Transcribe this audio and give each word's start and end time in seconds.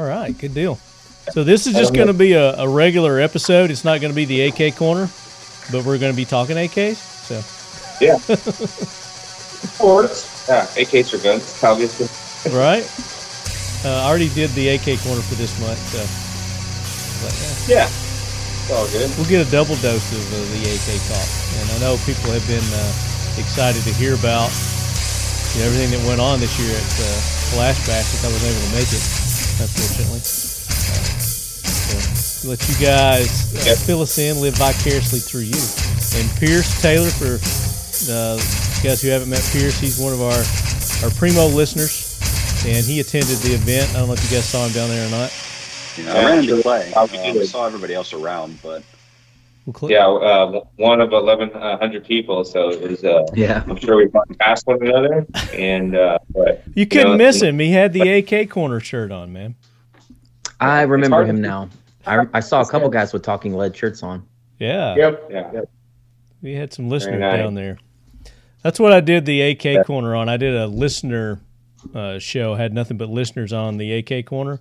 All 0.00 0.06
right, 0.06 0.32
good 0.32 0.54
deal. 0.54 0.76
So 1.32 1.44
this 1.44 1.66
is 1.66 1.74
just 1.74 1.92
going 1.92 2.06
to 2.06 2.14
be 2.14 2.32
a, 2.32 2.56
a 2.56 2.66
regular 2.66 3.20
episode. 3.20 3.70
It's 3.70 3.84
not 3.84 4.00
going 4.00 4.10
to 4.10 4.16
be 4.16 4.24
the 4.24 4.48
AK 4.48 4.74
corner, 4.76 5.10
but 5.70 5.84
we're 5.84 5.98
going 5.98 6.10
to 6.10 6.16
be 6.16 6.24
talking 6.24 6.56
AKs. 6.56 6.96
So 7.28 7.44
Yeah. 8.00 8.16
Sports. 9.76 10.48
Yeah, 10.48 10.64
AKs 10.72 11.12
are 11.12 11.20
guns, 11.22 11.62
obviously. 11.62 12.08
right. 12.48 12.80
Uh, 13.84 14.00
I 14.00 14.08
already 14.08 14.30
did 14.32 14.48
the 14.56 14.72
AK 14.72 15.04
corner 15.04 15.20
for 15.20 15.36
this 15.36 15.52
month, 15.60 15.76
so 15.92 16.00
but, 17.20 17.36
yeah, 17.68 17.84
Yeah. 17.84 17.84
It's 17.84 18.72
all 18.72 18.88
good. 18.88 19.12
we'll 19.20 19.28
get 19.28 19.46
a 19.46 19.50
double 19.52 19.76
dose 19.84 20.08
of 20.16 20.24
uh, 20.32 20.36
the 20.56 20.64
AK 20.64 20.96
talk. 21.12 21.28
And 21.60 21.76
I 21.76 21.78
know 21.84 22.00
people 22.08 22.32
have 22.32 22.46
been 22.48 22.64
uh, 22.72 23.36
excited 23.36 23.84
to 23.84 23.92
hear 24.00 24.16
about 24.16 24.48
you 25.52 25.60
know, 25.60 25.68
everything 25.68 25.92
that 25.92 26.00
went 26.08 26.24
on 26.24 26.40
this 26.40 26.56
year 26.56 26.72
at 26.72 26.88
uh, 27.04 27.04
Kalash 27.52 27.84
Bash. 27.84 28.08
Since 28.08 28.24
I 28.24 28.32
wasn't 28.32 28.56
able 28.56 28.64
to 28.64 28.74
make 28.80 28.88
it, 28.88 29.04
unfortunately. 29.60 30.20
So 30.20 32.48
let 32.48 32.66
you 32.68 32.74
guys 32.84 33.54
uh, 33.54 33.62
Yep. 33.66 33.78
fill 33.78 34.02
us 34.02 34.18
in, 34.18 34.40
live 34.40 34.54
vicariously 34.56 35.20
through 35.20 35.42
you. 35.42 35.60
And 36.16 36.30
Pierce 36.40 36.80
Taylor, 36.80 37.10
for 37.10 37.38
uh, 38.10 38.36
you 38.36 38.82
guys 38.88 39.02
who 39.02 39.08
haven't 39.08 39.28
met 39.28 39.42
Pierce, 39.52 39.78
he's 39.78 39.98
one 39.98 40.12
of 40.12 40.22
our 40.22 40.42
our 41.04 41.10
primo 41.16 41.46
listeners, 41.46 42.18
and 42.66 42.84
he 42.84 43.00
attended 43.00 43.38
the 43.38 43.54
event. 43.54 43.90
I 43.90 43.98
don't 44.00 44.08
know 44.08 44.14
if 44.14 44.22
you 44.24 44.30
guys 44.36 44.46
saw 44.48 44.66
him 44.66 44.72
down 44.72 44.88
there 44.90 45.06
or 45.06 45.10
not. 45.10 45.32
Yeah, 45.96 46.14
I 46.14 46.24
ran 46.24 46.38
into 46.40 46.60
Clay. 46.62 46.90
How 46.94 47.04
Um, 47.04 47.10
I 47.12 47.44
saw 47.44 47.66
everybody 47.66 47.94
else 47.94 48.12
around, 48.12 48.58
but 48.62 48.82
We'll 49.72 49.88
cl- 49.88 49.90
Yeah, 49.90 50.06
uh, 50.06 50.64
one 50.76 51.00
of 51.00 51.10
1,100 51.12 52.04
people, 52.04 52.44
so 52.44 52.70
it 52.70 52.82
was, 52.82 53.04
uh, 53.04 53.26
Yeah. 53.34 53.62
I'm 53.68 53.76
sure 53.76 53.96
we 53.96 54.06
run 54.06 54.24
past 54.38 54.66
one 54.66 54.84
another. 54.86 55.26
And, 55.54 55.96
uh, 55.96 56.18
but 56.30 56.62
You 56.74 56.86
couldn't 56.86 57.12
know, 57.12 57.16
miss 57.16 57.40
him. 57.42 57.58
He 57.58 57.70
had 57.72 57.92
the 57.92 58.08
AK 58.08 58.46
corner 58.50 58.80
shirt 58.80 59.12
on, 59.12 59.32
man. 59.32 59.54
I 60.60 60.82
remember 60.82 61.24
him 61.24 61.36
to- 61.36 61.42
now. 61.42 61.68
I, 62.06 62.26
I 62.34 62.40
saw 62.40 62.60
a 62.62 62.66
couple 62.66 62.88
guys 62.88 63.12
with 63.12 63.22
talking 63.22 63.54
lead 63.54 63.76
shirts 63.76 64.02
on. 64.02 64.24
Yeah. 64.58 64.94
Yep. 64.96 65.28
yeah. 65.30 65.52
Yep. 65.52 65.70
We 66.42 66.54
had 66.54 66.72
some 66.72 66.88
listeners 66.88 67.20
nice. 67.20 67.36
down 67.38 67.54
there. 67.54 67.78
That's 68.62 68.80
what 68.80 68.92
I 68.92 69.00
did 69.00 69.24
the 69.26 69.40
AK 69.42 69.86
corner 69.86 70.14
on. 70.16 70.28
I 70.28 70.36
did 70.36 70.54
a 70.54 70.66
listener 70.66 71.40
uh, 71.94 72.18
show. 72.18 72.54
Had 72.54 72.72
nothing 72.74 72.96
but 72.96 73.08
listeners 73.08 73.52
on 73.52 73.76
the 73.76 73.92
AK 73.92 74.26
corner, 74.26 74.58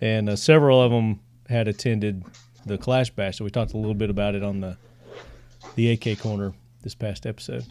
and 0.00 0.28
uh, 0.28 0.36
several 0.36 0.80
of 0.80 0.90
them 0.90 1.20
had 1.48 1.68
attended 1.68 2.24
the 2.66 2.78
Kalash 2.78 3.14
Bash. 3.14 3.38
So 3.38 3.44
we 3.44 3.50
talked 3.50 3.72
a 3.74 3.76
little 3.76 3.94
bit 3.94 4.10
about 4.10 4.34
it 4.34 4.42
on 4.42 4.60
the 4.60 4.76
the 5.74 5.90
AK 5.92 6.18
corner 6.20 6.52
this 6.82 6.94
past 6.94 7.26
episode. 7.26 7.64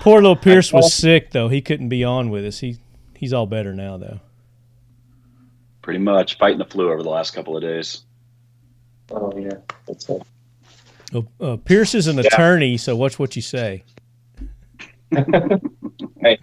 Poor 0.00 0.20
little 0.20 0.36
Pierce 0.36 0.72
was 0.72 0.92
sick 0.94 1.30
though. 1.32 1.48
He 1.48 1.60
couldn't 1.60 1.88
be 1.88 2.04
on 2.04 2.30
with 2.30 2.44
us. 2.44 2.60
He 2.60 2.78
he's 3.14 3.32
all 3.32 3.46
better 3.46 3.74
now 3.74 3.96
though. 3.96 4.20
pretty 5.82 5.98
much 6.00 6.38
fighting 6.38 6.58
the 6.58 6.64
flu 6.64 6.90
over 6.90 7.02
the 7.02 7.08
last 7.10 7.32
couple 7.32 7.56
of 7.56 7.62
days. 7.62 8.02
Oh, 9.10 9.32
yeah. 9.36 9.58
That's 9.86 10.08
it. 10.08 10.22
Oh, 11.14 11.26
uh, 11.40 11.56
Pierce 11.56 11.94
is 11.94 12.08
an 12.08 12.18
attorney, 12.18 12.76
so 12.76 12.96
watch 12.96 13.18
what 13.18 13.36
you 13.36 13.42
say. 13.42 13.84
Hey, 16.20 16.38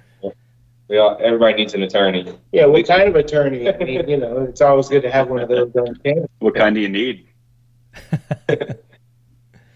we 0.93 0.99
all, 0.99 1.17
everybody 1.19 1.55
needs 1.55 1.73
an 1.73 1.81
attorney. 1.81 2.31
Yeah, 2.51 2.67
what 2.67 2.85
kind 2.85 3.09
of 3.09 3.15
attorney? 3.15 3.67
I 3.67 3.75
mean, 3.77 4.07
you 4.07 4.17
know, 4.17 4.43
it's 4.43 4.61
always 4.61 4.89
good 4.89 5.01
to 5.01 5.09
have 5.09 5.27
one 5.27 5.39
of 5.39 5.49
those 5.49 5.75
on 5.75 5.95
campus. 5.95 6.29
What 6.37 6.53
kind 6.53 6.75
do 6.75 6.81
you 6.81 6.89
need? 6.89 7.27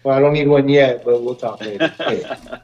Well, 0.04 0.16
I 0.16 0.20
don't 0.20 0.32
need 0.32 0.46
one 0.46 0.68
yet, 0.70 1.04
but 1.04 1.20
we'll 1.22 1.34
talk 1.34 1.60
later. 1.60 1.92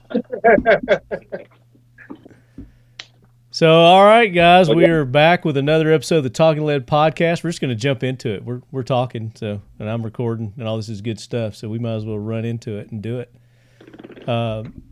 So, 3.51 3.71
all 3.71 4.05
right, 4.05 4.29
guys, 4.29 4.71
we 4.71 4.87
are 4.87 5.05
back 5.05 5.45
with 5.45 5.57
another 5.57 5.93
episode 5.93 6.19
of 6.19 6.25
the 6.25 6.31
Talking 6.31 6.65
Lead 6.65 6.87
podcast. 6.89 7.45
We're 7.45 7.51
just 7.51 7.61
going 7.61 7.69
to 7.69 7.77
jump 7.77 8.03
into 8.03 8.31
it. 8.35 8.45
We're 8.45 8.63
we're 8.73 8.83
talking, 8.83 9.33
so 9.37 9.61
and 9.79 9.91
I'm 9.91 10.03
recording, 10.03 10.55
and 10.57 10.67
all 10.67 10.77
this 10.77 10.89
is 10.89 11.03
good 11.03 11.21
stuff. 11.21 11.55
So 11.55 11.69
we 11.69 11.79
might 11.79 11.95
as 11.95 12.05
well 12.05 12.19
run 12.19 12.45
into 12.45 12.79
it 12.79 12.91
and 12.91 13.03
do 13.03 13.21
it. 13.21 14.29
Um, 14.29 14.83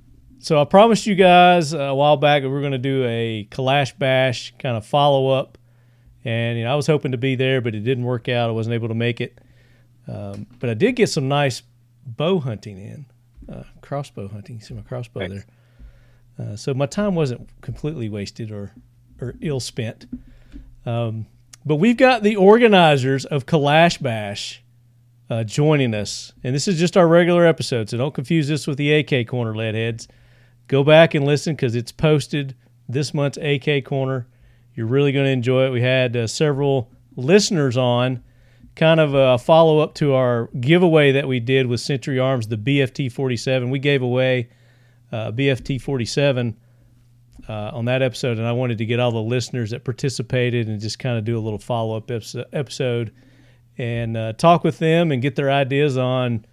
so 0.42 0.60
I 0.60 0.64
promised 0.64 1.06
you 1.06 1.14
guys 1.14 1.72
a 1.72 1.94
while 1.94 2.16
back 2.16 2.42
that 2.42 2.50
we 2.50 2.56
are 2.56 2.60
going 2.60 2.72
to 2.72 2.78
do 2.78 3.04
a 3.04 3.46
Kalash 3.50 3.96
Bash 3.98 4.52
kind 4.58 4.76
of 4.76 4.84
follow 4.84 5.28
up, 5.28 5.56
and 6.24 6.58
you 6.58 6.64
know 6.64 6.72
I 6.72 6.74
was 6.74 6.86
hoping 6.86 7.12
to 7.12 7.18
be 7.18 7.34
there, 7.36 7.60
but 7.60 7.74
it 7.74 7.80
didn't 7.80 8.04
work 8.04 8.28
out. 8.28 8.48
I 8.50 8.52
wasn't 8.52 8.74
able 8.74 8.88
to 8.88 8.94
make 8.94 9.20
it, 9.20 9.38
um, 10.08 10.46
but 10.60 10.68
I 10.68 10.74
did 10.74 10.92
get 10.96 11.08
some 11.08 11.28
nice 11.28 11.62
bow 12.04 12.40
hunting 12.40 12.78
in, 12.78 13.06
uh, 13.52 13.62
crossbow 13.80 14.28
hunting. 14.28 14.56
You 14.56 14.62
see 14.62 14.74
my 14.74 14.82
crossbow 14.82 15.20
Nice. 15.20 15.30
there. 16.38 16.46
Uh, 16.52 16.56
so 16.56 16.74
my 16.74 16.86
time 16.86 17.14
wasn't 17.14 17.48
completely 17.60 18.08
wasted 18.08 18.50
or, 18.50 18.72
or 19.20 19.34
ill 19.40 19.60
spent. 19.60 20.06
Um, 20.86 21.26
but 21.64 21.76
we've 21.76 21.96
got 21.96 22.22
the 22.22 22.36
organizers 22.36 23.24
of 23.26 23.46
Kalash 23.46 24.02
Bash 24.02 24.62
uh, 25.30 25.44
joining 25.44 25.94
us. 25.94 26.32
And 26.42 26.54
this 26.54 26.66
is 26.66 26.78
just 26.78 26.96
our 26.96 27.06
regular 27.06 27.46
episode, 27.46 27.88
so 27.90 27.98
don't 27.98 28.14
confuse 28.14 28.48
this 28.48 28.66
with 28.66 28.78
the 28.78 28.92
AK 28.92 29.28
Corner 29.28 29.52
Leadheads. 29.54 30.08
Go 30.68 30.84
back 30.84 31.14
and 31.14 31.24
listen 31.24 31.54
because 31.54 31.74
it's 31.74 31.92
posted 31.92 32.54
this 32.88 33.12
month's 33.12 33.38
AK 33.38 33.84
Corner. 33.84 34.26
You're 34.74 34.86
really 34.86 35.12
going 35.12 35.26
to 35.26 35.30
enjoy 35.32 35.66
it. 35.66 35.70
We 35.70 35.82
had 35.82 36.16
uh, 36.16 36.26
several 36.26 36.90
listeners 37.16 37.76
on, 37.76 38.22
kind 38.74 39.00
of 39.00 39.14
a 39.14 39.38
follow 39.38 39.80
up 39.80 39.94
to 39.96 40.14
our 40.14 40.48
giveaway 40.58 41.12
that 41.12 41.28
we 41.28 41.40
did 41.40 41.66
with 41.66 41.80
Century 41.80 42.18
Arms, 42.18 42.48
the 42.48 42.56
BFT 42.56 43.12
47. 43.12 43.70
We 43.70 43.78
gave 43.78 44.00
away 44.02 44.48
uh, 45.10 45.30
BFT 45.32 45.80
47 45.80 46.56
uh, 47.48 47.52
on 47.52 47.84
that 47.84 48.02
episode, 48.02 48.38
and 48.38 48.46
I 48.46 48.52
wanted 48.52 48.78
to 48.78 48.86
get 48.86 48.98
all 48.98 49.12
the 49.12 49.22
listeners 49.22 49.70
that 49.70 49.84
participated 49.84 50.68
and 50.68 50.80
just 50.80 50.98
kind 50.98 51.18
of 51.18 51.24
do 51.24 51.38
a 51.38 51.40
little 51.40 51.58
follow 51.58 51.96
up 51.96 52.10
episode 52.10 53.12
and 53.78 54.16
uh, 54.16 54.32
talk 54.34 54.64
with 54.64 54.78
them 54.78 55.12
and 55.12 55.20
get 55.20 55.36
their 55.36 55.50
ideas 55.50 55.98
on 55.98 56.46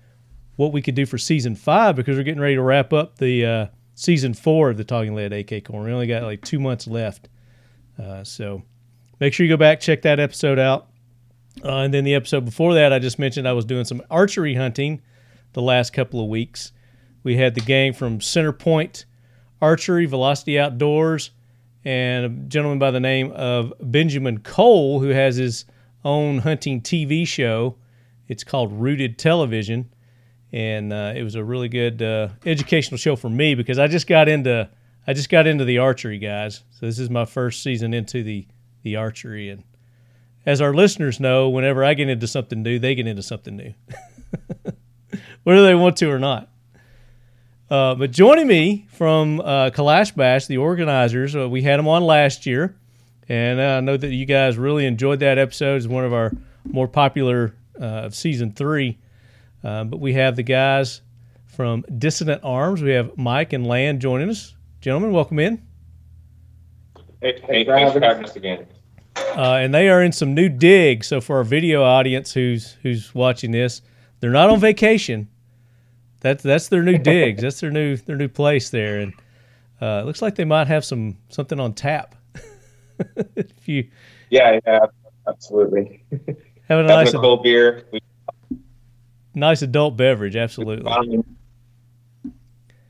what 0.55 0.73
we 0.73 0.81
could 0.81 0.95
do 0.95 1.05
for 1.05 1.17
season 1.17 1.55
five 1.55 1.95
because 1.95 2.17
we're 2.17 2.23
getting 2.23 2.41
ready 2.41 2.55
to 2.55 2.61
wrap 2.61 2.91
up 2.91 3.17
the 3.17 3.45
uh, 3.45 3.65
season 3.99 4.33
four 4.33 4.69
of 4.69 4.77
the 4.77 4.83
Talking 4.85 5.13
Lead 5.13 5.33
AK 5.33 5.65
Corner. 5.65 5.87
We 5.87 5.93
only 5.93 6.07
got 6.07 6.23
like 6.23 6.41
two 6.41 6.59
months 6.59 6.87
left, 6.87 7.27
uh, 8.01 8.23
so 8.23 8.63
make 9.19 9.33
sure 9.33 9.45
you 9.45 9.51
go 9.51 9.57
back 9.57 9.81
check 9.81 10.03
that 10.03 10.19
episode 10.19 10.57
out. 10.57 10.87
Uh, 11.63 11.79
and 11.79 11.93
then 11.93 12.05
the 12.05 12.15
episode 12.15 12.45
before 12.45 12.75
that, 12.75 12.93
I 12.93 12.99
just 12.99 13.19
mentioned 13.19 13.47
I 13.47 13.53
was 13.53 13.65
doing 13.65 13.83
some 13.83 14.01
archery 14.09 14.55
hunting 14.55 15.01
the 15.51 15.61
last 15.61 15.91
couple 15.91 16.21
of 16.21 16.29
weeks. 16.29 16.71
We 17.23 17.35
had 17.35 17.55
the 17.55 17.61
gang 17.61 17.91
from 17.91 18.21
Center 18.21 18.53
Point 18.53 19.05
Archery, 19.61 20.05
Velocity 20.05 20.57
Outdoors, 20.57 21.31
and 21.83 22.25
a 22.25 22.29
gentleman 22.47 22.79
by 22.79 22.91
the 22.91 23.01
name 23.01 23.31
of 23.33 23.73
Benjamin 23.81 24.39
Cole, 24.39 25.01
who 25.01 25.09
has 25.09 25.35
his 25.35 25.65
own 26.05 26.39
hunting 26.39 26.79
TV 26.79 27.27
show. 27.27 27.75
It's 28.29 28.45
called 28.45 28.71
Rooted 28.71 29.17
Television, 29.17 29.93
and 30.51 30.91
uh, 30.91 31.13
it 31.15 31.23
was 31.23 31.35
a 31.35 31.43
really 31.43 31.69
good 31.69 32.01
uh, 32.01 32.29
educational 32.45 32.97
show 32.97 33.15
for 33.15 33.29
me 33.29 33.55
because 33.55 33.79
I 33.79 33.87
just 33.87 34.07
got 34.07 34.27
into 34.27 34.69
I 35.07 35.13
just 35.13 35.29
got 35.29 35.47
into 35.47 35.65
the 35.65 35.79
archery, 35.79 36.19
guys. 36.19 36.63
So 36.71 36.85
this 36.85 36.99
is 36.99 37.09
my 37.09 37.25
first 37.25 37.63
season 37.63 37.93
into 37.93 38.23
the 38.23 38.47
the 38.83 38.95
archery, 38.95 39.49
and 39.49 39.63
as 40.45 40.61
our 40.61 40.73
listeners 40.73 41.19
know, 41.19 41.49
whenever 41.49 41.83
I 41.83 41.93
get 41.93 42.09
into 42.09 42.27
something 42.27 42.63
new, 42.63 42.79
they 42.79 42.95
get 42.95 43.07
into 43.07 43.23
something 43.23 43.55
new, 43.55 43.73
whether 45.43 45.63
they 45.63 45.75
want 45.75 45.97
to 45.97 46.09
or 46.09 46.19
not. 46.19 46.49
Uh, 47.69 47.93
but 47.93 48.11
joining 48.11 48.47
me 48.47 48.87
from 48.89 49.41
uh, 49.41 49.69
Kalash 49.69 50.15
Bash, 50.15 50.47
the 50.47 50.57
organizers, 50.57 51.35
uh, 51.35 51.47
we 51.47 51.61
had 51.61 51.77
them 51.77 51.87
on 51.87 52.03
last 52.03 52.47
year, 52.47 52.75
and 53.27 53.61
I 53.61 53.79
know 53.79 53.95
that 53.95 54.09
you 54.09 54.25
guys 54.25 54.57
really 54.57 54.85
enjoyed 54.87 55.19
that 55.19 55.37
episode. 55.37 55.75
It's 55.75 55.85
one 55.85 56.03
of 56.03 56.13
our 56.13 56.31
more 56.65 56.87
popular 56.87 57.53
uh, 57.79 57.83
of 58.05 58.15
season 58.15 58.51
three. 58.51 58.97
Uh, 59.63 59.83
but 59.83 59.99
we 59.99 60.13
have 60.13 60.35
the 60.35 60.43
guys 60.43 61.01
from 61.47 61.83
Dissident 61.97 62.41
Arms. 62.43 62.81
We 62.81 62.91
have 62.91 63.17
Mike 63.17 63.53
and 63.53 63.65
Lan 63.67 63.99
joining 63.99 64.29
us. 64.29 64.55
Gentlemen, 64.81 65.11
welcome 65.11 65.39
in. 65.39 65.61
Hey, 67.21 67.41
hey, 67.43 67.65
thanks 67.65 67.93
for 67.93 67.99
having 67.99 68.23
us 68.23 68.35
again. 68.35 68.65
Uh, 69.17 69.55
and 69.55 69.73
they 69.73 69.89
are 69.89 70.01
in 70.01 70.11
some 70.11 70.33
new 70.33 70.47
digs. 70.47 71.07
So 71.07 71.19
for 71.19 71.37
our 71.37 71.43
video 71.43 71.83
audience 71.83 72.33
who's 72.33 72.73
who's 72.81 73.13
watching 73.13 73.51
this, 73.51 73.81
they're 74.19 74.29
not 74.31 74.49
on 74.49 74.59
vacation. 74.59 75.27
That's 76.21 76.43
that's 76.43 76.69
their 76.69 76.83
new 76.83 76.97
digs. 76.97 77.41
That's 77.41 77.59
their 77.59 77.71
new 77.71 77.97
their 77.97 78.15
new 78.15 78.27
place 78.29 78.69
there, 78.69 78.99
and 78.99 79.13
uh, 79.81 80.01
it 80.01 80.05
looks 80.05 80.21
like 80.21 80.35
they 80.35 80.45
might 80.45 80.67
have 80.67 80.85
some 80.85 81.17
something 81.29 81.59
on 81.59 81.73
tap. 81.73 82.15
if 83.35 83.67
you 83.67 83.89
Yeah, 84.29 84.59
yeah, 84.65 84.85
absolutely. 85.27 86.03
have 86.11 86.27
a 86.27 86.35
Having 86.67 86.87
nice 86.87 87.13
a 87.13 87.17
cold 87.19 87.43
beer. 87.43 87.83
We, 87.91 87.99
nice 89.33 89.61
adult 89.61 89.97
beverage, 89.97 90.35
absolutely. 90.35 90.91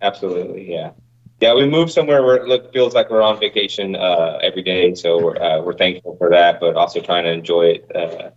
absolutely, 0.02 0.72
yeah. 0.72 0.92
Yeah, 1.40 1.54
we 1.54 1.66
moved 1.66 1.92
somewhere 1.92 2.22
where 2.24 2.36
it 2.36 2.48
look, 2.48 2.74
feels 2.74 2.94
like 2.94 3.10
we're 3.10 3.22
on 3.22 3.40
vacation 3.40 3.96
uh, 3.96 4.40
every 4.42 4.62
day, 4.62 4.94
so 4.94 5.24
we're, 5.24 5.42
uh, 5.42 5.62
we're 5.62 5.78
thankful 5.78 6.18
for 6.18 6.30
that, 6.30 6.60
but 6.60 6.76
also 6.76 7.00
trying 7.00 7.24
to 7.24 7.32
enjoy 7.32 7.64
it. 7.64 7.96
Uh, 7.96 8.32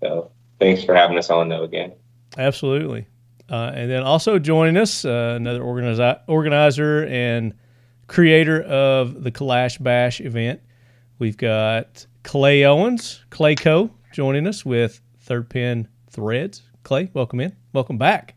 so 0.00 0.30
thanks 0.60 0.84
for 0.84 0.94
having 0.94 1.18
us 1.18 1.30
on, 1.30 1.48
though, 1.48 1.64
again. 1.64 1.92
Absolutely. 2.38 3.06
Uh, 3.50 3.72
and 3.74 3.90
then 3.90 4.02
also 4.02 4.38
joining 4.38 4.76
us, 4.76 5.04
uh, 5.04 5.34
another 5.36 5.62
organizer, 5.62 6.20
organizer 6.28 7.06
and 7.06 7.54
creator 8.06 8.62
of 8.62 9.24
the 9.24 9.32
Kalash 9.32 9.82
Bash 9.82 10.20
event. 10.20 10.60
We've 11.18 11.36
got 11.36 12.06
Clay 12.22 12.64
Owens, 12.64 13.24
Clay 13.30 13.54
Co., 13.56 13.90
joining 14.12 14.46
us 14.46 14.64
with 14.64 15.00
Third 15.20 15.50
Pin 15.50 15.88
Threads. 16.08 16.62
Clay, 16.84 17.10
welcome 17.14 17.40
in. 17.40 17.56
Welcome 17.72 17.98
back. 17.98 18.34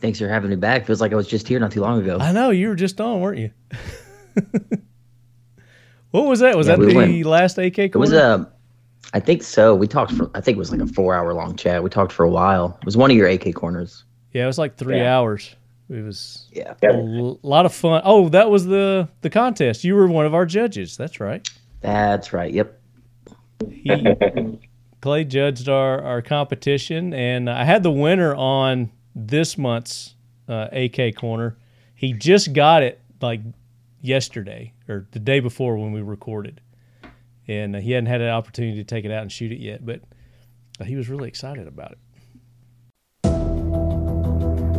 Thanks 0.00 0.18
for 0.18 0.28
having 0.28 0.48
me 0.50 0.56
back. 0.56 0.86
Feels 0.86 1.00
like 1.00 1.12
I 1.12 1.16
was 1.16 1.26
just 1.28 1.46
here 1.46 1.60
not 1.60 1.72
too 1.72 1.80
long 1.82 2.00
ago. 2.00 2.16
I 2.18 2.32
know 2.32 2.50
you 2.50 2.68
were 2.68 2.74
just 2.74 3.00
on, 3.00 3.20
weren't 3.20 3.38
you? 3.38 3.50
what 6.10 6.26
was 6.26 6.40
that? 6.40 6.56
Was 6.56 6.68
Yeah, 6.68 6.76
that 6.76 6.80
we 6.80 6.92
the 6.92 6.94
went- 6.96 7.26
last 7.26 7.58
AK 7.58 7.78
It 7.78 7.96
was 7.96 8.10
corner? 8.10 8.24
a, 8.24 8.52
I 9.12 9.20
think 9.20 9.42
so. 9.42 9.74
We 9.74 9.86
talked 9.86 10.12
for, 10.12 10.30
I 10.34 10.40
think 10.40 10.56
it 10.56 10.58
was 10.58 10.70
like 10.70 10.80
a 10.80 10.86
four 10.86 11.14
hour 11.14 11.34
long 11.34 11.56
chat. 11.56 11.82
We 11.82 11.90
talked 11.90 12.12
for 12.12 12.24
a 12.24 12.30
while. 12.30 12.78
It 12.80 12.86
was 12.86 12.96
one 12.96 13.10
of 13.10 13.16
your 13.16 13.26
AK 13.28 13.54
corners. 13.54 14.04
yeah, 14.32 14.44
it 14.44 14.46
was 14.46 14.58
like 14.58 14.76
three 14.76 14.98
Yeah. 14.98 15.18
hours. 15.18 15.54
It 15.90 16.02
was 16.04 16.46
Yeah. 16.52 16.74
a 16.82 16.86
l- 16.86 17.40
lot 17.42 17.66
of 17.66 17.74
fun. 17.74 18.00
Oh, 18.04 18.28
that 18.28 18.48
was 18.48 18.64
the 18.66 19.08
the 19.22 19.28
contest. 19.30 19.82
You 19.82 19.96
were 19.96 20.06
one 20.06 20.24
of 20.24 20.34
our 20.34 20.46
judges. 20.46 20.96
That's 20.96 21.18
right. 21.18 21.46
That's 21.80 22.32
right. 22.32 22.54
Yep. 22.54 22.80
He, 23.72 23.90
Clay 25.00 25.24
judged 25.24 25.68
our, 25.68 26.02
our 26.02 26.20
competition, 26.20 27.14
and 27.14 27.48
I 27.48 27.64
had 27.64 27.82
the 27.82 27.90
winner 27.90 28.34
on 28.34 28.90
this 29.14 29.56
month's 29.56 30.14
uh, 30.48 30.68
AK 30.72 31.16
corner. 31.16 31.56
He 31.94 32.12
just 32.12 32.52
got 32.52 32.82
it 32.82 33.00
like 33.20 33.40
yesterday 34.02 34.74
or 34.88 35.06
the 35.12 35.18
day 35.18 35.40
before 35.40 35.76
when 35.76 35.92
we 35.92 36.02
recorded, 36.02 36.60
and 37.48 37.76
uh, 37.76 37.80
he 37.80 37.92
hadn't 37.92 38.06
had 38.06 38.20
an 38.20 38.28
opportunity 38.28 38.76
to 38.76 38.84
take 38.84 39.04
it 39.04 39.10
out 39.10 39.22
and 39.22 39.32
shoot 39.32 39.52
it 39.52 39.60
yet, 39.60 39.84
but 39.84 40.02
uh, 40.80 40.84
he 40.84 40.96
was 40.96 41.08
really 41.08 41.28
excited 41.28 41.66
about 41.66 41.92
it. 41.92 41.98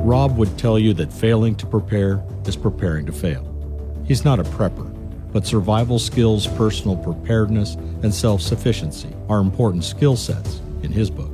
Rob 0.03 0.37
would 0.37 0.57
tell 0.57 0.77
you 0.77 0.93
that 0.95 1.13
failing 1.13 1.55
to 1.55 1.65
prepare 1.65 2.23
is 2.45 2.55
preparing 2.55 3.05
to 3.05 3.11
fail. 3.11 3.47
He's 4.07 4.25
not 4.25 4.39
a 4.39 4.43
prepper, 4.43 4.90
but 5.31 5.45
survival 5.45 5.99
skills, 5.99 6.47
personal 6.47 6.97
preparedness, 6.97 7.75
and 8.03 8.13
self 8.13 8.41
sufficiency 8.41 9.13
are 9.29 9.39
important 9.39 9.83
skill 9.83 10.15
sets 10.15 10.61
in 10.83 10.91
his 10.91 11.09
book. 11.09 11.31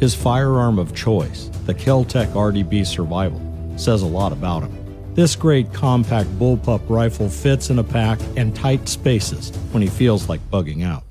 His 0.00 0.14
firearm 0.14 0.78
of 0.78 0.94
choice, 0.94 1.50
the 1.64 1.74
Keltec 1.74 2.28
RDB 2.28 2.86
Survival, 2.86 3.40
says 3.76 4.02
a 4.02 4.06
lot 4.06 4.32
about 4.32 4.62
him. 4.62 5.14
This 5.14 5.34
great 5.34 5.72
compact 5.72 6.28
bullpup 6.38 6.82
rifle 6.90 7.30
fits 7.30 7.70
in 7.70 7.78
a 7.78 7.84
pack 7.84 8.20
and 8.36 8.54
tight 8.54 8.86
spaces 8.88 9.50
when 9.72 9.82
he 9.82 9.88
feels 9.88 10.28
like 10.28 10.40
bugging 10.50 10.84
out. 10.84 11.04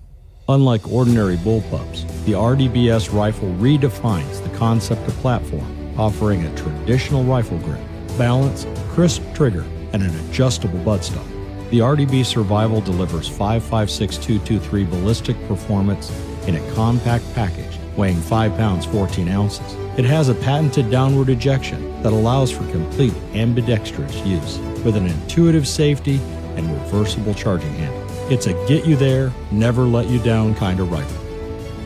Unlike 0.47 0.91
ordinary 0.91 1.37
bullpups, 1.37 2.05
the 2.25 2.33
RDBS 2.33 3.11
rifle 3.11 3.49
redefines 3.53 4.43
the 4.43 4.55
concept 4.55 5.07
of 5.07 5.15
platform, 5.15 5.99
offering 5.99 6.45
a 6.45 6.55
traditional 6.55 7.23
rifle 7.23 7.57
grip, 7.59 7.79
balance, 8.15 8.67
crisp 8.89 9.23
trigger, 9.33 9.65
and 9.93 10.03
an 10.03 10.15
adjustable 10.27 10.77
buttstock. 10.79 11.34
The 11.71 11.79
RDB 11.79 12.23
Survival 12.23 12.79
delivers 12.79 13.29
5.56.223 13.29 14.89
ballistic 14.89 15.47
performance 15.47 16.11
in 16.47 16.55
a 16.55 16.73
compact 16.73 17.25
package 17.33 17.79
weighing 17.97 18.19
5 18.21 18.55
pounds 18.55 18.85
14 18.85 19.27
ounces. 19.29 19.73
It 19.97 20.05
has 20.05 20.29
a 20.29 20.35
patented 20.35 20.91
downward 20.91 21.29
ejection 21.29 22.01
that 22.03 22.13
allows 22.13 22.51
for 22.51 22.69
complete 22.71 23.13
ambidextrous 23.33 24.15
use 24.25 24.59
with 24.83 24.95
an 24.95 25.07
intuitive 25.07 25.67
safety 25.67 26.17
and 26.55 26.71
reversible 26.71 27.33
charging 27.33 27.73
handle. 27.73 28.31
It's 28.31 28.47
a 28.47 28.53
get 28.67 28.85
you 28.85 28.95
there, 28.95 29.33
never 29.51 29.83
let 29.83 30.07
you 30.07 30.19
down 30.19 30.55
kind 30.55 30.79
of 30.79 30.91
rifle. 30.91 31.25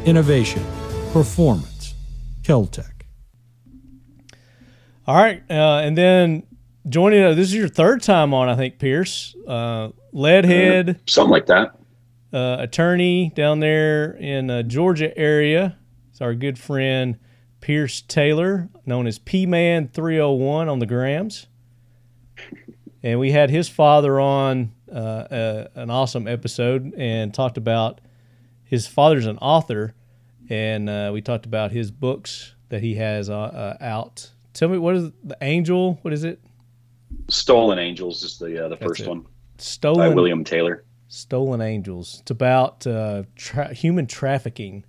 Innovation, 0.06 0.66
performance, 1.14 1.96
Keltec. 2.42 3.04
All 5.08 5.16
right, 5.16 5.42
uh, 5.50 5.82
and 5.84 5.98
then 5.98 6.44
joining 6.88 7.22
us, 7.24 7.36
this 7.36 7.48
is 7.50 7.56
your 7.56 7.68
third 7.68 8.02
time 8.02 8.34
on, 8.34 8.50
I 8.50 8.56
think, 8.56 8.80
Pierce. 8.80 9.36
Uh, 9.48 9.90
Leadhead. 10.14 11.00
Something 11.10 11.32
like 11.32 11.46
that. 11.48 11.76
uh, 12.34 12.58
attorney 12.60 13.32
down 13.36 13.60
there 13.60 14.12
in 14.14 14.48
the 14.48 14.64
Georgia 14.64 15.16
area. 15.18 15.78
It's 16.12 16.22
our 16.22 16.34
good 16.36 16.58
friend 16.60 17.18
Pierce 17.62 18.02
Taylor, 18.02 18.70
known 18.86 19.08
as 19.08 19.20
P 19.20 19.46
Man 19.46 19.88
301 19.90 20.70
on 20.70 20.80
the 20.80 20.86
Grams. 20.86 21.48
And 23.04 23.20
we 23.20 23.32
had 23.32 23.50
his 23.50 23.70
father 23.70 24.20
on 24.20 24.72
uh, 24.92 24.96
uh, 24.96 25.68
an 25.76 25.90
awesome 25.90 26.28
episode 26.28 26.94
and 26.98 27.34
talked 27.34 27.58
about 27.58 28.02
his 28.64 28.88
father's 28.88 29.26
an 29.26 29.38
author, 29.40 29.94
and 30.50 30.90
uh, 30.90 31.10
we 31.14 31.22
talked 31.22 31.46
about 31.46 31.72
his 31.72 31.92
books 31.92 32.54
that 32.70 32.82
he 32.82 32.96
has 32.96 33.30
uh, 33.30 33.38
uh, 33.40 33.78
out. 33.82 34.32
Tell 34.54 34.70
me, 34.70 34.78
what 34.78 34.96
is 34.96 35.12
the 35.24 35.38
Angel? 35.42 35.98
What 36.02 36.14
is 36.14 36.24
it? 36.24 36.40
Stolen 37.28 37.80
Angels 37.80 38.24
is 38.24 38.38
the 38.38 38.66
uh, 38.66 38.70
the 38.70 38.76
That's 38.76 38.88
first 38.88 39.02
it. 39.02 39.08
one 39.08 39.22
by 39.22 39.28
Stolen 39.58 40.16
William 40.16 40.44
Taylor. 40.44 40.84
Stolen 41.08 41.62
Angels. 41.62 42.20
It's 42.22 42.32
about 42.32 42.86
uh, 42.86 43.24
tra- 43.36 43.74
human 43.74 44.08
trafficking, 44.08 44.86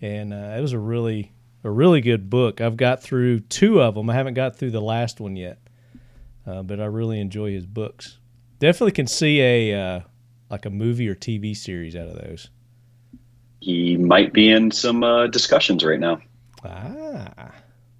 and 0.00 0.32
uh, 0.32 0.54
it 0.58 0.60
was 0.60 0.72
a 0.72 0.78
really 0.78 1.32
a 1.64 1.70
really 1.70 2.00
good 2.00 2.28
book. 2.30 2.60
I've 2.60 2.76
got 2.76 3.02
through 3.02 3.40
two 3.40 3.80
of 3.80 3.94
them. 3.94 4.10
I 4.10 4.14
haven't 4.14 4.34
got 4.34 4.56
through 4.56 4.70
the 4.72 4.80
last 4.80 5.20
one 5.20 5.36
yet, 5.36 5.58
uh, 6.46 6.62
but 6.62 6.80
I 6.80 6.86
really 6.86 7.20
enjoy 7.20 7.52
his 7.52 7.66
books. 7.66 8.18
Definitely 8.58 8.92
can 8.92 9.06
see 9.06 9.40
a 9.40 9.74
uh, 9.74 10.00
like 10.50 10.66
a 10.66 10.70
movie 10.70 11.08
or 11.08 11.14
TV 11.14 11.56
series 11.56 11.94
out 11.96 12.08
of 12.08 12.14
those. 12.14 12.50
He 13.60 13.96
might 13.96 14.32
be 14.32 14.50
in 14.50 14.70
some 14.70 15.02
uh, 15.02 15.26
discussions 15.28 15.84
right 15.84 15.98
now. 15.98 16.20
Ah, 16.64 17.52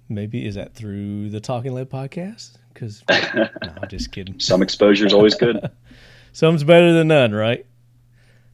maybe 0.09 0.45
is 0.45 0.55
that 0.55 0.75
through 0.75 1.29
the 1.29 1.39
Talking 1.39 1.73
Lead 1.73 1.89
podcast? 1.89 2.57
Because 2.77 3.03
no, 3.09 3.49
I'm 3.81 3.89
just 3.89 4.11
kidding. 4.11 4.39
Some 4.39 4.61
exposure 4.61 5.05
is 5.05 5.13
always 5.13 5.33
good. 5.35 5.69
Some's 6.33 6.63
better 6.63 6.93
than 6.93 7.07
none, 7.07 7.33
right? 7.33 7.65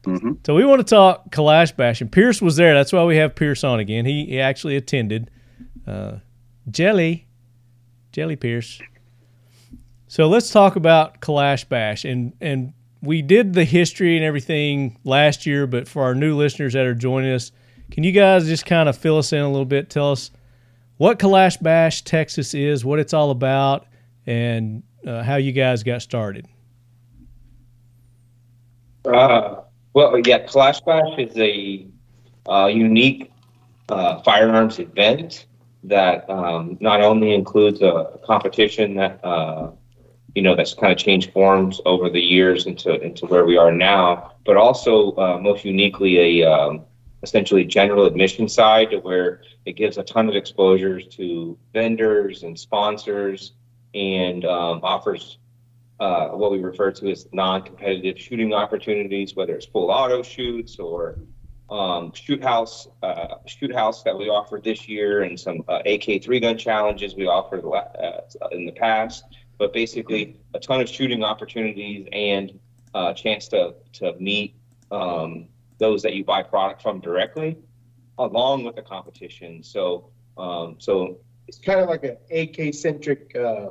hmm 0.04 0.32
So 0.46 0.54
we 0.54 0.64
want 0.64 0.80
to 0.80 0.84
talk 0.84 1.30
Kalash 1.30 1.76
bashing. 1.76 2.08
Pierce 2.08 2.40
was 2.40 2.56
there. 2.56 2.74
That's 2.74 2.92
why 2.92 3.04
we 3.04 3.16
have 3.16 3.34
Pierce 3.34 3.62
on 3.64 3.80
again. 3.80 4.06
He, 4.06 4.24
he 4.26 4.40
actually 4.40 4.76
attended. 4.76 5.30
Uh, 5.86 6.16
Jelly, 6.70 7.26
Jelly 8.12 8.36
Pierce. 8.36 8.80
So 10.08 10.28
let's 10.28 10.50
talk 10.50 10.76
about 10.76 11.20
Kalash 11.20 11.68
Bash, 11.68 12.04
and 12.04 12.32
and 12.40 12.72
we 13.02 13.20
did 13.20 13.52
the 13.52 13.64
history 13.64 14.16
and 14.16 14.24
everything 14.24 14.98
last 15.04 15.44
year, 15.44 15.66
but 15.66 15.86
for 15.86 16.04
our 16.04 16.14
new 16.14 16.34
listeners 16.36 16.72
that 16.72 16.86
are 16.86 16.94
joining 16.94 17.32
us, 17.32 17.52
can 17.90 18.04
you 18.04 18.12
guys 18.12 18.46
just 18.46 18.64
kind 18.64 18.88
of 18.88 18.96
fill 18.96 19.18
us 19.18 19.32
in 19.34 19.40
a 19.40 19.48
little 19.50 19.66
bit? 19.66 19.90
Tell 19.90 20.12
us 20.12 20.30
what 20.96 21.18
Kalash 21.18 21.60
Bash 21.60 22.02
Texas 22.02 22.54
is, 22.54 22.84
what 22.84 22.98
it's 22.98 23.12
all 23.12 23.30
about, 23.30 23.86
and 24.26 24.82
uh, 25.06 25.22
how 25.22 25.36
you 25.36 25.52
guys 25.52 25.82
got 25.82 26.02
started. 26.02 26.46
Uh, 29.04 29.56
well, 29.92 30.18
yeah, 30.20 30.46
Kalash 30.46 30.84
Bash 30.84 31.18
is 31.18 31.36
a 31.36 31.86
uh, 32.48 32.66
unique 32.66 33.30
uh, 33.88 34.22
firearms 34.22 34.78
event 34.78 35.46
that 35.84 36.28
um, 36.30 36.78
not 36.80 37.02
only 37.02 37.34
includes 37.34 37.82
a 37.82 38.18
competition 38.24 38.94
that 38.94 39.22
uh, 39.24 39.70
you 40.34 40.42
know 40.42 40.56
that's 40.56 40.74
kind 40.74 40.90
of 40.92 40.98
changed 40.98 41.32
forms 41.32 41.80
over 41.84 42.08
the 42.08 42.20
years 42.20 42.66
into 42.66 43.00
into 43.02 43.26
where 43.26 43.44
we 43.44 43.56
are 43.56 43.70
now, 43.70 44.32
but 44.46 44.56
also 44.56 45.12
uh, 45.16 45.38
most 45.38 45.64
uniquely 45.64 46.42
a 46.42 46.50
um, 46.50 46.82
essentially 47.22 47.64
general 47.64 48.06
admission 48.06 48.48
side 48.48 48.90
to 48.90 48.98
where 48.98 49.42
it 49.66 49.72
gives 49.72 49.98
a 49.98 50.02
ton 50.02 50.28
of 50.28 50.34
exposures 50.34 51.06
to 51.08 51.58
vendors 51.72 52.42
and 52.42 52.58
sponsors 52.58 53.52
and 53.94 54.44
um, 54.44 54.80
offers 54.82 55.38
uh, 56.00 56.28
what 56.28 56.50
we 56.50 56.58
refer 56.58 56.90
to 56.90 57.10
as 57.10 57.28
non-competitive 57.32 58.18
shooting 58.18 58.52
opportunities, 58.52 59.36
whether 59.36 59.54
it's 59.54 59.66
full 59.66 59.90
auto 59.90 60.22
shoots 60.22 60.78
or 60.78 61.18
um, 61.70 62.12
shoot 62.12 62.42
house, 62.42 62.88
uh, 63.02 63.36
shoot 63.46 63.72
house 63.72 64.02
that 64.02 64.16
we 64.16 64.28
offered 64.28 64.64
this 64.64 64.88
year, 64.88 65.22
and 65.22 65.38
some 65.38 65.64
uh, 65.68 65.80
AK 65.86 66.22
three 66.22 66.40
gun 66.40 66.58
challenges 66.58 67.14
we 67.14 67.26
offered 67.26 67.64
uh, 67.64 68.20
in 68.52 68.66
the 68.66 68.72
past. 68.72 69.24
But 69.58 69.72
basically, 69.72 70.40
a 70.52 70.58
ton 70.58 70.80
of 70.80 70.88
shooting 70.88 71.22
opportunities 71.22 72.06
and 72.12 72.58
a 72.94 73.14
chance 73.14 73.48
to 73.48 73.74
to 73.94 74.14
meet 74.18 74.56
um, 74.90 75.48
those 75.78 76.02
that 76.02 76.14
you 76.14 76.24
buy 76.24 76.42
product 76.42 76.82
from 76.82 77.00
directly, 77.00 77.56
along 78.18 78.64
with 78.64 78.76
the 78.76 78.82
competition. 78.82 79.62
So, 79.62 80.10
um, 80.36 80.76
so 80.78 81.18
It's 81.46 81.58
kind 81.58 81.80
of 81.80 81.88
like 81.88 82.04
an 82.04 82.16
AK 82.30 82.74
centric 82.74 83.36
uh, 83.36 83.70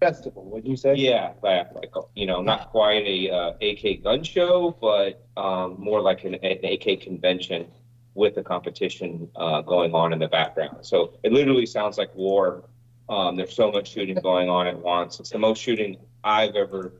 festival, 0.00 0.44
wouldn't 0.44 0.70
you 0.70 0.76
say? 0.76 0.94
Yeah, 0.94 1.32
like, 1.42 1.72
like 1.74 1.92
you 2.14 2.26
know, 2.26 2.42
not 2.42 2.70
quite 2.70 3.04
a 3.06 3.30
uh, 3.30 3.52
AK 3.60 4.02
gun 4.02 4.22
show, 4.22 4.76
but 4.80 5.26
um, 5.36 5.76
more 5.78 6.00
like 6.00 6.24
an, 6.24 6.34
an 6.34 6.64
AK 6.64 7.00
convention 7.00 7.66
with 8.14 8.36
a 8.36 8.42
competition 8.42 9.28
uh, 9.36 9.60
going 9.62 9.92
on 9.94 10.12
in 10.12 10.18
the 10.18 10.28
background. 10.28 10.78
So 10.82 11.18
it 11.22 11.32
literally 11.32 11.66
sounds 11.66 11.98
like 11.98 12.14
war. 12.14 12.64
Um, 13.08 13.36
there's 13.36 13.54
so 13.54 13.70
much 13.70 13.92
shooting 13.92 14.16
going 14.16 14.48
on 14.48 14.66
at 14.66 14.78
once. 14.78 15.20
It's 15.20 15.30
the 15.30 15.38
most 15.38 15.60
shooting 15.60 15.96
I've 16.22 16.54
ever 16.54 16.92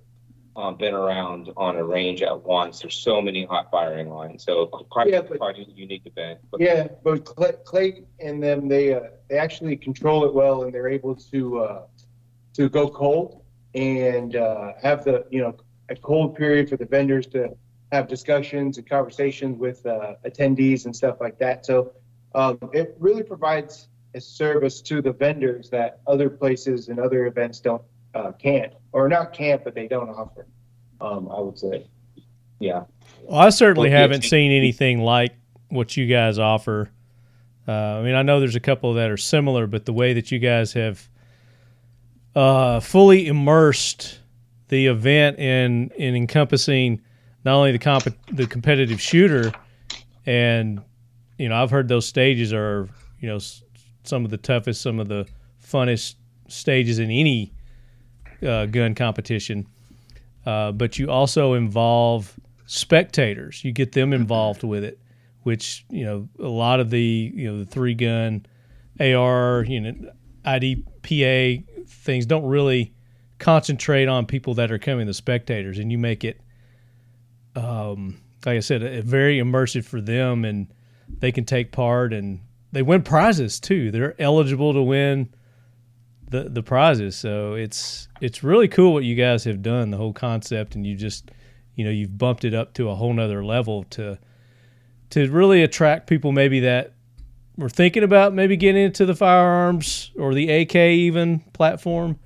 um, 0.56 0.76
been 0.76 0.94
around 0.94 1.50
on 1.56 1.76
a 1.76 1.84
range 1.84 2.22
at 2.22 2.42
once. 2.44 2.80
There's 2.80 2.94
so 2.96 3.20
many 3.20 3.44
hot 3.44 3.70
firing 3.70 4.08
lines. 4.08 4.44
So 4.44 4.66
quite, 4.66 5.08
Yeah, 5.08 5.22
but- 5.22 5.38
quite 5.38 5.58
a 5.58 5.64
unique 5.64 6.06
event. 6.06 6.40
But 6.50 6.60
Yeah, 6.60 6.88
but 7.02 7.24
Clay, 7.24 7.52
Clay 7.64 8.02
and 8.20 8.42
them, 8.42 8.68
they 8.68 8.94
uh, 8.94 9.00
they 9.28 9.38
actually 9.38 9.76
control 9.76 10.24
it 10.24 10.34
well, 10.34 10.62
and 10.64 10.72
they're 10.72 10.88
able 10.88 11.16
to 11.16 11.58
uh, 11.58 11.82
to 12.54 12.68
go 12.68 12.88
cold 12.88 13.42
and 13.74 14.36
uh, 14.36 14.72
have 14.80 15.04
the 15.04 15.26
you 15.30 15.40
know 15.40 15.56
a 15.88 15.96
cold 15.96 16.36
period 16.36 16.68
for 16.68 16.76
the 16.76 16.86
vendors 16.86 17.26
to 17.26 17.56
have 17.92 18.08
discussions 18.08 18.78
and 18.78 18.88
conversations 18.88 19.58
with 19.58 19.84
uh, 19.86 20.14
attendees 20.24 20.84
and 20.84 20.94
stuff 20.94 21.16
like 21.20 21.38
that. 21.38 21.66
So 21.66 21.92
um, 22.34 22.58
it 22.72 22.96
really 22.98 23.22
provides 23.22 23.88
a 24.14 24.20
service 24.20 24.80
to 24.82 25.02
the 25.02 25.12
vendors 25.12 25.68
that 25.70 26.00
other 26.06 26.30
places 26.30 26.88
and 26.88 26.98
other 26.98 27.26
events 27.26 27.60
don't 27.60 27.82
uh, 28.14 28.32
can't 28.32 28.72
or 28.94 29.08
not 29.08 29.32
can't, 29.32 29.62
but 29.64 29.74
they 29.74 29.88
don't 29.88 30.08
offer. 30.08 30.46
Um, 31.00 31.28
I 31.30 31.40
would 31.40 31.58
say, 31.58 31.86
yeah. 32.60 32.84
Well, 33.24 33.40
I 33.40 33.50
certainly 33.50 33.90
Well, 33.90 33.98
haven't 33.98 34.22
seen 34.22 34.52
anything 34.52 35.00
like 35.00 35.34
what 35.68 35.96
you 35.96 36.06
guys 36.06 36.38
offer. 36.38 36.90
Uh, 37.66 37.72
I 37.72 38.02
mean, 38.02 38.14
I 38.14 38.22
know 38.22 38.38
there's 38.40 38.54
a 38.56 38.60
couple 38.60 38.94
that 38.94 39.10
are 39.10 39.16
similar, 39.16 39.66
but 39.66 39.84
the 39.84 39.92
way 39.92 40.12
that 40.12 40.30
you 40.30 40.38
guys 40.38 40.72
have 40.74 41.08
uh, 42.36 42.80
fully 42.80 43.26
immersed 43.26 44.20
the 44.68 44.86
event 44.86 45.38
in 45.38 45.90
in 45.96 46.14
encompassing 46.14 47.00
not 47.44 47.54
only 47.56 47.72
the 47.72 47.78
comp- 47.78 48.16
the 48.32 48.46
competitive 48.46 49.00
shooter, 49.00 49.52
and 50.26 50.80
you 51.38 51.48
know, 51.48 51.60
I've 51.62 51.70
heard 51.70 51.88
those 51.88 52.06
stages 52.06 52.52
are 52.52 52.88
you 53.20 53.28
know 53.28 53.36
s- 53.36 53.62
some 54.04 54.24
of 54.24 54.30
the 54.30 54.36
toughest, 54.38 54.82
some 54.82 55.00
of 55.00 55.08
the 55.08 55.26
funnest 55.62 56.14
stages 56.48 56.98
in 56.98 57.10
any 57.10 57.52
uh, 58.44 58.66
gun 58.66 58.94
competition. 58.94 59.66
Uh, 60.46 60.72
but 60.72 60.98
you 60.98 61.10
also 61.10 61.54
involve 61.54 62.38
spectators. 62.66 63.64
You 63.64 63.72
get 63.72 63.92
them 63.92 64.12
involved 64.12 64.62
with 64.62 64.84
it, 64.84 64.98
which 65.42 65.84
you 65.90 66.04
know 66.04 66.28
a 66.38 66.48
lot 66.48 66.80
of 66.80 66.90
the 66.90 67.32
you 67.34 67.50
know 67.50 67.58
the 67.58 67.66
three 67.66 67.94
gun 67.94 68.46
AR 69.00 69.64
you 69.66 69.80
know 69.80 70.12
IDPA 70.44 71.88
things 71.88 72.26
don't 72.26 72.44
really 72.44 72.92
concentrate 73.38 74.06
on 74.06 74.26
people 74.26 74.54
that 74.54 74.70
are 74.70 74.78
coming 74.78 75.06
the 75.06 75.14
spectators, 75.14 75.78
and 75.78 75.90
you 75.90 75.98
make 75.98 76.24
it 76.24 76.40
um, 77.56 78.20
like 78.44 78.56
I 78.56 78.60
said, 78.60 78.82
a, 78.82 79.02
very 79.02 79.38
immersive 79.38 79.84
for 79.84 80.00
them, 80.00 80.44
and 80.44 80.72
they 81.18 81.32
can 81.32 81.44
take 81.44 81.72
part 81.72 82.12
and 82.12 82.40
they 82.72 82.82
win 82.82 83.02
prizes 83.02 83.60
too. 83.60 83.90
They're 83.90 84.20
eligible 84.20 84.72
to 84.72 84.82
win 84.82 85.32
the 86.34 86.48
the 86.50 86.62
prizes. 86.62 87.16
So 87.16 87.54
it's 87.54 88.08
it's 88.20 88.42
really 88.42 88.66
cool 88.66 88.92
what 88.92 89.04
you 89.04 89.14
guys 89.14 89.44
have 89.44 89.62
done, 89.62 89.90
the 89.90 89.96
whole 89.96 90.12
concept, 90.12 90.74
and 90.74 90.84
you 90.84 90.96
just 90.96 91.30
you 91.76 91.84
know 91.84 91.90
you've 91.90 92.18
bumped 92.18 92.44
it 92.44 92.54
up 92.54 92.74
to 92.74 92.90
a 92.90 92.94
whole 92.94 93.12
nother 93.12 93.44
level 93.44 93.84
to 93.90 94.18
to 95.10 95.30
really 95.30 95.62
attract 95.62 96.08
people 96.08 96.32
maybe 96.32 96.60
that 96.60 96.94
were 97.56 97.68
thinking 97.68 98.02
about 98.02 98.34
maybe 98.34 98.56
getting 98.56 98.82
into 98.82 99.06
the 99.06 99.14
firearms 99.14 100.10
or 100.18 100.34
the 100.34 100.50
AK 100.50 100.74
even 100.74 101.38
platform, 101.52 102.18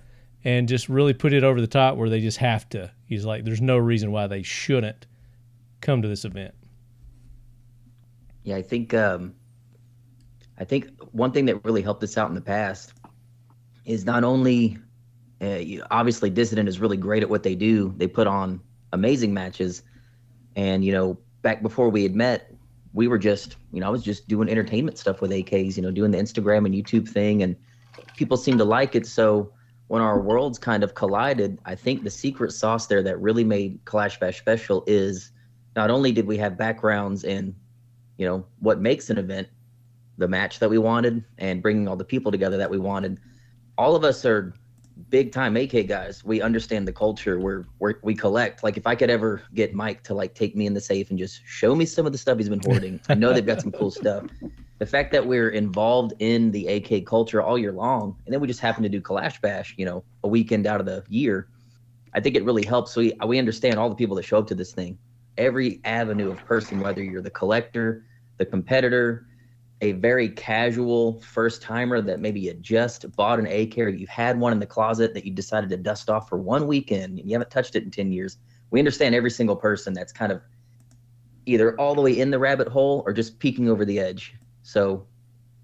and 0.43 0.69
just 0.69 0.89
really 0.89 1.13
put 1.13 1.35
it 1.35 1.45
over 1.45 1.61
the 1.61 1.67
top 1.67 1.97
where 1.97 2.09
they 2.09 2.21
just 2.21 2.39
have 2.39 2.67
to. 2.71 2.91
He's 3.05 3.27
like, 3.27 3.45
there's 3.45 3.61
no 3.61 3.77
reason 3.77 4.11
why 4.11 4.27
they 4.27 4.43
shouldn't 4.43 5.07
come 5.83 6.01
to 6.01 6.09
this 6.09 6.25
event. 6.25 6.55
Yeah, 8.45 8.57
I 8.57 8.63
think 8.63 8.95
um, 8.95 9.35
I 10.59 10.65
think 10.65 10.89
one 11.13 11.31
thing 11.31 11.45
that 11.45 11.63
really 11.63 11.83
helped 11.83 12.03
us 12.03 12.17
out 12.17 12.31
in 12.31 12.35
the 12.35 12.41
past 12.41 12.95
is 13.89 14.05
not 14.05 14.23
only 14.23 14.79
uh, 15.41 15.61
obviously 15.91 16.31
Dissident 16.31 16.69
is 16.69 16.79
really 16.79 16.97
great 16.97 17.23
at 17.23 17.31
what 17.31 17.43
they 17.43 17.55
do. 17.55 17.95
They 17.97 18.07
put 18.07 18.27
on 18.27 18.61
amazing 18.93 19.33
matches, 19.35 19.83
and 20.55 20.85
you 20.85 20.93
know 20.93 21.19
back 21.43 21.63
before 21.63 21.89
we 21.89 22.03
had 22.03 22.15
met, 22.15 22.53
we 22.93 23.09
were 23.09 23.19
just 23.19 23.57
you 23.73 23.81
know 23.81 23.87
I 23.87 23.91
was 23.91 24.05
just 24.05 24.29
doing 24.29 24.49
entertainment 24.49 24.99
stuff 24.99 25.21
with 25.21 25.31
AKs, 25.31 25.77
you 25.77 25.83
know, 25.83 25.91
doing 25.91 26.11
the 26.11 26.19
Instagram 26.19 26.67
and 26.67 26.75
YouTube 26.75 27.09
thing, 27.09 27.43
and 27.43 27.57
people 28.17 28.37
seemed 28.37 28.59
to 28.59 28.65
like 28.65 28.95
it. 28.95 29.07
So 29.07 29.53
when 29.87 30.03
our 30.03 30.21
worlds 30.21 30.59
kind 30.59 30.85
of 30.85 30.95
collided, 30.95 31.59
I 31.65 31.75
think 31.75 32.05
the 32.05 32.11
secret 32.11 32.53
sauce 32.53 32.87
there 32.89 33.03
that 33.03 33.19
really 33.21 33.45
made 33.45 33.83
Kalash 33.87 34.21
Bash 34.21 34.39
special 34.39 34.85
is 34.87 35.33
not 35.75 35.91
only 35.91 36.13
did 36.13 36.27
we 36.27 36.37
have 36.37 36.59
backgrounds 36.59 37.25
in 37.25 37.55
you 38.19 38.27
know 38.27 38.45
what 38.59 38.81
makes 38.81 39.09
an 39.09 39.17
event 39.17 39.49
the 40.19 40.29
match 40.29 40.59
that 40.59 40.69
we 40.69 40.77
wanted 40.77 41.25
and 41.39 41.63
bringing 41.63 41.87
all 41.89 41.97
the 41.97 42.05
people 42.05 42.33
together 42.33 42.57
that 42.59 42.69
we 42.69 42.77
wanted 42.77 43.21
all 43.79 43.95
of 43.95 44.05
us 44.05 44.25
are 44.25 44.53
big 45.09 45.33
time 45.33 45.57
ak 45.57 45.87
guys. 45.87 46.25
We 46.25 46.43
understand 46.43 46.87
the 46.87 46.93
culture 46.93 47.39
we're, 47.39 47.65
we're 47.79 47.95
we 48.03 48.15
collect. 48.15 48.65
Like 48.65 48.77
if 48.77 48.87
i 48.87 48.95
could 48.95 49.09
ever 49.09 49.43
get 49.55 49.73
mike 49.73 50.03
to 50.03 50.15
like 50.15 50.35
take 50.35 50.57
me 50.57 50.67
in 50.67 50.75
the 50.75 50.81
safe 50.81 51.09
and 51.11 51.19
just 51.19 51.41
show 51.47 51.75
me 51.75 51.87
some 51.87 52.05
of 52.05 52.13
the 52.13 52.19
stuff 52.19 52.37
he's 52.37 52.49
been 52.49 52.61
hoarding 52.61 53.01
i 53.09 53.15
know 53.15 53.33
they've 53.33 53.47
got 53.47 53.63
some 53.63 53.73
cool 53.73 53.91
stuff. 53.91 54.25
The 54.79 54.87
fact 54.87 55.11
that 55.13 55.27
we're 55.27 55.51
involved 55.51 56.13
in 56.19 56.51
the 56.51 56.69
ak 56.69 57.07
culture 57.07 57.41
all 57.41 57.57
year 57.57 57.73
long 57.73 58.17
and 58.27 58.35
then 58.35 58.41
we 58.41 58.49
just 58.49 58.61
happen 58.61 58.83
to 58.83 58.89
do 58.89 59.01
Kalash 59.01 59.41
bash 59.41 59.75
you 59.79 59.87
know 59.87 60.05
a 60.25 60.29
weekend 60.29 60.67
out 60.67 60.81
of 60.81 60.87
the 60.87 61.05
year 61.09 61.49
i 62.15 62.21
think 62.21 62.37
it 62.37 62.45
really 62.45 62.65
helps. 62.65 62.97
We 62.97 63.13
we 63.25 63.39
understand 63.39 63.79
all 63.79 63.89
the 63.89 63.95
people 63.95 64.17
that 64.17 64.25
show 64.25 64.39
up 64.39 64.49
to 64.49 64.55
this 64.57 64.73
thing. 64.73 64.99
Every 65.37 65.81
avenue 65.85 66.31
of 66.33 66.45
person, 66.45 66.81
whether 66.81 67.01
you're 67.03 67.23
the 67.23 67.31
collector, 67.31 68.05
the 68.39 68.47
competitor, 68.47 69.28
a 69.81 69.93
very 69.93 70.29
casual 70.29 71.21
first 71.21 71.63
timer 71.63 72.01
that 72.01 72.21
maybe 72.21 72.41
you 72.41 72.55
just 72.55 73.11
bought 73.15 73.39
an 73.39 73.47
AK 73.47 73.79
or 73.79 73.89
you've 73.89 74.09
had 74.09 74.39
one 74.39 74.53
in 74.53 74.59
the 74.59 74.67
closet 74.67 75.15
that 75.15 75.25
you 75.25 75.33
decided 75.33 75.71
to 75.71 75.77
dust 75.77 76.11
off 76.11 76.29
for 76.29 76.39
one 76.39 76.67
weekend 76.67 77.19
and 77.19 77.29
you 77.29 77.35
haven't 77.35 77.51
touched 77.51 77.77
it 77.77 77.85
in 77.85 77.91
10 77.91 78.11
years. 78.11 78.39
We 78.71 78.81
understand 78.81 79.15
every 79.15 79.31
single 79.31 79.57
person 79.57 79.95
that's 79.95 80.13
kind 80.13 80.33
of 80.33 80.43
either 81.47 81.79
all 81.81 81.95
the 81.95 82.03
way 82.03 82.19
in 82.19 82.31
the 82.31 82.39
rabbit 82.39 82.69
hole 82.69 83.03
or 83.07 83.13
just 83.13 83.39
peeking 83.39 83.69
over 83.69 83.85
the 83.85 84.01
edge. 84.01 84.35
So, 84.63 85.07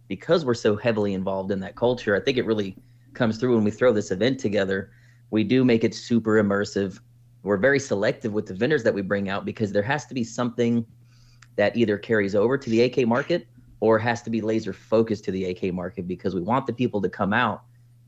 because 0.06 0.44
we're 0.44 0.54
so 0.54 0.76
heavily 0.76 1.14
involved 1.14 1.50
in 1.50 1.61
that 1.61 1.76
culture, 1.76 2.14
I 2.14 2.21
think 2.21 2.38
it 2.38 2.47
really 2.47 2.76
comes 3.14 3.38
through 3.38 3.56
when 3.56 3.64
we 3.64 3.71
throw 3.71 3.92
this 3.92 4.11
event 4.11 4.38
together. 4.38 4.92
We 5.30 5.44
do 5.44 5.64
make 5.64 5.83
it 5.83 5.94
super 5.94 6.42
immersive 6.42 7.00
we're 7.44 7.59
very 7.59 7.78
selective 7.78 8.33
with 8.33 8.47
the 8.47 8.54
vendors 8.54 8.83
that 8.83 8.94
we 8.94 9.02
bring 9.02 9.28
out 9.28 9.44
because 9.44 9.71
there 9.71 9.83
has 9.83 10.06
to 10.06 10.14
be 10.14 10.25
something 10.25 10.85
that 11.56 11.76
either 11.76 11.99
carries 11.99 12.35
over 12.35 12.59
to 12.59 12.71
the 12.71 12.80
AK 12.80 13.06
market 13.06 13.47
or 13.84 13.98
has 13.98 14.22
to 14.22 14.30
be 14.30 14.40
laser 14.40 14.72
focused 14.72 15.24
to 15.24 15.30
the 15.30 15.44
AK 15.44 15.74
market 15.74 16.08
because 16.08 16.34
we 16.34 16.40
want 16.40 16.66
the 16.66 16.72
people 16.72 17.02
to 17.02 17.08
come 17.10 17.34
out 17.34 17.64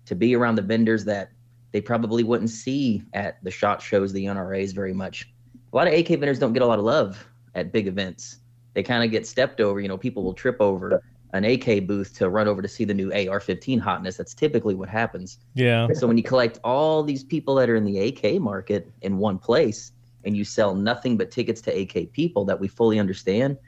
to 0.06 0.14
be 0.14 0.35
around 0.35 0.54
the 0.54 0.62
vendors 0.62 1.04
that 1.04 1.33
they 1.73 1.83
probably 1.83 2.25
wouldn't 2.25 2.49
see 2.49 3.02
at 3.12 3.45
the 3.45 3.50
shot 3.50 3.83
shows, 3.83 4.11
the 4.11 4.25
NRAs 4.25 4.75
very 4.75 4.95
much. 4.95 5.30
A 5.75 5.76
lot 5.76 5.87
of 5.87 5.92
AK 5.92 6.09
vendors 6.09 6.38
don't 6.38 6.54
get 6.54 6.62
a 6.62 6.66
lot 6.66 6.78
of 6.78 6.87
love 6.87 7.28
at 7.54 7.73
big 7.73 7.88
events. 7.88 8.38
They 8.73 8.83
kind 8.83 9.04
of 9.04 9.11
get 9.11 9.26
stepped 9.26 9.61
over. 9.61 9.78
You 9.78 9.88
know, 9.88 9.99
people 9.99 10.23
will 10.23 10.33
trip 10.33 10.56
over 10.61 11.02
an 11.35 11.45
AK 11.45 11.87
booth 11.87 12.16
to 12.16 12.30
run 12.30 12.49
over 12.49 12.62
to 12.62 12.68
see 12.68 12.85
the 12.85 12.95
new 12.95 13.12
AR-15 13.12 13.78
hotness. 13.78 14.16
That's 14.16 14.33
typically 14.33 14.75
what 14.75 14.88
happens. 14.88 15.40
Yeah. 15.52 15.88
So 15.92 16.06
when 16.06 16.16
you 16.16 16.23
collect 16.23 16.59
all 16.64 17.02
these 17.02 17.23
people 17.23 17.54
that 17.56 17.68
are 17.68 17.76
in 17.76 17.85
the 17.85 17.99
AK 18.09 18.40
market 18.40 18.90
in 19.02 19.18
one 19.18 19.38
place 19.38 19.92
and 20.25 20.35
you 20.35 20.42
sell 20.42 20.75
nothing 20.75 21.18
but 21.18 21.30
tickets 21.30 21.61
to 21.62 21.71
AK 21.83 22.12
people 22.12 22.47
that 22.47 22.59
we 22.59 22.66
fully 22.66 22.99
understand, 22.99 23.59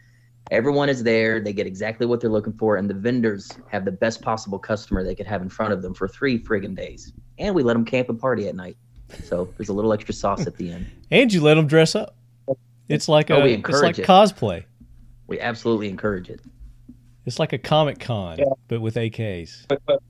everyone 0.50 0.88
is 0.88 1.02
there. 1.02 1.40
They 1.40 1.52
get 1.52 1.66
exactly 1.66 2.06
what 2.06 2.20
they're 2.20 2.30
looking 2.30 2.52
for, 2.54 2.76
and 2.76 2.88
the 2.88 2.94
vendors 2.94 3.50
have 3.68 3.84
the 3.84 3.92
best 3.92 4.22
possible 4.22 4.58
customer 4.58 5.04
they 5.04 5.14
could 5.14 5.26
have 5.26 5.42
in 5.42 5.48
front 5.48 5.72
of 5.72 5.82
them 5.82 5.94
for 5.94 6.08
three 6.08 6.38
friggin' 6.42 6.76
days. 6.76 7.12
And 7.38 7.54
we 7.54 7.62
let 7.62 7.74
them 7.74 7.84
camp 7.84 8.08
and 8.08 8.18
party 8.18 8.48
at 8.48 8.54
night. 8.54 8.76
So 9.24 9.48
there's 9.56 9.68
a 9.68 9.72
little 9.72 9.92
extra 9.92 10.12
sauce 10.14 10.46
at 10.46 10.56
the 10.56 10.70
end. 10.72 10.86
And 11.10 11.32
you 11.32 11.40
let 11.40 11.54
them 11.54 11.66
dress 11.66 11.94
up. 11.94 12.14
It's 12.90 13.08
like 13.08 13.30
oh, 13.30 13.36
a 13.36 13.40
Oh, 13.40 13.44
we 13.44 13.54
it's 13.54 13.82
like 13.82 13.98
it. 13.98 14.06
cosplay. 14.06 14.64
We 15.26 15.40
absolutely 15.40 15.88
encourage 15.88 16.28
it. 16.28 16.40
It's 17.24 17.38
like 17.38 17.54
a 17.54 17.58
Comic 17.58 17.98
Con, 17.98 18.38
Yeah. 18.38 18.44
but 18.68 18.80
with 18.82 18.94
AKs. 18.96 19.66
But, 19.68 19.80
but 19.86 20.02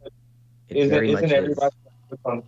It 0.69 0.77
isn't, 0.77 1.05
isn't 1.05 1.33
everybody 1.33 1.53
is. 1.53 1.57
that 1.59 1.73
puts 2.11 2.23
on, 2.25 2.43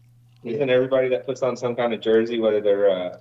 isn't 0.45 0.71
everybody 0.71 1.09
that 1.11 1.27
puts 1.27 1.43
on 1.43 1.57
some 1.57 1.77
kind 1.77 1.93
of 1.95 2.01
jersey, 2.01 2.41
whether 2.41 2.61
they're 2.61 2.87
a, 2.89 3.21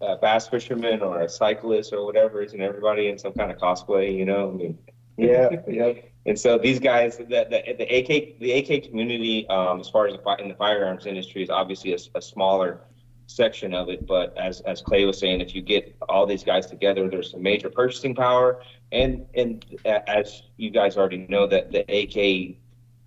a 0.00 0.16
bass 0.16 0.48
fisherman 0.48 1.02
or 1.02 1.20
a 1.22 1.28
cyclist 1.28 1.92
or 1.92 2.04
whatever, 2.04 2.42
isn't 2.42 2.60
everybody 2.60 3.08
in 3.08 3.18
some 3.18 3.32
kind 3.32 3.50
of 3.50 3.58
cosplay? 3.58 4.16
You 4.16 4.24
know, 4.24 4.50
I 4.50 4.52
mean, 4.52 4.78
Yeah, 5.16 5.48
yeah. 5.68 5.92
And 6.26 6.38
so 6.38 6.56
these 6.58 6.80
guys, 6.80 7.18
the, 7.18 7.24
the, 7.24 7.74
the 7.78 7.84
AK, 7.84 8.38
the 8.40 8.52
AK 8.52 8.84
community, 8.84 9.46
um, 9.48 9.80
as 9.80 9.88
far 9.88 10.06
as 10.06 10.14
the, 10.14 10.36
in 10.42 10.48
the 10.48 10.54
firearms 10.54 11.06
industry 11.06 11.42
is 11.42 11.50
obviously 11.50 11.92
a 11.92 12.22
smaller 12.22 12.80
section 13.26 13.74
of 13.74 13.88
it. 13.88 14.06
But 14.06 14.36
as, 14.38 14.60
as 14.62 14.80
Clay 14.80 15.04
was 15.04 15.18
saying, 15.18 15.40
if 15.40 15.54
you 15.54 15.62
get 15.62 15.94
all 16.08 16.26
these 16.26 16.44
guys 16.44 16.66
together, 16.66 17.08
there's 17.08 17.30
some 17.32 17.42
major 17.42 17.68
purchasing 17.68 18.14
power. 18.14 18.62
And, 18.92 19.26
and 19.34 19.64
as 19.84 20.42
you 20.56 20.70
guys 20.70 20.96
already 20.96 21.26
know 21.28 21.46
that 21.46 21.72
the 21.72 21.80
AK, 21.80 22.56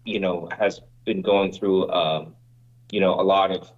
you 0.05 0.19
know, 0.19 0.47
has 0.57 0.81
been 1.05 1.21
going 1.21 1.51
through, 1.51 1.89
um, 1.91 2.35
you 2.91 2.99
know, 2.99 3.19
a 3.19 3.23
lot 3.23 3.51
of, 3.51 3.71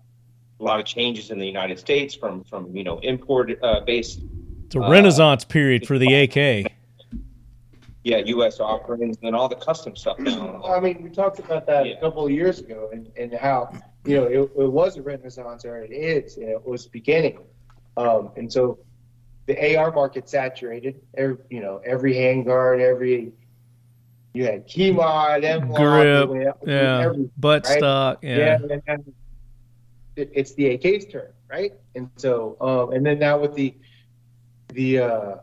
a 0.60 0.64
lot 0.64 0.80
of 0.80 0.86
changes 0.86 1.32
in 1.32 1.40
the 1.40 1.46
United 1.46 1.80
States 1.80 2.14
from, 2.14 2.44
from, 2.44 2.76
you 2.76 2.84
know, 2.84 3.00
import, 3.00 3.52
uh, 3.64 3.80
based 3.82 4.22
It's 4.66 4.76
a 4.76 4.82
Uh, 4.82 4.90
renaissance 4.90 5.44
period 5.46 5.88
for 5.88 5.98
the 5.98 6.14
AK. 6.24 6.72
yeah, 8.04 8.18
U.S. 8.18 8.60
offerings, 8.60 9.18
and 9.18 9.28
then 9.28 9.36
all 9.36 9.48
the 9.50 9.56
custom 9.56 9.96
stuff 9.96 10.20
now. 10.20 10.62
I 10.64 10.80
mean, 10.80 11.02
we 11.02 11.10
talked 11.10 11.40
about 11.40 11.66
that 11.68 11.86
Yeah. 11.86 11.94
a 11.94 12.00
couple 12.00 12.26
of 12.26 12.32
years 12.32 12.60
ago, 12.60 12.90
and, 12.94 13.10
and 13.18 13.34
how 13.34 13.72
you 14.06 14.16
know 14.18 14.24
it, 14.26 14.40
it 14.40 14.72
was 14.72 14.98
a 14.98 15.02
renaissance, 15.02 15.66
or 15.66 15.78
it 15.82 15.92
is, 15.92 16.38
and 16.38 16.50
it 16.50 16.64
was 16.66 16.88
beginning. 16.88 17.40
Um, 17.98 18.32
and 18.38 18.52
so 18.52 18.80
the 19.48 19.76
AR 19.76 19.92
market 19.92 20.30
saturated. 20.30 21.02
Every, 21.18 21.38
you 21.50 21.62
know, 21.62 21.82
every 21.86 22.14
handguard, 22.14 22.80
every 22.80 23.32
you 24.34 24.46
had 24.46 24.68
key 24.68 24.92
mod, 24.92 25.44
M 25.44 25.68
Grip, 25.74 26.30
every, 26.30 26.46
Yeah, 26.66 27.00
every- 27.06 27.30
butt 27.38 27.66
right? 27.66 27.78
stock. 27.80 28.20
yeah. 28.22 28.60
Yeah. 28.88 28.98
And- 30.20 30.30
and 30.30 30.36
it, 30.36 30.40
it's 30.40 30.54
the 30.54 30.68
AK's 30.68 31.06
turn, 31.06 31.32
right? 31.50 31.74
And 31.96 32.10
so, 32.18 32.58
um, 32.62 32.94
and 32.94 33.06
then 33.06 33.20
now 33.20 33.38
with 33.40 33.54
the 33.56 33.74
the 34.74 35.00
uh, 35.00 35.36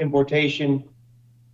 importation 0.00 0.88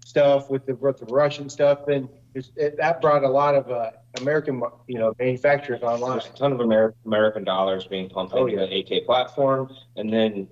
stuff 0.05 0.51
with 0.51 0.67
the 0.67 0.75
with 0.77 0.99
the 0.99 1.07
Russian 1.07 1.49
stuff, 1.49 1.89
and 1.89 2.09
it, 2.35 2.77
that 2.77 3.01
brought 3.01 3.25
a 3.25 3.29
lot 3.29 3.55
of 3.55 3.71
uh, 3.71 3.91
American, 4.21 4.63
you 4.87 4.99
know, 4.99 5.15
manufacturers 5.19 5.83
online. 5.83 6.13
There's 6.13 6.27
a 6.27 6.33
ton 6.39 6.53
of 6.53 6.61
Amer- 6.61 6.95
American 7.05 7.45
dollars 7.45 7.87
being 7.87 8.09
pumped 8.09 8.35
Oh, 8.35 8.47
into 8.47 8.65
the 8.67 8.79
AK 8.97 9.05
platform, 9.07 9.71
and 9.97 10.13
then 10.13 10.49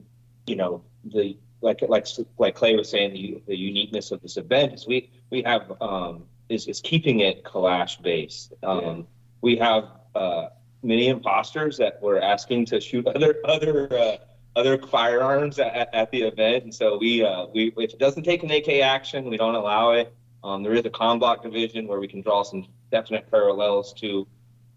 you 0.47 0.57
know 0.57 0.83
the 1.05 1.37
like 1.61 1.83
like 1.89 2.07
like 2.39 2.55
Clay 2.55 2.77
was 2.77 2.89
saying, 2.91 3.13
the, 3.13 3.43
the 3.47 3.57
uniqueness 3.57 4.11
of 4.11 4.21
this 4.23 4.37
event 4.37 4.75
is 4.75 4.87
we 4.87 5.11
we 5.31 5.43
have 5.43 5.73
um, 5.81 6.25
is 6.49 6.67
is 6.67 6.81
keeping 6.81 7.21
it 7.21 7.45
Kalash 7.45 8.01
based. 8.03 8.53
Um, 8.63 9.07
We 9.43 9.57
have 9.57 9.85
uh, 10.15 10.49
many 10.83 11.09
imposters 11.09 11.77
that 11.79 12.01
were 12.03 12.21
asking 12.21 12.67
to 12.67 12.81
shoot 12.81 13.07
other 13.07 13.37
other 13.45 13.93
uh, 13.93 14.17
other 14.57 14.79
firearms 14.79 15.59
at, 15.59 15.95
at 15.95 16.11
the 16.11 16.23
event, 16.23 16.65
and 16.65 16.75
so 16.75 16.99
we 16.99 17.25
uh, 17.25 17.47
we 17.55 17.73
if 17.77 17.93
it 17.93 17.99
doesn't 17.99 18.23
take 18.23 18.43
an 18.43 18.51
AK 18.51 18.69
action, 18.81 19.29
we 19.29 19.37
don't 19.37 19.55
allow 19.55 19.91
it. 19.91 20.15
Um, 20.43 20.63
there 20.63 20.75
is 20.75 20.85
a 20.85 20.91
combloc 20.91 21.43
division 21.43 21.87
where 21.87 21.99
we 21.99 22.09
can 22.09 22.23
draw 22.23 22.43
some 22.43 22.67
definite 22.91 23.31
parallels 23.31 23.93
to 23.95 24.27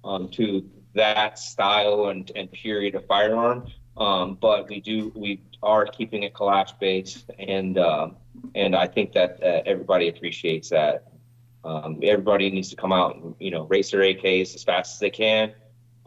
um, 0.03 0.29
to 0.29 0.67
that 0.95 1.37
style 1.39 2.07
and, 2.07 2.31
and 2.35 2.51
period 2.51 2.95
of 2.95 3.05
firearm. 3.05 3.67
Um, 3.97 4.37
but 4.39 4.69
we 4.69 4.79
do 4.79 5.11
we 5.15 5.41
are 5.61 5.85
keeping 5.85 6.23
it 6.23 6.33
Kalash 6.33 6.77
based, 6.79 7.29
and 7.37 7.77
um, 7.77 8.15
and 8.55 8.75
I 8.75 8.87
think 8.87 9.11
that 9.13 9.41
uh, 9.43 9.61
everybody 9.65 10.07
appreciates 10.07 10.69
that. 10.69 11.05
Um, 11.65 11.99
everybody 12.03 12.49
needs 12.49 12.69
to 12.69 12.77
come 12.77 12.93
out 12.93 13.17
and 13.17 13.35
you 13.39 13.51
know 13.51 13.63
race 13.63 13.91
their 13.91 14.01
AKs 14.01 14.55
as 14.55 14.63
fast 14.63 14.95
as 14.95 14.99
they 14.99 15.09
can, 15.09 15.53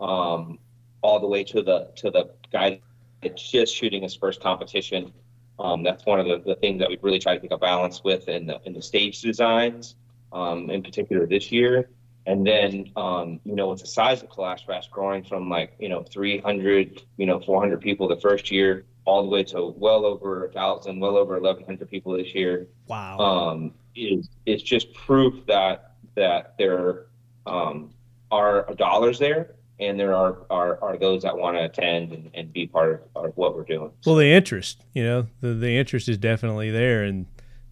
um, 0.02 0.58
all 1.02 1.20
the 1.20 1.26
way 1.26 1.44
to 1.44 1.62
the 1.62 1.88
to 1.96 2.10
the 2.10 2.30
guy 2.52 2.80
that's 3.22 3.50
just 3.50 3.74
shooting 3.74 4.02
his 4.02 4.14
first 4.14 4.42
competition. 4.42 5.12
Um, 5.58 5.82
that's 5.82 6.04
one 6.04 6.18
of 6.18 6.26
the, 6.26 6.38
the 6.44 6.56
things 6.56 6.80
that 6.80 6.88
we 6.88 6.98
really 7.02 7.18
try 7.20 7.34
to 7.34 7.40
pick 7.40 7.52
a 7.52 7.58
balance 7.58 8.02
with 8.02 8.28
in 8.28 8.46
the 8.46 8.60
in 8.64 8.72
the 8.72 8.82
stage 8.82 9.20
designs, 9.20 9.94
um, 10.32 10.70
in 10.70 10.82
particular 10.82 11.26
this 11.26 11.52
year. 11.52 11.88
And 12.26 12.46
then, 12.46 12.90
um, 12.94 13.40
you 13.44 13.56
know, 13.56 13.68
with 13.70 13.80
the 13.80 13.86
size 13.86 14.22
of 14.22 14.28
Kalash 14.28 14.64
Bash 14.66 14.88
growing 14.88 15.24
from 15.24 15.50
like, 15.50 15.74
you 15.80 15.88
know, 15.88 16.04
300, 16.04 17.02
you 17.16 17.26
know, 17.26 17.40
400 17.40 17.80
people 17.80 18.06
the 18.06 18.20
first 18.20 18.48
year, 18.48 18.84
all 19.04 19.22
the 19.24 19.28
way 19.28 19.42
to 19.42 19.74
well 19.76 20.04
over 20.04 20.46
a 20.46 20.52
thousand, 20.52 21.00
well 21.00 21.16
over 21.16 21.34
1,100 21.34 21.90
people 21.90 22.16
this 22.16 22.32
year, 22.32 22.68
Wow. 22.86 23.18
um, 23.18 23.72
is 23.96 24.28
is 24.46 24.62
just 24.62 24.92
proof 24.94 25.44
that 25.46 25.94
that 26.14 26.54
there 26.58 27.06
um, 27.46 27.90
are 28.30 28.72
dollars 28.76 29.18
there, 29.18 29.56
and 29.82 29.98
there 29.98 30.14
are 30.14 30.38
are, 30.50 30.82
are 30.82 30.96
those 30.96 31.22
that 31.22 31.36
want 31.36 31.56
to 31.56 31.64
attend 31.64 32.12
and, 32.12 32.30
and 32.34 32.52
be 32.52 32.66
part 32.66 33.08
of, 33.14 33.24
of 33.24 33.36
what 33.36 33.56
we're 33.56 33.64
doing. 33.64 33.90
Well, 34.06 34.16
the 34.16 34.32
interest, 34.32 34.84
you 34.94 35.04
know, 35.04 35.26
the 35.40 35.54
the 35.54 35.76
interest 35.76 36.08
is 36.08 36.18
definitely 36.18 36.70
there. 36.70 37.04
And 37.04 37.26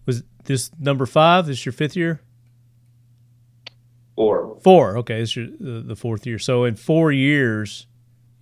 was 0.05 0.23
this 0.45 0.71
number 0.79 1.05
five? 1.05 1.47
This 1.47 1.65
your 1.65 1.73
fifth 1.73 1.95
year? 1.95 2.21
Or 4.15 4.59
Four. 4.61 4.97
Okay, 4.97 5.19
this 5.19 5.29
is 5.29 5.35
your, 5.37 5.47
the, 5.59 5.81
the 5.81 5.95
fourth 5.95 6.27
year. 6.27 6.37
So 6.37 6.65
in 6.65 6.75
four 6.75 7.11
years, 7.11 7.87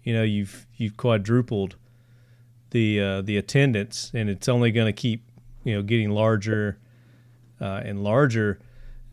you 0.04 0.14
know, 0.14 0.24
you've 0.24 0.68
you've 0.76 0.98
quadrupled 0.98 1.76
the 2.72 3.00
uh, 3.00 3.22
the 3.22 3.38
attendance, 3.38 4.12
and 4.14 4.30
it's 4.30 4.50
only 4.50 4.72
going 4.72 4.88
to 4.88 4.94
keep 4.94 5.30
you 5.64 5.76
know 5.76 5.82
getting 5.82 6.10
larger 6.10 6.80
uh, 7.62 7.82
and 7.86 8.04
larger. 8.04 8.60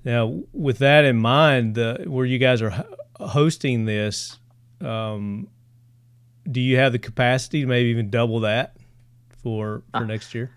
Now, 0.05 0.43
with 0.53 0.79
that 0.79 1.05
in 1.05 1.17
mind, 1.17 1.75
the, 1.75 2.05
where 2.07 2.25
you 2.25 2.39
guys 2.39 2.63
are 2.63 2.71
ho- 2.71 2.97
hosting 3.21 3.87
this, 3.87 4.39
um, 4.81 5.49
do 6.51 6.61
you 6.61 6.77
have 6.77 6.93
the 6.93 6.99
capacity 6.99 7.63
to 7.63 7.67
maybe 7.67 7.89
even 7.91 8.11
double 8.11 8.41
that 8.41 8.77
for 9.43 9.83
for 9.93 10.05
next 10.05 10.35
year? 10.35 10.51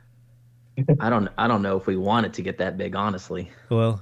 I 1.00 1.10
don't 1.10 1.30
I 1.38 1.48
don't 1.48 1.62
know 1.62 1.78
if 1.78 1.88
we 1.88 1.98
want 1.98 2.26
it 2.26 2.34
to 2.34 2.42
get 2.42 2.58
that 2.60 2.78
big, 2.78 2.96
honestly. 2.96 3.51
Well, 3.70 4.01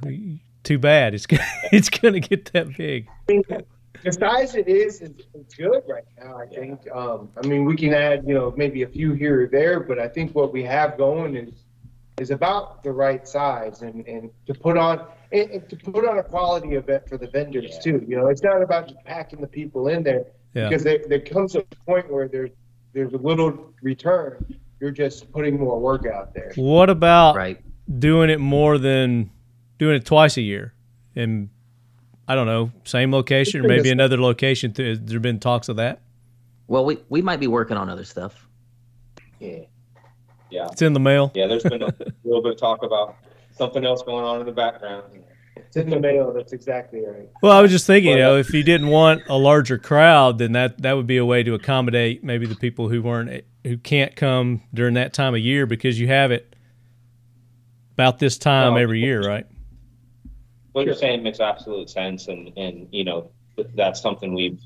too 0.63 0.79
bad. 0.79 1.13
It's 1.13 1.25
gonna, 1.27 1.43
it's 1.71 1.89
going 1.89 2.13
to 2.13 2.19
get 2.19 2.51
that 2.53 2.75
big. 2.75 3.07
the 3.27 4.11
size 4.11 4.55
it 4.55 4.67
is 4.67 5.01
is, 5.01 5.11
is 5.33 5.53
good 5.55 5.81
right 5.87 6.03
now. 6.19 6.37
I 6.37 6.45
think. 6.47 6.89
Um, 6.91 7.29
I 7.41 7.47
mean, 7.47 7.65
we 7.65 7.75
can 7.75 7.93
add, 7.93 8.27
you 8.27 8.33
know, 8.33 8.53
maybe 8.55 8.83
a 8.83 8.87
few 8.87 9.13
here 9.13 9.43
or 9.43 9.47
there, 9.47 9.79
but 9.79 9.99
I 9.99 10.07
think 10.07 10.35
what 10.35 10.53
we 10.53 10.63
have 10.63 10.97
going 10.97 11.35
is 11.35 11.63
is 12.19 12.31
about 12.31 12.83
the 12.83 12.91
right 12.91 13.27
size, 13.27 13.81
and 13.81 14.05
and 14.07 14.29
to 14.47 14.53
put 14.53 14.77
on 14.77 15.05
and, 15.31 15.49
and 15.51 15.69
to 15.69 15.75
put 15.75 16.07
on 16.07 16.17
a 16.19 16.23
quality 16.23 16.73
event 16.75 17.07
for 17.07 17.17
the 17.17 17.27
vendors 17.27 17.71
Yeah. 17.75 17.79
too. 17.81 18.05
You 18.07 18.17
know, 18.17 18.27
it's 18.27 18.43
not 18.43 18.61
about 18.61 18.87
just 18.89 19.03
packing 19.05 19.41
the 19.41 19.47
people 19.47 19.87
in 19.89 20.03
there 20.03 20.25
Yeah. 20.53 20.69
because 20.69 20.83
there, 20.83 20.99
there 21.07 21.19
comes 21.19 21.55
a 21.55 21.61
point 21.85 22.11
where 22.11 22.27
there's 22.27 22.51
there's 22.93 23.13
a 23.13 23.17
little 23.17 23.71
return. 23.81 24.43
You're 24.79 24.91
just 24.91 25.31
putting 25.31 25.59
more 25.59 25.79
work 25.79 26.05
out 26.07 26.33
there. 26.33 26.51
What 26.55 26.89
about 26.89 27.35
Right. 27.35 27.59
doing 27.99 28.29
it 28.29 28.39
more 28.39 28.77
than 28.77 29.29
doing 29.77 29.95
it 29.95 30.05
twice 30.05 30.37
a 30.37 30.41
year? 30.41 30.73
And 31.15 31.49
I 32.27 32.35
don't 32.35 32.47
know, 32.47 32.71
same 32.83 33.11
location 33.11 33.63
or 33.63 33.67
maybe 33.67 33.89
another 33.91 34.17
location. 34.17 34.73
Has 34.75 34.99
there 35.01 35.19
been 35.19 35.39
talks 35.39 35.69
of 35.69 35.75
that? 35.77 36.01
Well, 36.67 36.83
we, 36.85 36.97
we 37.09 37.21
might 37.21 37.39
be 37.39 37.47
working 37.47 37.77
on 37.77 37.89
other 37.89 38.03
stuff. 38.03 38.47
yeah, 39.39 39.59
yeah, 40.49 40.67
It's 40.71 40.81
in 40.81 40.93
the 40.93 40.99
mail. 40.99 41.31
yeah. 41.35 41.47
There's 41.47 41.63
been 41.63 41.81
a 41.83 41.93
little 42.23 42.41
bit 42.41 42.53
of 42.53 42.57
talk 42.59 42.83
about 42.83 43.15
something 43.51 43.85
else 43.85 44.03
going 44.03 44.23
on 44.23 44.39
in 44.39 44.45
the 44.45 44.51
background. 44.51 45.03
It's 45.55 45.75
in 45.75 45.89
the 45.89 45.99
mail. 45.99 46.31
That's 46.31 46.53
exactly 46.53 47.03
right. 47.05 47.27
Well, 47.41 47.51
I 47.51 47.61
was 47.61 47.71
just 47.71 47.85
thinking, 47.87 48.11
you 48.11 48.17
know, 48.19 48.37
if 48.37 48.53
you 48.53 48.63
didn't 48.63 48.87
want 48.87 49.23
a 49.27 49.37
larger 49.37 49.77
crowd, 49.77 50.37
then 50.37 50.53
that 50.53 50.81
that 50.83 50.93
would 50.93 51.07
be 51.07 51.17
a 51.17 51.25
way 51.25 51.43
to 51.43 51.53
accommodate 51.55 52.23
maybe 52.23 52.45
the 52.45 52.55
people 52.55 52.87
who 52.89 53.01
weren't 53.01 53.43
who 53.63 53.77
can't 53.77 54.15
come 54.15 54.61
during 54.73 54.93
that 54.93 55.13
time 55.13 55.33
of 55.33 55.41
year 55.41 55.65
because 55.65 55.99
you 55.99 56.07
have 56.07 56.31
it 56.31 56.55
about 57.93 58.19
this 58.19 58.37
time 58.37 58.77
every 58.77 58.99
year, 58.99 59.21
right? 59.27 59.45
what 60.73 60.85
you're 60.85 60.93
saying 60.93 61.23
makes 61.23 61.39
absolute 61.39 61.89
sense, 61.89 62.27
and 62.27 62.55
and 62.55 62.87
you 62.91 63.03
know 63.03 63.31
that's 63.73 63.99
something 63.99 64.35
we've 64.35 64.61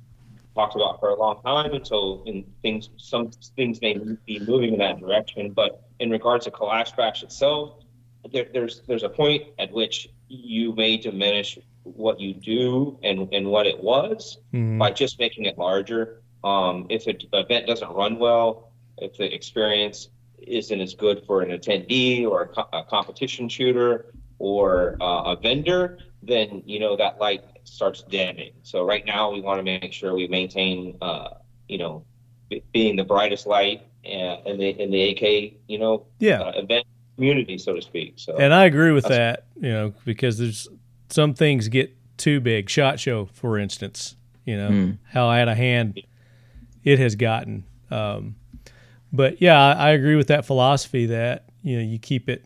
talked 0.56 0.76
about 0.76 1.00
for 1.00 1.10
a 1.10 1.16
long 1.20 1.42
time. 1.44 1.74
And 1.74 1.86
so, 1.86 2.24
in 2.26 2.46
things, 2.62 2.90
some 2.98 3.32
things 3.56 3.82
may 3.82 3.98
be 4.26 4.40
moving 4.40 4.74
in 4.74 4.80
that 4.80 5.00
direction. 5.00 5.52
But 5.52 5.84
in 6.00 6.10
regards 6.10 6.46
to 6.46 6.52
Kalash 6.52 6.96
Bash 6.96 7.24
itself, 7.24 7.84
there, 8.32 8.48
there's 8.54 8.82
there's 8.88 9.04
a 9.04 9.10
point 9.10 9.44
at 9.60 9.72
which 9.72 10.10
you 10.28 10.74
may 10.76 10.98
diminish 10.98 11.58
what 11.84 12.20
you 12.20 12.34
do 12.34 12.98
and 13.04 13.28
and 13.34 13.48
what 13.48 13.66
it 13.66 13.82
was 13.82 14.38
Mhm. 14.54 14.78
by 14.80 14.92
just 14.92 15.20
making 15.20 15.46
it 15.46 15.58
larger. 15.58 16.22
Um, 16.44 16.88
if 16.90 17.08
an 17.08 17.18
event 17.34 17.68
doesn't 17.68 17.92
run 17.92 18.18
well, 18.20 18.72
if 18.98 19.18
the 19.18 19.34
experience 19.34 20.10
isn't 20.40 20.80
as 20.82 20.96
good 20.96 21.24
for 21.26 21.42
an 21.44 21.50
attendee 21.52 22.26
or 22.28 22.44
a, 22.44 22.48
co- 22.48 22.68
a 22.74 22.84
competition 22.84 23.48
shooter 23.48 24.14
or 24.40 24.98
uh, 25.00 25.34
a 25.34 25.36
vendor, 25.36 26.00
then 26.24 26.64
you 26.66 26.80
know 26.80 26.96
that 26.98 27.20
light 27.20 27.44
starts 27.64 28.04
dimming. 28.04 28.52
So 28.64 28.84
right 28.86 29.06
now 29.06 29.32
we 29.32 29.42
want 29.42 29.60
to 29.60 29.64
make 29.64 29.94
sure 29.94 30.14
we 30.14 30.28
maintain, 30.28 30.98
uh, 31.02 31.30
you 31.68 31.78
know, 31.78 32.04
b- 32.50 32.64
being 32.74 32.96
the 32.96 33.04
brightest 33.04 33.46
light 33.48 33.82
uh, 34.06 34.38
in 34.46 34.58
the 34.58 34.70
in 34.82 34.92
the 34.92 35.02
AK, 35.12 35.54
you 35.68 35.80
know, 35.80 36.06
Yeah. 36.20 36.42
uh, 36.42 36.52
event 36.56 36.86
community, 37.16 37.58
so 37.58 37.74
to 37.76 37.82
speak. 37.82 38.14
So 38.18 38.38
And 38.38 38.54
I 38.54 38.66
agree 38.66 38.92
with 38.92 39.06
that, 39.06 39.46
you 39.60 39.70
know, 39.72 39.94
because 40.06 40.38
there's 40.38 40.68
some 41.10 41.34
things 41.34 41.68
get 41.68 41.96
too 42.18 42.40
big. 42.40 42.70
Shot 42.70 43.00
show, 43.00 43.26
for 43.26 43.58
instance, 43.58 44.16
you 44.46 44.58
know, 44.58 44.70
Mm. 44.70 44.98
how 45.10 45.30
out 45.30 45.48
of 45.48 45.58
hand 45.58 46.02
it 46.84 46.98
has 47.00 47.16
gotten. 47.16 47.64
Um, 47.92 48.36
but 49.14 49.42
yeah, 49.42 49.60
I, 49.60 49.90
I 49.90 49.90
agree 49.92 50.16
with 50.16 50.28
that 50.28 50.46
philosophy 50.46 51.06
that 51.08 51.46
you 51.64 51.76
know 51.78 51.84
you 51.84 52.00
keep 52.00 52.28
it 52.30 52.46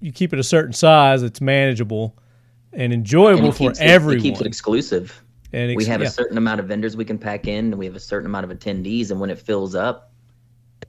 you 0.00 0.12
keep 0.12 0.32
it 0.32 0.38
a 0.38 0.44
certain 0.44 0.72
size 0.72 1.22
that's 1.22 1.40
manageable 1.40 2.16
and 2.76 2.92
enjoyable 2.92 3.46
And 3.46 3.56
for 3.56 3.70
it- 3.72 3.80
everyone. 3.80 4.18
It 4.18 4.22
keeps 4.22 4.40
it 4.40 4.46
exclusive. 4.46 5.22
and 5.52 5.74
we 5.76 5.84
have 5.86 6.00
yeah. 6.02 6.08
a 6.08 6.10
certain 6.10 6.38
amount 6.38 6.60
of 6.60 6.66
vendors 6.66 6.96
we 6.96 7.04
can 7.04 7.18
pack 7.18 7.46
in 7.48 7.66
and 7.66 7.78
we 7.78 7.86
have 7.86 7.96
a 7.96 8.00
certain 8.00 8.26
amount 8.26 8.50
of 8.50 8.56
attendees 8.56 9.10
and 9.10 9.18
when 9.20 9.30
it 9.30 9.38
fills 9.38 9.74
up 9.74 10.12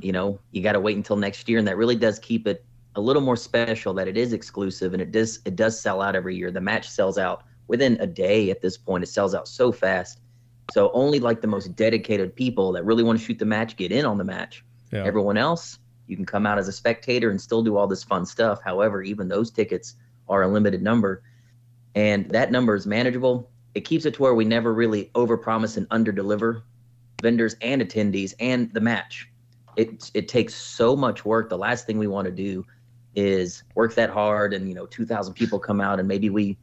you 0.02 0.12
know 0.12 0.39
you 0.52 0.62
got 0.62 0.73
to 0.73 0.80
wait 0.80 0.97
until 0.97 1.15
next 1.15 1.47
year 1.47 1.60
and 1.60 1.67
that 1.67 1.78
really 1.78 1.95
does 1.95 2.19
keep 2.19 2.45
it 2.47 2.65
a 2.95 3.02
little 3.02 3.21
more 3.21 3.36
special 3.38 3.93
that 3.93 4.08
it 4.08 4.17
is 4.17 4.34
exclusive 4.34 4.93
and 4.93 5.02
it 5.02 5.12
does 5.12 5.39
it 5.45 5.56
does 5.56 5.80
sell 5.80 6.02
out 6.02 6.15
every 6.15 6.36
year 6.36 6.52
the 6.52 6.60
match 6.60 6.89
sells 6.89 7.17
out 7.17 7.43
within 7.67 7.97
a 8.02 8.08
day 8.08 8.50
at 8.50 8.62
this 8.62 8.78
point 8.78 9.04
it 9.04 9.08
sells 9.08 9.34
out 9.36 9.47
so 9.47 9.71
fast 9.71 10.19
so 10.73 10.91
only 10.93 11.19
like 11.19 11.39
the 11.39 11.47
most 11.47 11.76
dedicated 11.76 12.36
people 12.36 12.71
that 12.71 12.84
really 12.84 13.04
want 13.04 13.17
to 13.17 13.23
shoot 13.23 13.39
the 13.39 13.45
match 13.45 13.78
get 13.78 13.91
in 13.91 14.06
on 14.06 14.17
the 14.17 14.23
match 14.23 14.65
Yeah. 14.91 15.06
everyone 15.06 15.38
else 15.38 15.80
you 16.08 16.15
can 16.15 16.26
come 16.26 16.45
out 16.45 16.58
as 16.58 16.67
a 16.67 16.71
spectator 16.73 17.30
and 17.30 17.39
still 17.39 17.62
do 17.63 17.78
all 17.78 17.88
this 17.88 18.04
fun 18.04 18.26
stuff 18.26 18.60
however 18.63 19.02
even 19.04 19.28
those 19.28 19.52
tickets 19.52 19.95
are 20.28 20.41
a 20.43 20.47
limited 20.47 20.82
number 20.82 21.21
and 21.97 22.29
that 22.31 22.51
number 22.51 22.75
is 22.75 22.86
manageable 22.86 23.49
it 23.77 23.86
keeps 23.86 24.05
it 24.05 24.15
to 24.15 24.21
where 24.23 24.33
we 24.33 24.43
never 24.43 24.73
really 24.73 25.12
overpromise 25.13 25.77
and 25.77 25.88
underdeliver 25.89 26.63
vendors 27.21 27.55
and 27.62 27.79
attendees 27.79 28.33
and 28.39 28.73
the 28.73 28.81
match. 28.81 29.29
It 29.75 30.10
it 30.15 30.27
takes 30.27 30.55
so 30.55 30.95
much 30.95 31.23
work. 31.25 31.49
The 31.49 31.60
last 31.60 31.86
thing 31.86 31.99
we 31.99 32.07
want 32.07 32.25
to 32.25 32.31
do 32.31 32.65
is 33.15 33.63
work 33.75 33.93
that 33.93 34.10
hard 34.10 34.53
and 34.53 34.67
you 34.67 34.73
know 34.73 34.88
2000 34.88 35.36
people 35.36 35.60
come 35.60 35.79
out 35.79 35.99
and 35.99 36.07
maybe 36.07 36.31
we 36.31 36.57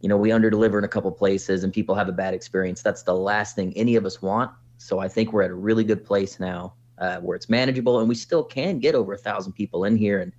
you 0.00 0.08
know 0.08 0.16
we 0.16 0.30
underdeliver 0.30 0.78
in 0.78 0.84
a 0.84 0.88
couple 0.88 1.10
places 1.12 1.62
and 1.62 1.72
people 1.72 1.94
have 1.94 2.08
a 2.08 2.12
bad 2.12 2.34
experience. 2.34 2.82
That's 2.82 3.04
the 3.04 3.14
last 3.14 3.54
thing 3.54 3.72
any 3.76 3.94
of 3.94 4.04
us 4.04 4.20
want. 4.20 4.50
So 4.78 4.98
I 4.98 5.06
think 5.06 5.32
we're 5.32 5.42
at 5.42 5.50
a 5.50 5.54
really 5.54 5.84
good 5.84 6.04
place 6.04 6.40
now 6.40 6.74
uh, 6.98 7.18
where 7.18 7.36
it's 7.36 7.48
manageable 7.48 8.00
and 8.00 8.08
we 8.08 8.16
still 8.16 8.42
can 8.42 8.80
get 8.80 8.96
over 8.96 9.12
a 9.12 9.18
thousand 9.18 9.52
people 9.52 9.84
in 9.84 9.96
here. 9.96 10.20
And 10.20 10.32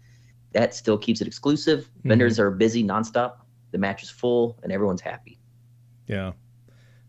that 0.51 0.75
still 0.75 0.97
keeps 0.97 1.21
it 1.21 1.27
exclusive. 1.27 1.85
Mm-hmm. 1.85 2.09
Vendors 2.09 2.37
are 2.37 2.51
busy 2.51 2.83
nonstop. 2.83 3.35
The 3.71 3.77
match 3.77 4.03
is 4.03 4.09
full 4.09 4.57
and 4.63 4.71
everyone's 4.71 5.01
happy. 5.01 5.39
Yeah. 6.07 6.33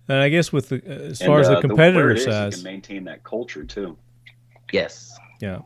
And 0.09 0.19
I 0.19 0.29
guess 0.29 0.53
with 0.53 0.69
the 0.69 0.77
uh, 0.77 1.11
as 1.11 1.21
And, 1.21 1.27
far 1.27 1.41
as 1.41 1.49
uh, 1.49 1.57
the 1.57 1.61
competitor 1.61 1.99
where 1.99 2.11
it 2.11 2.19
is, 2.19 2.25
size, 2.25 2.57
you 2.57 2.63
can 2.63 2.73
maintain 2.73 3.05
that 3.05 3.25
culture 3.25 3.65
too. 3.65 3.97
Yes. 4.73 5.17
Yeah. 5.41 5.61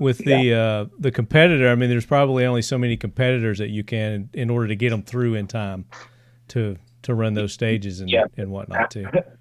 With 0.00 0.18
the 0.18 0.54
uh, 0.54 0.86
the 0.98 1.10
competitor, 1.10 1.68
I 1.68 1.74
mean, 1.74 1.90
there's 1.90 2.06
probably 2.06 2.44
only 2.44 2.62
so 2.62 2.78
many 2.78 2.96
competitors 2.96 3.58
that 3.58 3.68
you 3.68 3.82
can 3.82 4.30
in 4.32 4.48
order 4.50 4.68
to 4.68 4.76
get 4.76 4.90
them 4.90 5.02
through 5.02 5.34
in 5.34 5.46
time 5.46 5.86
to 6.48 6.76
to 7.02 7.14
run 7.14 7.34
those 7.34 7.52
stages 7.52 8.00
and, 8.00 8.08
Yeah. 8.10 8.26
and 8.36 8.50
whatnot 8.50 8.90
too. 8.90 9.06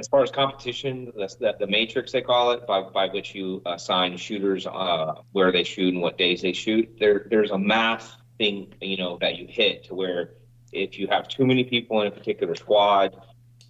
as 0.00 0.08
far 0.08 0.22
as 0.22 0.30
competition, 0.30 1.12
that's 1.16 1.36
the, 1.36 1.54
the 1.60 1.66
matrix 1.66 2.10
they 2.10 2.22
call 2.22 2.52
it, 2.52 2.66
by, 2.66 2.82
by 2.82 3.06
which 3.08 3.34
you 3.34 3.62
assign 3.66 4.16
shooters 4.16 4.66
uh, 4.66 5.14
where 5.32 5.52
they 5.52 5.62
shoot 5.62 5.92
and 5.92 6.02
what 6.02 6.16
days 6.18 6.40
they 6.42 6.52
shoot. 6.52 6.88
There, 6.98 7.26
there's 7.30 7.50
a 7.50 7.58
math 7.58 8.16
thing, 8.40 8.72
you 8.80 8.96
know, 8.96 9.18
that 9.20 9.36
you 9.36 9.46
hit 9.46 9.84
to 9.84 9.94
where 9.94 10.30
if 10.72 10.98
you 10.98 11.06
have 11.08 11.28
too 11.28 11.46
many 11.46 11.62
people 11.62 12.00
in 12.00 12.06
a 12.06 12.10
particular 12.10 12.54
squad, 12.54 13.14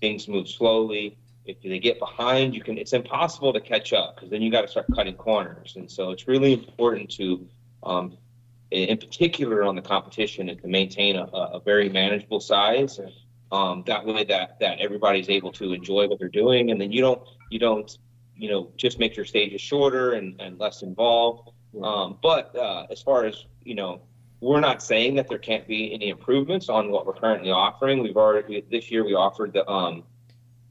things 0.01 0.29
move 0.29 0.49
slowly. 0.49 1.19
If 1.45 1.61
they 1.63 1.79
get 1.79 1.99
behind, 1.99 2.55
you 2.55 2.63
can. 2.63 2.79
It's 2.79 2.93
impossible 2.93 3.53
to 3.53 3.61
catch 3.61 3.93
up 3.93 4.15
because 4.15 4.31
then 4.31 4.43
you 4.43 4.51
got 4.51 4.63
to 4.63 4.69
start 4.69 4.87
cutting 4.95 5.17
corners. 5.17 5.75
And 5.77 5.91
so 5.91 6.11
it's 6.11 6.29
really 6.29 6.53
important 6.53 7.11
to, 7.13 7.49
um, 7.83 8.17
in 8.71 8.97
particular 8.99 9.65
on 9.65 9.75
the 9.75 9.83
competition, 9.83 10.47
to 10.47 10.69
maintain 10.69 11.17
a, 11.17 11.25
a 11.25 11.43
a 11.59 11.61
very 11.61 11.89
manageable 11.89 12.41
size 12.41 13.01
um, 13.53 13.83
that 13.87 14.05
way 14.05 14.25
that 14.25 14.59
that 14.61 14.79
everybody's 14.81 15.29
able 15.29 15.53
to 15.53 15.73
enjoy 15.73 16.07
what 16.09 16.19
they're 16.19 16.29
doing 16.29 16.71
and 16.71 16.81
then 16.81 16.93
you 16.93 17.01
don't 17.01 17.23
you 17.51 17.59
don't 17.59 17.99
you 18.37 18.49
know 18.49 18.71
just 18.77 18.99
make 18.99 19.17
your 19.17 19.25
stages 19.25 19.61
shorter 19.61 20.13
and, 20.13 20.41
and 20.41 20.59
less 20.59 20.83
involved 20.83 21.51
um, 21.83 22.19
but 22.23 22.55
uh, 22.57 22.87
as 22.91 23.03
far 23.03 23.25
as 23.25 23.45
you 23.65 23.75
know 23.75 24.01
we're 24.41 24.61
not 24.61 24.83
saying 24.83 25.15
that 25.17 25.29
there 25.29 25.39
can't 25.39 25.67
be 25.69 25.93
any 25.93 26.09
improvements 26.09 26.69
on 26.69 26.91
what 26.91 27.07
we're 27.07 27.13
currently 27.13 27.51
offering 27.51 28.03
we've 28.03 28.17
already 28.17 28.65
this 28.71 28.91
year 28.91 29.05
we 29.05 29.15
offered 29.15 29.53
the 29.53 29.69
um 29.69 30.03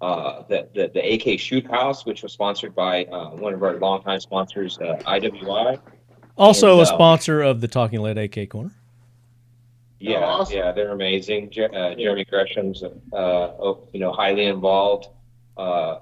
uh, 0.01 0.43
the, 0.47 0.67
the 0.73 0.89
the 0.93 1.13
AK 1.13 1.37
Shoot 1.37 1.69
House, 1.69 2.05
which 2.05 2.23
was 2.23 2.31
sponsored 2.31 2.73
by 2.73 3.03
uh, 3.03 3.31
one 3.31 3.53
of 3.53 3.61
our 3.61 3.75
longtime 3.79 4.21
sponsors, 4.21 4.77
uh, 4.79 4.95
IWI. 5.05 5.77
Also, 6.37 6.69
a 6.69 6.71
And, 6.79 6.81
uh, 6.83 6.85
sponsor 6.85 7.41
of 7.41 7.59
the 7.59 7.67
Talking 7.67 7.99
Lead 8.01 8.17
AK 8.17 8.47
Corner. 8.49 8.71
Yeah, 9.99 10.19
Oh, 10.19 10.23
awesome. 10.23 10.55
yeah, 10.55 10.71
they're 10.71 10.93
amazing. 10.93 11.49
Jer- 11.49 11.75
uh, 11.75 11.95
Jeremy 11.95 12.23
Gresham's, 12.23 12.81
uh, 12.81 13.73
you 13.91 13.99
know, 13.99 14.13
highly 14.13 14.45
involved 14.45 15.09
uh, 15.57 15.97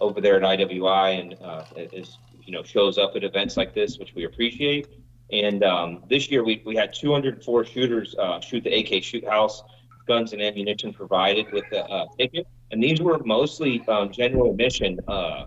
over 0.00 0.20
there 0.20 0.36
at 0.36 0.42
IWI, 0.42 1.18
and 1.20 1.36
uh, 1.42 1.64
is 1.92 2.18
you 2.44 2.52
know 2.52 2.62
shows 2.62 2.98
up 2.98 3.16
at 3.16 3.24
events 3.24 3.56
like 3.56 3.74
this, 3.74 3.98
which 3.98 4.14
we 4.14 4.26
appreciate. 4.26 4.86
And 5.32 5.64
um, 5.64 6.04
this 6.08 6.30
year 6.30 6.44
we, 6.44 6.62
we 6.64 6.76
had 6.76 6.94
204 6.94 7.64
shooters 7.64 8.14
uh, 8.18 8.40
shoot 8.40 8.62
the 8.64 8.72
AK 8.72 9.02
Shoot 9.02 9.26
House, 9.26 9.62
guns 10.06 10.32
and 10.32 10.40
ammunition 10.40 10.92
provided 10.92 11.50
with 11.52 11.64
the 11.70 11.84
uh, 11.84 12.06
ticket, 12.16 12.46
and 12.70 12.82
these 12.82 13.00
were 13.00 13.18
mostly 13.24 13.86
um, 13.88 14.12
general 14.12 14.50
admission, 14.50 14.98
uh, 15.08 15.46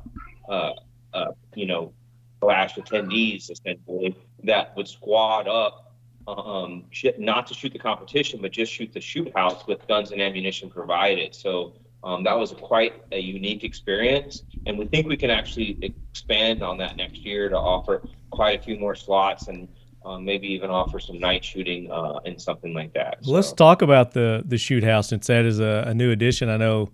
uh, 0.50 0.72
uh, 1.14 1.26
you 1.56 1.66
know, 1.66 1.94
slash 2.42 2.76
attendees 2.76 3.50
essentially 3.50 4.16
that 4.44 4.76
would 4.76 4.88
squad 4.88 5.48
up 5.48 5.94
um, 6.28 6.86
not 7.18 7.48
to 7.48 7.54
shoot 7.54 7.74
the 7.74 7.80
competition, 7.80 8.40
but 8.42 8.52
just 8.52 8.72
shoot 8.72 8.94
the 8.94 9.02
shoot 9.02 9.32
house 9.36 9.66
with 9.68 9.86
guns 9.88 10.12
and 10.12 10.22
ammunition 10.22 10.70
provided. 10.70 11.34
So 11.34 11.74
um, 12.04 12.24
that 12.24 12.38
was 12.38 12.52
quite 12.52 13.04
a 13.12 13.20
unique 13.20 13.64
experience, 13.64 14.44
and 14.66 14.78
we 14.78 14.86
think 14.86 15.08
we 15.08 15.18
can 15.18 15.30
actually 15.30 15.78
expand 15.82 16.64
on 16.64 16.78
that 16.78 16.96
next 16.96 17.18
year 17.18 17.50
to 17.50 17.58
offer 17.58 18.02
quite 18.30 18.60
a 18.60 18.64
few 18.64 18.80
more 18.80 18.96
slots 18.96 19.48
and 19.48 19.68
um, 20.06 20.24
maybe 20.24 20.48
even 20.48 20.70
offer 20.70 21.00
some 21.00 21.20
night 21.20 21.44
shooting 21.44 21.92
uh, 21.92 22.20
and 22.26 22.42
something 22.42 22.74
like 22.74 22.94
that. 22.94 23.18
Let's 23.24 23.52
talk 23.52 23.82
about 23.82 24.12
the 24.12 24.44
the 24.46 24.58
shoot 24.58 24.84
house 24.84 25.10
since 25.10 25.28
that 25.28 25.46
is 25.46 25.60
a, 25.60 25.84
a 25.88 25.94
new 25.94 26.12
addition. 26.12 26.50
I 26.50 26.58
know 26.58 26.90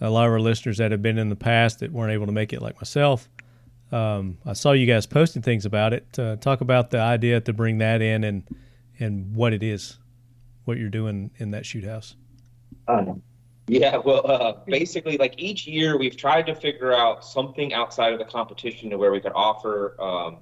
a 0.00 0.10
lot 0.10 0.26
of 0.26 0.32
our 0.32 0.40
listeners 0.40 0.78
that 0.78 0.90
have 0.90 1.00
been 1.00 1.16
in 1.16 1.28
the 1.28 1.36
past 1.36 1.80
that 1.80 1.92
weren't 1.92 2.12
able 2.12 2.26
to 2.26 2.32
make 2.32 2.52
it, 2.52 2.60
like 2.60 2.76
myself. 2.76 3.30
Um, 3.90 4.38
I 4.44 4.54
saw 4.54 4.72
you 4.72 4.86
guys 4.86 5.06
posting 5.06 5.42
things 5.42 5.64
about 5.64 5.92
it. 5.92 6.18
Uh, 6.18 6.36
talk 6.36 6.60
about 6.60 6.90
the 6.90 6.98
idea 6.98 7.40
to 7.40 7.52
bring 7.52 7.78
that 7.78 8.02
in 8.02 8.24
and 8.24 8.42
and 8.98 9.34
what 9.34 9.54
it 9.54 9.62
is, 9.62 9.98
what 10.64 10.76
you're 10.76 10.90
doing 10.90 11.30
in 11.38 11.52
that 11.52 11.64
shoot 11.64 11.84
house. 11.84 12.16
Um, 12.88 13.22
yeah, 13.72 13.96
well, 13.96 14.30
uh, 14.30 14.52
basically, 14.66 15.16
like 15.16 15.34
each 15.38 15.66
year, 15.66 15.96
we've 15.96 16.16
tried 16.16 16.46
to 16.46 16.54
figure 16.54 16.92
out 16.92 17.24
something 17.24 17.72
outside 17.72 18.12
of 18.12 18.18
the 18.18 18.24
competition 18.24 18.90
to 18.90 18.98
where 18.98 19.10
we 19.10 19.20
could 19.20 19.32
offer 19.34 19.96
um, 20.00 20.38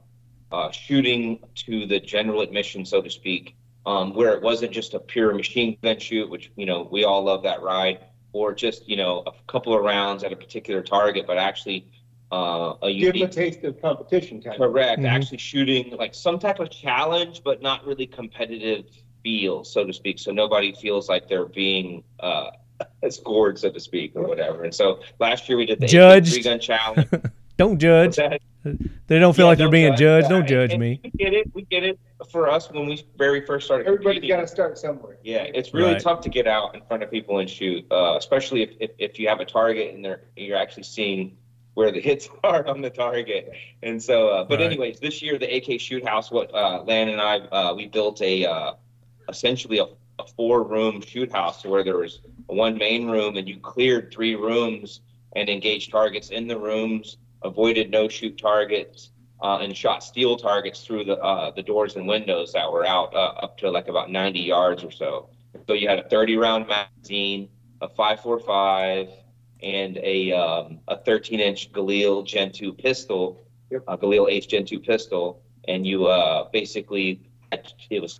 uh, 0.50 0.70
shooting 0.72 1.38
to 1.54 1.86
the 1.86 2.00
general 2.00 2.40
admission, 2.40 2.84
so 2.84 3.00
to 3.00 3.08
speak, 3.08 3.54
um, 3.86 4.14
where 4.14 4.34
it 4.34 4.42
wasn't 4.42 4.72
just 4.72 4.94
a 4.94 4.98
pure 4.98 5.32
machine 5.32 5.76
gun 5.82 5.98
shoot, 5.98 6.28
which 6.28 6.50
you 6.56 6.66
know 6.66 6.88
we 6.90 7.04
all 7.04 7.22
love 7.22 7.44
that 7.44 7.62
ride, 7.62 8.00
or 8.32 8.52
just 8.52 8.88
you 8.88 8.96
know 8.96 9.22
a 9.26 9.32
couple 9.46 9.74
of 9.76 9.84
rounds 9.84 10.24
at 10.24 10.32
a 10.32 10.36
particular 10.36 10.82
target, 10.82 11.24
but 11.26 11.38
actually 11.38 11.86
uh, 12.32 12.74
a 12.82 12.92
Give 12.92 13.14
them 13.14 13.22
a 13.22 13.28
taste 13.28 13.62
of 13.62 13.80
competition 13.80 14.42
kind 14.42 14.60
of. 14.60 14.72
Correct. 14.72 15.00
Mhm. 15.00 15.08
Actually, 15.08 15.38
shooting 15.38 15.96
like 15.96 16.14
some 16.14 16.38
type 16.40 16.58
of 16.58 16.70
challenge, 16.70 17.42
but 17.44 17.62
not 17.62 17.86
really 17.86 18.06
competitive 18.06 18.86
feel, 19.22 19.62
so 19.64 19.84
to 19.84 19.92
speak. 19.92 20.18
So 20.18 20.32
nobody 20.32 20.72
feels 20.72 21.08
like 21.08 21.28
they're 21.28 21.46
being 21.46 22.02
uh, 22.18 22.50
scored, 23.10 23.58
so 23.58 23.70
to 23.70 23.80
speak, 23.80 24.12
or 24.14 24.26
whatever. 24.26 24.64
And 24.64 24.74
so 24.74 25.00
last 25.18 25.48
year 25.48 25.58
we 25.58 25.66
did 25.66 25.80
the 25.80 25.86
Judged. 25.86 26.32
three 26.32 26.42
gun 26.42 26.60
challenge. 26.60 27.08
Don't 27.56 27.78
judge. 27.78 28.16
They 28.16 29.18
don't 29.18 29.34
feel 29.34 29.44
Yeah, 29.44 29.48
like 29.50 29.58
they're 29.58 29.68
being 29.70 29.92
judge. 29.92 29.98
judged. 29.98 30.24
Yeah, 30.24 30.28
Don't 30.38 30.46
judge 30.48 30.70
and 30.72 30.80
me. 30.80 31.00
We 31.04 31.10
get 31.10 31.34
it. 31.34 31.50
We 31.54 31.62
get 31.62 31.82
it. 31.84 31.98
For 32.30 32.48
us, 32.50 32.70
when 32.70 32.86
we 32.86 33.02
very 33.18 33.44
first 33.44 33.66
started, 33.66 33.86
everybody's 33.86 34.26
got 34.30 34.40
to 34.40 34.46
start 34.46 34.78
somewhere. 34.78 35.18
yeah, 35.22 35.44
it's 35.54 35.74
really 35.74 35.92
Right. 35.92 36.00
tough 36.02 36.20
to 36.22 36.30
get 36.30 36.46
out 36.46 36.74
in 36.74 36.80
front 36.82 37.02
of 37.02 37.10
people 37.10 37.38
and 37.38 37.48
shoot, 37.50 37.84
uh, 37.90 38.14
especially 38.18 38.62
if, 38.62 38.70
if, 38.80 38.90
if 38.98 39.18
you 39.18 39.28
have 39.28 39.40
a 39.40 39.44
target 39.44 39.94
and 39.94 40.02
they're, 40.04 40.22
you're 40.36 40.56
actually 40.56 40.82
seeing 40.84 41.36
where 41.74 41.90
the 41.92 42.00
hits 42.00 42.28
are 42.44 42.66
on 42.66 42.80
the 42.80 42.90
target. 42.90 43.52
And 43.82 44.02
so, 44.02 44.28
uh, 44.28 44.44
but 44.44 44.58
Right. 44.60 44.66
anyways, 44.66 45.00
this 45.00 45.20
year 45.22 45.38
the 45.38 45.54
AK 45.56 45.78
Shoot 45.80 46.06
House, 46.06 46.30
what 46.30 46.54
uh, 46.54 46.82
Lan 46.86 47.08
and 47.10 47.20
I, 47.20 47.38
uh, 47.40 47.74
we 47.74 47.86
built 47.88 48.20
a 48.22 48.46
uh, 48.46 48.72
essentially 49.28 49.78
a, 49.78 49.84
a 50.20 50.26
four 50.36 50.62
room 50.62 51.00
shoot 51.00 51.32
house 51.32 51.64
where 51.64 51.84
there 51.84 51.98
was 51.98 52.20
one 52.46 52.76
main 52.76 53.08
room 53.08 53.36
and 53.36 53.48
you 53.48 53.58
cleared 53.60 54.12
three 54.12 54.34
rooms 54.34 55.00
and 55.36 55.48
engaged 55.48 55.90
targets 55.90 56.30
in 56.30 56.46
the 56.46 56.58
rooms, 56.58 57.18
avoided 57.42 57.90
no 57.90 58.08
shoot 58.08 58.36
targets. 58.38 59.10
Uh, 59.42 59.60
and 59.62 59.74
shot 59.74 60.04
steel 60.04 60.36
targets 60.36 60.84
through 60.84 61.02
the 61.02 61.16
uh, 61.22 61.50
the 61.52 61.62
doors 61.62 61.96
and 61.96 62.06
windows 62.06 62.52
that 62.52 62.70
were 62.70 62.84
out 62.84 63.14
uh, 63.14 63.32
up 63.42 63.56
to 63.56 63.70
like 63.70 63.88
about 63.88 64.10
90 64.10 64.38
yards 64.38 64.84
or 64.84 64.90
so. 64.90 65.30
So 65.66 65.72
you 65.72 65.88
had 65.88 65.98
a 65.98 66.06
30 66.10 66.36
round 66.36 66.68
magazine, 66.68 67.48
a 67.80 67.88
545, 67.88 69.08
and 69.62 69.96
a 70.02 70.32
um, 70.32 70.80
a 70.88 70.96
13 70.98 71.40
inch 71.40 71.72
Galil 71.72 72.22
Gen 72.26 72.52
2 72.52 72.74
pistol, 72.74 73.40
Yep. 73.70 73.84
a 73.88 73.96
Galil 73.96 74.30
ACE 74.30 74.46
Gen 74.46 74.66
2 74.66 74.78
pistol, 74.80 75.42
and 75.68 75.86
you 75.86 76.06
uh, 76.06 76.48
basically 76.52 77.22
it 77.90 78.00
was 78.00 78.18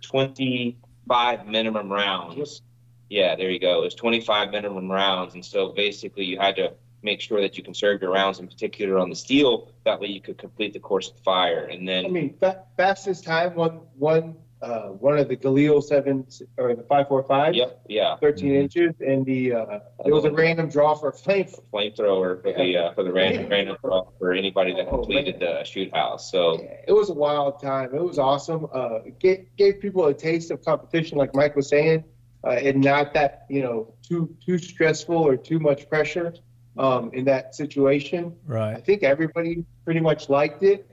25 1.07 1.47
minimum 1.47 1.91
rounds. 1.91 2.61
Yeah, 3.09 3.35
there 3.35 3.49
you 3.49 3.59
go. 3.59 3.81
It 3.81 3.83
was 3.85 3.95
25 3.95 4.51
minimum 4.51 4.89
rounds, 4.89 5.33
and 5.33 5.43
so 5.43 5.69
basically 5.69 6.23
you 6.23 6.39
had 6.39 6.55
to 6.55 6.73
make 7.03 7.19
sure 7.19 7.41
that 7.41 7.57
you 7.57 7.63
conserve 7.63 8.01
your 8.01 8.11
rounds, 8.11 8.39
in 8.39 8.47
particular 8.47 8.99
on 8.99 9.09
the 9.09 9.15
steel. 9.15 9.69
That 9.85 9.99
way 9.99 10.07
you 10.07 10.21
could 10.21 10.37
complete 10.37 10.73
the 10.73 10.79
course 10.79 11.09
of 11.09 11.17
fire, 11.19 11.65
and 11.65 11.87
then 11.87 12.05
I 12.05 12.09
mean, 12.09 12.37
fa- 12.39 12.63
fastest 12.77 13.23
time, 13.25 13.55
one, 13.55 13.81
one, 13.97 14.35
uh, 14.61 14.89
one 14.89 15.17
of 15.17 15.27
the 15.27 15.35
Galil 15.35 15.81
seven 15.83 16.25
or 16.57 16.75
the 16.75 16.83
five 16.83 17.07
four 17.07 17.23
five. 17.23 17.55
Yep, 17.55 17.81
yeah. 17.89 18.15
13 18.17 18.55
inches, 18.55 18.93
and 18.99 19.25
the 19.25 19.53
uh, 19.53 19.79
it 20.05 20.11
was 20.11 20.25
a 20.25 20.31
random 20.31 20.69
draw 20.69 20.93
for 20.93 21.09
a 21.09 21.13
flame. 21.13 21.47
Flamethrower 21.73 22.41
for 22.41 22.53
the 22.53 22.77
uh, 22.77 22.93
for 22.93 23.03
the 23.03 23.11
random 23.11 23.49
random 23.49 23.77
draw 23.83 24.03
for 24.19 24.33
anybody 24.33 24.73
that 24.73 24.87
Oh, 24.87 24.97
completed 24.97 25.39
the 25.39 25.63
shoot 25.63 25.93
house. 25.93 26.31
So 26.31 26.59
It 26.87 26.91
was 26.93 27.09
a 27.09 27.13
wild 27.13 27.61
time. 27.61 27.95
It 27.95 28.03
was 28.03 28.19
awesome. 28.19 28.67
Uh, 28.73 28.99
it 29.05 29.19
gave, 29.19 29.47
gave 29.57 29.79
people 29.79 30.05
a 30.05 30.13
taste 30.13 30.51
of 30.51 30.63
competition, 30.63 31.17
like 31.17 31.33
Mike 31.33 31.55
was 31.55 31.69
saying, 31.69 32.03
uh, 32.43 32.51
and 32.51 32.81
not 32.81 33.13
that 33.13 33.45
you 33.49 33.61
know 33.63 33.93
too 34.07 34.35
too 34.45 34.57
stressful 34.57 35.15
or 35.15 35.37
too 35.37 35.59
much 35.59 35.89
pressure 35.89 36.33
um, 36.77 37.09
in 37.13 37.25
that 37.25 37.55
situation. 37.55 38.35
Right. 38.45 38.75
I 38.75 38.79
think 38.81 39.03
everybody 39.03 39.65
pretty 39.85 39.99
much 40.01 40.29
liked 40.29 40.61
it. 40.63 40.87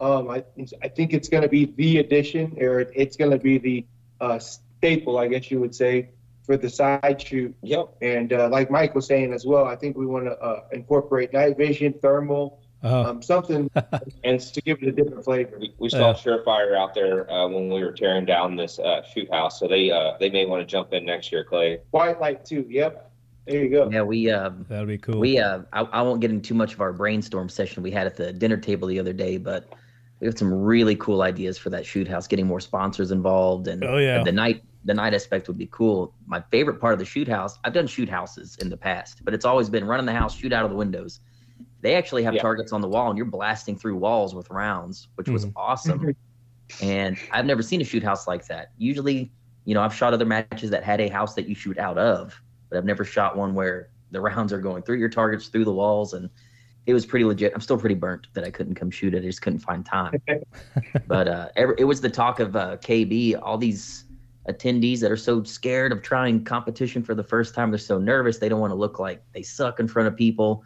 Um, 0.00 0.28
I, 0.28 0.44
I 0.82 0.88
think 0.88 1.12
it's 1.12 1.28
going 1.28 1.42
to 1.42 1.48
be 1.48 1.66
the 1.66 1.98
addition, 1.98 2.56
or 2.60 2.80
it's 2.80 3.16
going 3.16 3.30
to 3.30 3.38
be 3.38 3.58
the 3.58 3.86
uh, 4.20 4.38
staple, 4.38 5.18
I 5.18 5.28
guess 5.28 5.50
you 5.50 5.60
would 5.60 5.74
say, 5.74 6.10
for 6.44 6.56
the 6.56 6.68
side 6.68 7.22
shoot. 7.24 7.54
yep, 7.62 7.88
And 8.02 8.32
uh, 8.32 8.48
like 8.48 8.70
Mike 8.70 8.94
was 8.94 9.06
saying 9.06 9.32
as 9.32 9.46
well, 9.46 9.64
I 9.64 9.76
think 9.76 9.96
we 9.96 10.04
want 10.06 10.26
to 10.26 10.32
uh, 10.32 10.64
incorporate 10.72 11.32
night 11.32 11.56
vision, 11.56 11.94
thermal, 12.02 12.60
Uh, 12.82 13.10
um, 13.10 13.22
something 13.22 13.70
and 14.24 14.40
to 14.40 14.60
give 14.60 14.82
it 14.82 14.88
a 14.88 14.92
different 14.92 15.24
flavor. 15.24 15.56
we, 15.58 15.72
we 15.78 15.88
saw 15.88 16.08
Yeah. 16.08 16.12
Surefire 16.14 16.76
out 16.76 16.92
there 16.92 17.30
uh, 17.32 17.48
when 17.48 17.70
we 17.72 17.82
were 17.82 17.92
tearing 17.92 18.26
down 18.26 18.56
this 18.56 18.78
uh, 18.78 19.02
shoot 19.02 19.30
house. 19.32 19.58
So 19.58 19.66
they 19.68 19.90
uh, 19.90 20.18
they 20.20 20.28
may 20.28 20.44
want 20.44 20.60
to 20.60 20.66
jump 20.66 20.92
in 20.92 21.06
next 21.06 21.32
year, 21.32 21.44
Clay. 21.44 21.80
White 21.92 22.20
light 22.20 22.44
too. 22.44 22.66
Yep. 22.68 23.10
There 23.46 23.62
you 23.62 23.70
go. 23.70 23.88
Yeah, 23.90 24.02
we 24.02 24.30
um, 24.30 24.66
That'd 24.68 24.88
be 24.88 24.98
cool. 24.98 25.18
we 25.18 25.38
uh, 25.38 25.60
I, 25.72 25.80
I 25.80 26.02
won't 26.02 26.20
get 26.20 26.30
into 26.30 26.46
too 26.48 26.54
much 26.54 26.74
of 26.74 26.82
our 26.82 26.92
brainstorm 26.92 27.48
session 27.48 27.82
we 27.82 27.90
had 27.90 28.06
at 28.06 28.16
the 28.16 28.32
dinner 28.34 28.58
table 28.58 28.86
the 28.88 28.98
other 29.00 29.12
day, 29.14 29.38
but 29.38 29.66
we 30.24 30.28
have 30.28 30.38
some 30.38 30.50
really 30.54 30.96
cool 30.96 31.20
ideas 31.20 31.58
for 31.58 31.68
that 31.68 31.84
shoot 31.84 32.08
house, 32.08 32.26
getting 32.26 32.46
more 32.46 32.58
sponsors 32.58 33.10
involved, 33.10 33.68
and 33.68 33.84
Oh, 33.84 33.98
yeah. 33.98 34.22
the 34.24 34.32
night 34.32 34.62
the 34.86 34.94
night 34.94 35.12
aspect 35.12 35.48
would 35.48 35.58
be 35.58 35.68
cool. 35.70 36.14
My 36.26 36.42
favorite 36.50 36.80
part 36.80 36.94
of 36.94 36.98
the 36.98 37.04
shoot 37.04 37.28
house, 37.28 37.58
I've 37.64 37.74
done 37.74 37.86
shoot 37.86 38.08
houses 38.08 38.56
in 38.60 38.70
the 38.70 38.76
past, 38.76 39.20
but 39.24 39.34
it's 39.34 39.44
always 39.44 39.68
been 39.68 39.84
running 39.84 40.04
the 40.06 40.12
house, 40.12 40.34
shoot 40.34 40.52
out 40.52 40.64
of 40.64 40.70
the 40.70 40.76
windows. 40.76 41.20
They 41.82 41.94
actually 41.94 42.22
have 42.22 42.34
Yeah. 42.34 42.40
targets 42.42 42.72
on 42.72 42.80
the 42.80 42.88
wall, 42.88 43.08
and 43.10 43.18
you're 43.18 43.26
blasting 43.26 43.76
through 43.76 43.96
walls 43.96 44.34
with 44.34 44.48
rounds, 44.50 45.08
which 45.16 45.28
was 45.28 45.44
Mhm. 45.44 45.52
awesome. 45.56 46.14
and 46.82 47.18
I've 47.30 47.44
never 47.46 47.62
seen 47.62 47.82
a 47.82 47.84
shoot 47.84 48.02
house 48.02 48.26
like 48.26 48.46
that. 48.46 48.68
Usually, 48.78 49.30
you 49.66 49.74
know, 49.74 49.82
I've 49.82 49.94
shot 49.94 50.14
other 50.14 50.24
matches 50.26 50.70
that 50.70 50.84
had 50.84 51.00
a 51.02 51.08
house 51.08 51.34
that 51.34 51.46
you 51.48 51.54
shoot 51.54 51.76
out 51.78 51.98
of, 51.98 52.34
but 52.70 52.78
I've 52.78 52.84
never 52.86 53.04
shot 53.04 53.36
one 53.36 53.54
where 53.54 53.90
the 54.10 54.22
rounds 54.22 54.54
are 54.54 54.60
going 54.60 54.82
through 54.84 54.96
your 54.98 55.10
targets, 55.10 55.48
through 55.48 55.64
the 55.66 55.72
walls, 55.72 56.14
and 56.14 56.30
it 56.86 56.94
was 56.94 57.06
pretty 57.06 57.24
legit. 57.24 57.52
I'm 57.54 57.60
still 57.60 57.78
pretty 57.78 57.94
burnt 57.94 58.26
that 58.34 58.44
I 58.44 58.50
couldn't 58.50 58.74
come 58.74 58.90
shoot 58.90 59.14
it. 59.14 59.18
I 59.18 59.26
just 59.26 59.42
couldn't 59.42 59.60
find 59.60 59.84
time. 59.84 60.20
but 61.06 61.28
uh, 61.28 61.48
every, 61.56 61.76
it 61.78 61.84
was 61.84 62.00
the 62.00 62.10
talk 62.10 62.40
of 62.40 62.56
uh, 62.56 62.76
KB. 62.78 63.40
All 63.40 63.56
these 63.56 64.04
attendees 64.48 65.00
that 65.00 65.10
are 65.10 65.16
so 65.16 65.42
scared 65.42 65.92
of 65.92 66.02
trying 66.02 66.44
competition 66.44 67.02
for 67.02 67.14
the 67.14 67.24
first 67.24 67.54
time, 67.54 67.70
they're 67.70 67.78
so 67.78 67.98
nervous. 67.98 68.38
They 68.38 68.48
don't 68.48 68.60
want 68.60 68.72
to 68.72 68.76
look 68.76 68.98
like 68.98 69.22
they 69.32 69.42
suck 69.42 69.80
in 69.80 69.88
front 69.88 70.08
of 70.08 70.16
people. 70.16 70.62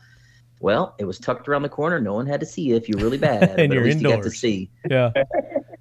Well, 0.61 0.97
it 0.99 1.05
was 1.05 1.19
tucked 1.19 1.49
around 1.49 1.63
the 1.63 1.69
corner. 1.69 2.01
No 2.01 2.15
one 2.15 2.27
had 2.27 2.41
to 2.41 2.47
see 2.47 2.63
you 2.63 2.75
if 2.75 2.89
you're 2.89 2.99
really 2.99 3.19
bad. 3.19 3.51
And 3.59 3.69
but 3.69 3.75
you're 3.75 3.85
at 3.85 3.87
least 3.87 4.01
you 4.01 4.09
got 4.09 4.23
to 4.23 4.31
see. 4.31 4.71
yeah. 4.89 5.13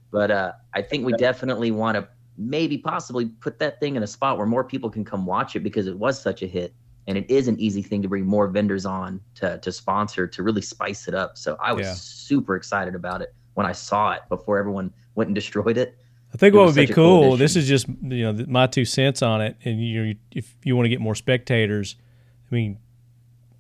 But 0.10 0.32
uh, 0.32 0.54
I 0.74 0.82
think 0.82 1.06
we 1.06 1.12
definitely 1.14 1.70
want 1.70 1.96
to 1.96 2.08
maybe 2.38 2.78
possibly 2.78 3.26
put 3.26 3.60
that 3.60 3.80
thing 3.82 3.98
in 3.98 4.04
a 4.04 4.08
spot 4.08 4.38
where 4.38 4.48
more 4.48 4.64
people 4.64 4.90
can 4.90 5.04
come 5.04 5.26
watch 5.26 5.56
it 5.56 5.60
because 5.60 5.86
it 5.86 5.98
was 5.98 6.20
such 6.20 6.42
a 6.42 6.48
hit. 6.48 6.74
And 7.08 7.18
it 7.18 7.30
is 7.30 7.48
an 7.48 7.58
easy 7.60 7.82
thing 7.82 8.02
to 8.02 8.10
bring 8.10 8.26
more 8.26 8.48
vendors 8.48 8.86
on 8.86 9.22
to, 9.36 9.58
to 9.60 9.72
sponsor 9.72 10.28
to 10.28 10.44
really 10.44 10.62
spice 10.62 11.08
it 11.08 11.14
up. 11.14 11.38
So 11.38 11.58
I 11.62 11.72
was 11.72 11.86
Yeah. 11.88 11.94
super 11.94 12.56
excited 12.58 12.96
about 12.96 13.22
it 13.22 13.34
when 13.54 13.66
I 13.66 13.72
saw 13.72 14.12
it 14.12 14.22
before 14.30 14.58
everyone 14.58 14.92
went 15.16 15.30
and 15.30 15.36
destroyed 15.36 15.78
it. 15.78 15.98
I 16.34 16.38
think 16.38 16.54
It 16.54 16.58
what 16.58 16.66
would 16.68 16.76
be 16.76 16.88
cool 16.88 17.22
cool. 17.22 17.38
this 17.38 17.56
is 17.56 17.68
just 17.68 17.88
you 17.88 18.32
know 18.34 18.46
my 18.50 18.68
two 18.68 18.84
cents 18.84 19.22
on 19.22 19.40
it, 19.42 19.56
and 19.64 19.82
you 19.82 20.16
if 20.34 20.54
you 20.64 20.76
want 20.76 20.86
to 20.86 20.90
get 20.90 21.00
more 21.00 21.16
spectators, 21.16 21.96
I 22.52 22.54
mean, 22.56 22.78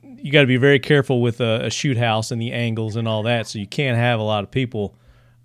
you 0.03 0.31
got 0.33 0.41
to 0.41 0.47
be 0.47 0.57
very 0.57 0.77
careful 0.79 1.21
with 1.21 1.39
a, 1.39 1.65
a 1.67 1.69
shoot 1.69 1.95
house 1.97 2.29
and 2.29 2.41
the 2.41 2.51
angles 2.51 2.97
and 2.97 3.07
all 3.07 3.23
that, 3.23 3.47
so 3.47 3.57
you 3.59 3.67
can't 3.67 3.97
have 3.97 4.19
a 4.19 4.23
lot 4.23 4.43
of 4.43 4.51
people 4.51 4.95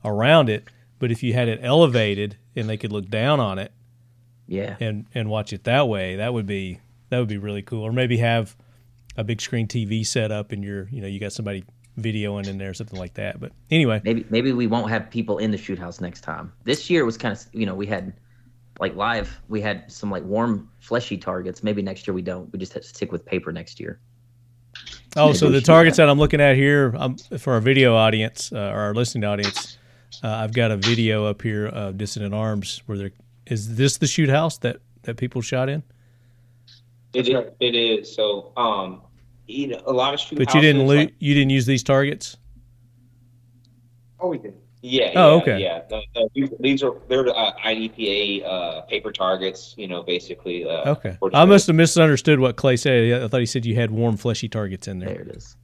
around 0.05 0.49
it. 0.49 0.65
But 0.99 1.13
if 1.13 1.23
you 1.23 1.33
had 1.33 1.47
it 1.49 1.61
elevated 1.63 2.37
and 2.57 2.69
they 2.69 2.77
could 2.77 2.91
look 2.93 3.09
down 3.09 3.39
on 3.39 3.59
it 3.61 3.71
Yeah. 4.49 4.77
and 4.81 5.07
and 5.15 5.31
watch 5.31 5.53
it 5.53 5.63
that 5.65 5.87
way, 5.89 6.17
that 6.17 6.35
would 6.35 6.47
be 6.47 6.81
that 7.13 7.19
would 7.19 7.29
be 7.29 7.37
really 7.37 7.61
cool. 7.61 7.83
Or 7.83 7.93
maybe 7.93 8.17
have 8.17 8.57
a 9.19 9.23
big 9.23 9.43
screen 9.43 9.69
TV 9.69 10.05
set 10.05 10.33
up 10.33 10.51
and 10.51 10.65
you're 10.65 10.89
you 10.89 11.03
know 11.03 11.07
you 11.07 11.21
got 11.21 11.33
somebody 11.33 11.63
videoing 12.01 12.47
in 12.49 12.57
there, 12.57 12.73
something 12.73 12.99
like 12.99 13.13
that. 13.15 13.39
But 13.39 13.53
anyway, 13.71 14.01
Maybe 14.03 14.25
maybe 14.31 14.53
we 14.53 14.67
won't 14.67 14.89
have 14.89 15.11
people 15.11 15.37
in 15.37 15.51
the 15.51 15.59
shoot 15.59 15.79
house 15.79 16.01
next 16.01 16.23
time. 16.23 16.51
This 16.65 16.89
year 16.89 17.05
was 17.05 17.19
kind 17.19 17.37
of 17.37 17.45
you 17.53 17.67
know 17.67 17.75
we 17.75 17.87
had 17.87 18.15
like 18.81 18.97
live 18.97 19.43
we 19.51 19.61
had 19.61 19.93
some 19.93 20.11
like 20.11 20.25
warm 20.25 20.71
fleshy 20.81 21.19
targets. 21.19 21.63
Maybe 21.63 21.83
next 21.83 22.07
year 22.07 22.15
we 22.15 22.23
don't. 22.23 22.51
We 22.51 22.59
just 22.59 22.73
have 22.73 22.83
to 22.83 22.89
stick 22.89 23.13
with 23.13 23.27
paper 23.27 23.53
next 23.53 23.79
year. 23.79 24.01
Oh, 25.15 25.35
so 25.35 25.45
Maybe 25.45 25.57
we 25.57 25.61
the 25.61 25.67
targets 25.67 25.99
have- 25.99 26.07
that 26.07 26.11
I'm 26.11 26.19
looking 26.19 26.41
at 26.41 26.57
here 26.57 26.95
um, 26.97 27.19
for 27.39 27.53
our 27.53 27.61
video 27.61 27.95
audience 27.95 28.51
uh, 28.55 28.57
or 28.57 28.81
our 28.81 28.95
listening 28.95 29.25
audience, 29.25 29.77
uh, 30.25 30.29
I've 30.29 30.55
got 30.55 30.71
a 30.71 30.79
video 30.79 31.27
up 31.27 31.43
here 31.43 31.67
of 31.67 31.99
Dissident 31.99 32.33
Arms 32.33 32.83
where 32.87 32.97
there 32.97 33.11
is 33.47 33.77
this 33.77 33.99
the 33.99 34.07
shoot 34.07 34.31
house 34.31 34.57
that 34.59 34.79
that 35.03 35.19
people 35.19 35.43
shot 35.43 35.69
in, 35.69 35.83
It 37.15 37.29
is, 37.29 37.45
it 37.61 37.75
is. 37.75 38.15
So, 38.15 38.53
um, 38.57 39.03
you 39.47 39.69
know, 39.69 39.83
a 39.87 39.93
lot 39.93 40.15
of 40.15 40.21
shoot 40.21 40.39
but 40.39 40.53
you 40.55 40.61
didn't 40.61 40.83
houses, 40.83 40.89
lo- 40.97 41.01
like- 41.03 41.15
you 41.19 41.35
didn't 41.35 41.51
use 41.51 41.67
these 41.67 41.83
targets. 41.83 42.37
Oh, 44.21 44.29
we 44.29 44.39
did. 44.39 44.55
Yeah. 44.85 45.13
Oh, 45.15 45.37
yeah, 45.37 45.43
okay. 45.43 45.59
Yeah. 45.61 45.83
The- 45.89 46.03
the- 46.15 46.29
these, 46.35 46.51
these 46.61 46.83
are 46.83 46.95
they're 47.09 47.29
uh, 47.29 47.53
IDPA 47.65 48.45
uh, 48.45 48.81
paper 48.83 49.13
targets. 49.13 49.75
You 49.77 49.89
know, 49.89 50.03
basically. 50.03 50.65
Uh, 50.69 50.93
Okay, 50.93 51.17
I 51.35 51.45
must 51.45 51.67
have 51.69 51.77
misunderstood 51.77 52.41
what 52.41 52.57
Clay 52.57 52.77
said. 52.77 53.23
I 53.23 53.29
thought 53.29 53.41
he 53.41 53.47
said 53.47 53.65
you 53.65 53.75
had 53.75 53.91
warm, 53.91 54.17
fleshy 54.17 54.49
targets 54.49 54.89
in 54.89 54.99
There 54.99 55.09
there. 55.11 55.21
it 55.23 55.37
is. 55.37 55.57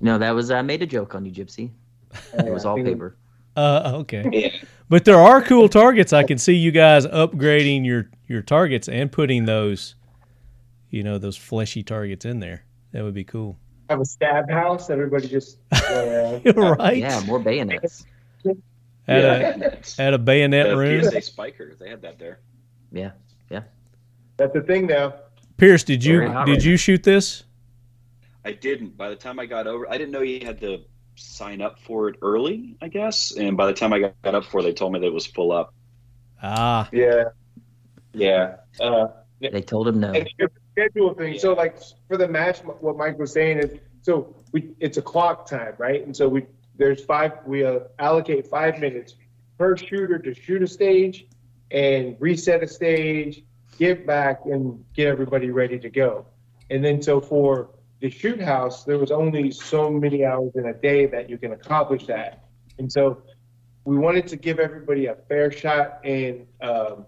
No, 0.00 0.18
that 0.18 0.34
was 0.34 0.50
I 0.50 0.62
made 0.62 0.82
a 0.82 0.86
joke 0.86 1.14
on 1.14 1.24
you, 1.24 1.30
Gypsy. 1.32 1.70
It 2.34 2.52
was 2.52 2.64
all 2.64 2.76
paper. 2.76 3.16
Uh, 3.56 3.92
okay, 4.00 4.24
Yeah. 4.32 4.48
but 4.88 5.04
there 5.04 5.18
are 5.20 5.40
cool 5.42 5.68
targets. 5.68 6.12
I 6.12 6.22
can 6.24 6.38
see 6.38 6.54
you 6.54 6.70
guys 6.72 7.06
upgrading 7.06 7.84
your 7.86 8.10
your 8.26 8.42
targets 8.42 8.88
and 8.88 9.12
putting 9.12 9.44
those, 9.44 9.94
you 10.92 11.02
know, 11.02 11.18
those 11.18 11.36
fleshy 11.36 11.82
targets 11.82 12.24
in 12.24 12.38
there. 12.38 12.64
That 12.92 13.02
would 13.02 13.14
be 13.14 13.24
cool. 13.24 13.58
Have 13.90 14.00
a 14.00 14.04
stab 14.04 14.48
house. 14.48 14.88
Everybody 14.90 15.26
just. 15.26 15.58
Uh, 15.92 16.40
right? 16.78 16.96
Yeah, 16.98 17.20
more 17.26 17.38
bayonets. 17.38 18.04
At 18.46 18.56
Yeah. 19.22 19.70
a 19.98 20.00
at 20.02 20.14
a 20.14 20.18
bayonet 20.18 20.68
The 20.68 20.76
room. 20.76 21.02
PSA 21.04 21.20
Spiker, 21.22 21.74
they 21.78 21.88
had 21.90 22.00
that 22.02 22.18
there. 22.18 22.38
Yeah. 22.92 23.10
Yeah. 23.50 23.62
That's 24.36 24.52
the 24.54 24.62
thing 24.62 24.86
now. 24.86 25.14
Pierce, 25.56 25.82
did 25.84 26.02
you 26.04 26.20
did 26.20 26.28
right 26.30 26.64
you 26.64 26.76
shoot 26.76 27.02
this? 27.02 27.44
I 28.44 28.52
didn't. 28.52 28.96
By 28.96 29.08
the 29.10 29.16
time 29.16 29.38
I 29.38 29.46
got 29.46 29.66
over, 29.66 29.88
I 29.90 29.98
didn't 29.98 30.12
know 30.12 30.20
you 30.22 30.44
had 30.46 30.60
to 30.60 30.78
sign 31.16 31.60
up 31.60 31.78
for 31.80 32.08
it 32.08 32.16
early, 32.22 32.76
I 32.80 32.88
guess. 32.88 33.32
And 33.36 33.56
by 33.56 33.66
the 33.66 33.74
time 33.74 33.92
I 33.92 33.98
got, 33.98 34.22
got 34.22 34.34
up 34.34 34.44
for 34.44 34.60
it, 34.60 34.62
they 34.64 34.72
told 34.72 34.92
me 34.92 35.00
that 35.00 35.06
it 35.06 35.12
was 35.12 35.26
full 35.26 35.52
up. 35.52 35.74
Ah, 36.42 36.88
Yeah. 36.92 37.24
Yeah. 38.14 38.56
Uh, 38.80 39.08
They 39.40 39.60
told 39.62 39.88
him 39.88 40.00
no. 40.00 40.12
Schedule 40.72 41.14
thing. 41.14 41.38
So 41.38 41.52
like 41.52 41.78
for 42.08 42.16
the 42.16 42.28
match, 42.28 42.58
what 42.60 42.96
Mike 42.96 43.18
was 43.18 43.32
saying 43.32 43.58
is, 43.58 43.78
so 44.02 44.34
we 44.52 44.70
it's 44.80 44.98
a 44.98 45.02
clock 45.02 45.46
time, 45.46 45.74
right? 45.78 46.04
And 46.04 46.16
so 46.16 46.28
we 46.28 46.46
there's 46.76 47.04
five. 47.04 47.32
We 47.46 47.64
uh, 47.64 47.80
allocate 47.98 48.46
five 48.46 48.78
minutes 48.78 49.14
per 49.58 49.76
shooter 49.76 50.18
to 50.18 50.34
shoot 50.34 50.62
a 50.62 50.66
stage 50.66 51.26
and 51.70 52.16
reset 52.18 52.62
a 52.62 52.68
stage, 52.68 53.44
get 53.78 54.06
back 54.06 54.40
and 54.44 54.84
get 54.94 55.08
everybody 55.08 55.50
ready 55.50 55.78
to 55.78 55.90
go. 55.90 56.26
And 56.70 56.84
then 56.84 57.02
so 57.02 57.20
for 57.20 57.70
the 58.00 58.10
shoot 58.10 58.40
house, 58.40 58.84
there 58.84 58.98
was 58.98 59.10
only 59.10 59.50
so 59.50 59.90
many 59.90 60.24
hours 60.24 60.52
in 60.56 60.66
a 60.66 60.74
day 60.74 61.06
that 61.06 61.30
you 61.30 61.38
can 61.38 61.52
accomplish 61.52 62.06
that. 62.06 62.44
And 62.78 62.90
so 62.90 63.22
we 63.84 63.96
wanted 63.96 64.26
to 64.28 64.36
give 64.36 64.58
everybody 64.58 65.06
a 65.06 65.14
fair 65.28 65.52
shot 65.52 66.00
and 66.04 66.46
um, 66.60 67.06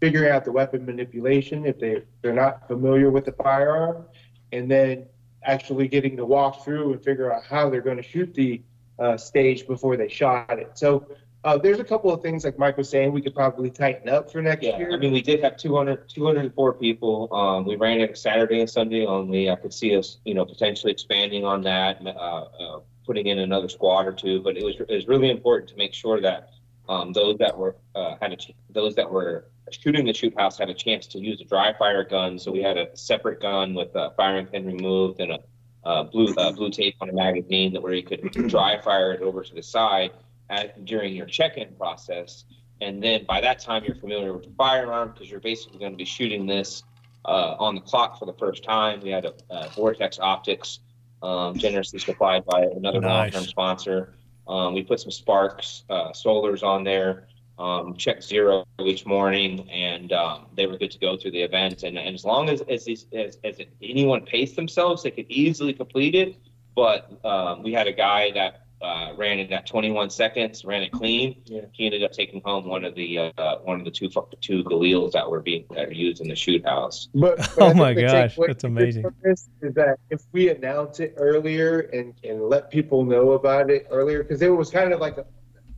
figuring 0.00 0.30
out 0.32 0.44
the 0.44 0.52
weapon 0.52 0.84
manipulation 0.84 1.66
if 1.66 1.78
they 1.78 2.02
they're 2.22 2.32
not 2.32 2.66
familiar 2.66 3.10
with 3.10 3.24
the 3.24 3.32
firearm, 3.32 4.04
and 4.52 4.70
then 4.70 5.06
actually 5.44 5.88
getting 5.88 6.16
to 6.16 6.26
walk 6.26 6.64
through 6.64 6.92
and 6.92 7.02
figure 7.02 7.32
out 7.32 7.42
how 7.44 7.68
they're 7.70 7.80
going 7.80 7.96
to 7.96 8.02
shoot 8.02 8.32
the 8.34 8.60
uh, 8.98 9.16
stage 9.16 9.66
before 9.66 9.96
they 9.96 10.08
shot 10.08 10.58
it. 10.58 10.70
So 10.74 11.06
uh, 11.44 11.56
there's 11.56 11.78
a 11.78 11.84
couple 11.84 12.12
of 12.12 12.20
things 12.20 12.44
like 12.44 12.58
Mike 12.58 12.76
was 12.76 12.90
saying 12.90 13.12
we 13.12 13.22
could 13.22 13.34
probably 13.34 13.70
tighten 13.70 14.10
up 14.10 14.30
for 14.30 14.42
next 14.42 14.64
Yeah, 14.64 14.76
year. 14.76 14.92
I 14.92 14.98
mean, 14.98 15.12
we 15.12 15.22
did 15.22 15.42
have 15.42 15.56
200, 15.56 16.08
204 16.08 16.74
people. 16.74 17.32
Um, 17.32 17.64
we 17.64 17.76
ran 17.76 18.00
it 18.00 18.16
Saturday 18.18 18.60
and 18.60 18.68
Sunday 18.68 19.06
only. 19.06 19.48
I 19.48 19.56
could 19.56 19.72
see 19.72 19.96
us, 19.96 20.18
you 20.24 20.34
know, 20.34 20.44
potentially 20.44 20.92
expanding 20.92 21.44
on 21.44 21.62
that, 21.62 22.04
uh, 22.04 22.10
uh, 22.10 22.80
putting 23.06 23.26
in 23.28 23.38
another 23.38 23.70
squad 23.70 24.06
or 24.06 24.12
two. 24.12 24.42
But 24.42 24.58
it 24.58 24.64
was 24.64 24.76
it 24.76 24.90
was 24.90 25.08
really 25.08 25.30
important 25.30 25.70
to 25.70 25.76
make 25.76 25.94
sure 25.94 26.20
that 26.20 26.50
um, 26.90 27.12
those 27.12 27.38
that 27.38 27.56
were 27.56 27.76
uh, 27.94 28.16
had 28.20 28.32
a 28.32 28.36
ch- 28.36 28.52
those 28.68 28.96
that 28.96 29.08
were 29.08 29.46
shooting 29.70 30.04
the 30.04 30.12
shoot 30.12 30.34
house 30.36 30.58
had 30.58 30.68
a 30.68 30.74
chance 30.74 31.06
to 31.06 31.20
use 31.20 31.40
a 31.40 31.44
dry 31.44 31.72
fire 31.78 32.02
gun. 32.02 32.36
So 32.36 32.50
we 32.50 32.60
had 32.62 32.76
a 32.76 32.94
separate 32.96 33.40
gun 33.40 33.74
with 33.74 33.94
a 33.94 34.12
firing 34.16 34.46
pin 34.46 34.66
removed 34.66 35.20
and 35.20 35.32
a 35.32 35.38
uh, 35.84 36.02
blue 36.02 36.34
uh, 36.34 36.50
blue 36.50 36.68
tape 36.70 36.96
on 37.00 37.08
a 37.08 37.12
magazine 37.12 37.72
that 37.72 37.80
where 37.80 37.94
you 37.94 38.02
could 38.02 38.32
dry 38.48 38.80
fire 38.80 39.12
it 39.12 39.22
over 39.22 39.42
to 39.44 39.54
the 39.54 39.62
side 39.62 40.10
at, 40.50 40.84
during 40.84 41.14
your 41.14 41.26
check-in 41.26 41.72
process. 41.76 42.44
And 42.80 43.00
then 43.00 43.24
by 43.24 43.40
that 43.40 43.60
time, 43.60 43.84
you're 43.84 43.94
familiar 43.94 44.32
with 44.32 44.44
the 44.44 44.52
firearm 44.58 45.12
because 45.12 45.30
you're 45.30 45.38
basically 45.40 45.78
going 45.78 45.92
to 45.92 45.98
be 45.98 46.04
shooting 46.04 46.44
this 46.44 46.82
uh, 47.24 47.54
on 47.58 47.76
the 47.76 47.80
clock 47.82 48.18
for 48.18 48.26
the 48.26 48.32
first 48.32 48.64
time. 48.64 49.00
We 49.00 49.10
had 49.10 49.26
a, 49.26 49.34
a 49.50 49.68
Vortex 49.68 50.18
Optics, 50.18 50.80
um, 51.22 51.56
generously 51.56 52.00
supplied 52.00 52.44
by 52.46 52.62
another 52.62 53.00
Nice. 53.00 53.32
long-term 53.32 53.48
sponsor. 53.48 54.14
Um, 54.48 54.74
we 54.74 54.82
put 54.82 55.00
some 55.00 55.10
Sparks 55.10 55.84
uh, 55.90 56.10
solars 56.10 56.62
on 56.62 56.84
there, 56.84 57.28
um, 57.58 57.94
check 57.96 58.22
zero 58.22 58.64
each 58.80 59.06
morning, 59.06 59.68
and 59.70 60.12
um, 60.12 60.46
they 60.56 60.66
were 60.66 60.78
good 60.78 60.90
to 60.90 60.98
go 60.98 61.16
through 61.16 61.32
the 61.32 61.42
event. 61.42 61.82
And, 61.82 61.98
and 61.98 62.14
as 62.14 62.24
long 62.24 62.48
as 62.48 62.62
as, 62.62 62.88
as 63.12 63.38
as 63.44 63.60
anyone 63.82 64.22
paced 64.24 64.56
themselves, 64.56 65.02
they 65.02 65.10
could 65.10 65.26
easily 65.28 65.72
complete 65.72 66.14
it. 66.14 66.36
But 66.74 67.12
um, 67.24 67.62
we 67.62 67.72
had 67.72 67.86
a 67.86 67.92
guy 67.92 68.30
that 68.32 68.66
uh, 68.82 69.12
ran 69.16 69.38
it 69.38 69.52
at 69.52 69.66
21 69.66 70.08
seconds, 70.08 70.64
ran 70.64 70.82
it 70.82 70.90
clean. 70.90 71.42
Yeah. 71.44 71.62
He 71.72 71.84
ended 71.84 72.02
up 72.02 72.12
taking 72.12 72.40
home 72.44 72.66
one 72.66 72.84
of 72.84 72.94
the 72.94 73.32
uh, 73.36 73.58
one 73.58 73.78
of 73.78 73.84
the 73.84 73.90
two 73.90 74.08
fu- 74.08 74.26
two 74.40 74.64
Galils 74.64 75.12
that 75.12 75.30
were 75.30 75.40
being 75.40 75.66
that 75.74 75.88
were 75.88 75.92
used 75.92 76.22
in 76.22 76.28
the 76.28 76.36
shoot 76.36 76.64
house. 76.64 77.08
But, 77.14 77.36
but 77.36 77.50
Oh 77.58 77.74
my 77.74 77.92
gosh, 77.92 78.36
takeaway 78.36 78.46
that's 78.46 78.64
amazing. 78.64 79.04
Is 79.24 79.48
that 79.62 79.98
if 80.08 80.22
we 80.32 80.48
announce 80.48 81.00
it 81.00 81.14
earlier 81.18 81.80
and, 81.92 82.14
and 82.24 82.42
let 82.48 82.70
people 82.70 83.04
know 83.04 83.32
about 83.32 83.70
it 83.70 83.86
earlier, 83.90 84.22
because 84.22 84.40
it 84.40 84.48
was 84.48 84.70
kind 84.70 84.92
of 84.92 85.00
like 85.00 85.18
a, 85.18 85.26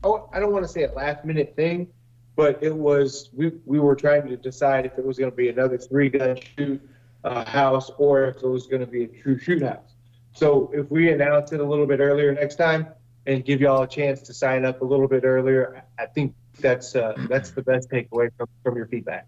oh, 0.05 0.29
I 0.33 0.39
don't 0.39 0.53
want 0.53 0.65
to 0.65 0.69
say 0.69 0.85
a 0.85 0.93
last 0.93 1.25
minute 1.25 1.55
thing, 1.57 1.89
but 2.37 2.63
it 2.63 2.75
was 2.75 3.31
we 3.33 3.53
we 3.65 3.81
were 3.81 3.97
trying 3.97 4.29
to 4.29 4.37
decide 4.37 4.87
if 4.87 4.97
it 4.97 5.05
was 5.05 5.19
going 5.19 5.31
to 5.31 5.37
be 5.37 5.49
another 5.49 5.77
three 5.77 6.09
gun 6.09 6.39
shoot 6.57 6.81
uh, 7.25 7.45
house 7.45 7.91
or 7.99 8.27
if 8.27 8.37
it 8.37 8.47
was 8.49 8.69
going 8.69 8.81
to 8.81 8.87
be 8.87 9.05
a 9.05 9.09
true 9.09 9.39
shoot 9.39 9.63
house. 9.63 9.92
So 10.33 10.71
if 10.75 10.91
we 10.91 11.11
announce 11.13 11.53
it 11.53 11.61
a 11.61 11.65
little 11.65 11.87
bit 11.87 12.01
earlier 12.01 12.33
next 12.33 12.57
time 12.57 12.89
and 13.27 13.45
give 13.45 13.61
y'all 13.61 13.83
a 13.83 13.89
chance 13.89 14.23
to 14.23 14.35
sign 14.35 14.65
up 14.65 14.81
a 14.83 14.85
little 14.85 15.09
bit 15.09 15.25
earlier, 15.25 15.85
I 15.99 16.07
think 16.07 16.35
that's 16.61 16.97
uh, 16.97 17.15
that's 17.29 17.51
the 17.51 17.63
best 17.63 17.91
takeaway 17.91 18.31
from, 18.37 18.49
from 18.63 18.77
your 18.77 18.87
feedback. 18.87 19.27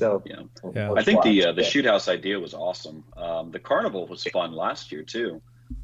So 0.00 0.22
Yeah. 0.24 0.42
Yeah. 0.74 0.92
I 0.92 1.02
think 1.02 1.22
the 1.22 1.46
uh, 1.46 1.52
the 1.52 1.64
shoot 1.64 1.84
house 1.84 2.08
idea 2.08 2.38
was 2.38 2.54
awesome. 2.54 3.04
Um, 3.16 3.50
the 3.50 3.58
carnival 3.58 4.06
was 4.06 4.24
fun 4.24 4.52
last 4.52 4.92
year 4.92 5.02
too, 5.02 5.42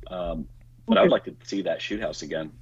um, 0.09 0.47
but 0.87 0.99
I 0.99 1.03
would 1.03 1.11
like 1.11 1.25
to 1.25 1.35
see 1.43 1.63
that 1.63 1.83
shoot 1.83 2.01
house 2.01 2.23
again. 2.23 2.53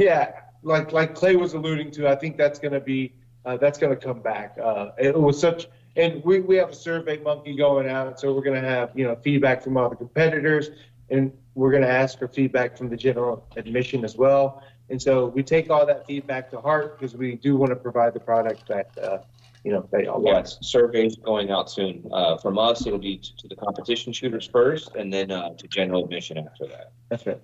Yeah, 0.00 0.32
like 0.62 0.92
like 0.92 1.14
Clay 1.14 1.36
was 1.36 1.54
alluding 1.54 1.92
to, 1.92 2.08
I 2.08 2.16
think 2.16 2.36
that's 2.36 2.58
going 2.58 2.72
to 2.72 2.80
be 2.80 3.14
uh, 3.44 3.56
that's 3.56 3.78
going 3.78 3.96
to 3.96 4.04
come 4.04 4.20
back. 4.20 4.56
Uh, 4.62 4.90
it 4.98 5.18
was 5.18 5.40
such, 5.40 5.68
and 5.96 6.22
we, 6.24 6.40
we 6.40 6.56
have 6.56 6.70
a 6.70 6.74
survey 6.74 7.16
monkey 7.18 7.56
going 7.56 7.88
out, 7.88 8.20
so 8.20 8.32
we're 8.32 8.42
going 8.42 8.60
to 8.60 8.68
have 8.68 8.90
you 8.94 9.04
know 9.04 9.16
feedback 9.16 9.62
from 9.62 9.76
all 9.76 9.88
the 9.88 9.96
competitors, 9.96 10.70
and 11.10 11.32
we're 11.54 11.70
going 11.70 11.82
to 11.82 11.90
ask 11.90 12.18
for 12.18 12.28
feedback 12.28 12.76
from 12.76 12.88
the 12.88 12.96
general 12.96 13.46
admission 13.56 14.04
as 14.04 14.16
well. 14.16 14.62
And 14.88 15.00
so 15.00 15.26
we 15.26 15.42
take 15.42 15.70
all 15.70 15.84
that 15.86 16.06
feedback 16.06 16.50
to 16.50 16.60
heart 16.60 16.98
because 16.98 17.16
we 17.16 17.34
do 17.34 17.56
want 17.56 17.70
to 17.70 17.76
provide 17.76 18.14
the 18.14 18.20
product 18.20 18.68
that 18.68 18.96
uh, 19.02 19.18
you 19.64 19.72
know 19.72 19.88
that 19.90 20.04
y'all 20.04 20.20
want. 20.20 20.46
Yes, 20.46 20.58
surveys 20.60 21.16
going 21.16 21.50
out 21.50 21.70
soon. 21.70 22.08
Uh, 22.12 22.36
from 22.36 22.58
us, 22.58 22.86
it'll 22.86 22.98
be 22.98 23.16
to, 23.16 23.36
to 23.36 23.48
the 23.48 23.56
competition 23.56 24.12
shooters 24.12 24.46
first, 24.46 24.94
and 24.94 25.12
then 25.12 25.30
uh, 25.30 25.54
to 25.54 25.66
general 25.66 26.04
admission 26.04 26.38
after 26.38 26.66
that. 26.68 26.92
That's 27.08 27.26
right. 27.26 27.40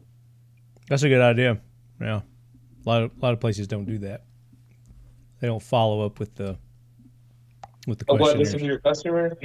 That's 0.88 1.02
a 1.02 1.08
good 1.08 1.20
idea. 1.20 1.60
Yeah, 2.00 2.20
a 2.20 2.88
lot 2.88 3.02
of 3.02 3.10
a 3.16 3.20
lot 3.20 3.32
of 3.32 3.40
places 3.40 3.66
don't 3.66 3.86
do 3.86 3.98
that. 3.98 4.22
They 5.40 5.48
don't 5.48 5.62
follow 5.62 6.06
up 6.06 6.20
with 6.20 6.36
the 6.36 6.58
with 7.86 7.98
the 7.98 8.04
Oh, 8.08 8.14
what? 8.14 8.36
Listen 8.38 8.58
to 8.60 8.64
your 8.64 8.78
customer. 8.78 9.36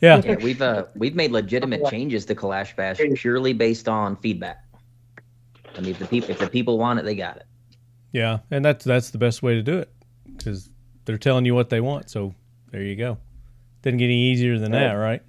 Yeah, 0.00 0.20
Yeah, 0.24 0.36
we've 0.36 0.60
uh 0.60 0.84
we've 0.94 1.14
made 1.14 1.30
legitimate 1.32 1.86
changes 1.88 2.24
to 2.26 2.34
Kalash 2.34 2.76
Bash 2.76 2.98
purely 3.14 3.52
based 3.52 3.88
on 3.88 4.16
feedback. 4.16 4.64
I 5.76 5.80
mean, 5.80 5.90
if 5.90 5.98
the 5.98 6.06
people 6.06 6.30
if 6.30 6.38
the 6.38 6.48
people 6.48 6.78
want 6.78 6.98
it, 6.98 7.04
they 7.04 7.14
got 7.14 7.36
it. 7.36 7.46
yeah, 8.12 8.38
and 8.50 8.64
that's 8.64 8.84
that's 8.84 9.10
the 9.10 9.18
best 9.18 9.42
way 9.42 9.54
to 9.54 9.62
do 9.62 9.78
it 9.78 9.90
because 10.36 10.68
they're 11.06 11.16
telling 11.18 11.44
you 11.46 11.54
what 11.54 11.70
they 11.70 11.80
want. 11.80 12.10
So 12.10 12.34
there 12.72 12.82
you 12.82 12.96
go. 12.96 13.18
Didn't 13.82 13.98
get 13.98 14.06
any 14.06 14.32
easier 14.32 14.58
than 14.58 14.72
that, 14.72 14.92
right? 14.94 15.22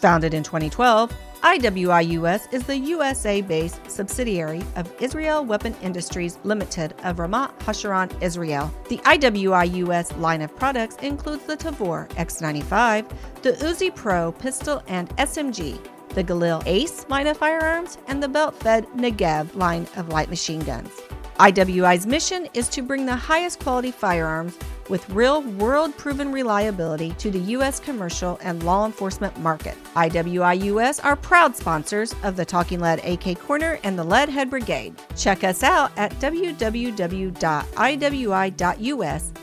Founded 0.00 0.34
in 0.34 0.42
2012, 0.42 1.12
IWIUS 1.42 2.52
is 2.52 2.62
the 2.62 2.78
USA 2.78 3.40
based 3.40 3.90
subsidiary 3.90 4.62
of 4.76 4.92
Israel 5.02 5.44
Weapon 5.44 5.74
Industries 5.82 6.38
Limited 6.44 6.94
of 7.02 7.16
Ramat 7.16 7.58
Hasharon, 7.58 8.10
Israel. 8.22 8.72
The 8.88 8.98
IWIUS 8.98 10.20
line 10.20 10.42
of 10.42 10.54
products 10.54 10.94
includes 11.02 11.44
the 11.44 11.56
Tavor 11.56 12.08
X95, 12.10 13.10
the 13.42 13.52
Uzi 13.54 13.92
Pro 13.92 14.30
pistol 14.30 14.84
and 14.86 15.08
SMG, 15.16 15.84
the 16.10 16.22
Galil 16.22 16.62
Ace 16.64 17.04
line 17.08 17.26
of 17.26 17.38
firearms, 17.38 17.98
and 18.06 18.22
the 18.22 18.28
belt 18.28 18.54
fed 18.54 18.86
Negev 18.94 19.56
line 19.56 19.88
of 19.96 20.10
light 20.10 20.30
machine 20.30 20.60
guns. 20.60 20.92
IWI's 21.40 22.06
mission 22.06 22.46
is 22.54 22.68
to 22.68 22.82
bring 22.82 23.04
the 23.04 23.16
highest 23.16 23.58
quality 23.58 23.90
firearms 23.90 24.56
with 24.88 25.08
real 25.10 25.42
world 25.42 25.96
proven 25.96 26.32
reliability 26.32 27.12
to 27.18 27.30
the 27.30 27.38
U.S. 27.38 27.80
commercial 27.80 28.38
and 28.42 28.62
law 28.62 28.86
enforcement 28.86 29.38
market. 29.38 29.76
IWI 29.94 30.64
US 30.64 31.00
are 31.00 31.16
proud 31.16 31.56
sponsors 31.56 32.14
of 32.22 32.36
the 32.36 32.44
Talking 32.44 32.80
Lead 32.80 33.04
AK 33.04 33.38
Corner 33.40 33.78
and 33.82 33.98
the 33.98 34.04
Lead 34.04 34.28
Head 34.28 34.50
Brigade. 34.50 34.94
Check 35.16 35.44
us 35.44 35.62
out 35.62 35.92
at 35.96 36.12
www.iwi.us 36.14 36.52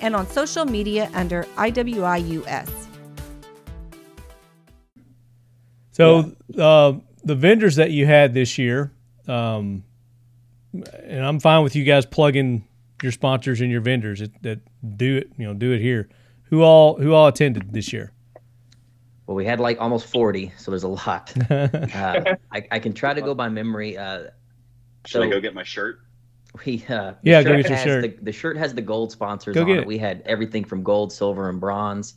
and 0.02 0.16
on 0.16 0.28
social 0.28 0.66
media 0.66 1.10
under 1.14 1.44
IWI 1.58 2.46
US. 2.46 2.88
So 5.92 6.34
uh, 6.58 6.94
the 7.26 7.36
vendors 7.36 7.76
that 7.76 7.92
you 7.92 8.06
had 8.06 8.34
this 8.34 8.58
year, 8.58 8.94
um, 9.28 9.84
and 10.74 11.26
I'm 11.26 11.42
fine 11.42 11.62
with 11.64 11.76
you 11.76 11.84
guys 11.84 12.06
plugging 12.06 12.66
your 13.04 13.12
sponsors 13.12 13.62
and 13.62 13.72
your 13.72 13.82
vendors 13.82 14.20
that, 14.20 14.42
that 14.44 14.60
do 14.98 15.18
it. 15.18 15.32
You 15.38 15.48
know, 15.48 15.54
do 15.54 15.72
it 15.72 15.82
here. 15.82 16.10
Who 16.44 16.64
all 16.64 16.96
who 16.96 17.14
all 17.14 17.28
attended 17.28 17.74
this 17.74 17.94
year? 17.94 18.12
Well, 19.28 19.36
we 19.36 19.46
had 19.46 19.60
like 19.60 19.80
almost 19.80 20.08
forty, 20.08 20.52
so 20.58 20.72
there's 20.72 20.84
a 20.84 20.88
lot. 20.88 21.34
uh, 21.52 22.36
I, 22.52 22.68
I 22.72 22.80
can 22.80 22.94
try 22.94 23.14
to 23.14 23.22
go 23.22 23.36
by 23.36 23.50
memory. 23.50 23.98
Uh, 23.98 24.26
Should 25.06 25.24
I 25.24 25.30
go 25.30 25.40
get 25.40 25.54
my 25.54 25.64
shirt? 25.64 26.00
we 26.66 26.84
uh, 26.90 27.12
the 27.12 27.18
Yeah, 27.24 27.44
go 27.44 27.56
get 27.56 27.70
your 27.70 27.78
shirt. 27.78 28.02
The, 28.02 28.26
the 28.26 28.32
shirt 28.32 28.58
has 28.58 28.74
the 28.74 28.82
gold 28.82 29.12
sponsors 29.12 29.56
Go 29.56 29.62
on 29.62 29.68
get 29.68 29.78
it. 29.78 29.82
it. 29.82 29.88
We 29.88 29.98
had 29.98 30.24
everything 30.26 30.64
from 30.64 30.84
gold, 30.84 31.12
silver, 31.14 31.50
and 31.50 31.60
bronze. 31.60 32.16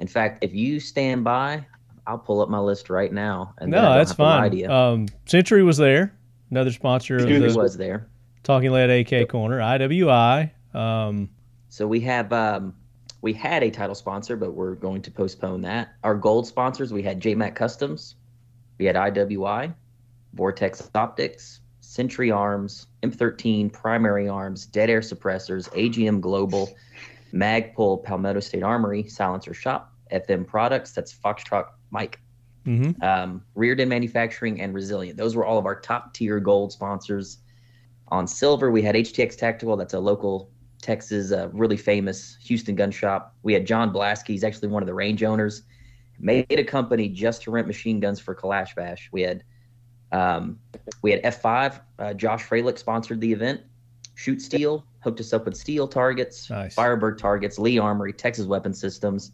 In 0.00 0.06
fact, 0.06 0.42
if 0.42 0.54
you 0.54 0.80
stand 0.80 1.24
by, 1.24 1.66
I'll 2.06 2.18
pull 2.18 2.40
up 2.40 2.48
my 2.48 2.58
list 2.58 2.90
right 2.90 3.12
now. 3.12 3.54
And 3.58 3.70
no, 3.70 3.94
that's 3.94 4.10
have 4.10 4.16
to 4.16 4.22
lie 4.22 4.48
to 4.48 4.50
fine. 4.50 4.58
you. 4.58 4.70
Um, 4.70 5.06
Century 5.26 5.62
was 5.62 5.76
there, 5.76 6.14
another 6.50 6.72
sponsor 6.72 7.16
of 7.16 7.26
the 7.26 7.54
was 7.56 7.76
there. 7.76 8.08
Talking 8.46 8.70
Lead 8.70 8.90
AK 9.12 9.28
Corner. 9.28 9.58
IWI. 9.58 10.52
Um, 10.72 11.28
So 11.68 11.84
we 11.88 11.98
have 12.02 12.32
um, 12.32 12.76
we 13.20 13.32
had 13.32 13.64
a 13.64 13.72
title 13.72 13.96
sponsor, 13.96 14.36
but 14.36 14.52
we're 14.52 14.76
going 14.76 15.02
to 15.02 15.10
postpone 15.10 15.62
that. 15.62 15.96
Our 16.04 16.14
gold 16.14 16.46
sponsors, 16.46 16.92
we 16.92 17.02
had 17.02 17.20
JMAC 17.20 17.56
Customs, 17.56 18.14
we 18.78 18.84
had 18.84 18.94
IWI, 18.94 19.74
Vortex 20.34 20.88
Optics, 20.94 21.58
Century 21.80 22.30
Arms, 22.30 22.86
M13 23.02 23.72
Primary 23.72 24.28
Arms, 24.28 24.64
Dead 24.66 24.90
Air 24.90 25.00
Suppressors, 25.00 25.68
AGM 25.70 26.20
Global, 26.20 26.72
Magpul 27.34 28.04
Palmetto 28.04 28.38
State 28.38 28.62
Armory, 28.62 29.08
Silencer 29.08 29.54
Shop, 29.54 29.92
FM 30.12 30.46
Products, 30.46 30.92
that's 30.92 31.12
Foxtrot 31.12 31.66
Mike, 31.90 32.20
mhm. 32.64 33.02
um, 33.02 33.42
Reardon 33.56 33.88
Manufacturing, 33.88 34.60
and 34.60 34.72
Resilient. 34.72 35.16
Those 35.18 35.34
were 35.34 35.44
all 35.44 35.58
of 35.58 35.66
our 35.66 35.80
top 35.80 36.14
tier 36.14 36.38
gold 36.38 36.70
sponsors. 36.70 37.38
On 38.08 38.26
silver, 38.26 38.70
we 38.70 38.82
had 38.82 38.94
HTX 38.94 39.36
Tactical. 39.36 39.76
That's 39.76 39.94
a 39.94 40.00
local 40.00 40.50
Texas, 40.80 41.32
uh, 41.32 41.48
really 41.52 41.76
famous 41.76 42.36
Houston 42.42 42.74
gun 42.76 42.90
shop. 42.90 43.34
We 43.42 43.52
had 43.52 43.66
John 43.66 43.92
Blasky. 43.92 44.28
He's 44.28 44.44
actually 44.44 44.68
one 44.68 44.82
of 44.82 44.86
the 44.86 44.94
range 44.94 45.22
owners. 45.22 45.62
Made 46.18 46.46
a 46.50 46.64
company 46.64 47.08
just 47.08 47.42
to 47.42 47.50
rent 47.50 47.66
machine 47.66 48.00
guns 48.00 48.20
for 48.20 48.34
Kalash 48.34 48.74
Bash. 48.74 49.08
We 49.12 49.22
had 49.22 49.42
um, 50.12 50.58
we 51.02 51.10
had 51.10 51.22
F5. 51.24 51.80
Uh, 51.98 52.14
Josh 52.14 52.44
Froelich 52.44 52.78
sponsored 52.78 53.20
the 53.20 53.32
event. 53.32 53.60
Shoot 54.14 54.40
Steel 54.40 54.84
hooked 55.00 55.20
us 55.20 55.32
up 55.32 55.44
with 55.44 55.56
steel 55.56 55.86
targets, 55.86 56.48
Nice. 56.48 56.74
Firebird 56.74 57.18
targets, 57.18 57.58
Lee 57.58 57.78
Armory, 57.78 58.12
Texas 58.12 58.46
Weapon 58.46 58.72
Systems, 58.72 59.32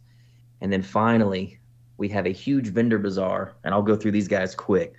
and 0.60 0.72
then 0.72 0.82
finally 0.82 1.60
we 1.98 2.08
have 2.08 2.26
a 2.26 2.30
huge 2.30 2.68
vendor 2.68 2.98
bazaar, 2.98 3.54
and 3.62 3.72
I'll 3.72 3.82
go 3.82 3.94
through 3.94 4.10
these 4.10 4.26
guys 4.26 4.54
quick. 4.54 4.94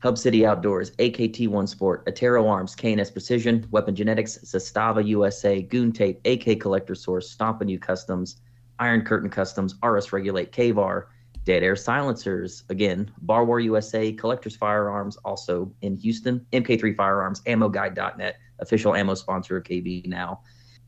Hub 0.00 0.18
City 0.18 0.44
Outdoors, 0.44 0.90
AKT 0.92 1.48
One 1.48 1.66
Sport, 1.66 2.04
Atero 2.06 2.48
Arms, 2.48 2.76
KNS 2.76 3.12
Precision, 3.12 3.66
Weapon 3.70 3.94
Genetics, 3.94 4.38
Zastava 4.38 5.04
USA, 5.06 5.62
Goon 5.62 5.90
Tape, 5.90 6.20
AK 6.24 6.60
Collector 6.60 6.94
Source, 6.94 7.30
Stompin' 7.30 7.68
You 7.68 7.78
Customs, 7.78 8.36
Iron 8.78 9.02
Curtain 9.02 9.30
Customs, 9.30 9.74
RS 9.82 10.12
Regulate, 10.12 10.52
KVAR, 10.52 11.06
Dead 11.44 11.62
Air 11.62 11.76
Silencers, 11.76 12.64
again, 12.68 13.10
Bar 13.22 13.44
War 13.44 13.60
USA, 13.60 14.12
Collectors 14.12 14.56
Firearms, 14.56 15.16
also 15.18 15.72
in 15.80 15.96
Houston, 15.96 16.44
MK3 16.52 16.94
Firearms, 16.94 17.40
AmmoGuide.net, 17.42 18.36
official 18.58 18.94
ammo 18.94 19.14
sponsor 19.14 19.56
of 19.56 19.64
KB 19.64 20.06
now. 20.06 20.40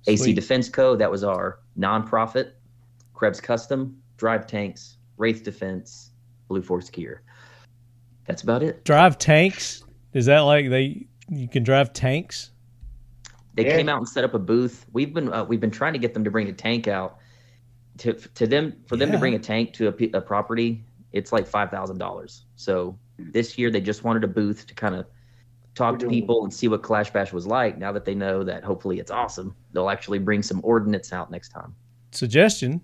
AC 0.06 0.32
Defense 0.32 0.68
Co., 0.68 0.96
that 0.96 1.10
was 1.10 1.24
our 1.24 1.60
nonprofit, 1.78 2.52
Krebs 3.14 3.40
Custom, 3.40 3.96
Drive 4.16 4.46
Tanks, 4.46 4.98
Wraith 5.16 5.42
Defense, 5.44 6.10
Blue 6.48 6.62
Force 6.62 6.90
Gear. 6.90 7.22
That's 8.28 8.42
about 8.42 8.62
it. 8.62 8.84
Drive 8.84 9.18
tanks. 9.18 9.82
Is 10.12 10.26
that 10.26 10.40
like 10.40 10.68
they? 10.68 11.06
You 11.30 11.48
can 11.48 11.64
drive 11.64 11.92
tanks. 11.92 12.50
They 13.54 13.66
Yeah. 13.66 13.76
came 13.76 13.88
out 13.88 13.98
and 13.98 14.08
set 14.08 14.22
up 14.22 14.34
a 14.34 14.38
booth. 14.38 14.86
We've 14.92 15.12
been 15.12 15.32
uh, 15.32 15.44
we've 15.44 15.60
been 15.60 15.70
trying 15.70 15.94
to 15.94 15.98
get 15.98 16.14
them 16.14 16.22
to 16.24 16.30
bring 16.30 16.48
a 16.48 16.52
tank 16.52 16.86
out. 16.86 17.18
To 17.98 18.12
to 18.12 18.46
them 18.46 18.76
for 18.86 18.96
them 18.96 19.10
to 19.10 19.18
bring 19.18 19.34
a 19.34 19.38
tank 19.38 19.72
to 19.74 19.88
a, 19.88 20.18
a 20.18 20.20
property, 20.20 20.84
it's 21.12 21.32
like 21.32 21.46
five 21.46 21.70
thousand 21.70 21.98
dollars. 21.98 22.44
So 22.54 22.96
this 23.18 23.58
year 23.58 23.70
they 23.70 23.80
just 23.80 24.04
wanted 24.04 24.22
a 24.22 24.28
booth 24.28 24.66
to 24.68 24.74
kind 24.74 24.94
of 24.94 25.06
talk 25.74 25.98
to 26.00 26.08
people 26.08 26.44
and 26.44 26.52
see 26.52 26.68
what 26.68 26.82
Kalash 26.82 27.12
Bash 27.12 27.32
was 27.32 27.46
like. 27.46 27.78
Now 27.78 27.90
that 27.92 28.04
they 28.04 28.14
know 28.14 28.44
that 28.44 28.62
hopefully 28.62 29.00
it's 29.00 29.10
awesome, 29.10 29.56
they'll 29.72 29.90
actually 29.90 30.18
bring 30.18 30.42
some 30.42 30.60
ordnance 30.62 31.12
out 31.12 31.30
next 31.30 31.48
time. 31.48 31.74
Suggestion: 32.12 32.82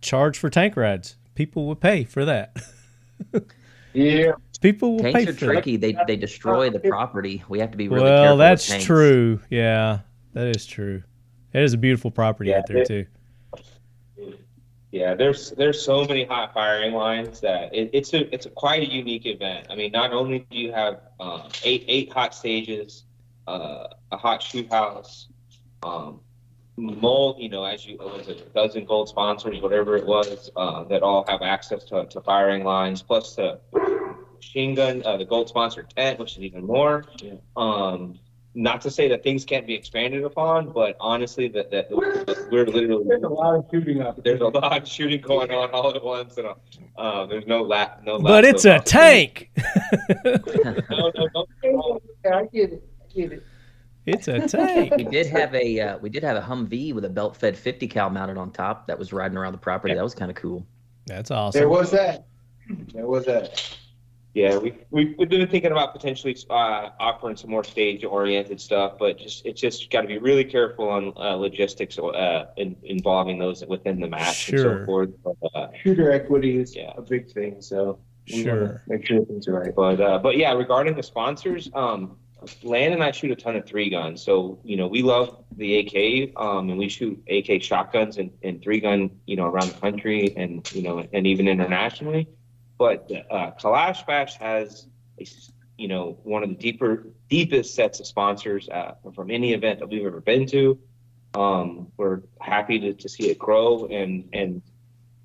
charge 0.00 0.38
for 0.38 0.48
tank 0.48 0.76
rides. 0.76 1.16
People 1.34 1.66
will 1.66 1.76
pay 1.76 2.04
for 2.04 2.24
that. 2.24 2.56
Yeah. 3.94 4.32
People 4.60 4.96
will 4.96 5.02
Tanks 5.02 5.16
pay 5.16 5.22
are 5.22 5.26
for 5.26 5.32
that. 5.32 5.52
tricky. 5.52 5.76
They 5.76 5.96
they 6.06 6.16
destroy 6.16 6.70
the 6.70 6.78
property. 6.80 7.42
We 7.48 7.58
have 7.60 7.70
to 7.70 7.76
be 7.76 7.88
really 7.88 8.04
well, 8.04 8.22
careful. 8.22 8.36
with 8.36 8.38
that's 8.46 8.66
tanks. 8.68 8.84
true. 8.84 9.40
Yeah, 9.50 10.00
that 10.32 10.46
is 10.56 10.64
true. 10.66 11.02
It 11.52 11.62
is 11.62 11.72
a 11.74 11.78
beautiful 11.78 12.10
property 12.10 12.50
Yeah, 12.50 12.58
out 12.58 12.66
there 12.66 12.78
it- 12.78 12.86
too. 12.88 13.06
Yeah, 14.90 15.14
there's 15.14 15.50
there's 15.52 15.82
so 15.82 16.04
many 16.04 16.24
hot 16.24 16.54
firing 16.54 16.94
lines 16.94 17.40
that 17.40 17.74
it, 17.74 17.90
it's 17.92 18.14
a 18.14 18.32
it's 18.32 18.46
a 18.46 18.50
quite 18.50 18.82
a 18.82 18.90
unique 18.92 19.26
event. 19.26 19.66
I 19.68 19.74
mean, 19.74 19.90
not 19.90 20.12
only 20.12 20.46
do 20.50 20.56
you 20.56 20.72
have 20.72 21.00
um, 21.18 21.48
eight 21.64 21.84
eight 21.88 22.12
hot 22.12 22.32
stages, 22.32 23.02
uh, 23.48 23.88
a 24.12 24.16
hot 24.16 24.40
shoot 24.40 24.70
house, 24.72 25.26
um, 25.82 26.20
mold, 26.76 27.38
you 27.40 27.48
know, 27.48 27.64
as 27.64 27.84
you, 27.84 27.96
was 27.98 28.28
it 28.28 28.40
a 28.48 28.54
dozen 28.54 28.84
gold 28.84 29.08
sponsors, 29.08 29.60
whatever 29.60 29.96
it 29.96 30.06
was, 30.06 30.48
uh, 30.54 30.84
that 30.84 31.02
all 31.02 31.24
have 31.28 31.42
access 31.42 31.82
to, 31.86 32.06
to 32.06 32.20
firing 32.20 32.62
lines, 32.62 33.02
plus 33.02 33.34
the 33.34 33.58
machine 34.44 34.74
gun, 34.74 35.02
uh, 35.04 35.16
the 35.16 35.24
gold 35.24 35.48
sponsored 35.48 35.90
tent, 35.96 36.18
which 36.18 36.32
is 36.36 36.42
even 36.42 36.64
more. 36.66 37.04
Yeah. 37.22 37.34
Um, 37.56 38.18
not 38.56 38.80
to 38.82 38.90
say 38.90 39.08
that 39.08 39.24
things 39.24 39.44
can't 39.44 39.66
be 39.66 39.74
expanded 39.74 40.22
upon, 40.22 40.70
but 40.70 40.96
honestly, 41.00 41.48
that, 41.48 41.72
that 41.72 41.90
we're 41.90 42.24
literally, 42.52 43.04
There's 43.08 43.24
a 43.24 43.28
lot 43.28 43.56
of 43.56 43.66
shooting 43.72 44.00
up. 44.00 44.22
there's 44.22 44.40
a 44.40 44.46
lot 44.46 44.82
of 44.82 44.86
shooting 44.88 45.20
going 45.20 45.50
on 45.50 45.70
all 45.70 45.92
at 45.94 46.04
once, 46.04 46.38
and, 46.38 46.48
uh, 46.96 47.26
there's 47.26 47.46
no 47.48 47.62
la, 47.62 47.88
no. 48.04 48.20
But 48.20 48.44
it's 48.44 48.64
of 48.64 48.70
a 48.70 48.74
opportunity. 48.76 49.50
tank. 49.54 50.84
No, 50.90 51.12
no, 51.16 51.46
no. 51.64 52.00
I 52.32 52.44
get 52.52 52.72
it. 52.72 52.88
I 53.02 53.12
get 53.12 53.32
it. 53.32 53.42
It's 54.06 54.28
a 54.28 54.46
tank. 54.48 54.94
We 54.96 55.04
did 55.04 55.26
have 55.26 55.52
a 55.54 55.80
uh, 55.80 55.98
we 55.98 56.08
did 56.08 56.22
have 56.22 56.36
a 56.36 56.40
Humvee 56.40 56.94
with 56.94 57.04
a 57.04 57.08
belt 57.08 57.36
fed 57.36 57.56
50 57.56 57.88
cal 57.88 58.10
mounted 58.10 58.36
on 58.36 58.52
top 58.52 58.86
that 58.86 58.98
was 58.98 59.12
riding 59.12 59.36
around 59.36 59.52
the 59.52 59.58
property. 59.58 59.94
That 59.94 60.04
was 60.04 60.14
kind 60.14 60.30
of 60.30 60.36
cool. 60.36 60.64
That's 61.06 61.30
awesome. 61.30 61.58
There 61.58 61.68
was 61.68 61.90
that. 61.90 62.26
There 62.92 63.06
was 63.06 63.24
that. 63.26 63.76
Yeah, 64.34 64.58
we, 64.58 64.74
we, 64.90 65.14
we've 65.16 65.28
been 65.28 65.46
thinking 65.48 65.70
about 65.70 65.92
potentially, 65.92 66.36
uh, 66.50 66.90
offering 66.98 67.36
some 67.36 67.50
more 67.50 67.62
stage-oriented 67.62 68.60
stuff, 68.60 68.94
but 68.98 69.16
just, 69.16 69.46
it's 69.46 69.60
just 69.60 69.90
gotta 69.90 70.08
be 70.08 70.18
really 70.18 70.44
careful 70.44 70.88
on, 70.88 71.12
uh, 71.16 71.36
logistics, 71.36 71.96
uh, 72.00 72.46
in, 72.56 72.74
involving 72.82 73.38
those 73.38 73.64
within 73.66 74.00
the 74.00 74.08
match 74.08 74.48
and 74.48 74.58
so 74.58 74.84
forth. 74.86 75.10
But, 75.22 75.36
uh, 75.54 75.68
Shooter 75.80 76.10
equity 76.10 76.58
is 76.58 76.74
Yeah. 76.74 76.92
a 76.96 77.02
big 77.02 77.30
thing, 77.30 77.62
so. 77.62 78.00
we 78.32 78.44
wanna 78.44 78.66
Sure. 78.66 78.82
Make 78.88 79.06
sure 79.06 79.24
things 79.24 79.46
are 79.46 79.52
right. 79.60 79.74
But, 79.74 80.00
uh, 80.00 80.18
but 80.18 80.36
yeah, 80.36 80.52
regarding 80.54 80.96
the 80.96 81.02
sponsors, 81.04 81.70
um, 81.74 82.16
Lan 82.62 82.92
and 82.92 83.02
I 83.04 83.10
shoot 83.12 83.30
a 83.30 83.36
ton 83.36 83.54
of 83.54 83.64
three 83.66 83.88
guns. 83.88 84.20
So, 84.20 84.58
you 84.64 84.76
know, 84.76 84.86
we 84.88 85.02
love 85.02 85.44
the 85.56 85.76
AK, 85.78 86.32
um, 86.36 86.70
and 86.70 86.78
we 86.78 86.88
shoot 86.88 87.22
AK 87.30 87.62
shotguns 87.62 88.18
and, 88.18 88.30
and 88.42 88.60
three 88.60 88.80
gun, 88.80 89.10
you 89.26 89.36
know, 89.36 89.46
around 89.46 89.68
the 89.68 89.80
country 89.80 90.34
and, 90.36 90.68
you 90.74 90.82
know, 90.82 91.06
and 91.12 91.26
even 91.26 91.46
internationally. 91.48 92.26
But, 92.84 93.10
uh, 93.30 93.52
Kalash 93.52 94.06
Bash 94.06 94.36
has, 94.36 94.86
a 95.18 95.26
you 95.78 95.88
know, 95.88 96.18
one 96.22 96.42
of 96.42 96.50
the 96.50 96.54
deeper, 96.54 97.06
deepest 97.30 97.74
sets 97.74 97.98
of 97.98 98.06
sponsors, 98.06 98.68
uh, 98.68 98.96
from 99.14 99.30
any 99.30 99.54
event 99.54 99.78
that 99.78 99.88
we've 99.88 100.04
ever 100.04 100.20
been 100.20 100.44
to. 100.48 100.78
Um, 101.32 101.88
we're 101.96 102.20
happy 102.42 102.78
to, 102.80 102.92
to 102.92 103.08
see 103.08 103.30
it 103.30 103.38
grow 103.38 103.86
and, 103.86 104.28
and 104.34 104.60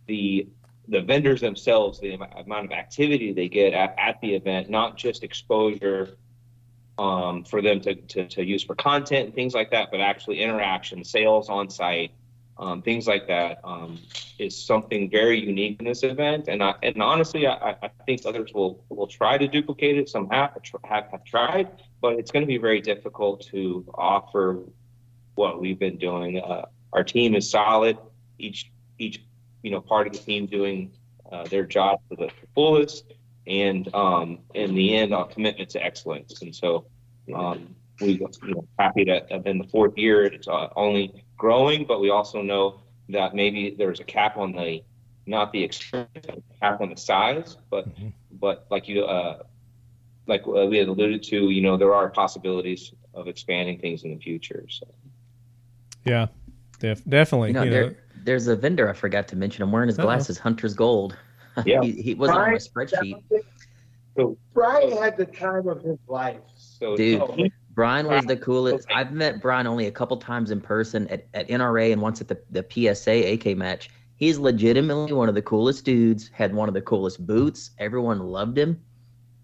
the, 0.07 0.47
the 0.87 1.01
vendors 1.01 1.41
themselves, 1.41 1.99
the 1.99 2.13
amount 2.13 2.63
of 2.63 2.71
activity 2.71 3.33
they 3.33 3.49
get 3.49 3.73
at, 3.73 3.93
at 3.97 4.21
the 4.21 4.35
event, 4.35 4.69
not 4.69 4.95
just 4.95 5.21
exposure 5.25 6.15
um, 6.97 7.43
for 7.43 7.61
them 7.61 7.81
to, 7.81 7.95
to, 7.95 8.25
to 8.29 8.45
use 8.45 8.63
for 8.63 8.75
content 8.75 9.25
and 9.25 9.35
things 9.35 9.53
like 9.53 9.71
that, 9.71 9.89
but 9.91 9.99
actually 9.99 10.41
interaction, 10.41 11.03
sales 11.03 11.49
on 11.49 11.69
site, 11.69 12.11
um, 12.59 12.81
things 12.81 13.07
like 13.07 13.25
that 13.27 13.59
um, 13.63 13.97
is 14.37 14.55
something 14.55 15.09
very 15.09 15.39
unique 15.39 15.79
in 15.79 15.85
this 15.85 16.03
event. 16.03 16.49
And 16.49 16.61
I, 16.61 16.75
and 16.83 17.01
honestly, 17.01 17.47
I, 17.47 17.75
I 17.81 17.89
think 18.05 18.21
others 18.25 18.53
will 18.53 18.83
will 18.89 19.07
try 19.07 19.37
to 19.37 19.47
duplicate 19.47 19.97
it. 19.97 20.09
Some 20.09 20.29
have 20.29 20.57
have, 20.83 21.07
have 21.09 21.23
tried, 21.23 21.69
but 22.01 22.13
it's 22.19 22.31
going 22.31 22.43
to 22.43 22.47
be 22.47 22.57
very 22.57 22.81
difficult 22.81 23.41
to 23.51 23.85
offer 23.95 24.59
what 25.35 25.61
we've 25.61 25.79
been 25.79 25.97
doing. 25.97 26.39
Uh, 26.39 26.65
our 26.91 27.03
team 27.03 27.33
is 27.33 27.49
solid. 27.49 27.97
Each 28.37 28.69
each 28.97 29.23
you 29.63 29.71
know 29.71 29.79
part 29.79 30.07
of 30.07 30.13
the 30.13 30.19
team 30.19 30.45
doing 30.45 30.91
uh, 31.31 31.45
their 31.45 31.65
job 31.65 32.01
to 32.09 32.17
the 32.17 32.29
fullest, 32.55 33.13
and 33.47 33.93
um, 33.95 34.39
in 34.53 34.75
the 34.75 34.97
end, 34.97 35.13
our 35.13 35.27
commitment 35.27 35.69
to 35.69 35.83
excellence. 35.83 36.41
And 36.41 36.53
so, 36.53 36.87
um, 37.33 37.73
we 38.01 38.13
you 38.13 38.53
know 38.53 38.67
happy 38.77 39.05
to 39.05 39.25
have 39.31 39.45
been 39.45 39.59
the 39.59 39.67
fourth 39.69 39.97
year. 39.97 40.25
It's 40.25 40.49
uh, 40.49 40.67
only 40.75 41.23
growing, 41.39 41.85
but 41.85 41.99
we 41.99 42.11
also 42.11 42.43
know 42.43 42.81
that 43.09 43.33
maybe 43.33 43.73
there's 43.75 43.99
a 43.99 44.03
cap 44.03 44.37
on 44.37 44.51
the 44.51 44.83
not 45.25 45.51
the 45.51 45.63
experience, 45.63 46.09
cap 46.61 46.81
on 46.81 46.89
the 46.91 46.95
size, 46.97 47.57
but 47.71 47.87
Mhm. 47.99 48.13
but 48.33 48.67
like 48.69 48.87
you 48.87 49.03
uh, 49.05 49.41
like 50.27 50.43
uh, 50.47 50.65
we 50.67 50.77
had 50.77 50.87
alluded 50.87 51.23
to, 51.23 51.49
you 51.49 51.61
know, 51.61 51.75
there 51.77 51.93
are 51.95 52.09
possibilities 52.09 52.93
of 53.15 53.27
expanding 53.27 53.79
things 53.79 54.03
in 54.03 54.11
the 54.11 54.19
future. 54.19 54.65
So. 54.69 54.85
Yeah, 56.05 56.27
def- 56.79 57.03
definitely. 57.05 57.49
You 57.49 57.53
know, 57.55 57.63
you 57.63 57.69
there, 57.71 57.89
know. 57.91 57.95
there's 58.23 58.47
a 58.47 58.55
vendor 58.55 58.89
I 58.89 58.93
forgot 58.93 59.27
to 59.29 59.35
mention. 59.35 59.63
I'm 59.63 59.71
wearing 59.71 59.87
his 59.89 59.97
Uh-oh. 59.99 60.05
glasses, 60.05 60.37
Hunter's 60.37 60.73
Gold. 60.75 61.15
Yeah. 61.65 61.81
he, 61.81 61.91
he 62.01 62.13
wasn't 62.15 62.37
on 62.37 62.51
my 62.53 62.59
Brian, 62.73 62.87
spreadsheet. 62.89 63.23
So- 64.15 64.37
Brian 64.53 64.91
had 64.95 65.17
the 65.17 65.25
time 65.25 65.67
of 65.67 65.81
his 65.81 65.97
life. 66.07 66.39
So 66.55 66.95
Dude. 66.95 67.21
he- 67.31 67.51
Brian 67.79 68.07
was 68.07 68.25
the 68.25 68.35
coolest. 68.35 68.89
Okay. 68.89 68.93
I've 68.99 69.13
met 69.13 69.41
Brian 69.41 69.65
only 69.65 69.87
a 69.87 69.91
couple 69.91 70.17
times 70.17 70.51
in 70.51 70.59
person 70.59 71.07
at, 71.07 71.27
at 71.33 71.47
NRA 71.47 71.93
and 71.93 72.01
once 72.01 72.19
at 72.19 72.27
the, 72.27 72.37
the 72.51 72.65
PSA 72.69 73.31
AK 73.33 73.57
match. 73.57 73.89
He's 74.17 74.37
legitimately 74.37 75.13
one 75.13 75.29
of 75.29 75.35
the 75.35 75.41
coolest 75.41 75.85
dudes, 75.85 76.29
had 76.33 76.53
one 76.53 76.67
of 76.67 76.73
the 76.73 76.81
coolest 76.81 77.25
boots. 77.25 77.71
Everyone 77.79 78.19
loved 78.19 78.57
him. 78.57 78.81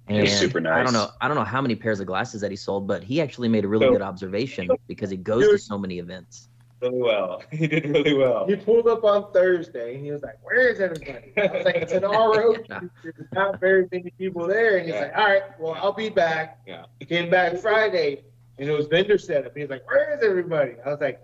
And 0.10 0.20
was 0.20 0.38
super 0.38 0.60
I 0.68 0.84
don't 0.84 0.92
know. 0.92 1.12
I 1.22 1.30
don't 1.30 1.38
know 1.38 1.46
how 1.46 1.62
many 1.62 1.76
pairs 1.76 2.02
of 2.02 2.08
glasses 2.08 2.42
that 2.42 2.52
he 2.52 2.58
sold, 2.58 2.88
but 2.88 3.02
he 3.06 3.22
actually 3.22 3.48
made 3.48 3.64
a 3.64 3.70
really 3.70 3.86
So- 3.86 3.94
good 3.94 4.02
observation 4.02 4.68
because 4.86 5.10
he 5.10 5.16
goes 5.16 5.48
to 5.48 5.58
so 5.58 5.78
many 5.78 6.00
events. 6.00 6.50
Really 6.82 7.02
well. 7.02 7.42
He 7.52 7.68
did 7.68 7.86
really 7.86 8.14
well. 8.14 8.46
He 8.48 8.56
pulled 8.56 8.88
up 8.88 9.04
on 9.04 9.32
Thursday 9.32 9.96
and 9.96 10.06
he 10.06 10.12
was 10.12 10.22
like, 10.24 10.38
"Where 10.44 10.68
is 10.70 10.80
everybody?" 10.80 11.32
I 11.38 11.46
was 11.48 11.66
like, 11.66 11.76
"It's 11.78 11.94
an 11.94 12.04
RO. 12.04 12.56
There's 13.04 13.16
not 13.34 13.60
very 13.60 13.88
many 13.92 14.12
people 14.18 14.48
there." 14.48 14.78
And 14.78 14.86
he's 14.86 14.96
Yeah. 14.96 15.02
like, 15.02 15.18
"All 15.18 15.26
right, 15.26 15.60
well, 15.60 15.74
I'll 15.76 15.94
be 15.94 16.10
back." 16.10 16.60
Yeah. 16.68 16.86
He 17.00 17.06
came 17.06 17.30
back 17.30 17.58
Friday 17.58 18.24
and 18.58 18.70
it 18.70 18.74
was 18.74 18.88
vendor 18.88 19.18
setup. 19.18 19.56
He's 19.56 19.70
like, 19.70 19.86
"Where 19.90 20.16
is 20.18 20.24
everybody?" 20.24 20.74
I 20.86 20.90
was 20.90 21.00
like, 21.02 21.22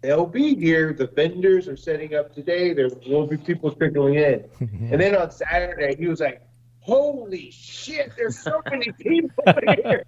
"They'll 0.00 0.26
be 0.26 0.54
here. 0.54 0.92
The 0.92 1.06
vendors 1.06 1.68
are 1.68 1.76
setting 1.76 2.14
up 2.14 2.34
today. 2.34 2.72
There 2.74 2.88
will 3.08 3.26
be 3.26 3.36
people 3.36 3.70
trickling 3.72 4.14
in." 4.14 4.44
And 4.92 5.00
then 5.00 5.16
on 5.16 5.30
Saturday, 5.30 5.96
he 5.96 6.06
was 6.08 6.20
like, 6.20 6.42
"Holy 6.80 7.50
shit! 7.50 8.12
There's 8.16 8.38
so 8.38 8.62
many 8.70 8.92
people 8.92 9.44
here." 9.76 10.04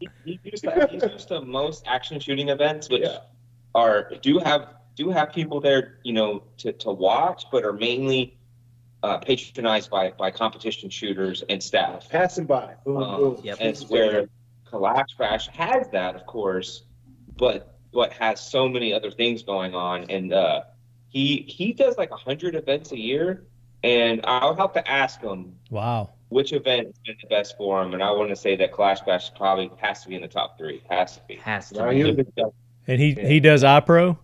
He, 0.00 0.08
he 0.24 0.40
used 0.44 0.62
to, 0.62 0.88
he's 0.90 1.02
used 1.02 1.28
to 1.28 1.40
most 1.40 1.84
action 1.86 2.20
shooting 2.20 2.50
events, 2.50 2.88
which 2.88 3.02
Yeah. 3.02 3.18
Are 3.74 4.10
do 4.22 4.38
have 4.38 4.74
do 4.96 5.10
have 5.10 5.32
people 5.32 5.60
there, 5.60 5.98
you 6.02 6.12
know, 6.12 6.42
to, 6.58 6.72
to 6.72 6.90
watch, 6.90 7.44
but 7.52 7.64
are 7.64 7.72
mainly 7.72 8.36
uh, 9.02 9.18
patronized 9.18 9.90
by 9.90 10.10
by 10.10 10.30
competition 10.30 10.90
shooters 10.90 11.44
and 11.48 11.62
staff. 11.62 12.08
Passing 12.10 12.46
by. 12.46 12.74
Boom, 12.84 12.96
Um, 12.96 13.16
boom. 13.20 13.40
Yep. 13.44 13.58
And 13.60 13.68
it's 13.68 13.88
where 13.88 14.28
Kalash 14.70 15.16
Bash 15.16 15.48
has 15.48 15.88
that, 15.90 16.16
of 16.16 16.26
course, 16.26 16.84
but 17.36 17.78
but 17.92 18.12
has 18.14 18.40
so 18.40 18.68
many 18.68 18.92
other 18.92 19.10
things 19.10 19.42
going 19.42 19.74
on. 19.74 20.10
And 20.10 20.32
uh, 20.32 20.62
he 21.08 21.44
he 21.48 21.72
does 21.72 21.96
like 21.96 22.10
a 22.10 22.16
hundred 22.16 22.54
events 22.54 22.92
a 22.92 22.98
year, 22.98 23.46
and 23.84 24.20
I'll 24.24 24.56
have 24.56 24.72
to 24.74 24.90
ask 24.90 25.20
him 25.20 25.54
wow. 25.70 26.10
which 26.28 26.52
event 26.52 26.88
has 26.88 26.98
been 27.06 27.16
the 27.22 27.28
best 27.28 27.56
for 27.56 27.82
him. 27.82 27.94
And 27.94 28.02
I 28.02 28.10
want 28.10 28.30
to 28.30 28.36
say 28.36 28.56
that 28.56 28.72
Kalash 28.72 29.06
Bash 29.06 29.32
probably 29.34 29.70
has 29.78 30.02
to 30.02 30.08
be 30.08 30.16
in 30.16 30.22
the 30.22 30.28
top 30.28 30.58
three. 30.58 30.82
Has 30.90 31.16
to 31.16 31.22
be. 31.28 31.36
Has 31.36 31.70
to. 31.70 31.78
Now 31.78 31.90
be. 31.90 32.24
You- 32.88 32.92
And 32.94 33.00
he 33.02 33.14
he 33.34 33.40
does 33.40 33.62
iPro. 33.62 34.18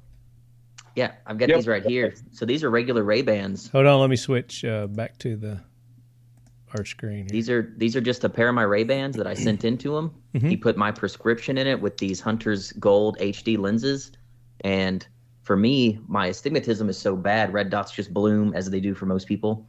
Yeah, 0.97 1.13
I've 1.27 1.39
got 1.39 1.49
Yep. 1.49 1.59
these 1.59 1.69
right 1.69 1.83
here. 1.85 2.15
So 2.33 2.47
these 2.47 2.63
are 2.65 2.71
regular 2.71 3.03
Ray 3.03 3.23
Bans. 3.23 3.69
Hold 3.69 3.87
on, 3.87 4.01
let 4.01 4.11
me 4.11 4.17
switch 4.17 4.65
uh, 4.65 4.87
back 4.87 5.19
to 5.19 5.37
the 5.37 5.61
our 6.77 6.85
screen. 6.85 7.19
Here. 7.19 7.27
These 7.31 7.51
are 7.51 7.73
these 7.77 7.95
are 7.97 8.01
just 8.01 8.25
a 8.25 8.29
pair 8.29 8.49
of 8.49 8.55
my 8.55 8.63
Ray 8.63 8.85
Bans 8.85 9.17
that 9.17 9.27
I 9.27 9.35
sent 9.35 9.65
into 9.71 9.97
him. 9.97 10.11
Mhm. 10.35 10.49
He 10.49 10.57
put 10.57 10.77
my 10.77 10.91
prescription 10.91 11.59
in 11.59 11.67
it 11.67 11.81
with 11.81 11.99
these 11.99 12.21
Hunter's 12.21 12.73
Gold 12.73 13.17
HD 13.21 13.57
lenses, 13.59 14.13
and 14.63 15.07
for 15.43 15.57
me, 15.57 15.99
my 16.09 16.29
astigmatism 16.29 16.89
is 16.89 16.97
so 16.97 17.17
bad. 17.17 17.53
Red 17.53 17.69
dots 17.71 17.93
just 17.93 18.15
bloom 18.15 18.55
as 18.55 18.71
they 18.71 18.81
do 18.81 18.95
for 18.95 19.05
most 19.07 19.27
people. 19.29 19.69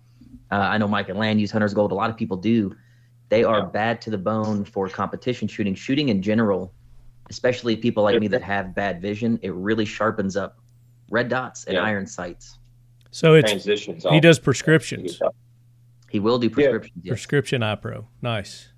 Uh, 0.52 0.56
I 0.56 0.78
know 0.78 0.88
Mike 0.88 1.10
and 1.10 1.20
Lan 1.20 1.38
use 1.38 1.52
Hunter's 1.52 1.74
Gold. 1.74 1.92
A 1.92 1.96
lot 1.96 2.10
of 2.10 2.16
people 2.16 2.38
do. 2.38 2.74
They 3.30 3.44
are 3.44 3.60
Yeah. 3.60 3.66
bad 3.66 4.00
to 4.02 4.10
the 4.12 4.18
bone 4.18 4.64
for 4.64 4.88
competition 4.88 5.48
shooting. 5.48 5.74
Shooting 5.76 6.10
in 6.10 6.22
general, 6.22 6.72
especially 7.30 7.76
people 7.76 8.04
like 8.04 8.20
me 8.20 8.28
that 8.28 8.42
have 8.44 8.76
bad 8.76 9.02
vision, 9.02 9.40
it 9.42 9.54
really 9.54 9.86
sharpens 9.86 10.36
up 10.38 10.60
red 11.10 11.30
dots 11.30 11.66
and 11.66 11.76
Yeah. 11.76 11.84
iron 11.84 12.06
sights. 12.06 12.60
So 13.12 13.34
it's 13.36 13.50
Transitions. 13.50 14.06
he 14.10 14.20
does 14.20 14.40
prescriptions. 14.40 15.20
He 16.10 16.20
will 16.20 16.38
do 16.38 16.50
prescriptions. 16.50 16.94
yes. 17.04 17.12
Prescription 17.12 17.62
iPro. 17.62 18.06
Nice. 18.22 18.70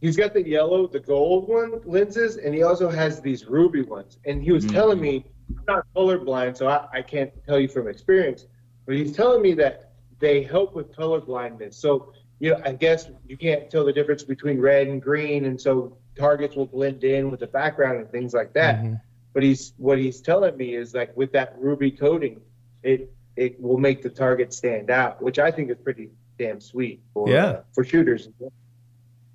He's 0.00 0.16
got 0.16 0.34
the 0.34 0.46
yellow, 0.46 0.86
the 0.86 1.00
gold 1.00 1.48
one 1.48 1.80
lenses, 1.84 2.36
and 2.36 2.54
he 2.54 2.62
also 2.62 2.90
has 2.90 3.20
these 3.20 3.46
ruby 3.46 3.82
ones. 3.82 4.18
And 4.26 4.42
he 4.42 4.52
was 4.52 4.66
Mhm. 4.66 4.72
telling 4.72 5.00
me, 5.00 5.24
I'm 5.58 5.64
not 5.66 5.86
colorblind, 5.96 6.56
so 6.56 6.68
I, 6.68 6.86
I 6.92 7.02
can't 7.02 7.30
tell 7.46 7.58
you 7.58 7.68
from 7.68 7.88
experience, 7.88 8.46
but 8.86 8.96
he's 8.96 9.12
telling 9.12 9.40
me 9.42 9.54
that 9.54 9.92
they 10.18 10.42
help 10.42 10.74
with 10.74 10.94
color 10.94 11.20
blindness. 11.20 11.76
So, 11.76 12.12
you 12.38 12.50
know, 12.50 12.60
I 12.64 12.72
guess 12.72 13.10
you 13.26 13.36
can't 13.36 13.70
tell 13.70 13.84
the 13.84 13.92
difference 13.92 14.22
between 14.22 14.60
red 14.60 14.88
and 14.88 15.00
green, 15.00 15.46
and 15.46 15.58
so 15.60 15.96
targets 16.16 16.56
will 16.56 16.66
blend 16.66 17.04
in 17.04 17.30
with 17.30 17.40
the 17.40 17.46
background 17.46 17.98
and 17.98 18.10
things 18.10 18.32
like 18.34 18.52
that. 18.54 18.80
Mhm. 18.82 19.00
But 19.32 19.42
he's 19.42 19.72
what 19.78 19.98
he's 19.98 20.20
telling 20.20 20.56
me 20.56 20.74
is 20.74 20.94
like 20.94 21.16
with 21.16 21.32
that 21.32 21.56
ruby 21.58 21.90
coating, 21.90 22.40
it 22.82 23.10
it 23.36 23.60
will 23.60 23.78
make 23.78 24.00
the 24.02 24.08
target 24.10 24.52
stand 24.52 24.90
out, 24.90 25.20
which 25.20 25.38
I 25.40 25.50
think 25.50 25.68
is 25.70 25.76
pretty 25.78 26.10
damn 26.38 26.60
sweet 26.60 27.02
for 27.12 27.28
Yeah. 27.28 27.46
uh, 27.46 27.62
for 27.72 27.82
shooters. 27.84 28.28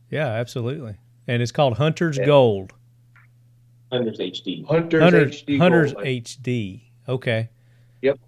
Yeah, 0.09 0.27
absolutely. 0.27 0.95
And 1.27 1.41
it's 1.41 1.51
called 1.51 1.77
Hunter's 1.77 2.17
Yeah. 2.17 2.25
Gold. 2.25 2.73
Hunters 3.91 4.19
HD. 4.19 4.63
Hunters 4.67 5.01
Hunters, 5.03 5.43
HD. 5.43 5.57
Hunters 5.57 5.93
Gold. 5.93 6.05
HD. 6.05 6.82
Okay. 7.09 7.49
Yep. 8.01 8.19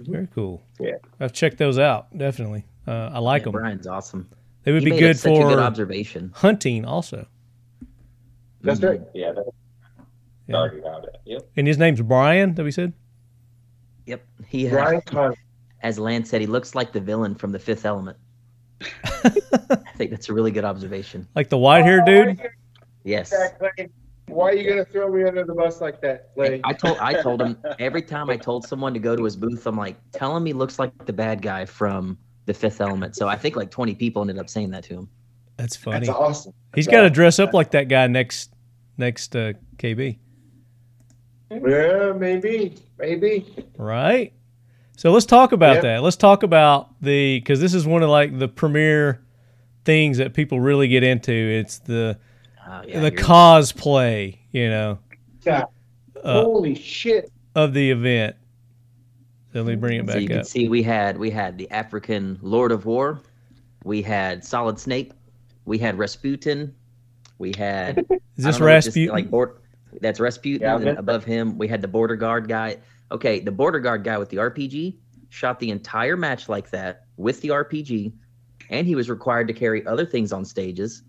Very 0.00 0.28
cool. 0.34 0.62
Yeah. 0.78 0.96
I've 1.20 1.32
checked 1.32 1.58
those 1.58 1.78
out. 1.78 2.16
Definitely. 2.16 2.64
Uh, 2.86 3.10
I 3.12 3.18
like 3.20 3.40
Yeah, 3.40 3.44
them. 3.44 3.52
Brian's 3.52 3.86
awesome. 3.86 4.28
They 4.64 4.72
would 4.72 4.82
He 4.82 4.86
be 4.86 4.96
made 4.96 5.00
good 5.00 5.16
such 5.16 5.32
a 5.32 5.42
good 5.42 5.54
for 5.54 5.60
observation. 5.60 6.32
hunting 6.34 6.84
also. 6.84 7.26
That's 8.62 8.82
right. 8.82 9.00
Mm-hmm. 9.00 9.16
Yeah, 9.16 9.32
that 9.32 9.44
Yeah. 10.46 10.52
started 10.54 10.84
out 10.86 11.04
at. 11.06 11.20
Yep. 11.24 11.48
And 11.56 11.66
his 11.66 11.78
name's 11.78 12.00
Brian. 12.02 12.54
That 12.54 12.64
we 12.64 12.70
said. 12.70 12.92
Yep. 14.06 14.24
He 14.46 14.68
Brian 14.68 14.94
has, 14.96 15.04
Connor. 15.04 15.34
as 15.82 15.98
Lance 15.98 16.30
said, 16.30 16.40
he 16.40 16.46
looks 16.46 16.74
like 16.74 16.92
the 16.92 17.00
villain 17.00 17.34
from 17.34 17.52
The 17.52 17.58
Fifth 17.58 17.84
Element. 17.84 18.16
I 19.24 19.30
think 19.96 20.10
that's 20.10 20.28
a 20.28 20.32
really 20.34 20.50
good 20.50 20.64
observation. 20.64 21.26
Like 21.34 21.48
the 21.48 21.58
white 21.58 21.84
haired 21.84 22.04
dude. 22.04 22.40
Yes. 23.04 23.32
Why 24.28 24.50
are 24.50 24.54
you 24.54 24.68
gonna 24.68 24.84
throw 24.84 25.10
me 25.12 25.24
under 25.24 25.44
the 25.44 25.54
bus 25.54 25.80
like 25.80 26.00
that, 26.02 26.34
Clay? 26.34 26.60
I 26.64 26.72
told 26.72 26.98
I 26.98 27.20
told 27.22 27.40
him 27.40 27.56
every 27.78 28.02
time 28.02 28.28
I 28.28 28.36
told 28.36 28.66
someone 28.66 28.92
to 28.92 28.98
go 29.00 29.14
to 29.16 29.22
his 29.24 29.36
booth, 29.36 29.66
I'm 29.66 29.76
like, 29.76 29.96
tell 30.12 30.36
him 30.36 30.44
he 30.44 30.52
looks 30.52 30.78
like 30.78 30.92
the 31.06 31.12
bad 31.12 31.40
guy 31.42 31.64
from 31.64 32.18
The 32.46 32.54
Fifth 32.54 32.80
Element. 32.80 33.14
So 33.16 33.28
I 33.28 33.36
think 33.36 33.54
like 33.56 33.70
20 33.70 33.94
people 33.94 34.22
ended 34.22 34.38
up 34.38 34.48
saying 34.50 34.70
that 34.72 34.82
to 34.84 34.94
him. 34.94 35.08
That's 35.56 35.76
funny. 35.76 36.06
That's 36.06 36.18
awesome. 36.18 36.52
He's 36.74 36.86
got 36.86 37.02
to 37.02 37.10
dress 37.10 37.38
up 37.38 37.54
like 37.54 37.70
that 37.70 37.88
guy 37.88 38.06
next 38.06 38.52
next 38.98 39.34
uh, 39.34 39.54
KB. 39.78 40.18
Yeah, 41.50 42.12
maybe, 42.16 42.74
maybe. 42.98 43.46
Right. 43.78 44.32
So 44.96 45.12
let's 45.12 45.26
talk 45.26 45.52
about 45.52 45.74
Yep. 45.76 45.82
that. 45.82 46.02
Let's 46.02 46.16
talk 46.16 46.42
about 46.42 47.00
the 47.00 47.38
because 47.38 47.60
this 47.60 47.74
is 47.74 47.86
one 47.86 48.02
of 48.02 48.08
like 48.10 48.38
the 48.38 48.48
premier 48.48 49.22
things 49.84 50.18
that 50.18 50.34
people 50.34 50.60
really 50.60 50.88
get 50.88 51.02
into. 51.02 51.32
It's 51.32 51.78
the 51.78 52.18
Uh, 52.66 52.82
yeah, 52.86 53.00
the 53.00 53.12
cosplay, 53.12 54.38
you 54.50 54.68
know, 54.68 54.98
Yeah. 55.44 55.64
uh, 56.24 56.42
Holy 56.42 56.74
shit! 56.74 57.30
of 57.54 57.72
the 57.74 57.90
event. 57.90 58.34
So 59.52 59.62
let 59.62 59.70
me 59.70 59.76
bring 59.76 60.00
it 60.00 60.06
back 60.06 60.14
so 60.14 60.18
you 60.18 60.28
back 60.28 60.38
can 60.38 60.44
see 60.44 60.68
we 60.68 60.82
had 60.82 61.16
we 61.16 61.30
had 61.30 61.56
the 61.56 61.70
African 61.70 62.38
Lord 62.42 62.72
of 62.72 62.84
War, 62.86 63.20
we 63.84 64.02
had 64.02 64.44
Solid 64.44 64.78
Snake, 64.80 65.12
we 65.66 65.76
had 65.78 65.98
Rasputin, 65.98 66.74
we 67.38 67.52
had 67.58 67.98
Is 68.36 68.44
this 68.44 68.44
know 68.44 68.46
what 68.46 68.52
this- 68.52 68.86
Rasputin? 68.86 69.12
like 69.14 69.30
board, 69.30 69.58
that's 70.00 70.18
Rasputin. 70.20 70.62
Yeah, 70.62 70.76
and 70.76 70.84
meant- 70.84 70.98
above 70.98 71.24
him, 71.24 71.58
we 71.58 71.68
had 71.68 71.82
the 71.82 71.88
border 71.88 72.16
guard 72.16 72.48
guy. 72.48 72.78
Okay, 73.12 73.40
the 73.40 73.52
border 73.52 73.78
guard 73.80 74.02
guy 74.04 74.16
with 74.18 74.30
the 74.30 74.38
RPG 74.38 74.96
shot 75.28 75.60
the 75.60 75.70
entire 75.70 76.16
match 76.16 76.48
like 76.48 76.70
that 76.70 77.04
with 77.16 77.40
the 77.42 77.48
RPG, 77.50 78.12
and 78.70 78.86
he 78.86 78.94
was 78.94 79.08
required 79.10 79.46
to 79.48 79.54
carry 79.54 79.86
other 79.86 80.06
things 80.06 80.32
on 80.32 80.44
stages. 80.44 81.02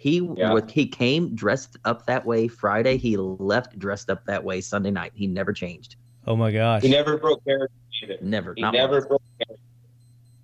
He 0.00 0.20
Yeah. 0.36 0.58
he 0.68 0.86
came 0.86 1.34
dressed 1.34 1.76
up 1.84 2.04
that 2.06 2.24
way 2.26 2.46
Friday. 2.48 2.96
He 2.98 3.16
left 3.16 3.78
dressed 3.78 4.10
up 4.10 4.24
that 4.26 4.42
way 4.44 4.60
Sunday 4.60 4.90
night. 4.90 5.12
He 5.14 5.26
never 5.26 5.52
changed. 5.52 5.96
oh 6.26 6.36
my 6.36 6.50
gosh! 6.50 6.82
He 6.82 6.88
never 6.88 7.16
broke 7.18 7.44
character 7.44 7.74
either. 8.02 8.18
Never. 8.22 8.54
He 8.54 8.62
not 8.62 8.72
never 8.74 8.94
once. 8.94 9.06
broke 9.06 9.22
character. 9.38 9.62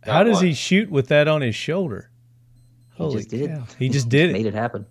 How 0.02 0.18
Not 0.22 0.24
does 0.24 0.40
he 0.40 0.54
shoot 0.54 0.90
with 0.90 1.08
that 1.08 1.28
on 1.28 1.40
his 1.42 1.54
shoulder? 1.54 2.09
He 3.08 3.16
just 3.16 3.30
did. 3.30 3.50
cow! 3.50 3.66
He 3.78 3.88
just 3.88 4.08
did 4.08 4.32
Made 4.32 4.46
it. 4.46 4.50
it 4.50 4.54
happen. 4.54 4.86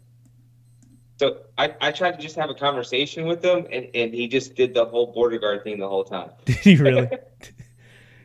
So 1.19 1.41
I, 1.57 1.75
I 1.81 1.91
tried 1.91 2.11
to 2.13 2.17
just 2.21 2.35
have 2.37 2.49
a 2.49 2.53
conversation 2.53 3.25
with 3.25 3.43
him, 3.43 3.67
and, 3.71 3.87
and 3.93 4.13
he 4.13 4.27
just 4.27 4.55
did 4.55 4.73
the 4.73 4.85
whole 4.85 5.11
border 5.11 5.37
guard 5.37 5.63
thing 5.63 5.77
the 5.79 5.87
whole 5.89 6.05
time. 6.05 6.29
Did 6.45 6.55
he 6.57 6.75
really? 6.77 7.09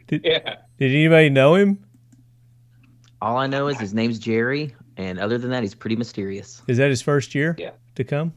Yeah. 0.10 0.56
Did 0.78 0.90
anybody 0.92 1.30
know 1.30 1.54
him? 1.54 1.82
All 3.22 3.36
I 3.38 3.46
know 3.46 3.68
is 3.68 3.80
his 3.80 3.94
name's 3.94 4.18
Jerry, 4.18 4.74
and 4.98 5.18
other 5.18 5.38
than 5.38 5.50
that, 5.50 5.62
he's 5.62 5.74
pretty 5.74 5.96
mysterious. 5.96 6.62
Is 6.68 6.76
that 6.76 6.90
his 6.90 7.00
first 7.02 7.34
year? 7.34 7.56
Yeah. 7.58 7.70
To 7.96 8.04
come? 8.04 8.32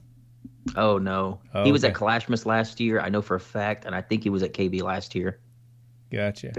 Oh 0.75 0.97
no, 0.97 1.39
Oh, 1.53 1.63
he 1.63 1.71
was 1.71 1.83
at 1.83 1.91
okay. 1.95 1.99
Kalashmas 2.05 2.45
last 2.45 2.79
year. 2.79 2.99
I 2.99 3.09
know 3.09 3.21
for 3.21 3.35
a 3.35 3.39
fact, 3.39 3.85
and 3.85 3.93
I 3.93 4.01
think 4.01 4.23
he 4.23 4.29
was 4.29 4.43
at 4.43 4.53
KB 4.53 4.81
last 4.81 5.13
year. 5.13 5.39
Gotcha. 6.11 6.53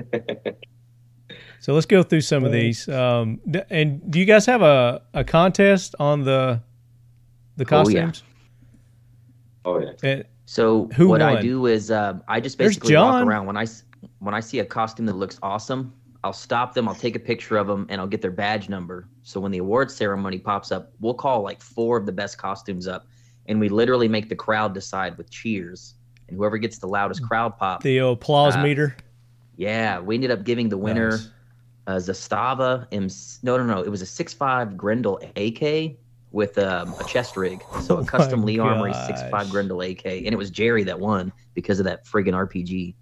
So 1.61 1.75
let's 1.75 1.87
go 1.87 2.03
through 2.03 2.21
some 2.23 2.45
of 2.45 2.53
these. 2.53 2.89
Um, 2.89 3.41
and 3.71 4.11
do 4.11 4.19
you 4.19 4.25
guys 4.25 4.47
have 4.47 4.63
a, 4.63 5.03
a 5.15 5.25
contest 5.25 5.95
on 5.99 6.25
the 6.25 6.61
the 7.57 7.65
costumes? 7.65 7.95
Oh, 7.95 7.99
yeah. 7.99 8.05
costumes? 8.07 8.23
Oh 9.65 9.79
yeah. 9.81 10.11
And- 10.11 10.25
So 10.47 10.89
Who 10.95 11.09
what 11.09 11.21
I 11.23 11.43
do 11.43 11.67
is 11.67 11.91
um, 11.91 12.23
I 12.29 12.41
just 12.41 12.57
There's 12.57 12.71
basically 12.77 12.97
walk 12.97 13.13
John. 13.21 13.29
around 13.29 13.47
when 13.47 13.57
I 13.57 13.63
s- 13.63 13.85
when 14.21 14.35
I 14.35 14.41
see 14.41 14.61
a 14.61 14.65
costume 14.65 15.07
that 15.07 15.17
looks 15.17 15.39
awesome. 15.43 15.93
I'll 16.25 16.33
stop 16.33 16.75
them. 16.75 16.89
I'll 16.89 16.95
take 16.95 17.15
a 17.15 17.21
picture 17.21 17.57
of 17.57 17.67
them, 17.69 17.87
and 17.91 18.01
I'll 18.01 18.07
get 18.09 18.21
their 18.23 18.31
badge 18.33 18.69
number. 18.69 19.09
So 19.23 19.39
when 19.41 19.53
the 19.53 19.59
award 19.59 19.91
ceremony 19.91 20.39
pops 20.39 20.73
up, 20.73 20.93
we'll 21.01 21.15
call 21.15 21.43
like 21.43 21.61
four 21.61 21.97
of 21.97 22.07
the 22.07 22.13
best 22.13 22.39
costumes 22.39 22.89
up, 22.89 23.07
and 23.47 23.61
we 23.61 23.69
literally 23.69 24.09
make 24.09 24.29
the 24.29 24.35
crowd 24.35 24.75
decide 24.75 25.17
with 25.17 25.31
cheers. 25.31 25.95
And 26.29 26.37
whoever 26.37 26.59
gets 26.59 26.79
the 26.79 26.89
loudest 26.89 27.23
crowd 27.23 27.57
pop, 27.57 27.83
the 27.83 27.99
applause 27.99 28.57
Uh, 28.57 28.63
meter. 28.63 28.97
Yeah, 29.59 29.99
we 29.99 30.15
ended 30.15 30.31
up 30.31 30.45
giving 30.45 30.69
the 30.69 30.79
winner 30.79 31.11
Nice. 31.11 31.29
uh, 31.89 31.97
Zastava. 31.97 32.87
M- 32.93 33.09
no, 33.43 33.57
no, 33.59 33.65
no. 33.65 33.83
It 33.83 33.89
was 33.89 34.03
a 34.03 34.05
6.5 34.05 34.77
Grendel 34.77 35.21
AK 35.35 35.97
with 36.31 36.57
um, 36.59 36.95
a 37.01 37.05
chest 37.05 37.37
rig. 37.37 37.67
So 37.77 37.97
Oh 37.97 37.99
a 37.99 38.05
custom 38.05 38.41
my 38.41 38.47
Lee 38.47 38.59
Armory 38.61 38.93
gosh. 38.93 39.11
6.5 39.11 39.49
Grendel 39.49 39.81
AK. 39.81 40.07
And 40.07 40.29
it 40.29 40.39
was 40.39 40.51
Jerry 40.51 40.85
that 40.85 41.01
won 41.01 41.33
because 41.55 41.81
of 41.81 41.85
that 41.87 42.07
friggin' 42.07 42.35
RPG. 42.35 42.95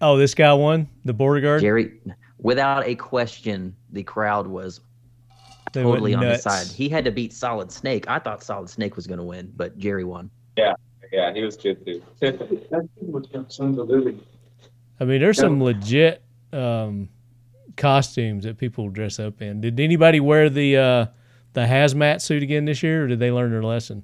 Oh, 0.00 0.16
this 0.16 0.34
guy 0.34 0.52
won 0.52 0.88
the 1.04 1.12
border 1.12 1.40
guard. 1.40 1.60
Jerry, 1.60 2.00
without 2.38 2.84
a 2.84 2.96
question, 2.96 3.76
the 3.92 4.02
crowd 4.02 4.48
was 4.48 4.80
They 5.72 5.84
totally 5.84 6.12
on 6.12 6.24
his 6.24 6.42
side. 6.42 6.66
He 6.72 6.88
had 6.88 7.04
to 7.04 7.12
beat 7.12 7.32
Solid 7.32 7.70
Snake. 7.70 8.04
I 8.08 8.18
thought 8.18 8.42
Solid 8.42 8.68
Snake 8.68 8.96
was 8.96 9.06
going 9.06 9.18
to 9.18 9.24
win, 9.24 9.52
but 9.56 9.78
Jerry 9.78 10.02
won. 10.02 10.28
Yeah, 10.56 10.74
yeah, 11.12 11.32
he 11.32 11.42
was 11.44 11.56
good 11.56 11.86
too. 11.86 12.02
I 15.00 15.04
mean, 15.04 15.20
there's 15.20 15.38
some 15.38 15.62
legit 15.62 16.22
um, 16.52 17.08
costumes 17.76 18.44
that 18.44 18.58
people 18.58 18.88
dress 18.88 19.18
up 19.18 19.40
in. 19.42 19.60
Did 19.60 19.78
anybody 19.80 20.20
wear 20.20 20.50
the 20.50 20.76
uh, 20.76 21.06
the 21.52 21.60
hazmat 21.60 22.20
suit 22.20 22.42
again 22.42 22.64
this 22.64 22.82
year, 22.82 23.04
or 23.04 23.06
did 23.08 23.18
they 23.20 23.30
learn 23.30 23.50
their 23.50 23.62
lesson? 23.62 24.02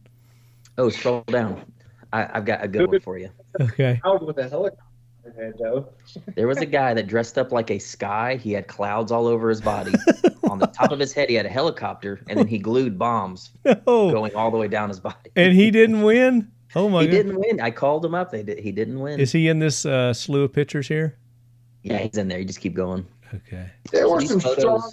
Oh, 0.78 0.88
scroll 0.90 1.22
down. 1.26 1.64
I, 2.12 2.28
I've 2.34 2.45
got 2.45 2.62
a 2.64 2.68
good 2.68 2.88
one 2.88 3.01
for 3.01 3.18
you. 3.18 3.30
Okay. 3.61 4.01
With 4.20 4.38
a 4.38 4.49
helicopter. 4.49 4.80
There 6.34 6.47
was 6.47 6.59
a 6.59 6.66
guy 6.66 6.95
that 6.95 7.07
dressed 7.07 7.38
up 7.38 7.51
like 7.51 7.70
a 7.70 7.78
sky. 7.78 8.36
He 8.36 8.53
had 8.53 8.68
clouds 8.68 9.11
all 9.11 9.26
over 9.26 9.49
his 9.49 9.61
body. 9.61 9.92
On 10.51 10.59
the 10.59 10.66
top 10.66 10.92
of 10.92 10.99
his 10.99 11.12
head, 11.12 11.28
he 11.30 11.34
had 11.34 11.47
a 11.47 11.51
helicopter, 11.51 12.20
and 12.28 12.38
then 12.38 12.47
he 12.47 12.59
glued 12.59 12.99
bombs 12.99 13.51
Oh, 13.86 14.12
going 14.12 14.34
all 14.34 14.51
the 14.51 14.59
way 14.59 14.68
down 14.68 14.90
his 14.90 15.01
body. 15.01 15.30
and 15.34 15.55
he 15.55 15.70
didn't 15.70 16.03
win. 16.03 16.51
Oh 16.77 16.89
my 16.89 17.03
he 17.03 17.07
god! 17.09 17.12
didn't 17.12 17.37
win. 17.41 17.61
I 17.61 17.70
called 17.70 18.05
him 18.05 18.14
up. 18.14 18.31
They 18.31 18.43
did, 18.43 18.59
he 18.59 18.72
didn't 18.72 18.99
win. 18.99 19.20
Is 19.20 19.33
he 19.33 19.49
in 19.49 19.59
this 19.59 19.87
uh, 19.87 20.12
slew 20.12 20.43
of 20.45 20.53
pictures 20.53 20.89
here? 20.89 21.16
yeah, 21.83 21.99
he's 21.99 22.16
in 22.16 22.29
there. 22.29 22.39
You 22.39 22.45
just 22.45 22.61
keep 22.61 22.75
going. 22.75 23.07
Okay. 23.35 23.66
There 23.93 24.09
were 24.09 24.20
These 24.20 24.31
some 24.31 24.41
photos- 24.41 24.59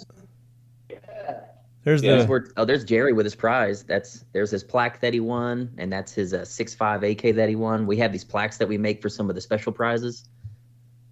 There's 1.84 2.00
There's 2.00 2.26
the 2.26 2.30
where, 2.30 2.46
oh, 2.56 2.64
there's 2.64 2.84
Jerry 2.84 3.12
with 3.12 3.26
his 3.26 3.34
prize. 3.34 3.82
That's 3.82 4.24
there's 4.32 4.52
his 4.52 4.62
plaque 4.62 5.00
that 5.00 5.12
he 5.12 5.18
won, 5.18 5.72
and 5.78 5.92
that's 5.92 6.12
his 6.12 6.32
uh, 6.32 6.42
6.5 6.42 7.10
AK 7.10 7.34
that 7.34 7.48
he 7.48 7.56
won. 7.56 7.88
We 7.88 7.96
have 7.96 8.12
these 8.12 8.22
plaques 8.22 8.56
that 8.58 8.68
we 8.68 8.78
make 8.78 9.02
for 9.02 9.08
some 9.08 9.28
of 9.28 9.34
the 9.34 9.40
special 9.40 9.72
prizes. 9.72 10.28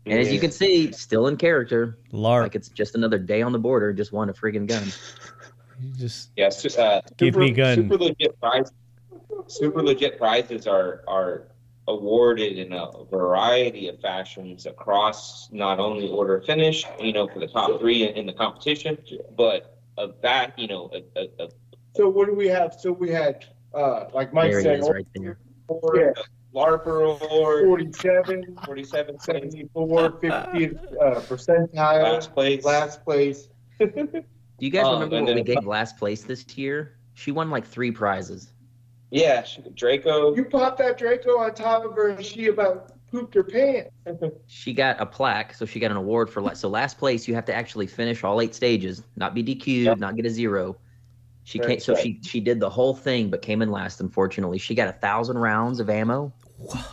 And 0.07 0.18
as 0.18 0.33
you 0.33 0.39
can 0.39 0.53
see, 0.53 0.93
still 0.93 1.27
in 1.27 1.37
character, 1.37 1.99
lark. 2.12 2.45
like 2.45 2.55
it's 2.55 2.68
just 2.68 2.95
another 2.95 3.18
day 3.18 3.43
on 3.43 3.51
the 3.51 3.59
border, 3.59 3.93
just 3.93 4.12
won 4.12 4.29
a 4.29 4.33
friggin' 4.33 4.66
gun. 4.68 4.85
You 5.83 5.93
just 5.97 6.31
Yeah, 6.37 6.51
su- 6.51 6.81
uh, 6.81 7.01
Give 7.16 7.35
super, 7.35 7.41
me 7.41 7.51
gun. 7.51 7.75
Super 7.77 7.97
legit 8.05 8.39
prizes. 8.41 8.73
Super 9.49 9.82
legit 9.82 10.18
prizes 10.18 10.66
are 10.66 11.03
are 11.09 11.49
awarded 11.88 12.59
in 12.59 12.72
a 12.72 12.91
variety 13.11 13.88
of 13.88 14.01
fashions 14.01 14.66
across 14.66 15.51
not 15.51 15.80
only 15.80 16.09
order 16.09 16.41
finish, 16.41 16.84
you 17.01 17.12
know, 17.12 17.26
for 17.26 17.41
the 17.41 17.47
top 17.49 17.80
three 17.80 18.07
in, 18.09 18.14
in 18.14 18.26
the 18.26 18.32
competition, 18.32 18.97
but 19.36 19.78
of 19.99 20.14
that, 20.22 20.57
you 20.59 20.68
know, 20.68 20.91
a, 20.95 21.20
a, 21.20 21.45
a 21.45 21.49
So 21.97 22.09
what 22.09 22.26
do 22.26 22.34
we 22.34 22.47
have? 22.49 22.74
So 22.78 22.93
we 22.93 23.11
had, 23.11 23.45
uh, 23.74 24.05
like 24.14 24.32
Mike 24.32 24.51
There 24.51 24.59
he 24.61 24.64
said, 24.64 24.78
is 24.80 24.88
right 24.88 25.07
there. 25.16 25.38
yeah, 25.95 26.12
LARPer 26.55 27.20
award, 27.22 27.64
47, 27.64 28.57
47 28.64 29.18
74, 29.18 30.11
50 30.20 30.28
uh, 30.30 31.20
percentile, 31.22 32.03
last 32.03 32.32
place. 32.34 32.64
last 32.64 33.05
place. 33.05 33.49
Do 33.80 34.66
you 34.66 34.70
guys 34.70 34.84
Oh, 34.86 34.95
remember 34.95 35.22
when 35.24 35.34
we 35.34 35.43
gave 35.43 35.64
last 35.64 35.97
place 35.97 36.22
this 36.22 36.47
year? 36.57 36.97
She 37.14 37.32
won 37.32 37.51
like 37.51 37.66
three 37.66 37.91
prizes. 37.91 38.53
Yeah, 39.11 39.43
she- 39.43 39.63
Draco. 39.75 40.35
You 40.35 40.45
popped 40.45 40.79
that 40.79 40.99
Draco 40.99 41.39
on 41.39 41.55
top 41.55 41.85
of 41.85 41.93
her 41.95 42.09
and 42.11 42.25
she 42.25 42.47
about 42.49 42.93
pooped 43.11 43.35
her 43.35 43.43
pants. 43.45 43.91
She 44.47 44.73
got 44.73 45.01
a 45.01 45.07
plaque, 45.07 45.55
so 45.55 45.65
she 45.67 45.81
got 45.81 45.91
an 45.91 45.97
award 45.97 46.29
for 46.31 46.41
la- 46.43 46.53
so 46.55 46.69
last 46.69 46.99
place. 46.99 47.27
You 47.27 47.35
have 47.35 47.45
to 47.47 47.55
actually 47.55 47.87
finish 47.87 48.23
all 48.25 48.41
eight 48.41 48.55
stages, 48.55 49.03
not 49.17 49.35
be 49.35 49.43
DQ'd, 49.43 49.67
Yep. 49.87 49.99
not 49.99 50.17
get 50.17 50.27
a 50.27 50.31
zero. 50.31 50.77
She 51.45 51.59
Right, 51.59 51.69
came, 51.69 51.81
so 51.81 51.95
right. 51.95 52.03
she 52.03 52.21
she 52.23 52.39
did 52.41 52.61
the 52.61 52.71
whole 52.71 52.95
thing, 52.95 53.31
but 53.31 53.43
came 53.43 53.63
in 53.63 53.71
last. 53.71 54.01
Unfortunately, 54.01 54.59
she 54.59 54.75
got 54.75 54.89
a 54.89 54.93
thousand 54.93 55.39
rounds 55.39 55.81
of 55.81 55.89
ammo. 55.91 56.33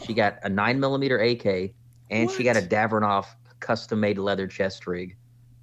She 0.06 0.14
got 0.14 0.38
a 0.44 0.50
nine 0.50 0.80
millimeter 0.80 1.20
AK, 1.20 1.74
and 2.10 2.32
she 2.32 2.44
got 2.44 2.56
a 2.56 2.62
What? 2.62 2.70
Davranoff 2.70 3.26
custom 3.60 4.00
made 4.00 4.18
leather 4.18 4.48
chest 4.48 4.88
rig. 4.88 5.16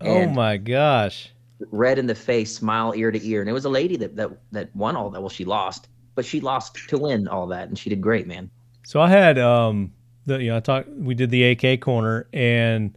oh 0.02 0.26
my 0.28 0.56
gosh. 0.58 1.30
red 1.70 1.98
in 1.98 2.06
the 2.06 2.14
face, 2.14 2.54
smile 2.54 2.92
ear 2.94 3.10
to 3.10 3.26
ear. 3.26 3.40
And 3.40 3.48
it 3.48 3.54
was 3.54 3.64
a 3.64 3.70
lady 3.70 3.96
that 3.96 4.14
that 4.16 4.30
that 4.52 4.74
won 4.76 4.94
all 4.96 5.08
that. 5.10 5.20
Well, 5.20 5.30
she 5.30 5.44
lost, 5.44 5.88
but 6.14 6.24
she 6.24 6.40
lost 6.40 6.76
to 6.88 6.98
win 6.98 7.28
all 7.28 7.46
that, 7.48 7.68
and 7.68 7.78
she 7.78 7.90
did 7.90 8.00
great, 8.00 8.26
man. 8.26 8.50
So 8.84 9.00
I 9.00 9.08
had 9.08 9.38
um 9.38 9.92
the 10.26 10.42
you 10.42 10.50
know 10.50 10.56
I 10.56 10.60
talked 10.60 10.88
we 10.88 11.14
did 11.14 11.30
the 11.30 11.44
AK 11.44 11.80
corner 11.80 12.26
and 12.32 12.96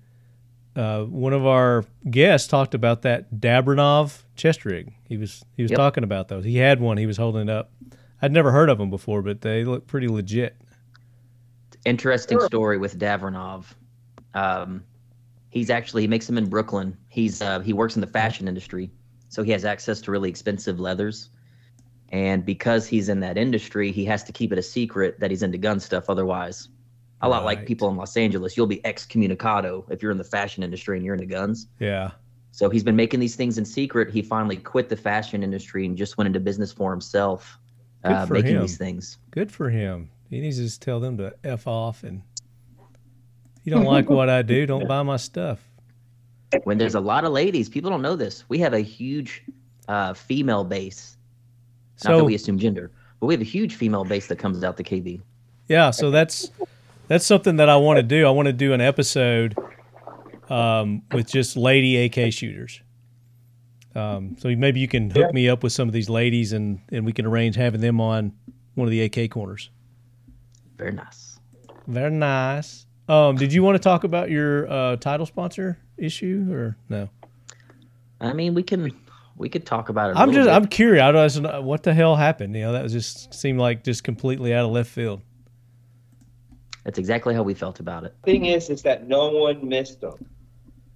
uh, 0.76 1.04
one 1.06 1.34
of 1.34 1.44
our 1.46 1.84
guests 2.12 2.48
talked 2.48 2.76
about 2.76 3.02
that 3.02 3.34
Dabranov 3.34 4.22
chest 4.36 4.64
rig. 4.64 4.94
He 5.10 5.18
was 5.18 5.44
he 5.56 5.64
was 5.64 5.72
Yep. 5.72 5.78
talking 5.78 6.04
about 6.04 6.28
those. 6.28 6.44
He 6.46 6.58
had 6.58 6.80
one. 6.80 6.98
He 6.98 7.08
was 7.08 7.18
holding 7.18 7.44
it 7.44 7.50
up. 7.50 7.72
I'd 8.22 8.32
never 8.32 8.52
heard 8.52 8.70
of 8.70 8.78
them 8.78 8.90
before, 8.92 9.22
but 9.24 9.42
they 9.42 9.64
look 9.64 9.88
pretty 9.88 10.08
legit. 10.08 10.56
Interesting 11.86 12.38
Sure. 12.40 12.48
story 12.48 12.78
with 12.78 13.00
Davronov. 13.00 13.66
Um, 14.34 14.84
he's 15.50 15.70
actually 15.70 16.04
he 16.04 16.08
makes 16.08 16.28
them 16.28 16.38
in 16.38 16.48
Brooklyn. 16.48 16.96
He's 17.10 17.42
uh, 17.42 17.60
he 17.62 17.74
works 17.74 17.96
in 17.96 18.02
the 18.02 18.08
fashion 18.08 18.48
industry, 18.48 18.92
so 19.30 19.42
he 19.44 19.52
has 19.52 19.66
access 19.66 20.02
to 20.02 20.12
really 20.12 20.30
expensive 20.30 20.80
leathers. 20.80 21.30
And 22.10 22.46
because 22.46 22.88
he's 22.88 23.10
in 23.10 23.20
that 23.20 23.38
industry, 23.38 23.92
he 23.92 24.06
has 24.06 24.24
to 24.24 24.32
keep 24.32 24.52
it 24.52 24.58
a 24.58 24.64
secret 24.64 25.20
that 25.20 25.30
he's 25.30 25.44
into 25.44 25.58
gun 25.58 25.80
stuff. 25.80 26.10
Otherwise, 26.10 26.70
a 27.22 27.28
lot 27.28 27.44
like 27.44 27.66
people 27.66 27.90
in 27.90 27.98
Los 27.98 28.16
Angeles, 28.16 28.56
you'll 28.56 28.68
be 28.68 28.80
excommunicado 28.86 29.90
if 29.92 30.02
you're 30.02 30.12
in 30.12 30.18
the 30.18 30.24
fashion 30.24 30.64
industry 30.64 30.98
and 30.98 31.06
you're 31.06 31.16
into 31.16 31.26
guns. 31.26 31.68
Yeah. 31.80 32.12
So 32.52 32.70
he's 32.70 32.84
been 32.84 32.96
making 32.96 33.20
these 33.20 33.36
things 33.36 33.58
in 33.58 33.66
secret. 33.66 34.10
He 34.10 34.22
finally 34.22 34.58
quit 34.58 34.90
the 34.90 34.96
fashion 34.96 35.44
industry 35.44 35.86
and 35.86 35.98
just 35.98 36.18
went 36.18 36.28
into 36.28 36.40
business 36.40 36.72
for 36.72 36.92
himself, 36.92 37.60
Good 38.04 38.12
uh, 38.12 38.26
for 38.26 38.34
making 38.34 38.56
him. 38.56 38.62
these 38.62 38.78
things. 38.78 39.18
Good 39.32 39.52
for 39.52 39.70
him. 39.70 40.10
He 40.30 40.40
needs 40.40 40.58
to 40.58 40.64
just 40.64 40.82
tell 40.82 41.00
them 41.00 41.18
to 41.18 41.36
f 41.44 41.68
off 41.68 42.04
and. 42.04 42.22
You 43.64 43.72
don't 43.74 43.84
like 43.84 44.10
what 44.10 44.30
I 44.30 44.44
do? 44.44 44.66
Don't 44.66 44.88
buy 44.88 45.04
my 45.04 45.18
stuff. 45.18 45.60
when 46.64 46.78
there's 46.78 46.96
a 46.96 47.02
lot 47.02 47.26
of 47.26 47.34
ladies, 47.34 47.68
people 47.68 47.92
don't 47.92 48.02
know 48.02 48.16
this. 48.16 48.46
We 48.48 48.60
have 48.60 48.74
a 48.74 48.80
huge 48.80 49.44
uh, 49.90 50.14
female 50.14 50.64
base. 50.64 51.17
Not 52.04 52.12
that 52.12 52.20
So 52.20 52.24
we 52.24 52.36
assume 52.36 52.58
gender, 52.58 52.92
but 53.20 53.28
we 53.28 53.34
have 53.34 53.42
a 53.42 53.46
huge 53.46 53.76
female 53.76 54.04
base 54.04 54.28
that 54.28 54.38
comes 54.38 54.64
out 54.64 54.78
the 54.78 54.84
KB. 54.84 55.22
Yeah, 55.68 55.92
so 55.92 56.12
that's 56.12 56.50
that's 57.08 57.26
something 57.26 57.58
that 57.58 57.70
I 57.70 57.78
want 57.78 57.98
to 57.98 58.04
do. 58.04 58.26
I 58.26 58.30
want 58.30 58.48
to 58.48 58.54
do 58.54 58.74
an 58.74 58.82
episode 58.82 59.58
um, 60.50 61.02
with 61.12 61.28
just 61.28 61.58
lady 61.58 62.06
AK 62.06 62.32
shooters. 62.32 62.82
Um, 63.96 64.36
so 64.38 64.50
maybe 64.56 64.80
you 64.80 64.88
can 64.88 65.10
hook 65.10 65.34
me 65.34 65.50
up 65.50 65.64
with 65.64 65.74
some 65.74 65.88
of 65.88 65.94
these 65.94 66.10
ladies, 66.10 66.54
and 66.54 66.80
and 66.92 67.06
we 67.06 67.14
can 67.14 67.26
arrange 67.26 67.56
having 67.56 67.82
them 67.82 68.00
on 68.00 68.34
one 68.76 68.88
of 68.88 68.92
the 68.92 69.02
AK 69.02 69.32
corners. 69.32 69.70
Very 70.78 70.92
nice. 70.92 71.40
Very 71.88 72.12
nice. 72.12 72.86
Um, 73.10 73.36
did 73.38 73.52
you 73.52 73.64
want 73.64 73.76
to 73.76 73.80
talk 73.80 74.04
about 74.04 74.30
your 74.30 74.70
uh, 74.70 74.96
title 74.98 75.26
sponsor 75.26 75.80
issue 75.98 76.48
or 76.52 76.78
no? 76.90 77.10
I 78.20 78.34
mean, 78.34 78.54
we 78.54 78.64
can 78.64 78.96
we 79.38 79.50
could 79.50 79.66
talk 79.66 79.90
about 79.90 80.10
it. 80.10 80.18
i 80.18 80.22
I'm 80.22 80.32
just 80.32 80.50
I'm 80.50 80.66
curious. 80.68 81.04
I 81.04 81.12
don't 81.12 81.42
know 81.44 81.62
what 81.62 81.84
the 81.84 81.94
hell 81.94 82.16
happened. 82.16 82.56
You 82.56 82.64
know, 82.64 82.74
that 82.74 82.84
was 82.84 82.92
just 82.92 83.34
seemed 83.34 83.60
like 83.60 83.84
just 83.84 84.04
completely 84.04 84.54
out 84.54 84.66
of 84.66 84.72
left 84.72 84.90
field. 84.90 85.22
That's 86.84 87.00
exactly 87.00 87.34
how 87.34 87.44
we 87.44 87.54
felt 87.54 87.80
about 87.80 88.04
it. 88.04 88.16
Thing 88.24 88.46
is, 88.46 88.70
is 88.70 88.82
that 88.84 89.08
no 89.08 89.30
one 89.30 89.68
missed 89.68 90.02
them 90.02 90.26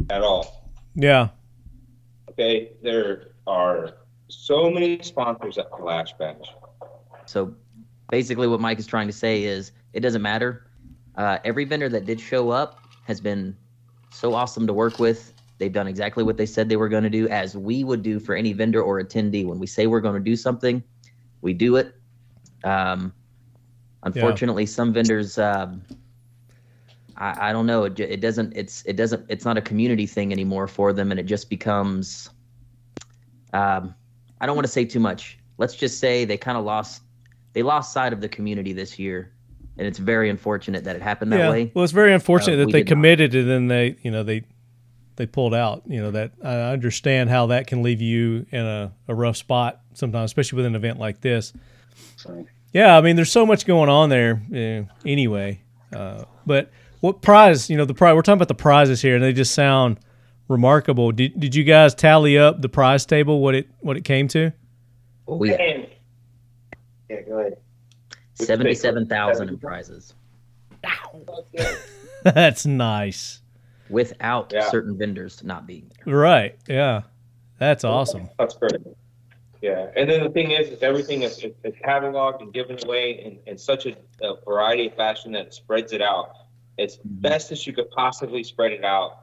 at 0.09 0.21
all. 0.21 0.69
Yeah, 0.95 1.29
Okay, 2.31 2.71
there 2.81 3.33
are 3.45 3.97
so 4.29 4.71
many 4.71 5.01
sponsors 5.03 5.57
at 5.57 5.69
Kalash 5.69 6.17
Bash. 6.17 6.55
So 7.25 7.53
basically, 8.09 8.47
what 8.47 8.61
Mike 8.61 8.79
is 8.79 8.87
trying 8.87 9.07
to 9.07 9.13
say 9.13 9.43
is 9.43 9.73
it 9.91 9.99
doesn't 9.99 10.21
matter. 10.21 10.65
Uh, 11.15 11.39
every 11.43 11.65
vendor 11.65 11.89
that 11.89 12.05
did 12.05 12.21
show 12.21 12.49
up 12.49 12.79
has 13.03 13.19
been 13.19 13.55
so 14.11 14.33
awesome 14.33 14.65
to 14.65 14.71
work 14.73 14.97
with. 14.97 15.33
They've 15.61 15.71
done 15.71 15.85
exactly 15.85 16.23
what 16.23 16.37
they 16.37 16.47
said 16.47 16.69
they 16.69 16.75
were 16.75 16.89
going 16.89 17.03
to 17.03 17.09
do, 17.09 17.27
as 17.29 17.55
we 17.55 17.83
would 17.83 18.01
do 18.01 18.19
for 18.19 18.33
any 18.33 18.51
vendor 18.51 18.81
or 18.81 18.99
attendee. 18.99 19.45
When 19.45 19.59
we 19.59 19.67
say 19.67 19.85
we're 19.85 20.01
going 20.01 20.15
to 20.15 20.19
do 20.19 20.35
something, 20.35 20.81
we 21.41 21.53
do 21.53 21.75
it. 21.75 21.93
Um, 22.63 23.13
unfortunately, 24.01 24.65
some 24.65 24.91
vendors, 24.91 25.37
um, 25.37 25.83
I, 27.15 27.49
I 27.49 27.53
don't 27.53 27.67
know. 27.67 27.83
It, 27.83 27.99
it 27.99 28.21
doesn't. 28.21 28.53
It's 28.55 28.83
it 28.87 28.95
doesn't. 28.95 29.23
It's 29.29 29.45
not 29.45 29.55
a 29.55 29.61
community 29.61 30.07
thing 30.07 30.31
anymore 30.31 30.67
for 30.67 30.93
them, 30.93 31.11
and 31.11 31.19
it 31.19 31.27
just 31.27 31.47
becomes. 31.47 32.31
Um, 33.53 33.93
I 34.39 34.47
don't 34.47 34.55
want 34.55 34.65
to 34.65 34.73
say 34.73 34.83
too 34.83 34.99
much. 34.99 35.37
Let's 35.59 35.75
just 35.75 35.99
say 35.99 36.25
they 36.25 36.37
kind 36.37 36.57
of 36.57 36.65
lost. 36.65 37.03
They 37.53 37.61
lost 37.61 37.93
sight 37.93 38.13
of 38.13 38.19
the 38.21 38.29
community 38.29 38.73
this 38.73 38.97
year, 38.97 39.31
and 39.77 39.85
it's 39.85 39.99
very 39.99 40.31
unfortunate 40.31 40.83
that 40.85 40.95
it 40.95 41.03
happened 41.03 41.31
that 41.33 41.37
yeah. 41.37 41.51
way. 41.51 41.71
Well, 41.75 41.83
it's 41.83 41.93
very 41.93 42.15
unfortunate 42.15 42.55
Uh, 42.55 42.65
that 42.65 42.71
they 42.71 42.79
did 42.79 42.87
not. 42.87 42.93
committed 42.93 43.35
and 43.35 43.47
then 43.47 43.67
they, 43.67 43.95
you 44.01 44.09
know, 44.09 44.23
they 44.23 44.41
they 45.15 45.25
pulled 45.25 45.53
out. 45.53 45.83
You 45.87 46.01
know 46.01 46.11
that 46.11 46.31
I 46.43 46.71
understand 46.71 47.29
how 47.29 47.47
that 47.47 47.67
can 47.67 47.83
leave 47.83 48.01
you 48.01 48.45
in 48.51 48.65
a, 48.65 48.93
a 49.07 49.15
rough 49.15 49.37
spot 49.37 49.81
sometimes, 49.93 50.29
especially 50.29 50.57
with 50.57 50.65
an 50.65 50.75
event 50.75 50.99
like 50.99 51.21
this. 51.21 51.53
Yeah, 52.73 52.97
I 52.97 53.01
mean, 53.01 53.15
there's 53.15 53.31
so 53.31 53.45
much 53.45 53.65
going 53.65 53.89
on 53.89 54.09
there 54.09 54.41
eh, 54.53 54.83
anyway. 55.05 55.61
Uh, 55.93 56.23
but 56.45 56.71
what 57.01 57.21
prize? 57.21 57.69
You 57.69 57.77
know, 57.77 57.85
the 57.85 57.93
prize. 57.93 58.15
We're 58.15 58.21
talking 58.21 58.37
about 58.37 58.47
the 58.47 58.55
prizes 58.55 59.01
here, 59.01 59.15
and 59.15 59.23
they 59.23 59.33
just 59.33 59.53
sound 59.53 59.99
remarkable. 60.47 61.11
Did 61.11 61.39
Did 61.39 61.55
you 61.55 61.63
guys 61.63 61.93
tally 61.93 62.37
up 62.37 62.61
the 62.61 62.69
prize 62.69 63.05
table? 63.05 63.41
What 63.41 63.55
it 63.55 63.67
what 63.79 63.97
it 63.97 64.03
came 64.03 64.27
to? 64.29 64.51
Oh 65.27 65.43
yeah, 65.43 65.85
yeah, 67.09 67.21
go 67.21 67.39
ahead. 67.39 67.57
seventy-seven 68.35 69.07
thousand 69.07 69.49
in 69.49 69.57
prizes 69.57 70.13
That's 72.23 72.65
nice. 72.65 73.40
Without 73.91 74.51
Yeah. 74.53 74.69
certain 74.69 74.97
vendors 74.97 75.43
not 75.43 75.67
being 75.67 75.91
there. 76.05 76.15
Right. 76.15 76.57
Yeah. 76.67 77.01
That's 77.59 77.83
awesome. 77.83 78.29
That's 78.39 78.55
great. 78.55 78.81
Yeah, 79.61 79.91
and 79.95 80.09
then 80.09 80.23
the 80.23 80.29
thing 80.31 80.51
is, 80.51 80.69
is 80.69 80.81
everything 80.81 81.21
is, 81.21 81.37
is 81.37 81.53
is 81.63 81.75
cataloged 81.85 82.41
and 82.41 82.51
given 82.51 82.83
away 82.83 83.11
in, 83.11 83.37
in 83.51 83.57
such 83.59 83.85
a, 83.85 83.95
a 84.23 84.35
variety 84.43 84.87
of 84.87 84.95
fashion 84.95 85.31
that 85.33 85.47
it 85.47 85.53
spreads 85.53 85.93
it 85.93 86.01
out. 86.01 86.35
As 86.79 86.97
mm-hmm. 86.97 87.21
best 87.21 87.51
as 87.51 87.67
you 87.67 87.73
could 87.73 87.91
possibly 87.91 88.43
spread 88.43 88.71
it 88.71 88.83
out. 88.83 89.19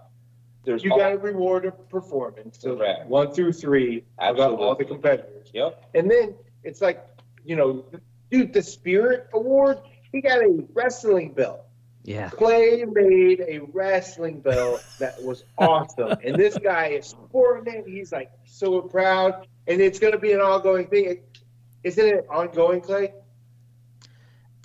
There's 0.65 0.85
You 0.85 0.93
all- 0.93 0.99
got 0.99 1.11
to 1.11 1.19
reward 1.19 1.65
a 1.67 1.73
performance. 1.73 2.59
So 2.61 2.77
Correct. 2.77 3.07
one 3.07 3.33
through 3.33 3.55
three, 3.55 4.05
I 4.19 4.33
got 4.33 4.53
all 4.53 4.77
the 4.77 4.85
competitors. 4.85 5.49
Yep. 5.53 5.91
And 5.95 6.09
then 6.09 6.37
it's 6.63 6.81
like, 6.81 7.05
you 7.45 7.57
know, 7.57 7.85
dude, 8.31 8.53
the 8.53 8.63
Spirit 8.63 9.29
Award, 9.33 9.79
he 10.13 10.21
got 10.21 10.39
a 10.39 10.65
wrestling 10.75 11.33
belt. 11.33 11.65
Yeah, 12.05 12.31
Clay 12.31 12.85
made 12.85 13.41
a 13.41 13.59
wrestling 13.73 14.41
belt 14.41 14.83
that 14.99 15.23
was 15.23 15.45
awesome. 15.59 16.17
and 16.25 16.37
this 16.37 16.57
guy 16.57 16.87
is 16.89 17.07
sporting 17.07 17.75
it. 17.75 17.85
He's 17.87 18.13
like 18.13 18.31
so 18.47 18.81
proud. 18.81 19.47
And 19.67 19.81
it's 19.83 19.99
going 19.99 20.13
to 20.15 20.19
be 20.19 20.33
an 20.33 20.41
ongoing 20.41 20.87
thing. 20.87 21.21
Isn't 21.85 22.07
it 22.07 22.27
ongoing, 22.31 22.81
Clay? 22.81 23.13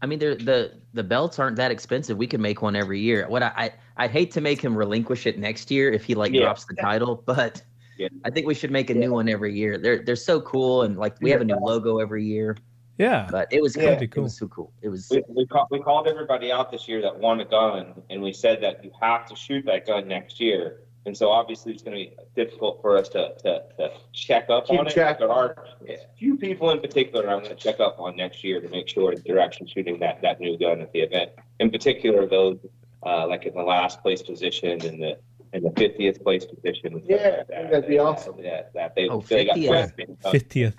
I 0.02 0.06
mean, 0.06 0.20
they're, 0.20 0.36
the 0.36 0.80
the 0.94 1.04
belts 1.04 1.40
aren't 1.40 1.56
that 1.58 1.72
expensive. 1.72 2.18
We 2.18 2.28
can 2.28 2.42
make 2.42 2.62
one 2.62 2.76
every 2.76 3.00
year. 3.00 3.28
What 3.28 3.44
I, 3.44 3.52
I 3.56 3.72
I'd 4.06 4.12
hate 4.12 4.32
to 4.32 4.42
make 4.42 4.62
him 4.62 4.76
relinquish 4.78 5.26
it 5.26 5.38
next 5.40 5.72
year 5.72 5.92
if 5.92 6.04
he 6.06 6.16
like 6.16 6.32
Yeah. 6.34 6.42
drops 6.44 6.66
the 6.66 6.76
title, 6.76 7.22
but 7.26 7.62
Yeah. 7.98 8.08
I 8.26 8.30
think 8.30 8.48
we 8.48 8.54
should 8.54 8.72
make 8.72 8.90
a 8.90 8.94
new 8.94 9.12
one 9.12 9.28
every 9.30 9.54
year. 9.56 9.78
They're 9.78 10.04
they're 10.04 10.16
so 10.16 10.40
cool, 10.42 10.84
and 10.84 10.98
like 10.98 11.16
we 11.22 11.30
have 11.32 11.42
a 11.42 11.46
new 11.46 11.58
logo 11.58 12.00
every 12.00 12.26
year. 12.26 12.58
Yeah. 12.98 13.28
But 13.32 13.52
it 13.52 13.62
was 13.62 13.76
Yeah. 13.76 13.82
cool. 13.84 13.92
That'd 13.94 14.16
It 14.18 14.20
was 14.22 14.38
so 14.38 14.48
cool. 14.48 14.72
It 14.82 14.90
was 14.90 15.10
We, 15.10 15.24
we, 15.30 15.46
call, 15.48 15.68
we 15.72 15.80
called 15.80 16.08
everybody 16.08 16.52
out 16.52 16.72
this 16.72 16.88
year 16.88 17.02
that 17.02 17.18
won 17.20 17.40
a 17.40 17.46
gun, 17.46 18.02
and 18.10 18.22
we 18.22 18.34
said 18.34 18.62
that 18.62 18.84
you 18.84 18.92
have 19.02 19.26
to 19.28 19.36
shoot 19.36 19.66
that 19.66 19.88
gun 19.88 20.08
next 20.08 20.40
year. 20.40 20.80
And 21.06 21.18
so 21.18 21.30
obviously 21.30 21.74
it's 21.74 21.84
going 21.84 21.98
to 21.98 22.04
be 22.12 22.16
difficult 22.34 22.80
for 22.82 22.98
us 22.98 23.10
to, 23.10 23.34
to, 23.44 23.64
to 23.78 23.92
check 24.14 24.50
up 24.50 24.68
Keep 24.68 24.80
on 24.80 24.88
it. 24.88 24.94
track 24.94 25.20
There 25.20 25.30
of 25.30 25.36
are 25.36 25.66
a 25.90 25.98
few 26.18 26.38
people 26.38 26.70
in 26.72 26.80
particular 26.80 27.30
I'm 27.30 27.40
going 27.44 27.50
to 27.50 27.56
check 27.62 27.82
up 27.82 28.00
on 28.00 28.16
next 28.16 28.42
year 28.42 28.62
to 28.62 28.70
make 28.70 28.88
sure 28.88 29.14
that 29.14 29.26
they're 29.26 29.40
actually 29.40 29.68
shooting 29.70 30.00
that, 30.00 30.22
that 30.22 30.40
new 30.40 30.58
gun 30.58 30.80
at 30.80 30.94
the 30.94 31.02
event. 31.02 31.32
In 31.60 31.72
particular, 31.72 32.26
those 32.26 32.58
uh, 33.06 33.28
like 33.28 33.46
in 33.46 33.54
the 33.54 33.64
last 33.64 34.02
place 34.02 34.22
position 34.22 34.82
and 34.86 35.02
the 35.04 35.18
in 35.52 35.62
the 35.64 35.70
50th 35.72 36.24
place 36.24 36.46
position. 36.46 37.04
Yeah, 37.06 37.16
like 37.18 37.48
that, 37.50 37.70
that'd 37.72 37.88
be 37.90 37.98
that- 37.98 38.04
awesome. 38.04 38.42
That, 38.42 38.72
that 38.74 38.96
they, 38.96 39.10
Oh, 39.10 39.20
they 39.22 39.44
got 39.46 39.58
50th. 39.58 39.70
prepped 39.70 40.08
and 40.08 40.18
stuff. 40.20 40.32
Fiftieth. 40.32 40.76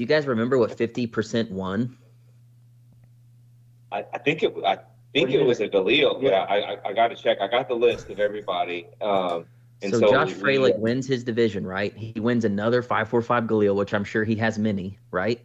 Do 0.00 0.04
you 0.04 0.08
guys 0.08 0.26
remember 0.26 0.56
what 0.56 0.78
fifty 0.78 1.06
percent 1.06 1.50
won? 1.50 1.94
I, 3.92 4.02
I 4.14 4.16
think 4.16 4.42
it. 4.42 4.54
I 4.64 4.78
think 5.12 5.28
it 5.28 5.44
was 5.44 5.60
a 5.60 5.68
Galil. 5.68 6.22
Yeah, 6.22 6.46
I, 6.48 6.72
I, 6.72 6.76
I 6.86 6.92
got 6.94 7.08
to 7.08 7.16
check. 7.16 7.36
I 7.42 7.48
got 7.48 7.68
the 7.68 7.74
list 7.74 8.08
of 8.08 8.18
everybody. 8.18 8.86
Um, 9.02 9.44
and 9.82 9.92
So, 9.92 10.00
so, 10.00 10.10
Josh 10.10 10.28
we- 10.28 10.56
Froelich 10.56 10.78
wins 10.78 11.06
his 11.06 11.22
division, 11.22 11.66
right? 11.66 11.94
He 11.94 12.18
wins 12.18 12.46
another 12.46 12.80
545 12.80 13.44
Galil, 13.44 13.76
which 13.76 13.92
I'm 13.92 14.04
sure 14.04 14.24
he 14.24 14.36
has 14.36 14.58
many, 14.58 14.98
right? 15.10 15.38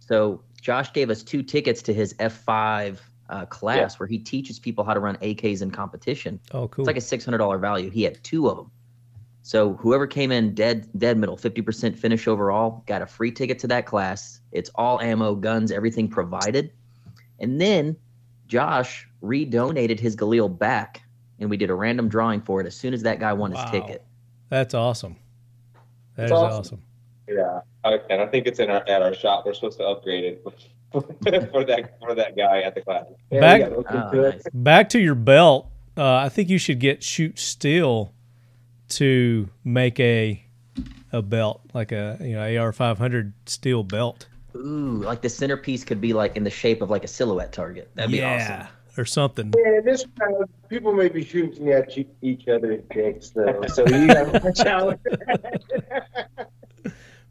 So 0.00 0.42
Josh 0.60 0.92
gave 0.92 1.08
us 1.08 1.22
two 1.22 1.42
tickets 1.42 1.80
to 1.80 1.94
his 1.94 2.12
F5 2.20 2.98
uh, 3.30 3.46
class 3.46 3.98
where 3.98 4.06
he 4.06 4.18
teaches 4.18 4.58
people 4.58 4.84
how 4.84 4.92
to 4.92 5.00
run 5.00 5.16
AKs 5.22 5.62
in 5.62 5.70
competition. 5.70 6.38
Oh, 6.52 6.68
cool. 6.68 6.86
It's 6.86 6.86
like 6.86 6.98
a 6.98 7.00
$600 7.00 7.58
value. 7.62 7.88
He 7.88 8.02
had 8.02 8.22
two 8.22 8.46
of 8.50 8.58
them. 8.58 8.70
So 9.46 9.74
whoever 9.74 10.08
came 10.08 10.32
in 10.32 10.54
dead 10.56 10.88
dead 10.98 11.16
middle, 11.18 11.36
50% 11.36 11.96
finish 11.96 12.26
overall, 12.26 12.82
got 12.88 13.00
a 13.00 13.06
free 13.06 13.30
ticket 13.30 13.60
to 13.60 13.68
that 13.68 13.86
class. 13.86 14.40
It's 14.50 14.70
all 14.74 15.00
ammo, 15.00 15.36
guns, 15.36 15.70
everything 15.70 16.08
provided. 16.08 16.72
And 17.38 17.60
then 17.60 17.96
Josh 18.48 19.08
redonated 19.22 20.00
his 20.00 20.16
Galil 20.16 20.48
back 20.58 21.00
and 21.38 21.48
we 21.48 21.56
did 21.56 21.70
a 21.70 21.74
random 21.76 22.08
drawing 22.08 22.40
for 22.40 22.60
it 22.60 22.66
as 22.66 22.74
soon 22.74 22.92
as 22.92 23.02
that 23.04 23.20
guy 23.20 23.32
won 23.32 23.52
his 23.52 23.64
ticket. 23.70 24.04
That's 24.48 24.74
awesome. 24.74 25.14
That 26.16 26.24
is 26.24 26.30
That's 26.30 26.32
awesome. 26.32 26.58
awesome. 26.58 26.82
Yeah, 27.28 27.60
I- 27.84 28.00
and 28.10 28.20
I 28.22 28.26
think 28.26 28.48
it's 28.48 28.58
in 28.58 28.68
our 28.68 28.82
at 28.88 29.00
our 29.00 29.14
shop. 29.14 29.46
We're 29.46 29.54
supposed 29.54 29.78
to 29.78 29.84
upgrade 29.84 30.24
it 30.24 30.42
for 30.92 31.02
that 31.62 31.96
for 32.00 32.16
that 32.16 32.36
guy 32.36 32.62
at 32.62 32.74
the 32.74 32.80
class. 32.80 33.04
Yeah, 33.30 33.38
Back- 33.40 33.60
gotta 33.60 34.08
Oh, 34.16 34.22
nice. 34.30 34.42
Back 34.52 34.88
to 34.88 34.98
your 34.98 35.14
belt. 35.14 35.70
Uh, 35.96 36.14
I 36.16 36.30
think 36.30 36.48
you 36.48 36.58
should 36.58 36.80
get 36.80 37.04
shoot 37.04 37.38
steel 37.38 38.12
to 38.90 39.48
make 39.64 39.98
a 40.00 40.42
a 41.12 41.22
belt 41.22 41.60
like 41.74 41.92
a 41.92 42.18
you 42.20 42.34
know 42.34 42.60
AR 42.62 42.72
five 42.72 42.98
hundred 42.98 43.32
steel 43.46 43.82
belt. 43.82 44.26
Ooh, 44.54 45.02
like 45.04 45.20
the 45.22 45.28
centerpiece 45.28 45.84
could 45.84 46.00
be 46.00 46.12
like 46.12 46.36
in 46.36 46.44
the 46.44 46.50
shape 46.50 46.80
of 46.82 46.90
like 46.90 47.04
a 47.04 47.08
silhouette 47.08 47.52
target. 47.52 47.90
That'd 47.94 48.10
be 48.10 48.22
awesome. 48.22 48.66
or 48.96 49.04
something. 49.04 49.52
Yeah, 49.56 49.80
this 49.84 50.04
kind 50.18 50.34
of 50.42 50.48
people 50.68 50.92
may 50.94 51.08
be 51.08 51.22
shooting 51.24 51.70
at 51.70 51.96
each- 51.96 52.08
each 52.22 52.48
other 52.48 52.72
in 52.72 52.82
dicks 52.92 53.30
though, 53.30 53.60
so 53.68 53.86
you 53.86 54.06
gotta 54.06 54.40
watch 54.44 54.60
out. 54.60 54.98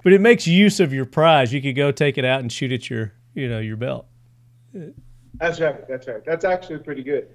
But 0.03 0.13
it 0.13 0.21
makes 0.21 0.45
use 0.45 0.79
of 0.79 0.93
your 0.93 1.05
prize. 1.05 1.51
You 1.51 1.61
could 1.63 1.75
go 1.75 1.91
take 1.91 2.17
it 2.19 2.25
out 2.25 2.39
and 2.41 2.51
shoot 2.51 2.71
at 2.71 2.89
your 2.89 3.13
you 3.33 3.49
know 3.49 3.59
your 3.59 3.77
belt. 3.77 4.05
That's 5.35 5.59
right. 5.59 5.87
That's 5.87 6.07
right. 6.07 6.23
That's 6.25 6.45
actually 6.45 6.79
pretty 6.79 7.01
good. 7.03 7.29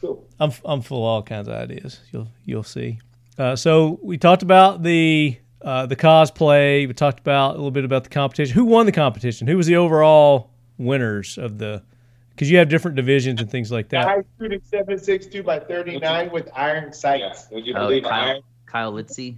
Cool. 0.00 0.26
I'm 0.40 0.52
I'm 0.64 0.80
full 0.80 0.98
of 0.98 1.04
all 1.04 1.22
kinds 1.22 1.48
of 1.48 1.54
ideas. 1.54 2.00
You'll 2.12 2.28
you'll 2.46 2.62
see. 2.62 2.98
Uh, 3.38 3.54
so 3.56 3.98
we 4.02 4.18
talked 4.18 4.42
about 4.42 4.82
the 4.82 5.38
uh, 5.62 5.86
the 5.86 5.96
cosplay. 5.96 6.86
We 6.86 6.94
talked 6.94 7.20
about 7.20 7.50
a 7.52 7.54
little 7.58 7.70
bit 7.70 7.84
about 7.84 8.04
the 8.04 8.10
competition. 8.10 8.54
Who 8.54 8.64
won 8.64 8.86
the 8.86 8.92
competition? 8.92 9.46
Who 9.46 9.56
was 9.56 9.66
the 9.66 9.76
overall 9.76 10.50
winners 10.76 11.38
of 11.38 11.58
the? 11.58 11.82
Because 12.30 12.50
you 12.50 12.58
have 12.58 12.68
different 12.68 12.96
divisions 12.96 13.40
and 13.40 13.50
things 13.50 13.70
like 13.72 13.88
that. 13.90 14.06
I 14.06 14.22
shooting 14.40 14.60
seven 14.64 14.98
six 14.98 15.26
two 15.26 15.42
by 15.42 15.58
thirty 15.58 15.98
nine 15.98 16.30
with 16.32 16.48
iron 16.54 16.84
Yeah, 16.86 16.90
sights. 16.90 17.48
would 17.50 17.66
you 17.66 17.74
Oh, 17.76 17.86
believe 17.88 18.04
Kyle. 18.04 18.12
Iron 18.28 18.42
Kyle 18.66 18.92
Litzy. 18.92 19.36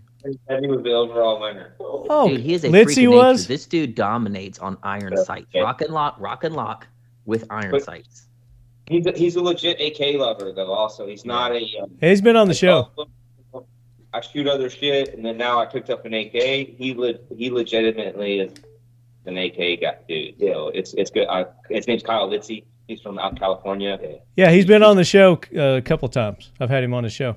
Eddie 0.50 0.68
was 0.68 0.82
the 0.82 0.92
overall 0.92 1.40
winner? 1.40 1.74
Oh, 1.80 2.28
Dude, 2.28 2.40
he 2.40 2.52
is 2.52 2.62
a 2.64 2.68
Litzy 2.68 2.84
freak 2.84 2.96
of 2.98 3.04
nature. 3.04 3.10
was. 3.10 3.46
This 3.46 3.64
dude 3.64 3.94
dominates 3.94 4.58
on 4.58 4.76
iron 4.82 5.14
Yeah. 5.16 5.22
sights. 5.24 5.46
Yeah. 5.54 5.62
Rock 5.62 5.80
and 5.80 5.94
lock, 5.94 6.16
rock 6.18 6.44
and 6.44 6.54
lock 6.54 6.86
with 7.24 7.46
iron 7.50 7.70
But- 7.70 7.84
sights. 7.84 8.26
He's 8.86 9.06
a, 9.06 9.12
he's 9.12 9.36
a 9.36 9.40
legit 9.42 9.80
AK 9.80 10.18
lover 10.18 10.52
though. 10.52 10.72
Also, 10.72 11.06
he's 11.06 11.24
not 11.24 11.52
a. 11.52 11.62
Um, 11.82 11.90
He's 12.00 12.20
been 12.20 12.36
on 12.36 12.48
the 12.48 12.54
show. 12.54 12.90
I 14.12 14.20
shoot 14.20 14.46
other 14.48 14.68
shit, 14.68 15.14
and 15.14 15.24
then 15.24 15.36
now 15.36 15.60
I 15.60 15.66
picked 15.66 15.90
up 15.90 16.04
an 16.04 16.14
AK. 16.14 16.32
He 16.32 16.94
le- 16.96 17.18
he 17.36 17.50
legitimately 17.50 18.40
is 18.40 18.52
an 19.26 19.36
AK 19.38 19.80
guy, 19.80 19.96
dude. 20.08 20.38
So 20.40 20.68
it's 20.74 20.94
it's 20.94 21.10
good. 21.10 21.28
I, 21.28 21.46
his 21.68 21.86
name's 21.86 22.02
Kyle 22.02 22.28
Litzy. 22.28 22.64
He's 22.88 23.00
from 23.00 23.18
out 23.20 23.38
California. 23.38 23.98
Yeah, 24.36 24.50
he's 24.50 24.66
been 24.66 24.82
on 24.82 24.96
the 24.96 25.04
show 25.04 25.40
uh, 25.56 25.76
a 25.76 25.82
couple 25.82 26.06
of 26.06 26.12
times. 26.12 26.50
I've 26.58 26.70
had 26.70 26.82
him 26.82 26.92
on 26.92 27.04
the 27.04 27.10
show. 27.10 27.36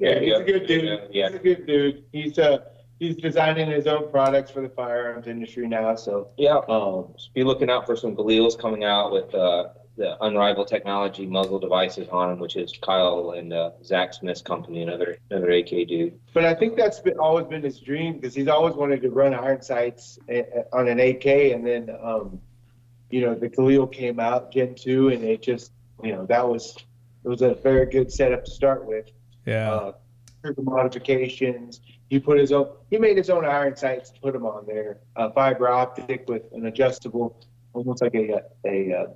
Yeah, 0.00 0.18
he's 0.18 0.34
a 0.36 0.42
good 0.42 0.66
dude. 0.66 1.08
Yeah. 1.12 1.28
He's 1.28 1.36
a 1.36 1.38
good 1.38 1.66
dude. 1.66 2.04
He's 2.10 2.38
uh 2.38 2.58
he's 2.98 3.14
designing 3.16 3.70
his 3.70 3.86
own 3.86 4.10
products 4.10 4.50
for 4.50 4.60
the 4.60 4.68
firearms 4.70 5.28
industry 5.28 5.68
now. 5.68 5.94
So 5.94 6.30
Yeah. 6.36 6.58
um 6.68 7.14
Be 7.32 7.44
looking 7.44 7.70
out 7.70 7.86
for 7.86 7.94
some 7.94 8.16
Galils 8.16 8.58
coming 8.58 8.82
out 8.82 9.12
with 9.12 9.32
uh, 9.34 9.68
the 9.96 10.22
Unrivaled 10.24 10.68
Technology 10.68 11.26
muzzle 11.26 11.58
devices 11.58 12.08
on 12.08 12.30
them, 12.30 12.38
which 12.40 12.56
is 12.56 12.72
Kyle 12.82 13.32
and 13.36 13.52
uh, 13.52 13.70
Zach 13.84 14.12
Smith's 14.14 14.42
company, 14.42 14.82
another 14.82 15.18
another 15.30 15.50
AK 15.50 15.68
dude. 15.88 16.18
But 16.32 16.44
I 16.44 16.54
think 16.54 16.76
that's 16.76 16.98
been 17.00 17.18
always 17.18 17.46
been 17.46 17.62
his 17.62 17.78
dream 17.78 18.14
because 18.14 18.34
he's 18.34 18.48
always 18.48 18.74
wanted 18.74 19.02
to 19.02 19.10
run 19.10 19.34
iron 19.34 19.62
sights 19.62 20.18
eh, 20.28 20.42
eh, 20.54 20.62
on 20.72 20.88
an 20.88 20.98
AK, 20.98 21.26
and 21.26 21.64
then 21.64 21.90
um, 22.02 22.40
you 23.10 23.20
know 23.20 23.34
the 23.34 23.48
Galil 23.48 23.90
came 23.90 24.18
out 24.18 24.52
Gen 24.52 24.74
two, 24.74 25.10
and 25.10 25.22
it 25.22 25.42
just 25.42 25.72
you 26.02 26.12
know 26.12 26.26
that 26.26 26.48
was 26.48 26.76
it 27.24 27.28
was 27.28 27.42
a 27.42 27.54
very 27.54 27.86
good 27.86 28.12
setup 28.12 28.44
to 28.44 28.50
start 28.50 28.86
with. 28.86 29.10
Yeah. 29.46 29.72
Uh, 29.72 29.92
trigger 30.42 30.62
modifications. 30.62 31.80
He 32.10 32.18
put 32.18 32.38
his 32.38 32.50
own. 32.50 32.68
He 32.90 32.98
made 32.98 33.16
his 33.16 33.30
own 33.30 33.44
iron 33.44 33.76
sights 33.76 34.10
to 34.10 34.20
put 34.20 34.32
them 34.32 34.44
on 34.44 34.66
there. 34.66 34.98
Uh, 35.14 35.30
fiber 35.30 35.68
optic 35.68 36.28
with 36.28 36.42
an 36.52 36.66
adjustable, 36.66 37.40
almost 37.72 38.02
like 38.02 38.14
a 38.14 38.42
a, 38.66 38.90
a 38.90 39.06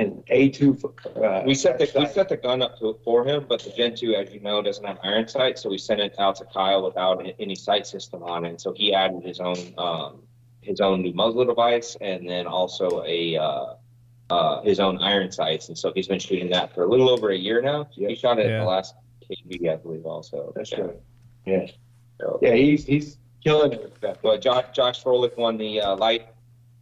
an 0.00 0.24
A 0.28 0.48
two. 0.48 0.76
Uh, 1.16 1.42
We 1.46 1.54
set 1.54 1.78
the 1.78 1.84
we 1.84 1.90
sight. 2.06 2.14
set 2.14 2.28
the 2.28 2.36
gun 2.36 2.62
up 2.62 2.78
to 2.78 2.96
for 3.04 3.24
him, 3.24 3.44
but 3.48 3.60
the 3.62 3.70
Gen 3.70 3.94
2, 3.94 4.14
as 4.14 4.32
you 4.32 4.40
know, 4.40 4.62
doesn't 4.62 4.84
have 4.84 4.98
iron 5.02 5.26
sight, 5.28 5.58
so 5.58 5.68
we 5.68 5.78
sent 5.78 6.00
it 6.00 6.14
out 6.18 6.36
to 6.36 6.44
Kyle 6.46 6.82
without 6.82 7.16
a- 7.26 7.34
any 7.40 7.54
sight 7.54 7.86
system 7.86 8.22
on 8.22 8.44
it. 8.44 8.60
So 8.60 8.72
he 8.72 8.94
added 8.94 9.22
his 9.22 9.40
own 9.40 9.58
um, 9.78 10.22
his 10.62 10.80
own 10.80 11.02
new 11.02 11.12
muzzle 11.14 11.44
device, 11.44 11.96
and 12.00 12.28
then 12.28 12.46
also 12.46 13.02
a 13.06 13.36
uh, 13.36 13.66
uh, 14.30 14.62
his 14.62 14.78
own 14.80 14.98
iron 14.98 15.30
sights. 15.30 15.68
And 15.68 15.76
so 15.76 15.92
he's 15.94 16.08
been 16.08 16.18
shooting 16.20 16.50
that 16.50 16.72
for 16.74 16.84
a 16.84 16.88
little 16.88 17.10
over 17.10 17.30
a 17.30 17.36
year 17.36 17.60
now. 17.60 17.88
He 17.90 18.14
shot 18.14 18.38
it 18.38 18.46
at 18.46 18.50
Yeah. 18.52 18.60
the 18.60 18.66
last 18.66 18.94
KB, 19.28 19.68
I 19.68 19.76
believe, 19.76 20.06
also. 20.06 20.52
That's 20.56 20.70
Yeah. 20.72 20.80
right. 20.82 20.96
Yeah, 21.46 21.66
So- 22.20 22.38
yeah. 22.42 22.54
He's 22.54 22.84
he's 22.86 23.18
killing 23.44 23.72
it 23.72 23.82
with 23.82 24.00
that. 24.00 24.16
But 24.22 24.40
Josh, 24.40 24.66
Josh 24.72 25.02
Froelich 25.02 25.36
won 25.36 25.56
the 25.58 25.80
uh, 25.80 25.96
light 25.96 26.28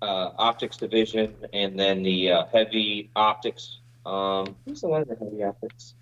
uh, 0.02 0.30
optics 0.38 0.76
division, 0.76 1.34
and 1.52 1.78
then 1.78 2.02
the 2.02 2.32
uh, 2.32 2.46
heavy 2.52 3.10
optics. 3.16 3.78
Um, 4.06 4.56
who's 4.64 4.80
the 4.80 4.88
one 4.88 5.02
in 5.02 5.08
the 5.08 5.16
heavy 5.16 5.42
optics? 5.42 5.94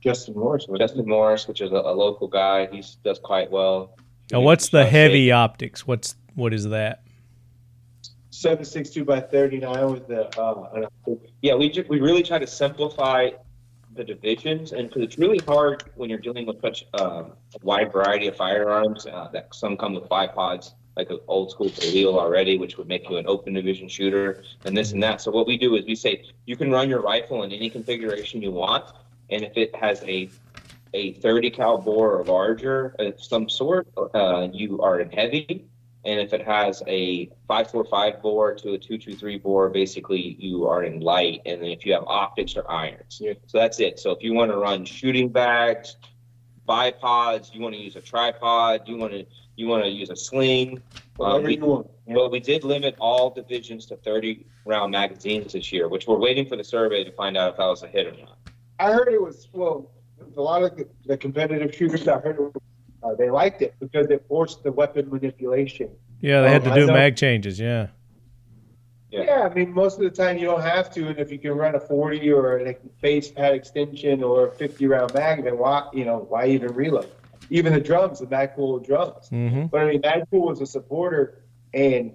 Justin 0.00 0.34
Morris. 0.34 0.66
was 0.68 0.78
Justin 0.78 1.08
Morris, 1.08 1.48
which 1.48 1.60
is 1.60 1.72
a, 1.72 1.76
a 1.76 1.94
local 1.94 2.28
guy. 2.28 2.68
He 2.70 2.82
does 3.02 3.18
quite 3.18 3.50
well. 3.50 3.96
Now, 4.30 4.40
what's 4.40 4.68
the 4.68 4.84
heavy 4.84 5.32
optics? 5.32 5.86
What's 5.86 6.16
what 6.34 6.52
is 6.52 6.64
that? 6.68 7.02
seven 8.36 8.64
six 8.64 8.90
two 8.90 9.04
by 9.04 9.20
thirty 9.20 9.58
nine 9.58 9.90
with 9.90 10.06
the 10.06 10.28
uh. 10.38 10.86
Yeah, 11.42 11.54
we 11.54 11.70
ju- 11.70 11.86
we 11.88 12.00
really 12.00 12.22
try 12.22 12.38
to 12.38 12.46
simplify 12.46 13.30
the 13.94 14.04
divisions, 14.04 14.72
and 14.72 14.88
because 14.88 15.02
it's 15.02 15.18
really 15.18 15.38
hard 15.46 15.84
when 15.94 16.10
you're 16.10 16.18
dealing 16.18 16.46
with 16.46 16.60
such 16.60 16.84
um, 17.00 17.32
a 17.54 17.64
wide 17.64 17.92
variety 17.92 18.26
of 18.26 18.36
firearms. 18.36 19.06
Uh, 19.06 19.28
that 19.32 19.54
some 19.54 19.76
come 19.76 19.94
with 19.94 20.04
bipods, 20.04 20.74
like 20.96 21.10
an 21.10 21.20
old 21.28 21.50
school 21.50 21.68
Galil 21.68 22.18
already, 22.18 22.58
which 22.58 22.78
would 22.78 22.88
make 22.88 23.08
you 23.08 23.16
an 23.16 23.26
open 23.26 23.52
division 23.52 23.88
shooter, 23.88 24.42
and 24.64 24.76
this 24.76 24.92
and 24.92 25.02
that. 25.02 25.20
So 25.20 25.30
what 25.30 25.46
we 25.46 25.56
do 25.56 25.76
is 25.76 25.84
we 25.84 25.94
say 25.94 26.24
you 26.46 26.56
can 26.56 26.70
run 26.70 26.88
your 26.88 27.02
rifle 27.02 27.42
in 27.42 27.52
any 27.52 27.68
configuration 27.70 28.42
you 28.42 28.50
want, 28.50 28.84
and 29.30 29.42
if 29.42 29.56
it 29.56 29.74
has 29.76 30.02
a 30.04 30.30
a 30.94 31.12
30 31.14 31.50
cal 31.50 31.78
bore 31.78 32.18
or 32.18 32.24
larger 32.24 32.94
of 32.98 33.22
some 33.22 33.48
sort, 33.48 33.86
uh, 34.14 34.48
you 34.52 34.80
are 34.80 35.00
in 35.00 35.10
heavy. 35.10 35.66
And 36.06 36.20
if 36.20 36.32
it 36.32 36.46
has 36.46 36.84
a 36.86 37.26
545 37.48 38.22
bore 38.22 38.54
to 38.54 38.74
a 38.74 38.78
223 38.78 39.38
bore, 39.38 39.68
basically 39.68 40.36
you 40.38 40.66
are 40.66 40.84
in 40.84 41.00
light. 41.00 41.42
And 41.44 41.60
then 41.60 41.70
if 41.70 41.84
you 41.84 41.92
have 41.94 42.04
optics 42.06 42.56
or 42.56 42.70
irons. 42.70 43.18
Yeah. 43.20 43.32
So 43.46 43.58
that's 43.58 43.80
it. 43.80 43.98
So 43.98 44.12
if 44.12 44.22
you 44.22 44.32
want 44.32 44.52
to 44.52 44.56
run 44.56 44.84
shooting 44.84 45.28
bags, 45.28 45.96
bipods, 46.66 47.54
you 47.54 47.60
want 47.60 47.74
to 47.74 47.80
use 47.80 47.96
a 47.96 48.00
tripod, 48.00 48.82
you 48.86 48.96
want 48.96 49.12
to 49.12 49.26
you 49.56 49.66
want 49.68 49.84
to 49.84 49.88
use 49.90 50.10
a 50.10 50.16
sling. 50.16 50.82
Whatever 51.16 51.46
we, 51.46 51.56
you 51.56 51.64
want. 51.64 51.90
Yeah. 52.06 52.14
but 52.14 52.30
we 52.30 52.40
did 52.40 52.62
limit 52.62 52.94
all 52.98 53.30
divisions 53.30 53.86
to 53.86 53.96
30 53.96 54.44
round 54.66 54.92
magazines 54.92 55.54
this 55.54 55.72
year, 55.72 55.88
which 55.88 56.06
we're 56.06 56.18
waiting 56.18 56.46
for 56.46 56.56
the 56.56 56.64
survey 56.64 57.04
to 57.04 57.12
find 57.12 57.36
out 57.36 57.52
if 57.52 57.56
that 57.56 57.66
was 57.66 57.82
a 57.82 57.88
hit 57.88 58.06
or 58.06 58.12
not. 58.20 58.36
I 58.78 58.92
heard 58.92 59.08
it 59.08 59.20
was 59.22 59.48
well. 59.52 59.90
A 60.36 60.40
lot 60.40 60.62
of 60.62 60.76
the, 60.76 60.86
the 61.06 61.16
competitive 61.16 61.74
shooters 61.74 62.06
I 62.06 62.18
heard 62.18 62.52
uh, 63.02 63.14
they 63.14 63.30
liked 63.30 63.62
it 63.62 63.74
because 63.80 64.06
it 64.10 64.24
forced 64.28 64.62
the 64.62 64.72
weapon 64.72 65.08
manipulation. 65.10 65.90
Yeah, 66.20 66.42
they 66.42 66.50
had 66.50 66.64
to 66.64 66.70
Oh, 66.70 66.72
I 66.72 66.78
do 66.80 66.86
know. 66.86 66.92
mag 66.92 67.16
changes. 67.16 67.60
Yeah. 67.60 67.88
Yeah. 69.10 69.22
Yeah. 69.24 69.48
I 69.50 69.54
mean 69.54 69.72
most 69.72 69.98
of 69.98 70.04
the 70.04 70.10
time 70.10 70.38
you 70.38 70.46
don't 70.46 70.62
have 70.62 70.92
to, 70.94 71.08
and 71.08 71.18
if 71.18 71.30
you 71.30 71.38
can 71.38 71.52
run 71.52 71.74
a 71.74 71.80
forty 71.80 72.30
or 72.30 72.58
a 72.58 72.76
base 73.00 73.30
pad 73.30 73.54
extension 73.54 74.22
or 74.22 74.48
a 74.48 74.52
fifty 74.52 74.86
round 74.86 75.14
mag, 75.14 75.44
then 75.44 75.58
why 75.58 75.88
you 75.92 76.04
know 76.04 76.26
why 76.28 76.46
even 76.46 76.72
reload? 76.74 77.10
Even 77.48 77.72
the 77.72 77.80
drums, 77.80 78.18
the 78.18 78.26
Magpul 78.26 78.84
drums. 78.84 79.28
Mm-hmm. 79.30 79.66
But 79.66 79.82
I 79.82 79.86
mean 79.86 80.02
Magpul 80.02 80.48
was 80.48 80.60
a 80.60 80.66
supporter, 80.66 81.44
and 81.72 82.12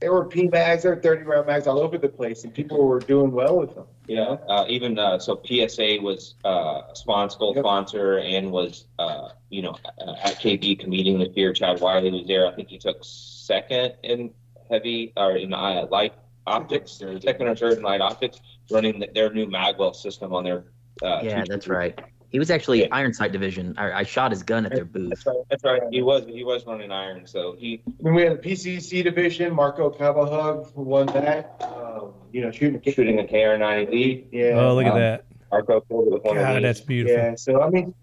there 0.00 0.12
were 0.12 0.26
P 0.26 0.48
mags, 0.48 0.82
there 0.82 0.94
were 0.94 1.00
thirty 1.00 1.22
round 1.22 1.46
mags 1.46 1.66
all 1.66 1.78
over 1.78 1.96
the 1.96 2.08
place, 2.08 2.44
and 2.44 2.52
people 2.52 2.86
were 2.86 3.00
doing 3.00 3.32
well 3.32 3.56
with 3.58 3.74
them. 3.74 3.86
Yeah, 4.06 4.36
uh, 4.48 4.66
even 4.68 4.98
uh, 4.98 5.18
so, 5.18 5.40
PSA 5.44 5.98
was 6.00 6.34
uh, 6.44 6.82
a 6.90 6.94
sponsor, 6.94 7.38
Yep. 7.40 7.56
sponsor, 7.58 8.18
and 8.18 8.52
was 8.52 8.86
uh, 8.98 9.30
you 9.48 9.62
know 9.62 9.76
at 10.22 10.38
KB 10.38 10.78
competing 10.78 11.18
this 11.18 11.34
year. 11.34 11.52
Chad 11.52 11.80
Wiley 11.80 12.10
was 12.10 12.26
there. 12.26 12.46
I 12.46 12.52
think 12.52 12.68
he 12.68 12.78
took 12.78 12.98
second 13.02 13.94
in 14.02 14.32
heavy 14.70 15.12
or 15.16 15.36
in 15.36 15.54
uh, 15.54 15.86
light 15.90 16.12
optics, 16.46 17.02
or 17.02 17.20
second 17.20 17.48
or 17.48 17.56
third 17.56 17.78
in 17.78 17.82
light 17.82 18.00
optics, 18.00 18.40
running 18.70 19.00
the, 19.00 19.08
their 19.14 19.32
new 19.32 19.46
Magwell 19.46 19.94
system 19.94 20.32
on 20.32 20.44
their. 20.44 20.64
Uh, 21.02 21.20
Yeah, 21.22 21.42
two- 21.44 21.50
that's 21.50 21.68
right. 21.68 21.98
He 22.30 22.38
was 22.40 22.50
actually 22.50 22.80
Yeah. 22.82 22.88
iron 22.92 23.14
sight 23.14 23.32
division. 23.32 23.74
I, 23.78 24.00
I 24.00 24.02
shot 24.02 24.30
his 24.32 24.42
gun 24.42 24.66
at 24.66 24.74
their 24.74 24.84
booth. 24.84 25.10
That's 25.10 25.26
right. 25.26 25.36
That's 25.48 25.64
right. 25.64 25.82
He 25.90 26.02
was 26.02 26.26
he 26.26 26.42
was 26.44 26.66
running 26.66 26.90
iron, 26.90 27.26
so 27.26 27.54
he 27.56 27.82
Then 28.00 28.14
we 28.14 28.22
had 28.22 28.42
the 28.42 28.50
PCC 28.50 29.02
division, 29.04 29.54
Marco 29.54 29.90
Cabalhug 29.90 30.72
who 30.74 30.82
won 30.82 31.06
that. 31.08 31.56
Um, 31.62 32.12
you 32.32 32.40
know, 32.42 32.50
shooting 32.50 32.80
a 32.84 32.90
shooting 32.92 33.20
a 33.20 33.24
KR90. 33.24 34.26
Yeah. 34.32 34.58
Oh, 34.60 34.74
look 34.74 34.86
at 34.86 34.92
um, 34.92 34.98
that. 34.98 35.24
Arco 35.52 35.80
pulled 35.80 36.08
it 36.08 36.12
with 36.14 36.24
one 36.24 36.36
of 36.36 36.54
these. 36.54 36.62
that's 36.62 36.80
beautiful. 36.80 37.16
Yeah, 37.16 37.34
so 37.36 37.62
I 37.62 37.70
mean, 37.70 37.94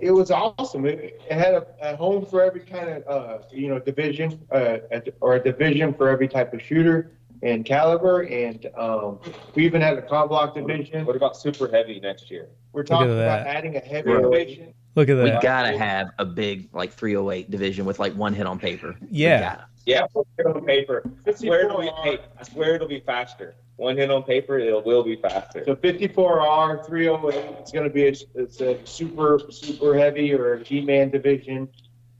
it 0.00 0.10
was 0.10 0.30
awesome. 0.32 0.84
It, 0.84 1.20
it 1.30 1.32
had 1.32 1.54
a, 1.54 1.66
a 1.80 1.96
home 1.96 2.26
for 2.26 2.42
every 2.42 2.60
kind 2.60 2.88
of 2.90 3.06
uh, 3.06 3.38
you 3.52 3.68
know 3.68 3.78
division, 3.78 4.40
uh, 4.50 4.78
at- 4.90 5.08
or 5.20 5.36
a 5.36 5.42
division 5.42 5.94
for 5.94 6.08
every 6.08 6.26
type 6.28 6.52
of 6.52 6.60
shooter 6.60 7.12
and 7.42 7.64
caliber, 7.64 8.22
and 8.22 8.66
um, 8.76 9.18
we 9.54 9.64
even 9.64 9.80
had 9.80 9.96
a 9.98 10.02
combloc 10.02 10.54
division. 10.54 11.04
What 11.06 11.16
about 11.16 11.36
super 11.36 11.68
heavy 11.68 12.00
next 12.00 12.30
year? 12.30 12.48
We're 12.72 12.82
talking 12.84 13.12
about 13.12 13.44
that. 13.44 13.46
adding 13.46 13.76
a 13.76 13.80
heavy 13.80 14.10
Really? 14.10 14.44
division 14.44 14.74
Look 14.94 15.08
at 15.08 15.14
that. 15.16 15.24
We 15.24 15.30
gotta 15.42 15.78
have 15.78 16.10
a 16.18 16.24
big 16.24 16.68
like 16.74 16.92
308 16.92 17.50
division 17.50 17.84
with 17.86 17.98
like 18.00 18.14
one 18.14 18.34
hit 18.34 18.46
on 18.46 18.58
paper. 18.58 18.96
Yeah. 19.10 19.62
Yeah, 19.86 20.06
one 20.12 20.24
hit 20.36 20.46
on 20.46 20.64
paper. 20.66 21.02
I 21.26 21.32
swear 21.32 21.66
it'll 21.66 21.80
be, 21.80 21.90
hey, 22.02 22.18
I 22.38 22.42
swear 22.42 22.74
it'll 22.74 22.88
be 22.88 23.00
faster. 23.00 23.54
One 23.76 23.96
hit 23.96 24.10
on 24.10 24.24
paper, 24.24 24.58
it 24.58 24.84
will 24.84 25.04
be 25.04 25.14
faster. 25.16 25.62
So 25.64 25.76
54R, 25.76 26.84
308, 26.84 27.56
it's 27.60 27.70
going 27.70 27.84
to 27.84 27.90
be 27.90 28.08
a, 28.08 28.12
it's 28.34 28.60
a 28.60 28.84
super, 28.84 29.40
super 29.50 29.96
heavy 29.96 30.34
or 30.34 30.54
a 30.54 30.64
G-man 30.64 31.10
division. 31.10 31.68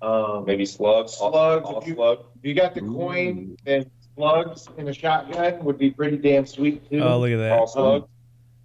Um, 0.01 0.45
Maybe 0.47 0.65
slugs, 0.65 1.15
Slugs, 1.15 1.67
all 1.67 1.81
if 1.81 1.89
you- 1.89 1.95
slug. 1.97 2.21
if 2.39 2.45
you 2.45 2.55
got 2.55 2.75
the 2.75 2.81
coin, 2.81 3.57
then 3.65 3.91
slugs 4.29 4.69
in 4.77 4.89
a 4.89 4.93
shotgun 4.93 5.65
would 5.65 5.79
be 5.79 5.91
pretty 5.93 6.17
damn 6.17 6.45
sweet 6.45 6.89
too. 6.91 7.01
Oh, 7.01 7.21
look 7.21 7.31
at 7.31 7.53
All 7.53 7.67
that. 7.67 7.73
slug. 7.73 8.09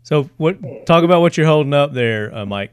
So 0.02 0.24
what? 0.38 0.58
Talk 0.86 1.04
about 1.04 1.22
what 1.22 1.38
you're 1.38 1.46
holding 1.46 1.74
up 1.74 1.94
there, 1.94 2.34
uh, 2.36 2.46
Mike. 2.46 2.72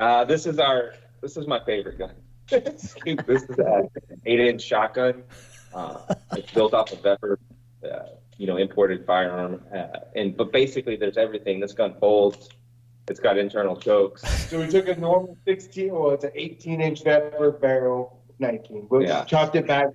Uh, 0.00 0.24
this 0.24 0.46
is 0.46 0.58
our, 0.58 0.94
this 1.20 1.36
is 1.36 1.46
my 1.46 1.60
favorite 1.64 1.98
gun. 1.98 2.12
this 2.48 2.96
is 3.06 3.58
an 3.58 3.88
eight 4.26 4.40
inch 4.40 4.62
shotgun. 4.62 5.22
Uh, 5.74 5.98
it's 6.32 6.50
built 6.52 6.72
off 6.72 6.90
of 6.92 7.02
Vepr, 7.02 7.36
uh, 7.84 7.98
you 8.38 8.46
know, 8.46 8.56
imported 8.56 9.04
firearm. 9.04 9.62
Uh, 9.74 9.86
and, 10.16 10.36
but 10.36 10.50
basically 10.52 10.96
there's 10.96 11.18
everything. 11.18 11.60
This 11.60 11.72
gun 11.74 11.94
folds. 12.00 12.48
It's 13.08 13.20
got 13.20 13.36
internal 13.38 13.76
chokes. 13.76 14.22
So 14.48 14.58
we 14.60 14.66
took 14.68 14.88
a 14.88 14.96
normal 14.96 15.36
16, 15.46 15.92
well, 15.92 16.10
it's 16.10 16.24
an 16.24 16.30
18 16.34 16.80
inch 16.80 17.04
Vepr 17.04 17.60
barrel, 17.60 18.22
19. 18.38 18.86
We 18.90 19.06
Yeah. 19.06 19.24
chopped 19.24 19.56
it 19.56 19.66
back 19.66 19.88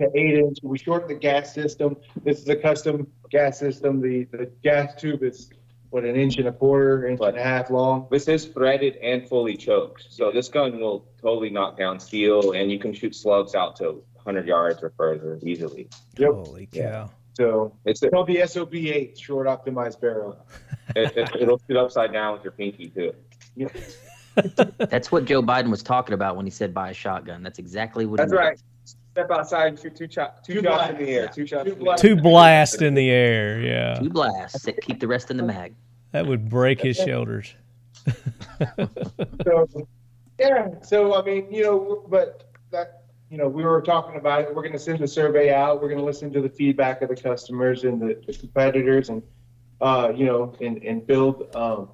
to 0.00 0.10
8 0.14 0.34
inch. 0.38 0.58
We 0.62 0.78
shortened 0.78 1.10
the 1.10 1.14
gas 1.14 1.54
system. 1.54 1.96
This 2.24 2.40
is 2.40 2.48
a 2.48 2.56
custom 2.56 3.06
gas 3.30 3.58
system. 3.58 4.00
The, 4.00 4.24
the 4.24 4.50
gas 4.62 4.94
tube 5.00 5.22
is, 5.22 5.50
what, 5.90 6.04
an 6.04 6.16
inch 6.16 6.36
and 6.38 6.48
a 6.48 6.52
quarter, 6.52 7.06
inch 7.06 7.20
and 7.22 7.36
a 7.36 7.42
half 7.42 7.70
long. 7.70 8.06
This 8.10 8.28
is 8.28 8.46
threaded 8.46 8.96
and 8.96 9.28
fully 9.28 9.56
choked. 9.56 10.06
So 10.10 10.30
this 10.32 10.48
gun 10.48 10.80
will 10.80 11.06
totally 11.20 11.50
knock 11.50 11.78
down 11.78 12.00
steel 12.00 12.52
and 12.52 12.70
you 12.70 12.78
can 12.78 12.92
shoot 12.92 13.14
slugs 13.14 13.54
out 13.54 13.76
to 13.76 14.02
100 14.22 14.46
yards 14.46 14.82
or 14.82 14.92
further 14.96 15.38
easily. 15.42 15.88
Yep. 16.18 16.30
Holy 16.30 16.66
cow! 16.66 16.80
Yeah. 16.80 17.08
So 17.34 17.74
It's 17.84 18.02
it's 18.02 18.10
called 18.12 18.26
the 18.26 18.46
SOB 18.46 18.74
8, 18.74 19.18
short 19.18 19.46
optimized 19.46 20.00
barrel. 20.00 20.44
it, 20.96 21.16
it, 21.16 21.30
it'll 21.40 21.60
shoot 21.66 21.76
upside 21.76 22.12
down 22.12 22.34
with 22.34 22.44
your 22.44 22.52
pinky 22.52 22.88
too. 22.88 23.14
That's 24.78 25.10
what 25.10 25.24
Joe 25.24 25.42
Biden 25.42 25.70
was 25.70 25.82
talking 25.82 26.14
about 26.14 26.36
when 26.36 26.46
he 26.46 26.50
said 26.50 26.74
buy 26.74 26.90
a 26.90 26.94
shotgun. 26.94 27.42
That's 27.42 27.58
exactly 27.58 28.06
what. 28.06 28.18
That's 28.18 28.32
he 28.32 28.36
meant. 28.36 28.48
right. 28.48 28.60
Step 29.12 29.30
outside 29.30 29.66
and 29.68 29.78
shoot 29.78 29.96
two, 29.96 30.06
cho- 30.06 30.30
two, 30.44 30.54
Two 30.54 30.62
shots 30.62 30.90
in 30.90 30.96
the 30.98 31.10
air. 31.10 31.28
Two 31.28 31.46
shots 31.46 31.66
Two 31.66 31.72
in 31.72 31.78
blasts. 31.80 32.02
Two 32.02 32.16
blasts 32.16 32.80
in 32.82 32.94
the 32.94 33.10
air. 33.10 33.60
Yeah, 33.60 33.94
Two 33.94 34.08
blasts. 34.10 34.62
that 34.62 34.80
Keep 34.82 35.00
the 35.00 35.08
rest 35.08 35.30
in 35.30 35.36
the 35.36 35.42
mag. 35.42 35.74
that 36.12 36.26
would 36.26 36.48
break 36.48 36.80
his 36.80 36.96
shoulders. 36.96 37.54
So, 39.44 39.66
yeah, 40.38 40.68
so 40.82 41.14
I 41.14 41.22
mean, 41.24 41.50
you 41.52 41.62
know, 41.62 42.04
but 42.08 42.50
that, 42.70 43.04
you 43.30 43.38
know, 43.38 43.48
we 43.48 43.62
were 43.64 43.80
talking 43.82 44.16
about 44.16 44.42
it. 44.42 44.48
We're 44.54 44.62
going 44.62 44.72
to 44.72 44.78
send 44.78 44.98
the 44.98 45.08
survey 45.08 45.52
out. 45.52 45.80
We're 45.80 45.88
going 45.88 45.98
to 46.00 46.04
listen 46.04 46.32
to 46.32 46.40
the 46.40 46.48
feedback 46.48 47.02
of 47.02 47.08
the 47.08 47.16
customers 47.16 47.84
and 47.84 48.00
the, 48.00 48.20
the 48.26 48.32
competitors 48.34 49.08
and, 49.08 49.22
uh, 49.80 50.12
you 50.14 50.26
know, 50.26 50.54
and, 50.60 50.82
and 50.82 51.06
build, 51.06 51.54
um, 51.56 51.88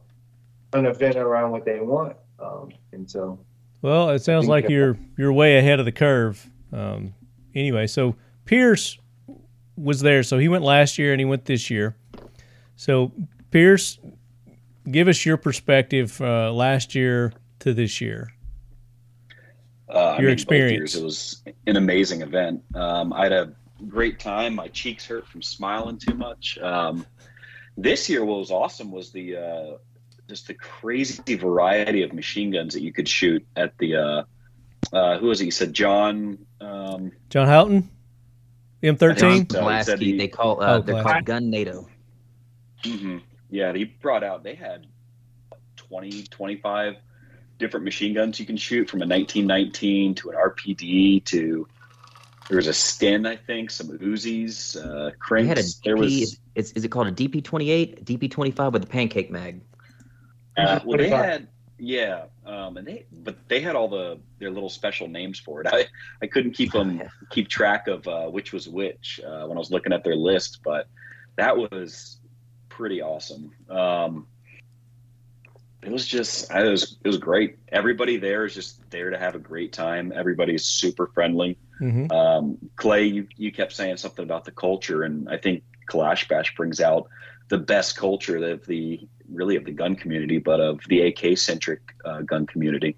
an 0.73 0.87
event 0.87 1.17
around 1.17 1.53
what 1.53 1.65
they 1.65 1.81
want. 1.81 2.17
Um, 2.41 2.71
and 2.93 3.09
so, 3.11 3.39
Well, 3.83 4.11
it 4.11 4.21
sounds 4.23 4.47
like 4.49 4.69
you're 4.69 4.99
you're 5.17 5.33
way 5.33 5.59
ahead 5.59 5.79
of 5.79 5.85
the 5.87 5.93
curve. 5.93 6.49
Um, 6.77 7.15
anyway, 7.55 7.87
so 7.87 8.17
Pierce 8.45 8.99
was 9.77 10.01
there, 10.01 10.23
so 10.23 10.39
he 10.39 10.49
went 10.49 10.63
last 10.63 10.99
year 10.99 11.13
and 11.13 11.21
he 11.21 11.25
went 11.25 11.47
this 11.47 11.71
year. 11.71 11.97
So 12.77 13.13
Pierce, 13.51 13.99
give 14.91 15.09
us 15.09 15.25
your 15.25 15.37
perspective 15.37 16.21
uh, 16.21 16.53
last 16.53 16.95
year 16.95 17.33
to 17.61 17.73
this 17.75 18.01
year. 18.01 18.33
Uh, 19.89 20.17
I 20.19 20.21
Your 20.21 20.31
experience. 20.31 20.95
years, 20.95 20.97
it 20.97 21.05
was 21.05 21.43
an 21.67 21.77
amazing 21.77 22.23
event. 22.23 22.63
Um, 22.75 23.13
I 23.13 23.25
had 23.25 23.33
a 23.33 23.53
great 23.89 24.19
time. 24.19 24.55
My 24.55 24.69
cheeks 24.69 25.07
hurt 25.07 25.27
from 25.29 25.43
smiling 25.43 25.99
too 25.99 26.15
much. 26.15 26.59
Um, 26.59 27.07
this 27.77 28.09
year, 28.09 28.25
what 28.25 28.39
was 28.39 28.51
awesome 28.51 28.91
was 28.91 29.13
the 29.13 29.37
uh, 29.37 29.77
just 30.29 30.49
the 30.49 30.55
crazy 30.55 31.37
variety 31.37 32.03
of 32.03 32.13
machine 32.13 32.51
guns 32.51 32.75
that 32.75 32.83
you 32.83 32.93
could 32.93 33.09
shoot 33.09 33.47
at 33.55 33.77
the. 33.79 33.97
Uh, 33.97 34.23
uh, 34.93 35.19
who 35.19 35.27
was 35.27 35.41
it? 35.41 35.47
You 35.47 35.51
said 35.51 35.73
John. 35.73 36.46
Um, 36.61 37.13
John 37.31 37.47
Houghton, 37.47 37.91
M 38.83 38.97
thirteen. 38.97 39.49
So 39.51 39.61
Pulaski. 39.61 40.05
he- 40.13 40.19
They 40.19 40.29
call 40.29 40.63
uh, 40.63 40.79
Oh, 40.79 40.83
they're 40.83 41.03
called 41.03 41.25
Gun 41.25 41.51
NATO. 41.51 41.89
mhm. 42.85 43.23
Yeah, 43.51 43.73
he 43.73 43.85
brought 43.85 44.25
out. 44.25 44.43
They 44.43 44.55
had 44.55 44.87
20, 45.77 46.25
25 46.25 46.95
different 47.59 47.85
machine 47.85 48.13
guns 48.15 48.41
you 48.41 48.47
can 48.47 48.57
shoot 48.57 48.91
from 48.91 49.03
a 49.03 49.07
1919 49.07 50.15
to 50.17 50.31
an 50.31 50.37
RPD 50.37 51.25
to. 51.27 51.69
There 52.49 52.57
was 52.57 52.67
a 52.69 52.73
Sten, 52.73 53.27
I 53.27 53.35
think, 53.37 53.71
some 53.71 53.89
Uzis, 53.99 54.77
uh, 54.77 55.11
They 55.31 55.45
had 55.47 55.59
a 55.59 55.63
cranks. 55.63 55.81
there 55.85 55.97
was 55.97 56.39
Is, 56.55 56.73
is 56.73 56.85
it 56.85 56.89
called 56.91 57.09
a 57.09 57.13
DP28, 57.13 58.05
DP25 58.05 58.73
with 58.73 58.85
a 58.85 58.87
pancake 58.87 59.31
mag? 59.33 59.61
Uh, 60.57 60.79
well, 60.85 60.97
they 60.99 61.09
had 61.09 61.49
yeah, 61.79 62.25
um, 62.45 62.77
and 62.77 62.87
they 62.87 63.07
but 63.13 63.37
they 63.49 63.61
had 63.61 63.77
all 63.77 63.89
the 63.89 64.19
their 64.39 64.51
little 64.51 64.71
special 64.71 65.09
names 65.09 65.39
for 65.39 65.61
it. 65.61 65.67
I 65.73 65.87
I 66.23 66.27
couldn't 66.27 66.53
keep 66.53 66.73
them 66.73 67.03
keep 67.31 67.49
track 67.49 67.89
of 67.89 68.07
uh, 68.09 68.27
which 68.27 68.53
was 68.53 68.69
which 68.69 69.21
uh, 69.27 69.47
when 69.47 69.57
I 69.57 69.61
was 69.61 69.71
looking 69.71 69.93
at 69.93 70.05
their 70.05 70.17
list, 70.17 70.61
but 70.65 70.89
that 71.37 71.57
was 71.57 72.19
pretty 72.69 73.03
awesome. 73.03 73.53
Um, 73.71 74.27
it 75.83 75.93
was 75.93 76.07
just 76.07 76.51
it 76.51 76.69
was 76.69 76.99
it 77.05 77.09
was 77.09 77.19
great. 77.19 77.59
Everybody 77.69 78.17
there 78.17 78.45
is 78.45 78.55
just 78.55 78.91
there 78.91 79.11
to 79.11 79.19
have 79.19 79.35
a 79.35 79.39
great 79.39 79.73
time. 79.73 80.13
Everybody's 80.15 80.65
super 80.65 81.07
friendly. 81.09 81.59
Mm-hmm. 81.81 82.11
Um, 82.11 82.59
Clay, 82.77 83.05
you, 83.05 83.29
you 83.37 83.53
kept 83.53 83.73
saying 83.73 83.99
something 83.99 84.25
about 84.25 84.45
the 84.45 84.51
culture, 84.51 85.03
and 85.03 85.29
I 85.29 85.37
think 85.37 85.63
Kalash 85.91 86.27
Bash 86.29 86.55
brings 86.57 86.81
out 86.81 87.09
the 87.49 87.59
best 87.59 87.97
culture 87.97 88.37
of 88.53 88.67
the 88.67 89.01
really 89.31 89.57
of 89.57 89.65
the 89.65 89.73
gun 89.73 89.97
community, 89.97 90.39
but 90.39 90.61
of 90.61 90.81
the 90.89 91.01
AK 91.03 91.37
centric 91.39 91.81
uh, 92.05 92.23
gun 92.23 92.47
community. 92.47 92.97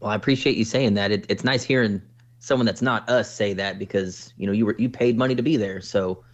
Well, 0.00 0.10
I 0.10 0.14
appreciate 0.14 0.56
you 0.56 0.64
saying 0.64 0.94
that. 0.94 1.10
It, 1.12 1.26
it's 1.28 1.44
nice 1.44 1.62
hearing 1.62 2.00
someone 2.38 2.66
that's 2.66 2.82
not 2.82 3.08
us 3.08 3.32
say 3.32 3.52
that 3.54 3.78
because 3.78 4.32
you 4.36 4.46
know 4.46 4.52
you 4.52 4.66
were 4.66 4.74
you 4.78 4.88
paid 4.88 5.16
money 5.16 5.34
to 5.34 5.42
be 5.42 5.56
there. 5.56 5.80
So 5.80 6.24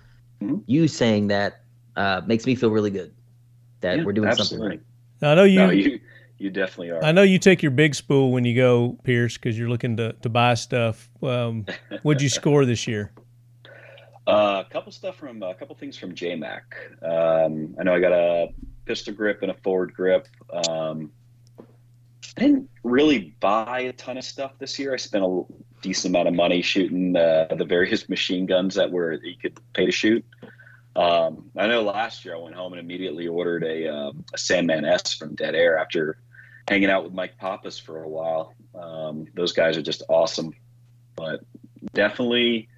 Mhm. 0.42 0.62
you 0.66 0.86
saying 0.86 1.28
that 1.28 1.62
uh, 1.96 2.22
makes 2.26 2.46
me 2.46 2.54
feel 2.54 2.70
really 2.70 2.90
good 2.90 3.14
that 3.80 3.98
Yeah, 3.98 4.04
we're 4.04 4.12
doing 4.12 4.28
absolutely. 4.28 4.58
something 4.58 4.78
right. 5.22 5.30
I 5.30 5.34
know 5.34 5.44
you. 5.44 5.58
no, 5.58 5.70
you 5.70 6.00
you 6.38 6.50
definitely 6.50 6.90
are. 6.90 7.02
I 7.02 7.12
know 7.12 7.22
you 7.22 7.38
take 7.38 7.62
your 7.62 7.70
big 7.70 7.94
spool 7.94 8.30
when 8.32 8.44
you 8.44 8.54
go, 8.54 8.98
Pierce, 9.02 9.36
because 9.38 9.58
you're 9.58 9.70
looking 9.70 9.96
to, 9.96 10.12
to 10.12 10.28
buy 10.28 10.54
stuff. 10.54 11.08
Um, 11.22 11.64
what'd 12.02 12.20
you 12.22 12.28
score 12.40 12.64
this 12.66 12.86
year? 12.86 13.10
Uh, 14.26 14.64
a 14.66 14.70
couple 14.70 14.90
stuff 14.90 15.16
from 15.16 15.42
a 15.42 15.54
couple 15.54 15.76
things 15.76 15.96
from 15.96 16.12
JMac. 16.12 16.62
Um, 17.02 17.76
I 17.78 17.84
know 17.84 17.94
I 17.94 18.00
got 18.00 18.12
a 18.12 18.48
pistol 18.84 19.14
grip 19.14 19.42
and 19.42 19.52
a 19.52 19.54
forward 19.54 19.94
grip. 19.94 20.26
Um, 20.52 21.12
I 22.36 22.40
didn't 22.40 22.68
really 22.82 23.36
buy 23.40 23.80
a 23.80 23.92
ton 23.92 24.18
of 24.18 24.24
stuff 24.24 24.52
this 24.58 24.78
year. 24.78 24.92
I 24.92 24.96
spent 24.96 25.24
a 25.24 25.42
decent 25.80 26.12
amount 26.12 26.28
of 26.28 26.34
money 26.34 26.60
shooting 26.60 27.16
uh, 27.16 27.54
the 27.56 27.64
various 27.64 28.08
machine 28.08 28.46
guns 28.46 28.74
that 28.74 28.90
were 28.90 29.16
that 29.16 29.26
you 29.26 29.36
could 29.40 29.60
pay 29.74 29.86
to 29.86 29.92
shoot. 29.92 30.24
Um, 30.96 31.50
I 31.56 31.66
know 31.66 31.82
last 31.82 32.24
year 32.24 32.34
I 32.34 32.38
went 32.38 32.54
home 32.54 32.72
and 32.72 32.80
immediately 32.80 33.28
ordered 33.28 33.62
a, 33.62 33.86
um, 33.86 34.24
a 34.34 34.38
Sandman 34.38 34.84
S 34.84 35.14
from 35.14 35.34
Dead 35.34 35.54
Air 35.54 35.78
after 35.78 36.18
hanging 36.68 36.90
out 36.90 37.04
with 37.04 37.12
Mike 37.12 37.36
Pappas 37.38 37.78
for 37.78 38.02
a 38.02 38.08
while. 38.08 38.54
Um, 38.74 39.26
those 39.34 39.52
guys 39.52 39.76
are 39.76 39.82
just 39.82 40.02
awesome, 40.08 40.52
but 41.14 41.40
definitely 41.92 42.68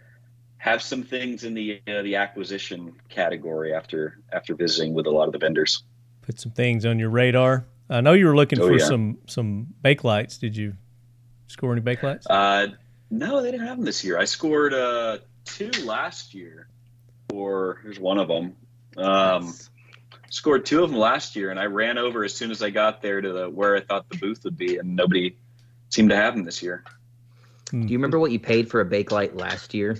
have 0.58 0.82
some 0.82 1.02
things 1.02 1.44
in 1.44 1.54
the 1.54 1.80
uh, 1.88 2.02
the 2.02 2.16
acquisition 2.16 2.92
category 3.08 3.72
after 3.72 4.18
after 4.32 4.54
visiting 4.54 4.92
with 4.94 5.06
a 5.06 5.10
lot 5.10 5.26
of 5.26 5.32
the 5.32 5.38
vendors. 5.38 5.82
Put 6.22 6.38
some 6.40 6.52
things 6.52 6.84
on 6.84 6.98
your 6.98 7.10
radar. 7.10 7.66
I 7.88 8.00
know 8.02 8.12
you 8.12 8.26
were 8.26 8.36
looking 8.36 8.60
Oh, 8.60 8.66
for 8.68 8.76
yeah. 8.78 8.84
some 8.84 9.18
some 9.26 9.68
bakelites. 9.82 10.38
Did 10.38 10.56
you 10.56 10.74
score 11.46 11.72
any 11.72 11.80
bakelites? 11.80 12.24
Uh, 12.28 12.68
no, 13.10 13.42
they 13.42 13.50
didn't 13.50 13.66
have 13.66 13.76
them 13.78 13.86
this 13.86 14.04
year. 14.04 14.18
I 14.18 14.24
scored 14.24 14.74
uh, 14.74 15.18
two 15.46 15.70
last 15.84 16.34
year, 16.34 16.68
or 17.32 17.80
here's 17.82 17.98
one 17.98 18.18
of 18.18 18.28
them. 18.28 18.56
Um, 18.98 19.54
scored 20.28 20.66
two 20.66 20.82
of 20.84 20.90
them 20.90 20.98
last 20.98 21.34
year, 21.36 21.50
and 21.50 21.58
I 21.58 21.64
ran 21.66 21.96
over 21.96 22.24
as 22.24 22.34
soon 22.34 22.50
as 22.50 22.62
I 22.62 22.68
got 22.70 23.00
there 23.00 23.20
to 23.22 23.32
the 23.32 23.48
where 23.48 23.76
I 23.76 23.80
thought 23.80 24.08
the 24.10 24.18
booth 24.18 24.44
would 24.44 24.58
be, 24.58 24.76
and 24.76 24.94
nobody 24.96 25.36
seemed 25.88 26.10
to 26.10 26.16
have 26.16 26.34
them 26.34 26.44
this 26.44 26.62
year. 26.62 26.84
Do 27.70 27.78
you 27.78 27.96
remember 27.98 28.18
what 28.18 28.32
you 28.32 28.38
paid 28.38 28.68
for 28.70 28.80
a 28.80 28.84
bakelite 28.84 29.38
last 29.38 29.72
year? 29.72 29.96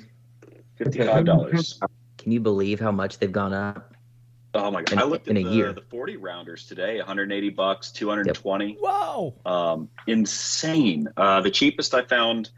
Fifty 0.79 1.05
five 1.05 1.25
dollars. 1.25 1.79
Can 2.19 2.33
you 2.33 2.41
believe 2.41 2.81
how 2.81 2.93
much 2.93 3.19
they've 3.19 3.31
gone 3.33 3.53
up? 3.53 3.95
Oh 4.55 4.71
my 4.71 4.83
god! 4.83 4.93
In- 4.95 4.99
I 5.01 5.03
looked 5.05 5.29
at 5.29 5.37
in 5.37 5.45
a 5.47 5.49
the, 5.49 5.55
year. 5.55 5.73
the 5.73 5.83
forty 5.83 6.17
rounders 6.17 6.67
today, 6.67 6.97
180 6.99 7.51
bucks, 7.51 7.91
220. 7.93 8.79
Wow. 8.81 9.35
um, 9.45 9.89
insane. 10.07 11.09
Uh, 11.17 11.41
the 11.41 11.51
cheapest 11.51 11.95
I 11.95 12.03
found, 12.03 12.51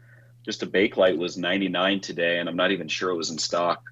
just 0.45 0.63
a 0.63 0.67
bakelite, 0.67 1.17
was 1.17 1.37
ninety 1.37 1.67
nine 1.67 1.99
today, 1.99 2.39
and 2.39 2.47
I'm 2.47 2.55
not 2.55 2.71
even 2.71 2.87
sure 2.87 3.09
it 3.11 3.15
was 3.17 3.29
in 3.31 3.37
stock. 3.37 3.83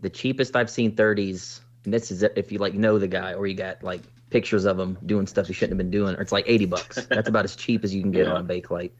The 0.00 0.10
cheapest 0.10 0.54
I've 0.56 0.68
seen 0.68 0.94
30s 0.94 1.60
and 1.84 1.94
this 1.94 2.10
is 2.10 2.22
if 2.22 2.50
you 2.52 2.58
like 2.58 2.74
know 2.74 2.98
the 2.98 3.08
guy 3.08 3.32
or 3.34 3.46
you 3.46 3.54
got 3.54 3.82
like 3.82 4.02
pictures 4.30 4.64
of 4.66 4.78
him 4.78 4.98
doing 5.06 5.26
stuff 5.26 5.46
he 5.46 5.52
shouldn't 5.52 5.72
have 5.72 5.78
been 5.78 5.90
doing. 5.90 6.14
Or 6.16 6.20
it's 6.20 6.32
like 6.32 6.44
eighty 6.48 6.66
bucks. 6.66 7.06
That's 7.10 7.28
about 7.28 7.44
as 7.44 7.56
cheap 7.56 7.84
as 7.84 7.94
you 7.94 8.02
can 8.02 8.10
get 8.10 8.26
Yeah. 8.26 8.34
on 8.34 8.40
a 8.40 8.44
bakelite. 8.44 8.90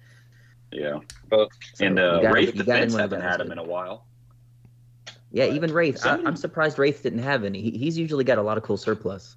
Yeah. 0.72 1.00
But 1.28 1.48
And 1.80 1.98
you 1.98 2.04
uh, 2.04 2.20
got 2.22 2.30
it- 2.30 2.32
Wraith 2.32 2.54
you 2.56 2.62
got 2.64 2.76
in 2.82 2.88
Defense 2.88 2.94
haven't 2.94 3.20
had 3.20 3.34
it. 3.34 3.38
them 3.38 3.52
in 3.52 3.58
a 3.58 3.62
while. 3.64 4.06
Yeah, 5.34 5.46
even 5.46 5.72
Wraith. 5.72 5.96
I, 5.96 5.98
Somebody- 5.98 6.26
I'm 6.28 6.36
surprised 6.36 6.78
Wraith 6.78 7.02
didn't 7.02 7.18
have 7.24 7.42
any. 7.42 7.60
He, 7.60 7.70
he's 7.72 7.98
usually 7.98 8.22
got 8.22 8.38
a 8.38 8.42
lot 8.42 8.56
of 8.56 8.62
cool 8.62 8.76
surplus. 8.76 9.36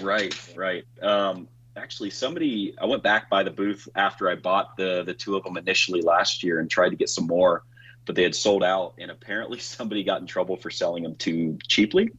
Right, 0.00 0.34
right. 0.56 0.84
Um, 1.02 1.48
actually, 1.76 2.08
somebody 2.10 2.74
I 2.80 2.86
went 2.86 3.02
back 3.02 3.28
by 3.28 3.42
the 3.42 3.50
booth 3.50 3.86
after 3.94 4.30
I 4.30 4.36
bought 4.36 4.76
the 4.78 5.02
the 5.04 5.12
two 5.12 5.36
of 5.36 5.44
them 5.44 5.58
initially 5.58 6.00
last 6.00 6.42
year 6.42 6.60
and 6.60 6.70
tried 6.70 6.88
to 6.88 6.96
get 6.96 7.10
some 7.10 7.26
more, 7.26 7.62
but 8.06 8.16
they 8.16 8.22
had 8.22 8.34
sold 8.34 8.64
out. 8.64 8.94
And 8.98 9.10
apparently, 9.10 9.58
somebody 9.60 10.02
got 10.02 10.22
in 10.22 10.26
trouble 10.26 10.56
for 10.56 10.70
selling 10.70 11.02
them 11.02 11.14
too 11.14 11.58
cheaply. 11.68 12.10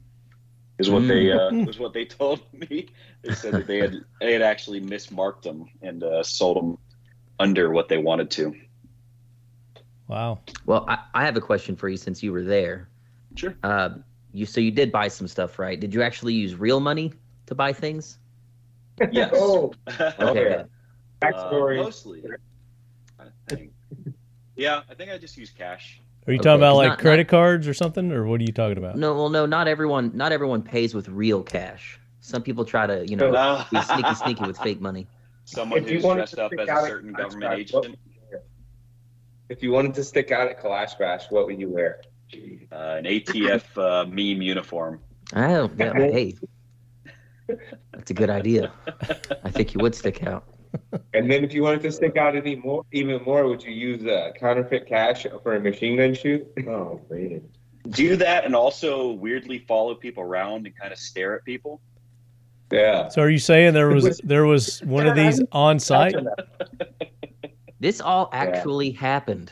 Is 0.77 0.89
what 0.91 1.07
they 1.07 1.31
uh, 1.31 1.49
Mm. 1.49 1.65
was 1.65 1.79
what 1.79 1.93
they 1.93 2.05
told 2.19 2.41
me. 2.53 2.89
They 3.23 3.33
said 3.33 3.55
that 3.55 3.65
they 3.65 3.79
had 3.79 3.95
they 4.21 4.33
had 4.33 4.43
actually 4.43 4.81
mismarked 4.81 5.41
them 5.41 5.65
and 5.81 6.03
uh, 6.03 6.21
sold 6.21 6.57
them 6.57 6.77
under 7.39 7.71
what 7.71 7.89
they 7.89 7.97
wanted 7.97 8.29
to. 8.31 8.53
Wow. 10.07 10.41
Well, 10.67 10.85
I, 10.87 10.99
I 11.15 11.25
have 11.25 11.35
a 11.37 11.41
question 11.41 11.75
for 11.75 11.89
you 11.89 11.97
since 11.97 12.21
you 12.21 12.31
were 12.31 12.43
there. 12.43 12.87
Sure. 13.35 13.55
Uh, 13.63 13.89
you 14.33 14.45
so 14.45 14.59
you 14.61 14.71
did 14.71 14.91
buy 14.91 15.07
some 15.07 15.27
stuff, 15.27 15.59
right? 15.59 15.79
Did 15.79 15.93
you 15.93 16.01
actually 16.01 16.33
use 16.33 16.55
real 16.55 16.79
money 16.79 17.13
to 17.47 17.55
buy 17.55 17.73
things? 17.73 18.17
Yes. 19.11 19.31
Oh, 19.35 19.73
Okay, 19.87 20.13
Okay. 20.19 20.33
good. 20.43 20.67
backstory. 21.21 21.79
Uh, 21.79 21.83
mostly. 21.83 22.23
I 23.19 23.25
think. 23.47 23.71
Yeah, 24.55 24.81
I 24.89 24.93
think 24.93 25.11
I 25.11 25.17
just 25.17 25.37
use 25.37 25.49
cash. 25.49 25.99
Are 26.27 26.31
you 26.33 26.39
Okay, 26.39 26.43
talking 26.49 26.59
about 26.61 26.75
like 26.77 26.89
not- 26.89 26.99
credit 26.99 27.27
cards 27.27 27.67
or 27.67 27.73
something, 27.73 28.11
or 28.11 28.25
what 28.25 28.39
are 28.39 28.43
you 28.43 28.53
talking 28.53 28.77
about? 28.77 28.97
No, 28.97 29.13
well, 29.13 29.29
no, 29.29 29.45
not 29.45 29.67
everyone. 29.67 30.11
Not 30.15 30.31
everyone 30.31 30.61
pays 30.63 30.93
with 30.95 31.07
real 31.09 31.43
cash. 31.43 31.99
Some 32.21 32.41
people 32.41 32.65
try 32.65 32.87
to, 32.87 33.05
you 33.07 33.15
know, 33.15 33.31
Uh, 33.33 33.63
be 33.69 33.79
sneaky, 33.81 34.15
sneaky 34.15 34.45
with 34.45 34.57
fake 34.57 34.81
money. 34.81 35.07
Someone 35.45 35.79
If 35.83 35.87
you 35.89 35.95
who's 35.97 36.03
wanted 36.03 36.21
dressed 36.21 36.35
to 36.35 36.43
up 36.45 36.49
stick 36.49 36.59
as 36.61 36.67
a 36.67 36.71
out 36.71 36.87
certain 36.87 37.13
contract, 37.13 37.33
government 37.41 37.51
what- 37.73 37.85
agent, 37.85 37.99
if 39.49 39.61
you 39.61 39.71
wanted 39.71 39.93
to 39.93 40.03
stick 40.03 40.31
out 40.31 40.47
at 40.47 40.59
Kalash 40.59 40.97
Bash, 40.97 41.29
what 41.29 41.45
would 41.45 41.59
you 41.59 41.69
wear? 41.69 42.01
Uh, 42.71 42.75
an 42.75 43.05
ATF 43.05 43.77
uh, 43.77 44.05
meme 44.05 44.41
uniform. 44.41 44.99
Oh. 45.35 45.69
Yeah, 45.77 45.93
hey, 45.93 46.35
that's 47.93 48.11
a 48.11 48.13
good 48.13 48.29
idea. 48.29 48.71
I 49.43 49.51
think 49.51 49.73
you 49.73 49.79
would 49.81 49.95
stick 49.95 50.23
out. 50.23 50.45
And 51.13 51.31
then 51.31 51.43
if 51.43 51.53
you 51.53 51.63
wanted 51.63 51.81
to 51.83 51.91
stick 51.91 52.17
out 52.17 52.35
any 52.35 52.55
more, 52.55 52.83
even 52.91 53.23
more, 53.23 53.47
would 53.47 53.63
you 53.63 53.71
use 53.71 54.05
uh, 54.05 54.31
counterfeit 54.37 54.87
cash 54.87 55.25
for 55.43 55.55
a 55.55 55.59
machine 55.59 55.97
gun 55.97 56.13
shoot? 56.13 56.45
Oh 56.67 57.01
man. 57.09 57.41
Do 57.89 58.15
that 58.15 58.45
and 58.45 58.55
also 58.55 59.11
weirdly 59.11 59.59
follow 59.59 59.95
people 59.95 60.23
around 60.23 60.65
and 60.65 60.75
kind 60.75 60.91
of 60.91 60.99
stare 60.99 61.35
at 61.35 61.45
people. 61.45 61.81
Yeah. 62.71 63.09
So 63.09 63.21
are 63.21 63.29
you 63.29 63.37
saying 63.37 63.73
there 63.73 63.89
was 63.89 64.19
there 64.23 64.45
was 64.45 64.81
one 64.83 65.07
of 65.07 65.15
these 65.15 65.41
on 65.51 65.79
site? 65.79 66.15
This 67.79 68.01
all 68.01 68.29
actually 68.33 68.91
happened. 68.91 69.51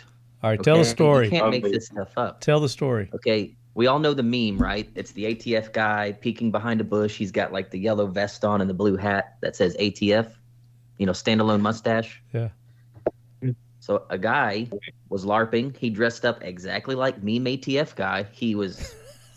Right, 0.50 0.62
tell 0.62 0.78
the 0.78 0.86
story. 0.86 1.26
You 1.26 1.32
can't 1.32 1.50
make 1.50 1.64
this 1.64 1.88
stuff 1.88 2.14
up. 2.18 2.41
Tell 2.41 2.60
the 2.60 2.70
story. 2.70 3.10
Okay, 3.16 3.56
we 3.76 3.88
all 3.88 4.00
know 4.00 4.14
the 4.14 4.24
meme, 4.24 4.58
right? 4.62 4.89
It's 4.96 5.12
the 5.12 5.26
ATF 5.26 5.74
guy 5.74 6.12
peeking 6.20 6.52
behind 6.52 6.82
a 6.82 6.84
bush. 6.84 7.16
He's 7.18 7.32
got 7.32 7.52
like 7.54 7.72
the 7.72 7.80
yellow 7.80 8.08
vest 8.08 8.44
on 8.46 8.62
and 8.62 8.70
the 8.70 8.74
blue 8.74 8.98
hat 8.98 9.38
that 9.41 9.56
says 9.56 9.76
ATF, 9.78 10.32
you 10.98 11.06
know, 11.06 11.12
standalone 11.12 11.62
mustache. 11.62 12.22
Yeah. 12.34 12.50
So 13.80 14.06
a 14.10 14.18
guy 14.18 14.70
was 15.10 15.26
LARPing. 15.26 15.76
He 15.76 15.89
dressed 15.89 16.24
up 16.24 16.41
exactly 16.41 16.96
like 16.96 17.22
meme 17.22 17.44
ATF 17.46 17.96
guy. 17.96 18.26
He 18.32 18.56
was, 18.56 18.96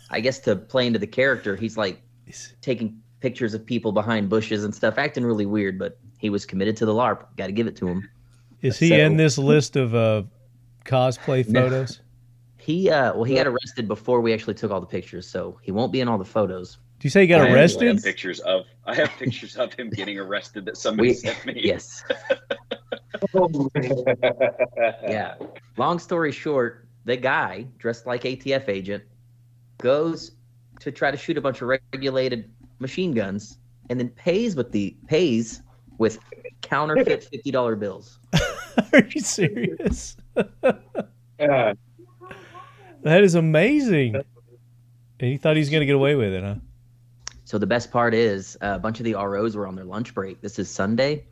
I 0.09 0.21
guess, 0.21 0.39
to 0.39 0.55
play 0.55 0.87
into 0.87 0.99
the 0.99 1.07
character, 1.07 1.55
he's 1.57 1.75
like 1.75 2.01
taking 2.61 3.01
pictures 3.19 3.53
of 3.53 3.65
people 3.65 3.91
behind 3.91 4.29
bushes 4.29 4.63
and 4.63 4.73
stuff, 4.73 4.97
acting 4.97 5.25
really 5.25 5.45
weird, 5.45 5.77
but 5.77 5.97
he 6.17 6.29
was 6.29 6.45
committed 6.45 6.77
to 6.77 6.85
the 6.85 6.93
LARP. 6.93 7.25
Got 7.35 7.47
to 7.47 7.51
give 7.51 7.67
it 7.67 7.75
to 7.77 7.87
him. 7.87 8.07
Is 8.61 8.79
he 8.79 8.89
So- 8.89 8.95
in 8.95 9.17
this 9.17 9.37
list 9.37 9.75
of 9.75 9.93
uh, 9.93 10.23
cosplay 10.87 11.47
No. 11.47 11.61
photos? 11.63 12.01
He, 12.57 12.89
uh, 12.89 13.13
well, 13.13 13.23
he 13.23 13.35
got 13.35 13.47
arrested 13.47 13.87
before 13.87 14.19
we 14.21 14.33
actually 14.33 14.55
took 14.55 14.71
all 14.71 14.81
the 14.81 14.87
pictures, 14.87 15.27
so 15.27 15.57
he 15.61 15.71
won't 15.71 15.91
be 15.91 16.01
in 16.01 16.07
all 16.07 16.17
the 16.17 16.25
photos. 16.25 16.77
Do 16.99 17.05
you 17.05 17.09
say 17.09 17.21
he 17.21 17.27
got 17.27 17.41
I 17.41 17.45
have- 17.45 17.55
I 17.55 17.59
arrested? 17.59 17.87
have 17.95 18.03
pictures 18.03 18.39
of 18.41 18.65
I 18.85 18.95
have 18.95 19.09
pictures 19.19 19.55
of 19.57 19.71
him 19.73 19.89
getting 19.89 20.17
arrested 20.17 20.65
that 20.65 20.77
somebody 20.77 21.09
We- 21.09 21.13
sent 21.15 21.45
me. 21.45 21.53
Yes. 21.63 22.03
yeah. 25.03 25.35
Long 25.77 25.99
story 25.99 26.31
short, 26.31 26.87
the 27.05 27.15
guy 27.17 27.67
dressed 27.77 28.05
like 28.05 28.23
ATF 28.23 28.67
agent 28.69 29.03
goes 29.77 30.31
to 30.79 30.91
try 30.91 31.11
to 31.11 31.17
shoot 31.17 31.37
a 31.37 31.41
bunch 31.41 31.61
of 31.61 31.67
regulated 31.67 32.51
machine 32.79 33.13
guns 33.13 33.59
and 33.89 33.99
then 33.99 34.09
pays 34.09 34.55
with 34.55 34.71
the 34.71 34.95
pays 35.07 35.61
with 35.97 36.19
counterfeit 36.61 37.23
fifty 37.25 37.51
dollar 37.51 37.75
bills. 37.75 38.19
Are 38.93 39.03
you 39.09 39.21
serious? 39.21 40.17
Yeah. 41.39 41.73
That 43.03 43.23
is 43.23 43.35
amazing. 43.35 44.15
And 44.15 44.25
he 45.19 45.37
thought 45.37 45.55
he 45.55 45.59
was 45.59 45.69
going 45.69 45.81
to 45.81 45.85
get 45.85 45.95
away 45.95 46.15
with 46.15 46.33
it, 46.33 46.43
huh? 46.43 46.55
So 47.45 47.57
the 47.57 47.67
best 47.67 47.91
part 47.91 48.13
is 48.13 48.57
uh, 48.61 48.73
a 48.75 48.79
bunch 48.79 48.99
of 48.99 49.05
the 49.05 49.13
ROs 49.13 49.55
were 49.55 49.67
on 49.67 49.75
their 49.75 49.85
lunch 49.85 50.13
break. 50.13 50.41
This 50.41 50.59
is 50.59 50.69
Sunday, 50.69 51.25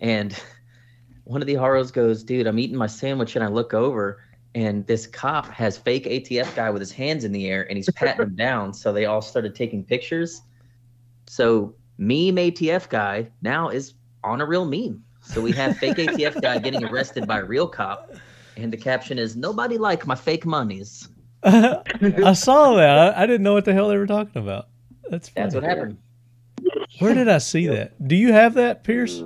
and 0.00 0.40
one 1.24 1.42
of 1.42 1.46
the 1.46 1.56
ROs 1.56 1.90
goes, 1.90 2.24
"Dude, 2.24 2.46
I'm 2.46 2.58
eating 2.58 2.76
my 2.76 2.86
sandwich," 2.86 3.36
and 3.36 3.44
I 3.44 3.48
look 3.48 3.74
over, 3.74 4.22
and 4.54 4.86
this 4.86 5.06
cop 5.06 5.46
has 5.48 5.76
fake 5.76 6.06
ATF 6.06 6.54
guy 6.54 6.70
with 6.70 6.80
his 6.80 6.92
hands 6.92 7.24
in 7.24 7.32
the 7.32 7.48
air, 7.48 7.64
and 7.68 7.76
he's 7.76 7.90
patting 7.90 8.22
him 8.22 8.36
down. 8.36 8.72
So 8.72 8.92
they 8.92 9.04
all 9.04 9.20
started 9.20 9.54
taking 9.54 9.84
pictures. 9.84 10.40
So 11.26 11.74
meme 11.98 12.36
ATF 12.36 12.88
guy 12.88 13.28
now 13.42 13.68
is 13.68 13.94
on 14.24 14.40
a 14.40 14.46
real 14.46 14.64
meme. 14.64 15.04
So 15.20 15.40
we 15.40 15.52
have 15.52 15.76
fake 15.78 15.96
ATF 15.96 16.40
guy 16.40 16.58
getting 16.58 16.84
arrested 16.84 17.26
by 17.26 17.40
a 17.40 17.44
real 17.44 17.68
cop, 17.68 18.12
and 18.56 18.72
the 18.72 18.76
caption 18.76 19.18
is 19.18 19.36
"Nobody 19.36 19.78
like 19.78 20.06
my 20.06 20.14
fake 20.14 20.44
monies." 20.46 21.08
I 21.44 22.32
saw 22.34 22.74
that. 22.74 23.16
I, 23.16 23.22
I 23.22 23.26
didn't 23.26 23.42
know 23.42 23.52
what 23.54 23.64
the 23.64 23.72
hell 23.72 23.88
they 23.88 23.96
were 23.96 24.06
talking 24.06 24.40
about. 24.40 24.68
That's 25.10 25.28
funny. 25.28 25.44
That's 25.44 25.54
what 25.56 25.64
happened. 25.64 25.98
Where 27.00 27.14
did 27.14 27.28
I 27.28 27.38
see 27.38 27.66
that? 27.66 28.06
Do 28.06 28.14
you 28.14 28.32
have 28.32 28.54
that, 28.54 28.84
Pierce? 28.84 29.22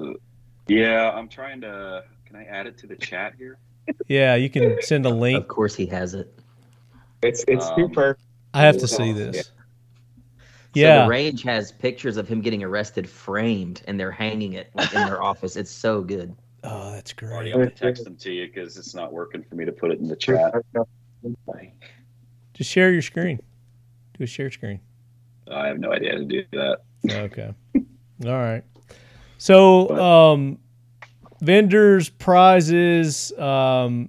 Yeah, 0.69 1.11
I'm 1.11 1.29
trying 1.29 1.61
to. 1.61 2.05
Can 2.25 2.37
I 2.37 2.45
add 2.45 2.67
it 2.67 2.79
to 2.79 2.87
the 2.87 2.97
chat 2.97 3.35
here? 3.37 3.59
Yeah, 4.09 4.35
you 4.35 4.51
can 4.51 4.79
send 4.81 5.07
a 5.07 5.11
link. 5.11 5.39
Of 5.39 5.49
course, 5.49 5.75
he 5.75 5.87
has 5.87 6.15
it. 6.15 6.33
It's 7.23 7.45
it's 7.47 7.67
Um, 7.67 7.75
super. 7.77 8.19
I 8.55 8.63
have 8.63 8.79
to 8.79 8.89
see 8.89 9.13
this. 9.13 9.47
So 9.47 9.53
Yeah. 10.75 11.05
the 11.05 11.09
range 11.09 11.43
has 11.45 11.73
pictures 11.73 12.17
of 12.17 12.27
him 12.29 12.41
getting 12.41 12.63
arrested 12.63 13.09
framed, 13.09 13.83
and 13.87 13.99
they're 13.99 14.11
hanging 14.11 14.55
it 14.55 14.71
like, 14.75 14.93
in 14.93 15.05
their 15.05 15.23
office. 15.31 15.57
It's 15.57 15.71
so 15.71 16.03
good. 16.03 16.35
Oh, 16.65 16.93
that's 16.93 17.13
I 17.13 17.15
great. 17.21 17.53
have 17.53 17.61
to 17.61 17.71
text 17.71 18.05
them 18.05 18.17
to 18.17 18.33
you 18.33 18.47
because 18.47 18.77
it's 18.77 18.95
not 18.95 19.13
working 19.13 19.43
for 19.43 19.55
me 19.55 19.65
to 19.65 19.73
put 19.73 19.91
it 19.93 19.99
in 20.01 20.09
the 20.09 20.17
chat. 20.17 20.55
Just 22.55 22.71
share 22.71 22.93
your 22.93 23.03
screen. 23.03 23.39
Do 24.19 24.25
a 24.25 24.27
share 24.27 24.51
screen. 24.51 24.81
I 25.51 25.69
have 25.69 25.79
no 25.79 25.93
idea 25.93 26.13
how 26.13 26.19
to 26.19 26.25
do 26.25 26.45
that. 26.53 26.79
Okay. 27.09 27.55
All 28.25 28.33
right. 28.33 28.65
So, 29.39 29.91
um, 29.97 30.59
vendors, 31.41 32.09
prizes, 32.09 33.31
um, 33.39 34.09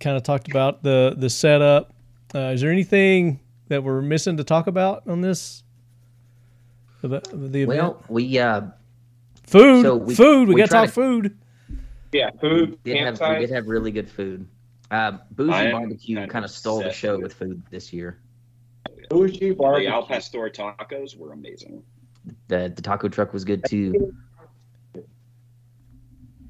kind 0.00 0.16
of 0.16 0.22
talked 0.22 0.48
about 0.48 0.82
the 0.82 1.14
the 1.16 1.28
setup. 1.28 1.92
Uh, 2.34 2.52
is 2.54 2.62
there 2.62 2.70
anything 2.70 3.40
that 3.68 3.84
we're 3.84 4.00
missing 4.02 4.38
to 4.38 4.44
talk 4.44 4.66
about 4.66 5.06
on 5.06 5.20
this? 5.20 5.62
About 7.02 7.24
the 7.24 7.62
event? 7.62 7.68
Well, 7.68 8.02
we 8.08 8.38
uh, 8.38 8.62
food, 9.44 9.82
so 9.82 9.96
we- 9.96 10.14
food. 10.14 10.48
We, 10.48 10.54
we 10.54 10.60
got 10.60 10.66
to 10.66 10.70
try 10.70 10.86
talk 10.86 10.94
food. 10.94 11.36
Yeah, 12.12 12.30
food, 12.40 12.82
did 12.82 12.96
have 12.96 13.20
we 13.20 13.46
did 13.46 13.50
have 13.50 13.68
really 13.68 13.92
good 13.92 14.10
food. 14.10 14.46
Uh, 14.90 15.18
Bougie 15.30 15.52
am 15.52 15.72
Barbecue 15.72 16.16
kind 16.16 16.30
kind 16.30 16.44
of 16.44 16.50
of 16.50 16.56
stole 16.56 16.82
the 16.82 16.92
show 16.92 17.14
with- 17.14 17.22
with 17.22 17.34
food 17.34 17.62
this 17.70 17.92
year. 17.92 18.18
Bougie 19.08 19.50
The 19.50 19.54
barbecue. 19.54 19.88
Al 19.88 20.06
Pastor 20.06 20.50
tacos 20.50 21.16
were 21.16 21.32
amazing. 21.32 21.82
The 22.48 22.72
the 22.74 22.82
taco 22.82 23.08
truck 23.08 23.32
was 23.32 23.44
good 23.44 23.64
too. 23.64 24.14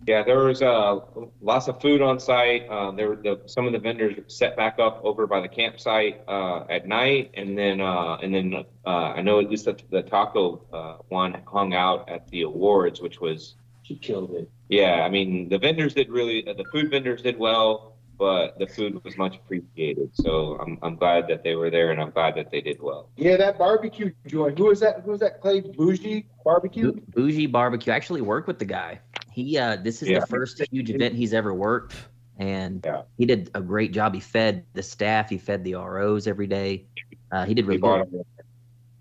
Yeah, 0.06 0.22
there 0.24 0.38
was 0.38 0.62
uh, 0.62 1.00
lots 1.42 1.68
of 1.68 1.80
food 1.80 2.00
on 2.00 2.18
site. 2.18 2.66
Uh, 2.68 2.90
there 2.90 3.10
were 3.10 3.16
the, 3.16 3.42
some 3.46 3.66
of 3.66 3.72
the 3.72 3.78
vendors 3.78 4.18
set 4.34 4.56
back 4.56 4.78
up 4.78 5.00
over 5.04 5.26
by 5.26 5.40
the 5.40 5.48
campsite 5.48 6.22
uh, 6.26 6.64
at 6.70 6.88
night, 6.88 7.30
and 7.34 7.56
then 7.56 7.80
uh, 7.82 8.16
and 8.22 8.34
then 8.34 8.64
uh, 8.86 8.88
I 8.88 9.20
know 9.20 9.40
at 9.40 9.50
least 9.50 9.66
the, 9.66 9.78
the 9.90 10.02
taco 10.02 10.64
uh, 10.72 10.96
one 11.08 11.42
hung 11.46 11.74
out 11.74 12.08
at 12.08 12.26
the 12.28 12.42
awards, 12.42 13.00
which 13.02 13.20
was 13.20 13.56
She 13.90 13.96
killed 13.96 14.30
it. 14.36 14.48
yeah. 14.68 15.02
I 15.02 15.08
mean, 15.08 15.48
the 15.48 15.58
vendors 15.58 15.94
did 15.94 16.08
really 16.10 16.42
the 16.42 16.64
food 16.70 16.90
vendors 16.92 17.22
did 17.22 17.36
well, 17.36 17.96
but 18.16 18.56
the 18.60 18.66
food 18.68 19.02
was 19.02 19.18
much 19.18 19.34
appreciated. 19.34 20.10
So 20.14 20.56
I'm 20.62 20.78
I'm 20.80 20.94
glad 20.94 21.26
that 21.26 21.42
they 21.42 21.56
were 21.56 21.70
there, 21.70 21.90
and 21.90 22.00
I'm 22.00 22.10
glad 22.12 22.36
that 22.36 22.52
they 22.52 22.60
did 22.60 22.80
well. 22.80 23.08
Yeah, 23.16 23.36
that 23.36 23.58
barbecue 23.58 24.12
joint. 24.28 24.56
Who 24.56 24.66
was 24.66 24.78
that? 24.78 25.00
Who 25.04 25.10
was 25.10 25.18
that? 25.20 25.40
Clay 25.40 25.60
Bougie 25.60 26.26
barbecue. 26.44 26.92
Bou- 26.92 27.00
Bougie 27.08 27.46
Barbecue. 27.46 27.92
I 27.92 27.96
actually 27.96 28.20
worked 28.20 28.46
with 28.46 28.60
the 28.60 28.64
guy. 28.64 29.00
He 29.32 29.58
uh, 29.58 29.74
this 29.74 30.02
is 30.02 30.08
Yeah. 30.08 30.20
the 30.20 30.26
first 30.28 30.62
huge 30.70 30.88
event 30.90 31.16
he's 31.16 31.34
ever 31.34 31.52
worked, 31.52 31.96
and 32.38 32.80
Yeah. 32.84 33.02
he 33.18 33.26
did 33.26 33.50
a 33.56 33.60
great 33.60 33.90
job. 33.92 34.14
He 34.14 34.20
fed 34.20 34.64
the 34.74 34.84
staff. 34.84 35.28
He 35.30 35.36
fed 35.36 35.64
the 35.64 35.74
ROs 35.74 36.28
every 36.28 36.46
day. 36.46 36.84
Uh, 37.32 37.44
he 37.44 37.54
did 37.54 37.64
We 37.66 37.70
really 37.70 37.80
bought 37.80 38.08
good. 38.12 38.24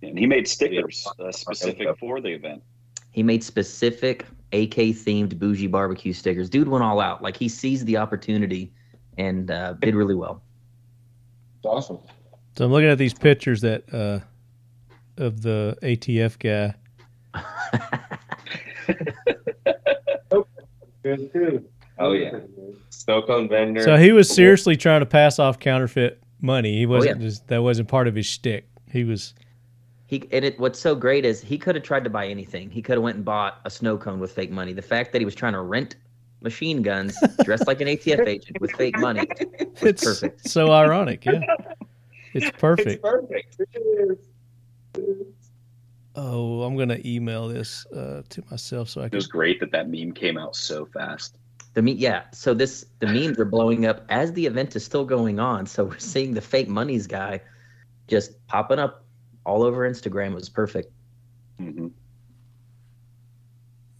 And 0.01 0.17
he 0.17 0.25
made 0.25 0.47
stickers 0.47 1.05
uh, 1.19 1.31
specific 1.31 1.87
for 1.99 2.21
the 2.21 2.29
event. 2.29 2.63
He 3.11 3.21
made 3.21 3.43
specific 3.43 4.25
AK 4.51 4.95
themed 4.95 5.37
bougie 5.37 5.67
barbecue 5.67 6.13
stickers. 6.13 6.49
Dude 6.49 6.67
went 6.67 6.83
all 6.83 6.99
out. 6.99 7.21
Like 7.21 7.37
he 7.37 7.47
seized 7.49 7.85
the 7.85 7.97
opportunity 7.97 8.71
and 9.17 9.51
uh, 9.51 9.73
did 9.73 9.95
really 9.95 10.15
well. 10.15 10.41
It's 11.57 11.65
awesome. 11.65 11.99
So 12.57 12.65
I'm 12.65 12.71
looking 12.71 12.89
at 12.89 12.97
these 12.97 13.13
pictures 13.13 13.61
that 13.61 13.83
uh, 13.93 14.19
of 15.21 15.41
the 15.41 15.77
ATF 15.83 16.39
guy. 16.39 16.73
Good 21.03 21.31
too. 21.31 21.65
Oh 21.97 22.11
yeah, 22.13 22.39
snow 22.89 23.21
cone 23.21 23.47
vendor. 23.49 23.81
So 23.83 23.97
he 23.97 24.11
was 24.11 24.29
seriously 24.33 24.75
trying 24.75 25.01
to 25.01 25.05
pass 25.05 25.39
off 25.39 25.59
counterfeit 25.59 26.21
money. 26.41 26.77
He 26.77 26.85
wasn't 26.85 27.17
Oh, 27.17 27.19
yeah. 27.19 27.25
just 27.27 27.47
that 27.47 27.61
wasn't 27.61 27.87
part 27.87 28.07
of 28.07 28.15
his 28.15 28.25
shtick. 28.25 28.67
He 28.91 29.03
was 29.03 29.33
He 30.09 30.27
and 30.31 30.43
it 30.43 30.59
what's 30.59 30.79
so 30.79 30.95
great 30.95 31.23
is 31.23 31.39
he 31.39 31.59
could 31.59 31.75
have 31.75 31.83
tried 31.83 32.03
to 32.03 32.09
buy 32.09 32.27
anything. 32.27 32.71
He 32.71 32.81
could 32.81 32.93
have 32.93 33.03
went 33.03 33.17
and 33.17 33.23
bought 33.23 33.61
a 33.65 33.69
snow 33.69 33.95
cone 33.95 34.19
with 34.19 34.31
fake 34.31 34.49
money. 34.49 34.73
The 34.73 34.81
fact 34.81 35.11
that 35.11 35.21
he 35.21 35.25
was 35.25 35.35
trying 35.35 35.53
to 35.53 35.61
rent 35.61 35.97
machine 36.41 36.81
guns 36.81 37.15
dressed 37.43 37.67
like 37.67 37.79
an 37.79 37.87
ATF 37.93 38.25
agent 38.25 38.59
with 38.59 38.71
fake 38.71 38.97
money 38.97 39.27
was 39.29 39.83
it's 39.83 40.03
perfect. 40.03 40.49
so 40.49 40.71
ironic. 40.71 41.25
Yeah, 41.25 41.41
it's 42.33 42.49
perfect. 42.57 42.89
It's 42.89 43.01
perfect. 43.03 43.57
perfect. 43.59 44.25
Oh, 46.15 46.63
I'm 46.63 46.75
gonna 46.75 46.97
email 47.05 47.47
this 47.47 47.85
uh, 47.95 48.23
to 48.29 48.43
myself 48.49 48.89
so 48.89 49.01
I 49.01 49.09
can. 49.09 49.13
It 49.13 49.17
was 49.17 49.27
great 49.27 49.59
that 49.59 49.71
that 49.73 49.91
meme 49.91 50.13
came 50.13 50.39
out 50.39 50.55
so 50.55 50.87
fast. 50.87 51.37
The 51.75 51.83
me 51.83 51.91
yeah, 51.91 52.23
so 52.31 52.55
this 52.55 52.83
the 52.97 53.05
memes 53.05 53.37
are 53.37 53.45
blowing 53.45 53.85
up 53.85 54.05
as 54.09 54.33
the 54.33 54.47
event 54.47 54.75
is 54.75 54.83
still 54.83 55.05
going 55.05 55.39
on. 55.39 55.67
So 55.67 55.83
we're 55.83 55.99
seeing 55.99 56.33
the 56.33 56.41
fake 56.41 56.67
monies 56.67 57.05
guy 57.05 57.41
just 58.07 58.43
popping 58.47 58.79
up 58.79 59.05
all 59.45 59.63
over 59.63 59.89
Instagram. 59.89 60.31
It 60.31 60.35
was 60.35 60.49
perfect. 60.49 60.91
hmm 61.57 61.87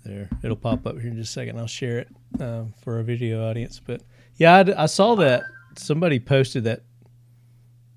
There, 0.06 0.30
it'll 0.44 0.56
pop 0.56 0.86
up 0.86 1.00
here 1.00 1.12
in 1.12 1.18
just 1.18 1.32
a 1.32 1.34
second. 1.34 1.60
I'll 1.60 1.68
share 1.68 2.00
it 2.00 2.08
um, 2.40 2.74
for 2.84 2.98
our 2.98 3.04
video 3.04 3.48
audience. 3.50 3.80
But 3.80 4.02
yeah, 4.38 4.64
I 4.78 4.86
saw 4.86 5.16
that 5.16 5.44
somebody 5.78 6.20
posted 6.20 6.64
that 6.66 6.84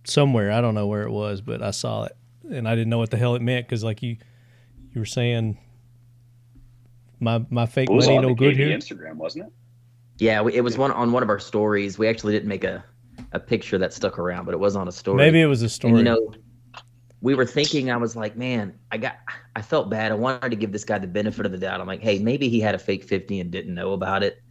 somewhere. 0.04 0.50
I 0.52 0.60
don't 0.60 0.74
know 0.74 0.86
where 0.86 1.02
it 1.02 1.10
was, 1.10 1.40
but 1.40 1.62
I 1.62 1.70
saw 1.70 2.04
it, 2.04 2.16
and 2.50 2.68
I 2.68 2.74
didn't 2.74 2.90
know 2.90 2.98
what 2.98 3.10
the 3.10 3.16
hell 3.16 3.34
it 3.34 3.42
meant 3.42 3.66
because, 3.66 3.84
like 3.84 4.02
you, 4.02 4.16
you 4.92 5.00
were 5.00 5.06
saying, 5.06 5.58
my 7.20 7.44
my 7.50 7.66
fake 7.66 7.88
It 7.88 7.94
money 7.94 8.18
no 8.18 8.34
good 8.34 8.56
here. 8.56 8.68
Instagram, 8.76 9.14
wasn't 9.14 9.46
it? 9.46 9.52
Yeah, 10.18 10.42
we, 10.42 10.54
it 10.54 10.60
was 10.60 10.76
one 10.76 10.90
on 10.92 11.12
one 11.12 11.22
of 11.22 11.30
our 11.30 11.38
stories. 11.38 11.98
We 11.98 12.08
actually 12.08 12.32
didn't 12.32 12.48
make 12.48 12.64
a, 12.64 12.84
a 13.32 13.40
picture 13.40 13.78
that 13.78 13.92
stuck 13.92 14.18
around, 14.18 14.44
but 14.44 14.54
it 14.54 14.60
was 14.60 14.76
on 14.76 14.88
a 14.88 14.92
story. 14.92 15.16
Maybe 15.16 15.40
it 15.40 15.46
was 15.46 15.62
a 15.62 15.68
story. 15.68 15.92
And 15.92 15.98
you 15.98 16.04
know, 16.04 16.34
we 17.22 17.34
were 17.36 17.46
thinking, 17.46 17.90
I 17.90 17.96
was 17.96 18.16
like, 18.16 18.36
man, 18.36 18.76
I 18.90 18.98
got, 18.98 19.16
I 19.54 19.62
felt 19.62 19.88
bad. 19.88 20.10
I 20.10 20.16
wanted 20.16 20.50
to 20.50 20.56
give 20.56 20.72
this 20.72 20.84
guy 20.84 20.98
the 20.98 21.06
benefit 21.06 21.46
of 21.46 21.52
the 21.52 21.58
doubt. 21.58 21.80
I'm 21.80 21.86
like, 21.86 22.02
hey, 22.02 22.18
maybe 22.18 22.48
he 22.48 22.60
had 22.60 22.74
a 22.74 22.78
fake 22.78 23.04
50 23.04 23.38
and 23.38 23.50
didn't 23.50 23.74
know 23.74 23.92
about 23.92 24.24
it. 24.24 24.42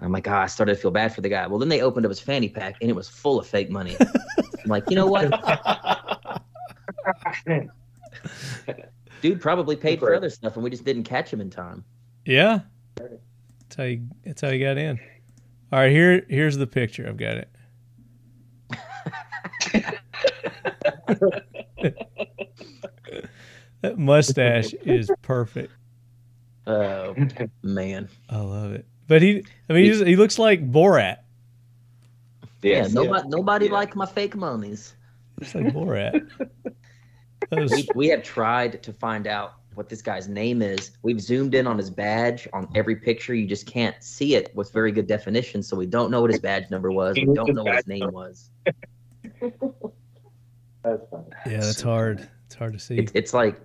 I'm 0.00 0.12
like, 0.12 0.28
ah, 0.28 0.42
I 0.42 0.46
started 0.46 0.76
to 0.76 0.80
feel 0.80 0.92
bad 0.92 1.12
for 1.12 1.22
the 1.22 1.28
guy. 1.28 1.46
Well, 1.48 1.58
then 1.58 1.68
they 1.68 1.82
opened 1.82 2.06
up 2.06 2.10
his 2.10 2.20
fanny 2.20 2.48
pack 2.48 2.76
and 2.80 2.88
it 2.88 2.94
was 2.94 3.08
full 3.08 3.40
of 3.40 3.48
fake 3.48 3.68
money. 3.68 3.96
I'm 4.00 4.68
like, 4.68 4.88
you 4.88 4.96
know 4.96 5.06
what? 5.06 5.28
Dude 9.20 9.40
probably 9.40 9.74
paid 9.74 9.98
for 9.98 10.14
other 10.14 10.30
stuff 10.30 10.54
and 10.54 10.62
we 10.62 10.70
just 10.70 10.84
didn't 10.84 11.04
catch 11.04 11.32
him 11.32 11.40
in 11.40 11.50
time. 11.50 11.84
yeah, 12.26 12.60
that's 12.96 13.76
how 13.76 13.84
you 13.84 14.06
that's 14.24 14.40
how 14.40 14.50
you 14.50 14.64
got 14.64 14.76
in. 14.78 15.00
All 15.72 15.80
right, 15.80 15.90
here 15.90 16.26
here's 16.28 16.56
the 16.56 16.66
picture. 16.66 17.08
I've 17.08 17.16
got 17.16 17.38
it. 17.38 17.48
that 23.84 23.98
mustache 23.98 24.72
is 24.84 25.10
perfect. 25.22 25.72
Oh, 26.66 27.14
man. 27.62 28.08
I 28.30 28.38
love 28.38 28.72
it. 28.72 28.86
But 29.06 29.20
he, 29.20 29.44
I 29.68 29.72
mean, 29.74 29.84
he's, 29.84 30.00
he 30.00 30.16
looks 30.16 30.38
like 30.38 30.70
Borat. 30.70 31.18
Yeah, 32.62 32.76
Yes. 32.78 32.92
nobody, 32.92 33.28
nobody 33.28 33.66
Yeah. 33.66 33.72
liked 33.72 33.94
my 33.94 34.06
fake 34.06 34.34
monies. 34.34 34.94
Looks 35.38 35.54
like 35.54 35.66
Borat. 35.66 36.26
Was- 37.52 37.70
we, 37.70 37.88
we 37.94 38.08
have 38.08 38.22
tried 38.22 38.82
to 38.82 38.92
find 38.94 39.26
out 39.26 39.56
what 39.74 39.90
this 39.90 40.00
guy's 40.00 40.28
name 40.28 40.62
is. 40.62 40.92
We've 41.02 41.20
zoomed 41.20 41.54
in 41.54 41.66
on 41.66 41.76
his 41.76 41.90
badge 41.90 42.48
on 42.54 42.66
every 42.74 42.96
picture. 42.96 43.34
You 43.34 43.46
just 43.46 43.66
can't 43.66 43.96
see 44.02 44.34
it 44.34 44.50
with 44.56 44.72
very 44.72 44.92
good 44.92 45.06
definition. 45.06 45.62
So 45.62 45.76
we 45.76 45.84
don't 45.84 46.10
know 46.10 46.22
what 46.22 46.30
his 46.30 46.40
badge 46.40 46.70
number 46.70 46.90
was. 46.90 47.16
We 47.16 47.26
don't 47.26 47.52
know 47.54 47.64
what 47.64 47.74
his 47.76 47.86
name 47.86 48.10
was. 48.10 48.48
That's 49.42 49.52
fine. 51.10 51.24
yeah, 51.44 51.60
that's 51.60 51.82
hard. 51.82 52.26
It's 52.46 52.54
hard 52.54 52.72
to 52.72 52.78
see. 52.78 52.96
It's, 52.96 53.12
it's 53.14 53.34
like 53.34 53.60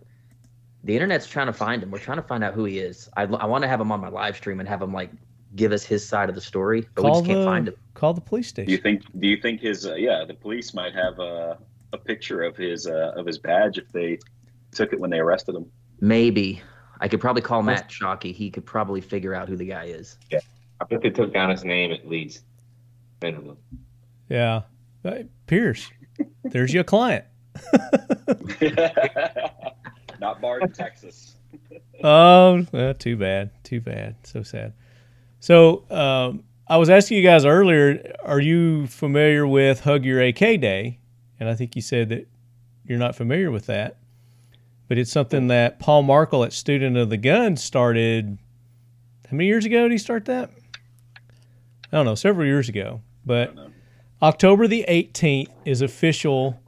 the 0.83 0.95
internet's 0.95 1.27
trying 1.27 1.47
to 1.47 1.53
find 1.53 1.83
him. 1.83 1.91
We're 1.91 1.99
trying 1.99 2.17
to 2.17 2.23
find 2.23 2.43
out 2.43 2.53
who 2.53 2.65
he 2.65 2.79
is. 2.79 3.09
I, 3.17 3.23
I 3.23 3.45
want 3.45 3.63
to 3.63 3.67
have 3.67 3.81
him 3.81 3.91
on 3.91 3.99
my 3.99 4.09
live 4.09 4.35
stream 4.37 4.59
and 4.59 4.69
have 4.69 4.81
him 4.81 4.93
like 4.93 5.11
give 5.55 5.71
us 5.71 5.83
his 5.83 6.07
side 6.07 6.29
of 6.29 6.35
the 6.35 6.41
story, 6.41 6.87
but 6.95 7.03
we 7.03 7.09
Call 7.09 7.19
just 7.21 7.29
can't 7.29 7.45
find 7.45 7.67
him. 7.67 7.75
call 7.95 8.13
the 8.13 8.21
police 8.21 8.47
station. 8.47 8.67
Do 8.67 8.71
you 8.71 8.77
think? 8.77 9.03
Do 9.19 9.27
you 9.27 9.37
think 9.41 9.61
his? 9.61 9.85
Uh, 9.85 9.95
yeah, 9.95 10.23
the 10.25 10.33
police 10.35 10.73
might 10.73 10.93
have 10.93 11.19
a 11.19 11.57
a 11.91 11.97
picture 11.97 12.43
of 12.43 12.55
his 12.55 12.87
uh, 12.87 13.13
of 13.15 13.25
his 13.25 13.39
badge 13.39 13.77
if 13.77 13.91
they 13.91 14.19
took 14.71 14.93
it 14.93 14.99
when 14.99 15.09
they 15.09 15.19
arrested 15.19 15.55
him. 15.55 15.65
Maybe 16.01 16.61
I 17.01 17.07
could 17.07 17.19
probably 17.19 17.41
call 17.41 17.61
Matt 17.63 17.89
Shockey. 17.89 18.33
He 18.33 18.49
could 18.51 18.65
probably 18.65 19.01
figure 19.01 19.33
out 19.33 19.49
who 19.49 19.57
the 19.57 19.65
guy 19.65 19.85
is. 19.85 20.17
Yeah, 20.31 20.39
I 20.79 20.85
bet 20.85 21.01
they 21.01 21.09
took 21.09 21.33
down 21.33 21.49
his 21.49 21.63
name 21.65 21.91
at 21.91 22.07
least. 22.07 22.43
Minimum. 23.21 23.57
Yeah, 24.29 24.61
Pierce. 25.47 25.89
There's 26.43 26.73
your 26.73 26.83
client. 26.83 27.25
Not 30.19 30.41
barred 30.41 30.63
in 30.63 30.71
Texas. 30.71 31.35
Oh, 32.03 32.65
well, 32.71 32.93
too 32.93 33.17
bad. 33.17 33.51
Too 33.63 33.81
bad. 33.81 34.15
So 34.23 34.43
sad. 34.43 34.73
So, 35.39 35.89
um, 35.89 36.43
I 36.67 36.77
was 36.77 36.89
asking 36.89 37.17
you 37.17 37.23
guys 37.23 37.45
earlier, 37.45 38.15
are 38.23 38.39
you 38.39 38.85
familiar 38.87 39.47
with 39.47 39.81
Hug 39.81 40.05
Your 40.05 40.21
AK 40.21 40.39
Day? 40.39 40.99
And 41.39 41.49
I 41.49 41.55
think 41.55 41.75
you 41.75 41.81
said 41.81 42.09
that 42.09 42.27
you're 42.85 42.99
not 42.99 43.15
familiar 43.15 43.49
with 43.49 43.65
that. 43.67 43.97
But 44.87 44.97
it's 44.97 45.11
something 45.11 45.47
that 45.47 45.79
Paul 45.79 46.03
Markel 46.03 46.43
at 46.43 46.53
Student 46.53 46.97
of 46.97 47.09
the 47.09 47.17
Gun 47.17 47.57
started. 47.57 48.37
How 49.29 49.37
many 49.37 49.47
years 49.47 49.65
ago 49.65 49.83
did 49.83 49.91
he 49.91 49.97
start 49.97 50.25
that? 50.25 50.51
I 51.91 51.97
don't 51.97 52.05
know, 52.05 52.15
several 52.15 52.45
years 52.45 52.69
ago. 52.69 53.01
But. 53.25 53.55
October 54.21 54.67
the 54.67 54.83
18th 54.89 55.47
is 55.63 55.81
official, 55.81 56.59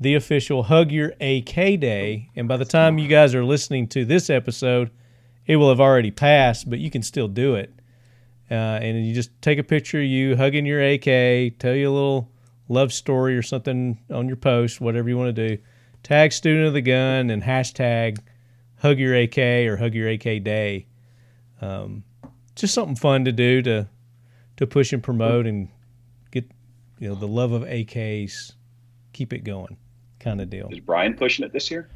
the 0.00 0.14
official 0.14 0.64
Hug 0.64 0.92
Your 0.92 1.14
AK 1.20 1.80
Day. 1.80 2.30
And 2.36 2.48
by 2.48 2.56
the 2.56 2.64
time 2.64 2.98
you 2.98 3.08
guys 3.08 3.34
are 3.34 3.44
listening 3.44 3.88
to 3.88 4.04
this 4.04 4.28
episode, 4.30 4.90
it 5.46 5.56
will 5.56 5.68
have 5.68 5.80
already 5.80 6.10
passed, 6.10 6.68
but 6.68 6.78
you 6.78 6.90
can 6.90 7.02
still 7.02 7.28
do 7.28 7.54
it. 7.54 7.72
Uh, 8.50 8.54
and 8.54 9.06
you 9.06 9.14
just 9.14 9.30
take 9.42 9.58
a 9.58 9.64
picture 9.64 9.98
of 9.98 10.06
you 10.06 10.36
hugging 10.36 10.66
your 10.66 10.82
AK, 10.82 11.58
tell 11.58 11.74
you 11.74 11.90
a 11.90 11.92
little 11.92 12.30
love 12.68 12.92
story 12.92 13.36
or 13.36 13.42
something 13.42 13.98
on 14.10 14.28
your 14.28 14.36
post, 14.36 14.80
whatever 14.80 15.08
you 15.08 15.16
want 15.16 15.34
to 15.34 15.48
do. 15.48 15.62
Tag 16.02 16.32
Student 16.32 16.66
of 16.66 16.72
the 16.72 16.82
Gun 16.82 17.30
and 17.30 17.42
hashtag 17.42 18.18
Hug 18.78 18.98
Your 18.98 19.14
AK 19.14 19.38
or 19.38 19.76
Hug 19.76 19.94
Your 19.94 20.08
AK 20.08 20.44
Day. 20.44 20.86
Um, 21.60 22.04
just 22.54 22.74
something 22.74 22.96
fun 22.96 23.24
to 23.24 23.32
do 23.32 23.62
to 23.62 23.88
to 24.56 24.66
push 24.66 24.92
and 24.92 25.02
promote 25.02 25.46
and 25.46 25.68
get 26.30 26.50
you 26.98 27.08
know 27.08 27.14
the 27.14 27.28
love 27.28 27.52
of 27.52 27.62
AKs, 27.62 28.52
keep 29.12 29.32
it 29.32 29.40
going, 29.40 29.76
kind 30.26 30.40
of 30.40 30.50
deal. 30.50 30.68
Is 30.72 30.80
Brian 30.80 31.14
pushing 31.14 31.44
it 31.44 31.52
this 31.52 31.70
year? 31.70 31.88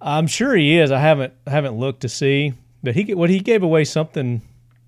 I'm 0.00 0.26
sure 0.28 0.54
he 0.54 0.78
is. 0.78 0.92
I 0.92 1.00
haven't 1.00 1.32
haven't 1.46 1.74
looked 1.76 2.02
to 2.02 2.08
see, 2.08 2.54
but 2.84 2.94
he 2.94 3.12
what 3.14 3.30
he 3.30 3.40
gave 3.40 3.62
away 3.64 3.84
something 3.84 4.42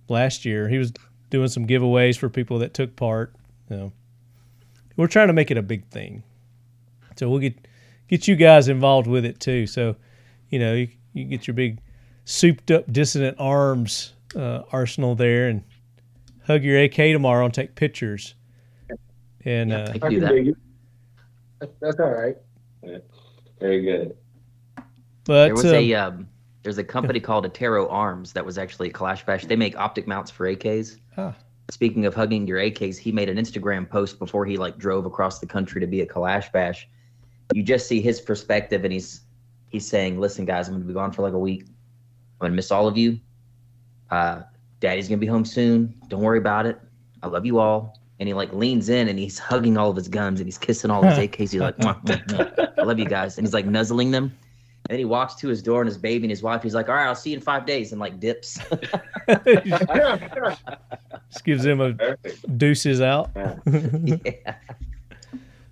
last 0.08 0.44
year. 0.44 0.68
He 0.68 0.78
was 0.78 0.92
doing 1.30 1.48
some 1.48 1.66
giveaways 1.66 2.16
for 2.16 2.28
people 2.28 2.60
that 2.60 2.74
took 2.74 2.94
part. 2.94 3.34
You 3.68 3.76
know, 3.76 3.92
we're 4.96 5.08
trying 5.08 5.26
to 5.26 5.32
make 5.32 5.50
it 5.50 5.56
a 5.58 5.62
big 5.62 5.84
thing, 5.88 6.22
so 7.16 7.28
we'll 7.28 7.40
get 7.40 7.56
get 8.08 8.28
you 8.28 8.36
guys 8.36 8.68
involved 8.68 9.08
with 9.08 9.24
it 9.24 9.40
too. 9.40 9.66
So, 9.66 9.96
you 10.50 10.58
know, 10.60 10.74
you, 10.74 10.88
you 11.12 11.24
get 11.24 11.46
your 11.48 11.54
big 11.54 11.80
souped 12.24 12.70
up 12.70 12.92
Dissident 12.92 13.36
Arms 13.40 14.12
uh, 14.36 14.62
arsenal 14.70 15.14
there 15.16 15.48
and 15.48 15.64
hug 16.46 16.62
your 16.62 16.80
AK 16.80 16.94
tomorrow 16.94 17.44
and 17.46 17.52
take 17.54 17.74
pictures. 17.74 18.34
And 19.44 19.70
Yeah, 19.70 19.76
uh, 19.76 19.88
I 19.88 19.90
I 19.94 19.98
can 19.98 20.10
do 20.10 20.20
that. 20.20 20.32
dig 20.32 20.48
it. 20.48 20.56
That's- 21.60 21.76
That's 21.80 22.00
all 22.00 22.10
right. 22.10 22.36
Very 23.60 23.82
good. 23.82 24.16
but 25.24 25.46
There 25.46 25.54
was 25.54 25.64
um, 25.64 25.74
a 25.74 25.94
um, 25.94 26.28
there's 26.62 26.78
a 26.78 26.84
company 26.84 27.20
called 27.20 27.50
Atero 27.50 27.86
Arms 27.90 28.32
that 28.32 28.44
was 28.44 28.58
actually 28.58 28.88
at 28.88 28.94
Kalash 28.94 29.24
Bash. 29.24 29.44
They 29.44 29.56
make 29.56 29.78
optic 29.78 30.06
mounts 30.06 30.30
for 30.30 30.46
AKs. 30.52 30.98
Ah. 31.16 31.34
Speaking 31.70 32.06
of 32.06 32.14
hugging 32.14 32.46
your 32.46 32.58
AKs, 32.58 32.96
he 32.96 33.12
made 33.12 33.28
an 33.28 33.36
Instagram 33.36 33.88
post 33.88 34.18
before 34.18 34.44
he 34.44 34.56
like 34.56 34.78
drove 34.78 35.06
across 35.06 35.38
the 35.38 35.46
country 35.46 35.80
to 35.80 35.86
be 35.86 36.00
at 36.00 36.08
Kalash 36.08 36.50
Bash. 36.52 36.88
You 37.54 37.62
just 37.62 37.86
see 37.86 38.00
his 38.00 38.20
perspective, 38.20 38.84
and 38.84 38.92
he's 38.92 39.22
he's 39.68 39.86
saying, 39.86 40.20
"Listen, 40.20 40.44
guys, 40.44 40.68
I'm 40.68 40.74
gonna 40.74 40.84
be 40.84 40.92
gone 40.92 41.12
for 41.12 41.22
like 41.22 41.34
a 41.34 41.38
week. 41.38 41.62
I'm 41.62 42.46
gonna 42.46 42.54
miss 42.54 42.70
all 42.70 42.86
of 42.86 42.96
you. 42.96 43.18
Uh, 44.10 44.42
Daddy's 44.80 45.08
gonna 45.08 45.18
be 45.18 45.26
home 45.26 45.44
soon. 45.44 45.94
Don't 46.08 46.22
worry 46.22 46.38
about 46.38 46.66
it. 46.66 46.80
I 47.22 47.28
love 47.28 47.46
you 47.46 47.58
all." 47.58 47.98
And 48.18 48.26
he 48.28 48.32
like 48.34 48.52
leans 48.52 48.88
in 48.88 49.08
and 49.08 49.18
he's 49.18 49.38
hugging 49.38 49.76
all 49.76 49.90
of 49.90 49.96
his 49.96 50.08
guns 50.08 50.40
and 50.40 50.46
he's 50.46 50.56
kissing 50.58 50.90
all 50.90 51.02
his 51.02 51.18
AKs. 51.28 51.38
He's 51.38 51.54
like, 51.56 51.76
"Mwah, 51.78 52.02
mwah, 52.04 52.26
mwah. 52.26 52.78
"I 52.78 52.82
love 52.82 52.98
you 52.98 53.04
guys," 53.04 53.36
and 53.36 53.46
he's 53.46 53.52
like 53.54 53.66
nuzzling 53.66 54.10
them. 54.10 54.24
And 54.24 54.90
then 54.90 54.98
he 54.98 55.04
walks 55.04 55.34
to 55.36 55.48
his 55.48 55.62
door 55.62 55.80
and 55.82 55.88
his 55.88 55.98
baby 55.98 56.24
and 56.24 56.30
his 56.30 56.42
wife. 56.42 56.62
He's 56.62 56.74
like, 56.74 56.88
"All 56.88 56.94
right, 56.94 57.06
I'll 57.06 57.14
see 57.14 57.30
you 57.30 57.36
in 57.36 57.42
five 57.42 57.66
days," 57.66 57.92
and 57.92 58.00
like 58.00 58.18
dips. 58.20 58.58
Just 61.30 61.44
gives 61.44 61.66
him 61.66 61.80
a 61.80 61.92
Perfect. 61.92 62.56
deuces 62.58 63.00
out. 63.00 63.30
yeah. 63.34 64.54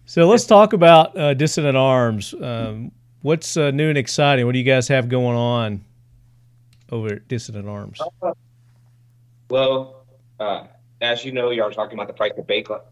So 0.06 0.28
let's 0.28 0.44
talk 0.44 0.72
about 0.74 1.16
uh, 1.16 1.32
Dissident 1.34 1.76
Arms. 1.76 2.34
Um, 2.34 2.92
what's 3.22 3.56
uh, 3.56 3.70
new 3.70 3.88
and 3.88 3.96
exciting? 3.96 4.44
What 4.44 4.52
do 4.52 4.58
you 4.58 4.64
guys 4.64 4.86
have 4.88 5.08
going 5.08 5.36
on 5.36 5.84
over 6.90 7.14
at 7.14 7.28
Dissident 7.28 7.68
Arms? 7.68 8.00
Well, 9.48 10.04
uh, 10.40 10.66
as 11.04 11.24
you 11.24 11.32
know, 11.32 11.50
you 11.50 11.62
are 11.62 11.70
talking 11.70 11.94
about 11.98 12.08
the 12.08 12.14
price 12.14 12.32
of 12.36 12.46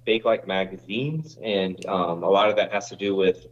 fake 0.04 0.24
like 0.24 0.46
magazines, 0.46 1.38
and 1.42 1.84
um, 1.86 2.22
a 2.22 2.28
lot 2.28 2.50
of 2.50 2.56
that 2.56 2.72
has 2.72 2.88
to 2.90 2.96
do 2.96 3.14
with 3.16 3.46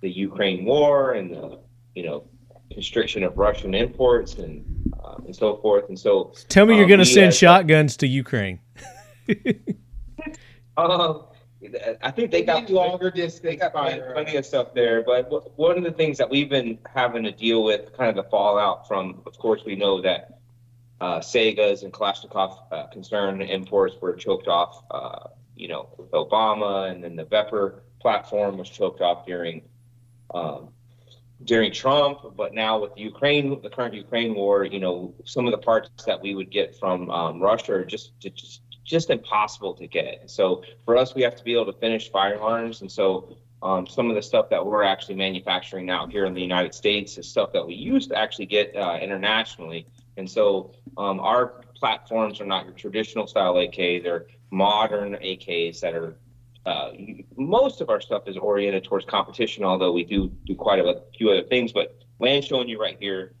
the 0.00 0.10
Ukraine 0.10 0.64
war 0.64 1.12
and 1.12 1.30
the, 1.30 1.58
you 1.94 2.04
know, 2.04 2.24
constriction 2.72 3.22
of 3.22 3.36
Russian 3.38 3.74
imports 3.74 4.34
and 4.34 4.64
um, 5.04 5.24
and 5.26 5.36
so 5.36 5.56
forth. 5.58 5.88
And 5.88 5.98
so, 5.98 6.32
Tell 6.48 6.66
me 6.66 6.74
you're 6.74 6.84
um, 6.84 6.88
going 6.88 7.00
to 7.00 7.06
send 7.06 7.28
as- 7.28 7.36
shotguns 7.36 7.96
to 7.98 8.06
Ukraine. 8.06 8.60
Uh, 10.76 11.18
I 12.02 12.10
think 12.10 12.30
they 12.30 12.42
got 12.42 12.68
longer 12.68 13.10
They 13.10 13.22
distance 13.22 13.60
got 13.60 13.72
plenty, 13.72 14.02
plenty 14.12 14.36
of 14.36 14.44
stuff 14.44 14.74
there, 14.74 15.02
but 15.02 15.30
w- 15.30 15.50
one 15.56 15.78
of 15.78 15.84
the 15.84 15.92
things 15.92 16.18
that 16.18 16.28
we've 16.28 16.50
been 16.50 16.78
having 16.94 17.22
to 17.22 17.32
deal 17.32 17.64
with, 17.64 17.96
kind 17.96 18.10
of 18.10 18.16
the 18.22 18.28
fallout 18.30 18.86
from, 18.86 19.22
of 19.24 19.38
course, 19.38 19.62
we 19.64 19.74
know 19.74 20.02
that 20.02 20.40
uh, 21.00 21.20
Saiga's 21.20 21.82
and 21.82 21.92
Kalashnikov 21.92 22.58
uh, 22.70 22.86
concern 22.86 23.42
imports 23.42 23.96
were 24.00 24.14
choked 24.14 24.48
off, 24.48 24.84
uh, 24.90 25.28
you 25.56 25.68
know, 25.68 25.88
with 25.98 26.10
Obama, 26.12 26.90
and 26.90 27.02
then 27.02 27.16
the 27.16 27.24
Vepr 27.24 27.80
platform 28.00 28.58
was 28.58 28.68
choked 28.68 29.00
off 29.00 29.26
during 29.26 29.62
um, 30.32 30.68
during 31.44 31.72
Trump. 31.72 32.18
But 32.36 32.54
now 32.54 32.80
with 32.80 32.92
Ukraine, 32.96 33.60
the 33.62 33.70
current 33.70 33.94
Ukraine 33.94 34.34
war, 34.34 34.64
you 34.64 34.80
know, 34.80 35.14
some 35.24 35.46
of 35.46 35.52
the 35.52 35.58
parts 35.58 35.90
that 36.06 36.20
we 36.20 36.34
would 36.34 36.50
get 36.50 36.78
from 36.78 37.10
um, 37.10 37.40
Russia 37.40 37.74
are 37.74 37.84
just 37.84 38.18
just 38.20 38.62
just 38.84 39.10
impossible 39.10 39.74
to 39.74 39.86
get. 39.86 40.30
So 40.30 40.62
for 40.84 40.96
us, 40.96 41.14
we 41.14 41.22
have 41.22 41.36
to 41.36 41.44
be 41.44 41.54
able 41.54 41.72
to 41.72 41.78
finish 41.78 42.10
firearms, 42.10 42.82
and 42.82 42.90
so 42.90 43.36
um, 43.62 43.86
some 43.86 44.10
of 44.10 44.14
the 44.14 44.22
stuff 44.22 44.50
that 44.50 44.64
we're 44.64 44.84
actually 44.84 45.14
manufacturing 45.14 45.86
now 45.86 46.06
here 46.06 46.26
in 46.26 46.34
the 46.34 46.42
United 46.42 46.74
States 46.74 47.16
is 47.16 47.26
stuff 47.26 47.50
that 47.54 47.66
we 47.66 47.74
used 47.74 48.10
to 48.10 48.16
actually 48.16 48.46
get 48.46 48.76
uh, 48.76 48.98
internationally. 49.00 49.86
And 50.16 50.30
so 50.30 50.72
um, 50.96 51.20
our 51.20 51.62
platforms 51.74 52.40
are 52.40 52.46
not 52.46 52.64
your 52.64 52.74
traditional 52.74 53.26
style 53.26 53.58
AK; 53.58 54.02
they're 54.02 54.26
modern 54.50 55.14
AKs 55.14 55.80
that 55.80 55.94
are. 55.94 56.16
Uh, 56.66 56.92
most 57.36 57.82
of 57.82 57.90
our 57.90 58.00
stuff 58.00 58.26
is 58.26 58.38
oriented 58.38 58.84
towards 58.84 59.04
competition, 59.04 59.64
although 59.64 59.92
we 59.92 60.02
do 60.02 60.32
do 60.46 60.54
quite 60.54 60.78
a 60.78 61.02
few 61.16 61.30
other 61.30 61.42
things. 61.42 61.72
But 61.72 61.98
Lan's 62.20 62.46
showing 62.46 62.68
you 62.68 62.80
right 62.80 62.96
here 62.98 63.34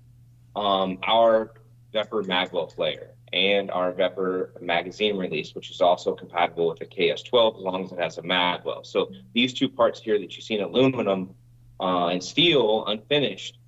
um, 0.54 0.98
our 1.04 1.52
Vepr 1.94 2.24
Magwell 2.24 2.74
player 2.74 3.14
and 3.32 3.70
our 3.70 3.92
Vepr 3.92 4.60
magazine 4.60 5.16
release, 5.16 5.54
which 5.54 5.70
is 5.70 5.80
also 5.80 6.14
compatible 6.14 6.68
with 6.68 6.78
the 6.78 6.86
KS12 6.86 7.58
as 7.58 7.62
long 7.62 7.84
as 7.84 7.92
it 7.92 7.98
has 7.98 8.18
a 8.18 8.22
Magwell. 8.22 8.84
So 8.84 9.10
these 9.32 9.52
two 9.52 9.68
parts 9.68 10.00
here 10.00 10.18
that 10.18 10.36
you 10.36 10.42
see 10.42 10.54
in 10.54 10.62
aluminum 10.62 11.34
uh, 11.80 12.08
and 12.08 12.22
steel 12.22 12.84
unfinished 12.86 13.58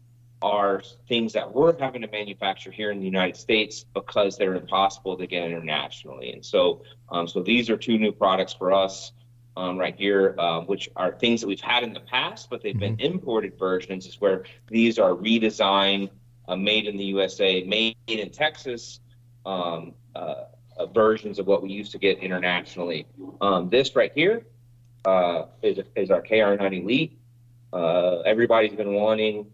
are 0.47 0.81
things 1.09 1.32
that 1.32 1.52
we're 1.52 1.77
having 1.77 2.02
to 2.02 2.09
manufacture 2.09 2.70
here 2.70 2.93
in 2.93 3.01
the 3.01 3.05
United 3.05 3.36
States 3.36 3.85
because 3.94 4.39
they're 4.39 4.55
impossible 4.55 5.16
to 5.16 5.27
get 5.27 5.43
internationally. 5.43 6.32
And 6.32 6.47
so, 6.47 6.85
um, 7.10 7.27
so 7.27 7.43
these 7.43 7.68
are 7.68 7.77
two 7.77 7.98
new 7.98 8.12
products 8.12 8.52
for 8.52 8.73
us 8.73 9.10
um, 9.56 9.77
right 9.77 9.97
here, 9.97 10.36
uh, 10.39 10.60
which 10.60 10.89
are 10.94 11.12
things 11.18 11.40
that 11.40 11.48
we've 11.48 11.60
had 11.60 11.82
in 11.82 11.93
the 11.93 12.01
past, 12.01 12.48
but 12.48 12.62
they've 12.62 12.78
been 12.78 13.01
imported 13.01 13.59
versions. 13.59 14.06
Is 14.06 14.20
where 14.20 14.44
these 14.68 15.01
are 15.01 15.10
redesigned, 15.10 16.10
uh, 16.47 16.55
made 16.55 16.86
in 16.86 16.97
the 16.97 17.05
USA, 17.05 17.64
made 17.64 17.97
in 18.06 18.31
Texas, 18.31 19.01
um, 19.44 19.94
uh, 20.14 20.44
uh, 20.77 20.86
versions 20.86 21.40
of 21.40 21.47
what 21.48 21.60
we 21.60 21.70
used 21.70 21.90
to 21.93 21.98
get 21.98 22.18
internationally. 22.18 23.06
Um, 23.40 23.68
this 23.68 23.97
right 23.97 24.12
here 24.14 24.47
uh, 25.05 25.47
is, 25.62 25.81
is 25.97 26.10
our 26.12 26.23
KR9 26.23 26.82
Elite. 26.82 27.18
Uh, 27.73 28.20
everybody's 28.20 28.74
been 28.74 28.93
wanting 28.93 29.47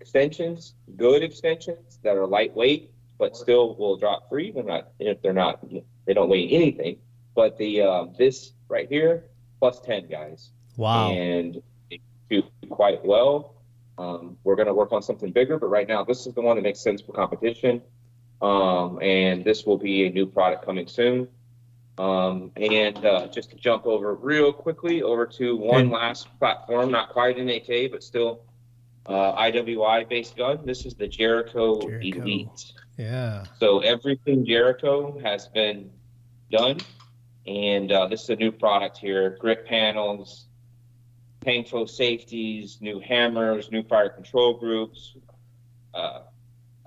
extensions, 0.00 0.74
good 0.96 1.22
extensions 1.22 1.98
that 2.02 2.16
are 2.16 2.26
lightweight, 2.26 2.90
but 3.18 3.36
still 3.36 3.74
will 3.76 3.96
drop 3.96 4.28
free. 4.28 4.50
They're 4.50 4.64
not, 4.64 4.88
if 4.98 5.20
they're 5.22 5.32
not, 5.32 5.64
they 6.06 6.14
don't 6.14 6.28
weigh 6.28 6.48
anything. 6.48 6.96
But 7.34 7.56
the 7.58 7.82
uh, 7.82 8.04
this 8.18 8.52
right 8.68 8.88
here, 8.88 9.24
plus 9.58 9.80
10 9.80 10.08
guys 10.08 10.50
Wow. 10.76 11.10
and 11.10 11.62
they 11.90 12.00
do 12.30 12.42
quite 12.70 13.04
well. 13.04 13.54
Um, 13.98 14.38
we're 14.44 14.56
going 14.56 14.68
to 14.68 14.74
work 14.74 14.92
on 14.92 15.02
something 15.02 15.30
bigger, 15.30 15.58
but 15.58 15.66
right 15.66 15.86
now 15.86 16.02
this 16.04 16.26
is 16.26 16.34
the 16.34 16.40
one 16.40 16.56
that 16.56 16.62
makes 16.62 16.80
sense 16.80 17.02
for 17.02 17.12
competition. 17.12 17.82
Um, 18.40 18.98
and 19.02 19.44
this 19.44 19.66
will 19.66 19.76
be 19.76 20.06
a 20.06 20.10
new 20.10 20.24
product 20.26 20.64
coming 20.64 20.86
soon. 20.86 21.28
Um, 21.98 22.50
and 22.56 23.04
uh, 23.04 23.26
just 23.26 23.50
to 23.50 23.56
jump 23.56 23.84
over 23.84 24.14
real 24.14 24.54
quickly 24.54 25.02
over 25.02 25.26
to 25.26 25.56
one 25.56 25.90
last 25.90 26.26
platform, 26.38 26.90
not 26.90 27.10
quite 27.10 27.36
an 27.36 27.50
AK, 27.50 27.90
but 27.90 28.02
still 28.02 28.40
uh, 29.06 29.36
IWI 29.36 30.08
based 30.08 30.36
gun. 30.36 30.60
This 30.64 30.84
is 30.86 30.94
the 30.94 31.08
Jericho, 31.08 31.80
Jericho. 31.80 32.22
Elite. 32.22 32.72
Yeah. 32.96 33.44
So 33.58 33.80
everything 33.80 34.44
Jericho 34.44 35.18
has 35.20 35.48
been 35.48 35.90
done, 36.50 36.78
and 37.46 37.90
uh, 37.90 38.06
this 38.06 38.24
is 38.24 38.30
a 38.30 38.36
new 38.36 38.52
product 38.52 38.98
here: 38.98 39.36
grip 39.40 39.66
panels, 39.66 40.46
Pangfo 41.40 41.88
safeties, 41.88 42.78
new 42.80 43.00
hammers, 43.00 43.70
new 43.70 43.82
fire 43.82 44.10
control 44.10 44.54
groups, 44.54 45.16
uh, 45.94 46.20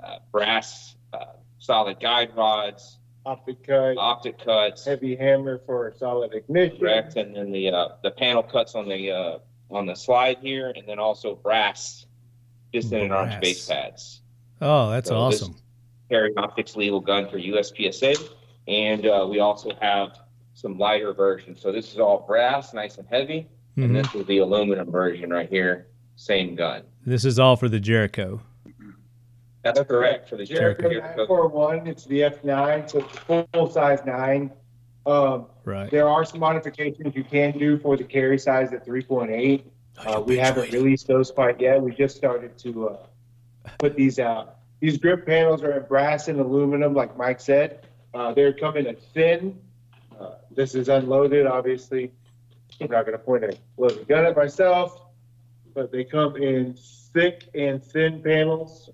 uh, 0.03 0.19
brass 0.31 0.95
uh, 1.13 1.25
solid 1.57 1.99
guide 1.99 2.35
rods, 2.35 2.99
Optic 3.25 3.65
cut, 3.65 3.97
optic 3.97 4.43
cuts, 4.43 4.83
heavy 4.85 5.15
hammer 5.15 5.61
for 5.65 5.93
solid 5.97 6.33
ignition. 6.33 6.77
correct, 6.77 7.15
and 7.15 7.33
then 7.35 7.51
the 7.53 7.71
uh, 7.71 7.87
the 8.03 8.11
panel 8.11 8.43
cuts 8.43 8.75
on 8.75 8.89
the 8.89 9.11
uh, 9.11 9.37
on 9.73 9.85
the 9.85 9.95
slide 9.95 10.37
here, 10.41 10.71
and 10.75 10.87
then 10.87 10.99
also 10.99 11.35
brass 11.35 12.05
Dissident 12.71 13.11
Arms 13.11 13.35
base 13.41 13.67
pads. 13.67 14.21
Oh, 14.61 14.91
that's 14.91 15.09
So 15.09 15.15
awesome. 15.17 15.55
carry 16.09 16.35
optics 16.37 16.75
legal 16.75 16.99
gun 16.99 17.27
for 17.29 17.37
USPSA. 17.37 18.15
And 18.67 19.05
uh, 19.05 19.27
we 19.29 19.39
also 19.39 19.71
have 19.81 20.19
some 20.53 20.77
lighter 20.77 21.13
versions. 21.13 21.59
So 21.61 21.71
this 21.71 21.91
is 21.93 21.99
all 21.99 22.23
brass, 22.25 22.73
nice 22.73 22.97
and 22.97 23.07
heavy. 23.09 23.47
Mhm. 23.77 23.85
And 23.85 23.95
this 23.95 24.13
is 24.15 24.25
the 24.27 24.37
aluminum 24.37 24.89
version 24.91 25.31
right 25.31 25.49
here. 25.49 25.87
Same 26.15 26.55
gun. 26.55 26.83
This 27.05 27.25
is 27.25 27.39
all 27.39 27.55
for 27.55 27.67
the 27.67 27.79
Jericho. 27.79 28.39
That's 29.63 29.81
correct 29.83 30.29
for 30.29 30.35
the 30.37 30.45
Jericho 30.45 30.89
Jericho. 30.89 31.25
941, 31.25 31.87
it's 31.87 32.05
the 32.05 32.21
F9, 32.21 32.89
so 32.89 32.99
it's 32.99 33.17
full 33.53 33.69
size 33.69 33.99
nine. 34.05 34.51
Um, 35.05 35.47
Right. 35.65 35.89
there 35.91 36.07
are 36.07 36.23
some 36.25 36.39
modifications 36.39 37.15
you 37.15 37.23
can 37.23 37.57
do 37.57 37.77
for 37.77 37.97
the 37.97 38.03
carry 38.03 38.37
size 38.39 38.71
at 38.73 38.85
3.8. 38.85 39.63
Oh, 40.05 40.17
Uh, 40.17 40.21
we 40.21 40.37
haven't 40.37 40.71
released 40.71 41.07
those 41.07 41.29
quite 41.31 41.59
yet. 41.59 41.81
We 41.81 41.91
just 41.93 42.15
started 42.15 42.57
to 42.59 42.89
uh, 42.89 42.97
put 43.79 43.95
these 43.95 44.19
out. 44.19 44.55
These 44.79 44.97
grip 44.97 45.25
panels 45.25 45.61
are 45.63 45.71
in 45.77 45.83
brass 45.87 46.27
and 46.27 46.39
aluminum, 46.39 46.93
like 46.93 47.15
Mike 47.17 47.39
said. 47.39 47.85
Uh, 48.13 48.33
they're 48.33 48.53
coming 48.53 48.85
in 48.85 48.95
thin. 49.13 49.59
Uh, 50.19 50.35
this 50.51 50.75
is 50.75 50.89
unloaded, 50.89 51.45
obviously. 51.47 52.11
I'm 52.81 52.89
not 52.89 53.05
going 53.05 53.17
to 53.17 53.23
point 53.23 53.43
a 53.43 53.55
loaded 53.77 54.07
gun 54.07 54.25
at 54.25 54.35
myself, 54.35 54.99
but 55.73 55.91
they 55.91 56.03
come 56.03 56.35
in 56.37 56.75
thick 57.13 57.43
and 57.53 57.83
thin 57.83 58.21
panels. 58.21 58.89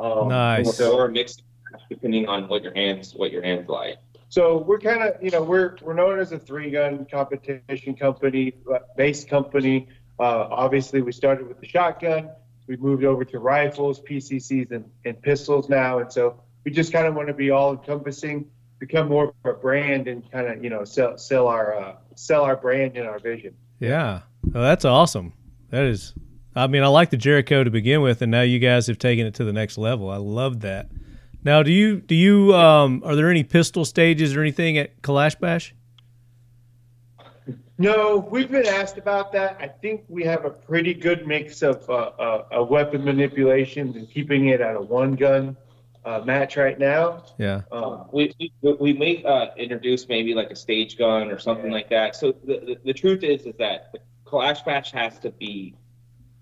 Um, 0.00 0.28
Nice. 0.28 0.76
so- 0.76 0.96
Or 0.96 1.08
mixed 1.08 1.42
depending 1.90 2.26
on 2.26 2.48
what 2.48 2.62
your 2.62 2.72
hands 2.74 3.14
what 3.14 3.30
your 3.30 3.42
hands 3.42 3.68
like. 3.68 3.96
So 4.28 4.58
we're 4.58 4.78
kind 4.78 5.02
of, 5.02 5.22
you 5.22 5.30
know, 5.30 5.42
we're 5.42 5.76
we're 5.82 5.94
known 5.94 6.18
as 6.18 6.32
a 6.32 6.38
three 6.38 6.70
gun 6.70 7.06
competition 7.10 7.94
company, 7.94 8.54
uh, 8.72 8.78
based 8.96 9.28
company. 9.28 9.88
Uh, 10.18 10.48
obviously, 10.50 11.02
we 11.02 11.12
started 11.12 11.46
with 11.46 11.60
the 11.60 11.68
shotgun. 11.68 12.30
We've 12.66 12.80
moved 12.80 13.04
over 13.04 13.24
to 13.24 13.38
rifles, 13.38 14.00
PCCs, 14.00 14.72
and, 14.72 14.90
and 15.04 15.20
pistols 15.22 15.68
now, 15.68 16.00
and 16.00 16.12
so 16.12 16.40
we 16.64 16.72
just 16.72 16.92
kind 16.92 17.06
of 17.06 17.14
want 17.14 17.28
to 17.28 17.34
be 17.34 17.50
all 17.50 17.72
encompassing, 17.72 18.50
become 18.80 19.08
more 19.08 19.28
of 19.28 19.34
a 19.44 19.52
brand, 19.52 20.08
and 20.08 20.28
kind 20.32 20.48
of, 20.48 20.64
you 20.64 20.70
know, 20.70 20.84
sell 20.84 21.16
sell 21.16 21.46
our 21.46 21.76
uh, 21.78 21.96
sell 22.16 22.42
our 22.42 22.56
brand 22.56 22.96
and 22.96 23.06
our 23.06 23.20
vision. 23.20 23.54
Yeah. 23.78 24.22
Oh, 24.54 24.62
that's 24.62 24.84
awesome. 24.84 25.32
That 25.70 25.84
is. 25.84 26.14
I 26.56 26.66
mean, 26.68 26.82
I 26.82 26.86
like 26.86 27.10
the 27.10 27.18
Jericho 27.18 27.62
to 27.62 27.70
begin 27.70 28.00
with, 28.00 28.22
and 28.22 28.30
now 28.30 28.40
you 28.40 28.58
guys 28.58 28.86
have 28.86 28.98
taken 28.98 29.26
it 29.26 29.34
to 29.34 29.44
the 29.44 29.52
next 29.52 29.76
level. 29.76 30.10
I 30.10 30.16
love 30.16 30.60
that. 30.60 30.88
Now, 31.46 31.62
do 31.62 31.70
you 31.70 32.00
do 32.00 32.16
you 32.16 32.52
um 32.56 33.02
are 33.04 33.14
there 33.14 33.30
any 33.30 33.44
pistol 33.44 33.84
stages 33.84 34.34
or 34.34 34.40
anything 34.40 34.78
at 34.78 35.00
Kalash 35.00 35.38
Bash? 35.38 35.76
No, 37.78 38.26
we've 38.32 38.50
been 38.50 38.66
asked 38.66 38.98
about 38.98 39.30
that. 39.34 39.56
I 39.60 39.68
think 39.68 40.02
we 40.08 40.24
have 40.24 40.44
a 40.44 40.50
pretty 40.50 40.92
good 40.92 41.24
mix 41.24 41.62
of 41.62 41.88
uh, 41.88 41.92
uh, 41.92 42.46
uh, 42.58 42.64
weapon 42.64 43.04
manipulations 43.04 43.94
and 43.94 44.10
keeping 44.10 44.48
it 44.48 44.60
at 44.60 44.74
a 44.74 44.80
one 44.80 45.14
gun 45.14 45.56
uh, 46.04 46.20
match 46.24 46.56
right 46.56 46.80
now. 46.80 47.26
Yeah. 47.38 47.60
Um, 47.70 48.08
We, 48.10 48.34
we, 48.40 48.72
we 48.80 48.92
may 48.92 49.22
uh, 49.22 49.54
introduce 49.56 50.08
maybe 50.08 50.34
like 50.34 50.50
a 50.50 50.56
stage 50.56 50.98
gun 50.98 51.30
or 51.30 51.38
something 51.38 51.70
like 51.70 51.88
that. 51.90 52.16
So 52.16 52.32
the, 52.32 52.58
the, 52.58 52.76
the 52.86 52.94
truth 52.94 53.22
is 53.22 53.46
is 53.46 53.54
that 53.60 53.92
the 53.92 54.00
Kalash 54.24 54.64
Bash 54.64 54.90
has 54.90 55.20
to 55.20 55.30
be 55.30 55.76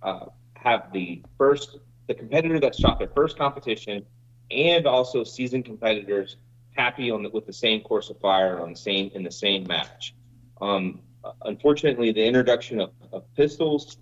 uh, 0.03 0.27
have 0.55 0.91
the 0.95 1.21
first 1.37 1.77
the 2.07 2.15
competitor 2.15 2.59
that 2.61 2.75
shot 2.75 2.99
their 2.99 3.09
first 3.09 3.37
competition 3.37 4.07
and 4.51 4.87
also 4.87 5.25
seasoned 5.25 5.65
competitors 5.65 6.37
happy 6.77 7.11
on 7.11 7.23
the, 7.23 7.31
with 7.31 7.47
the 7.47 7.53
same 7.53 7.81
course 7.81 8.11
of 8.11 8.19
fire 8.21 8.61
on 8.61 8.71
the 8.71 8.79
same 8.79 9.11
in 9.15 9.23
the 9.23 9.31
same 9.31 9.65
match. 9.65 10.15
Um, 10.61 11.01
unfortunately, 11.43 12.13
the 12.13 12.25
introduction 12.25 12.81
of, 12.81 12.91
of, 13.13 13.23
pistols 13.35 13.99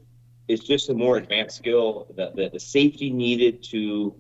is 0.49 0.61
just 0.61 0.89
a 0.91 0.95
more 0.95 1.17
advanced 1.17 1.57
skill. 1.57 2.07
The, 2.17 2.33
the, 2.35 2.51
the 2.51 2.61
safety 2.61 3.11
needed 3.11 3.63
to 3.65 4.15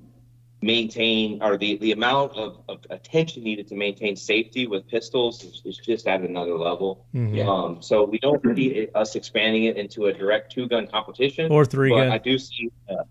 maintain 0.62 1.42
or 1.42 1.56
the, 1.56 1.76
the 1.78 1.90
amount 1.90 2.32
of, 2.36 2.60
of 2.68 2.78
attention 2.90 3.42
needed 3.42 3.66
to 3.66 3.74
maintain 3.74 4.14
safety 4.14 4.68
with 4.68 4.86
pistols 4.86 5.42
is, 5.42 5.60
is 5.64 5.76
just 5.78 6.06
at 6.06 6.20
another 6.20 6.56
level. 6.56 7.04
Mhm. 7.14 7.44
Um, 7.44 7.82
so 7.82 8.04
we 8.04 8.18
don't 8.20 8.40
see 8.56 8.68
it- 8.68 8.90
us 8.94 9.16
expanding 9.16 9.64
it 9.64 9.76
into 9.76 10.06
a 10.06 10.12
direct 10.12 10.52
two 10.52 10.68
gun 10.68 10.86
competition. 10.86 11.50
Or 11.50 11.64
three 11.64 11.90
but 11.90 12.04
gun. 12.04 12.12
I 12.12 12.18
do 12.18 12.38
see 12.38 12.70
uh, 12.88 13.02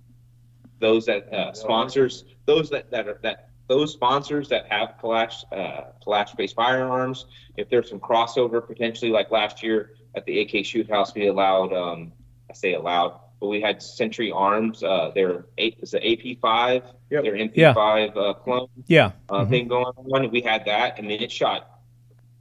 those 0.80 1.06
that 1.08 1.32
uh, 1.34 1.54
sponsors, 1.54 2.24
those 2.52 2.70
that, 2.70 2.92
that 2.92 3.08
are 3.08 3.20
that 3.24 3.50
those 3.68 3.94
sponsors 3.94 4.50
that 4.50 4.66
have 4.70 4.96
Kalash 5.02 5.44
uh, 5.52 5.92
Kalash 6.06 6.36
based 6.36 6.56
firearms. 6.56 7.26
If 7.58 7.70
there's 7.70 7.90
some 7.90 8.00
crossover 8.00 8.66
potentially, 8.66 9.12
like 9.12 9.32
last 9.32 9.64
year 9.64 9.92
at 10.16 10.26
the 10.26 10.42
AK 10.42 10.66
Shoot 10.66 10.90
House, 10.90 11.14
we 11.16 11.28
allowed 11.28 11.72
um, 11.74 12.12
I 12.50 12.54
say 12.54 12.74
allowed, 12.74 13.20
but 13.40 13.48
we 13.48 13.62
had 13.62 13.82
Century 13.82 14.32
Arms. 14.32 14.84
Uh, 14.84 15.12
their 15.16 15.46
eight 15.58 15.78
is 15.82 15.92
the 15.92 16.00
AP5, 16.00 16.84
Yep. 17.10 17.24
their 17.24 17.34
MP5 17.36 18.18
uh, 18.18 18.34
clone 18.34 18.68
Yeah. 18.88 19.12
uh, 19.30 19.46
Mhm. 19.46 19.50
thing 19.50 19.68
going 19.70 19.86
on. 19.86 20.30
We 20.32 20.42
had 20.42 20.66
that, 20.66 21.00
and 21.00 21.10
then 21.10 21.22
it 21.22 21.32
shot 21.32 21.80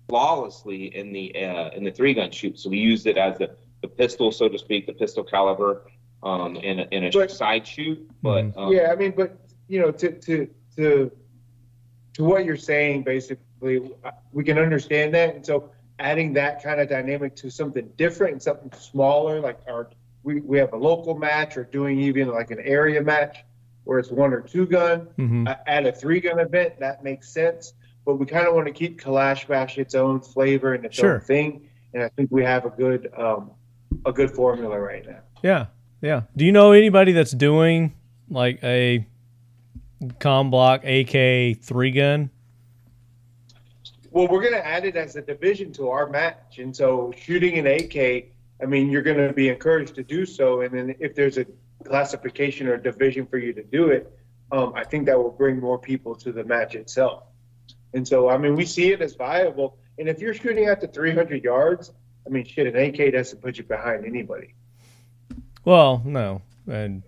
flawlessly 0.09 0.95
in 0.97 1.13
the 1.13 1.27
uh, 1.37 1.71
in 1.71 1.85
the 1.85 1.93
three 1.93 2.15
gun 2.15 2.31
shoot. 2.33 2.59
So 2.59 2.71
we 2.71 2.79
used 2.79 3.07
it 3.07 3.17
as 3.17 3.39
the, 3.39 3.55
the 3.83 3.89
pistol, 3.89 4.33
so 4.33 4.49
to 4.49 4.59
speak, 4.59 4.87
the 4.87 4.93
pistol 4.95 5.23
caliber 5.23 5.83
um, 6.25 6.57
in 6.57 6.81
a, 6.81 6.83
in 6.91 7.05
a 7.05 7.11
But- 7.11 7.31
side 7.31 7.65
shoot. 7.67 8.11
But 8.21 8.43
Mhm. 8.47 8.57
um, 8.59 8.73
Yeah, 8.73 8.91
I 8.93 8.97
mean, 8.97 9.13
but 9.17 9.37
you 9.71 9.81
know, 9.81 9.93
to 9.93 10.11
to 10.19 10.49
to 10.77 11.11
to 12.15 12.25
what 12.25 12.45
you're 12.45 12.57
saying, 12.57 13.05
basically, 13.05 13.81
we 14.33 14.43
can 14.45 14.59
understand 14.59 15.15
that, 15.15 15.37
and 15.37 15.47
so 15.47 15.71
adding 16.01 16.33
that 16.33 16.63
kind 16.63 16.81
of 16.81 16.89
dynamic 16.89 17.37
to 17.37 17.51
something 17.51 17.89
different 17.97 18.33
and 18.33 18.43
something 18.43 18.73
smaller, 18.73 19.39
like 19.41 19.61
our 19.69 19.89
we 20.25 20.41
we 20.41 20.59
have 20.59 20.73
a 20.73 20.77
local 20.77 21.15
match 21.17 21.57
or 21.57 21.65
doing 21.65 22.01
even 22.01 22.29
like 22.29 22.51
an 22.51 22.59
area 22.65 23.01
match 23.01 23.45
where 23.85 23.99
it's 24.01 24.11
one 24.11 24.33
or 24.33 24.41
two 24.41 24.67
gun 24.67 25.07
Mhm. 25.19 25.49
uh, 25.49 25.57
at 25.67 25.87
a 25.87 25.93
three 25.93 26.21
gun 26.21 26.39
event, 26.41 26.79
that 26.81 27.03
makes 27.05 27.29
sense. 27.33 27.73
But 28.05 28.17
we 28.17 28.27
kind 28.27 28.47
of 28.47 28.55
want 28.55 28.67
to 28.67 28.73
keep 28.73 29.01
Kalash 29.01 29.47
Bash 29.47 29.79
its 29.79 29.95
own 29.95 30.21
flavor 30.21 30.75
and 30.75 30.85
its 30.85 30.97
Sure. 30.97 31.15
own 31.15 31.21
thing, 31.21 31.69
and 31.95 32.03
I 32.03 32.09
think 32.09 32.31
we 32.33 32.43
have 32.43 32.65
a 32.67 32.71
good 32.71 33.09
um, 33.17 33.53
a 34.05 34.13
good 34.13 34.31
formula 34.33 34.79
right 34.81 35.07
now. 35.07 35.21
Yeah. 35.43 35.67
Yeah. 36.03 36.23
Do 36.37 36.45
you 36.45 36.53
know 36.53 36.73
anybody 36.73 37.13
that's 37.13 37.33
doing 37.33 37.93
like 38.31 38.59
a 38.65 39.07
combloc 40.03 40.85
AK 40.85 41.61
three 41.61 41.91
gun? 41.91 42.31
Well, 44.11 44.27
we're 44.27 44.41
going 44.41 44.55
to 44.55 44.67
add 44.67 44.85
it 44.85 44.97
as 44.97 45.15
a 45.17 45.23
division 45.23 45.73
to 45.75 45.89
our 45.91 46.09
match, 46.09 46.59
and 46.59 46.75
so 46.75 47.13
shooting 47.17 47.59
an 47.59 47.67
AK, 47.67 48.27
I 48.61 48.67
mean, 48.67 48.91
you're 48.91 49.03
going 49.03 49.25
to 49.25 49.33
be 49.33 49.49
encouraged 49.49 49.95
to 49.95 50.03
do 50.03 50.27
so, 50.27 50.63
and 50.63 50.77
then 50.77 50.95
if 50.99 51.15
there's 51.15 51.39
a 51.39 51.47
classification 51.85 52.67
or 52.67 52.77
division 52.77 53.27
for 53.27 53.39
you 53.39 53.53
to 53.53 53.63
do 53.63 53.91
it, 53.91 54.13
um, 54.51 54.73
I 54.75 54.83
think 54.83 55.07
that 55.07 55.17
will 55.17 55.31
bring 55.31 55.61
more 55.61 55.79
people 55.79 56.17
to 56.17 56.33
the 56.33 56.43
match 56.43 56.75
itself. 56.75 57.23
And 57.95 58.07
so, 58.07 58.29
I 58.29 58.37
mean, 58.37 58.57
we 58.57 58.65
see 58.65 58.93
it 58.93 59.01
as 59.01 59.15
viable, 59.15 59.79
and 59.99 60.09
if 60.09 60.19
you're 60.19 60.35
shooting 60.35 60.65
at 60.65 60.81
the 60.81 60.89
300 60.89 61.45
yards, 61.45 61.93
I 62.27 62.31
mean, 62.31 62.45
shit, 62.45 62.67
an 62.67 62.77
AK 62.77 63.13
doesn't 63.13 63.41
put 63.41 63.59
you 63.59 63.65
behind 63.65 64.05
anybody. 64.05 64.55
Well, 65.65 66.03
no. 66.05 66.43
And 66.69 67.03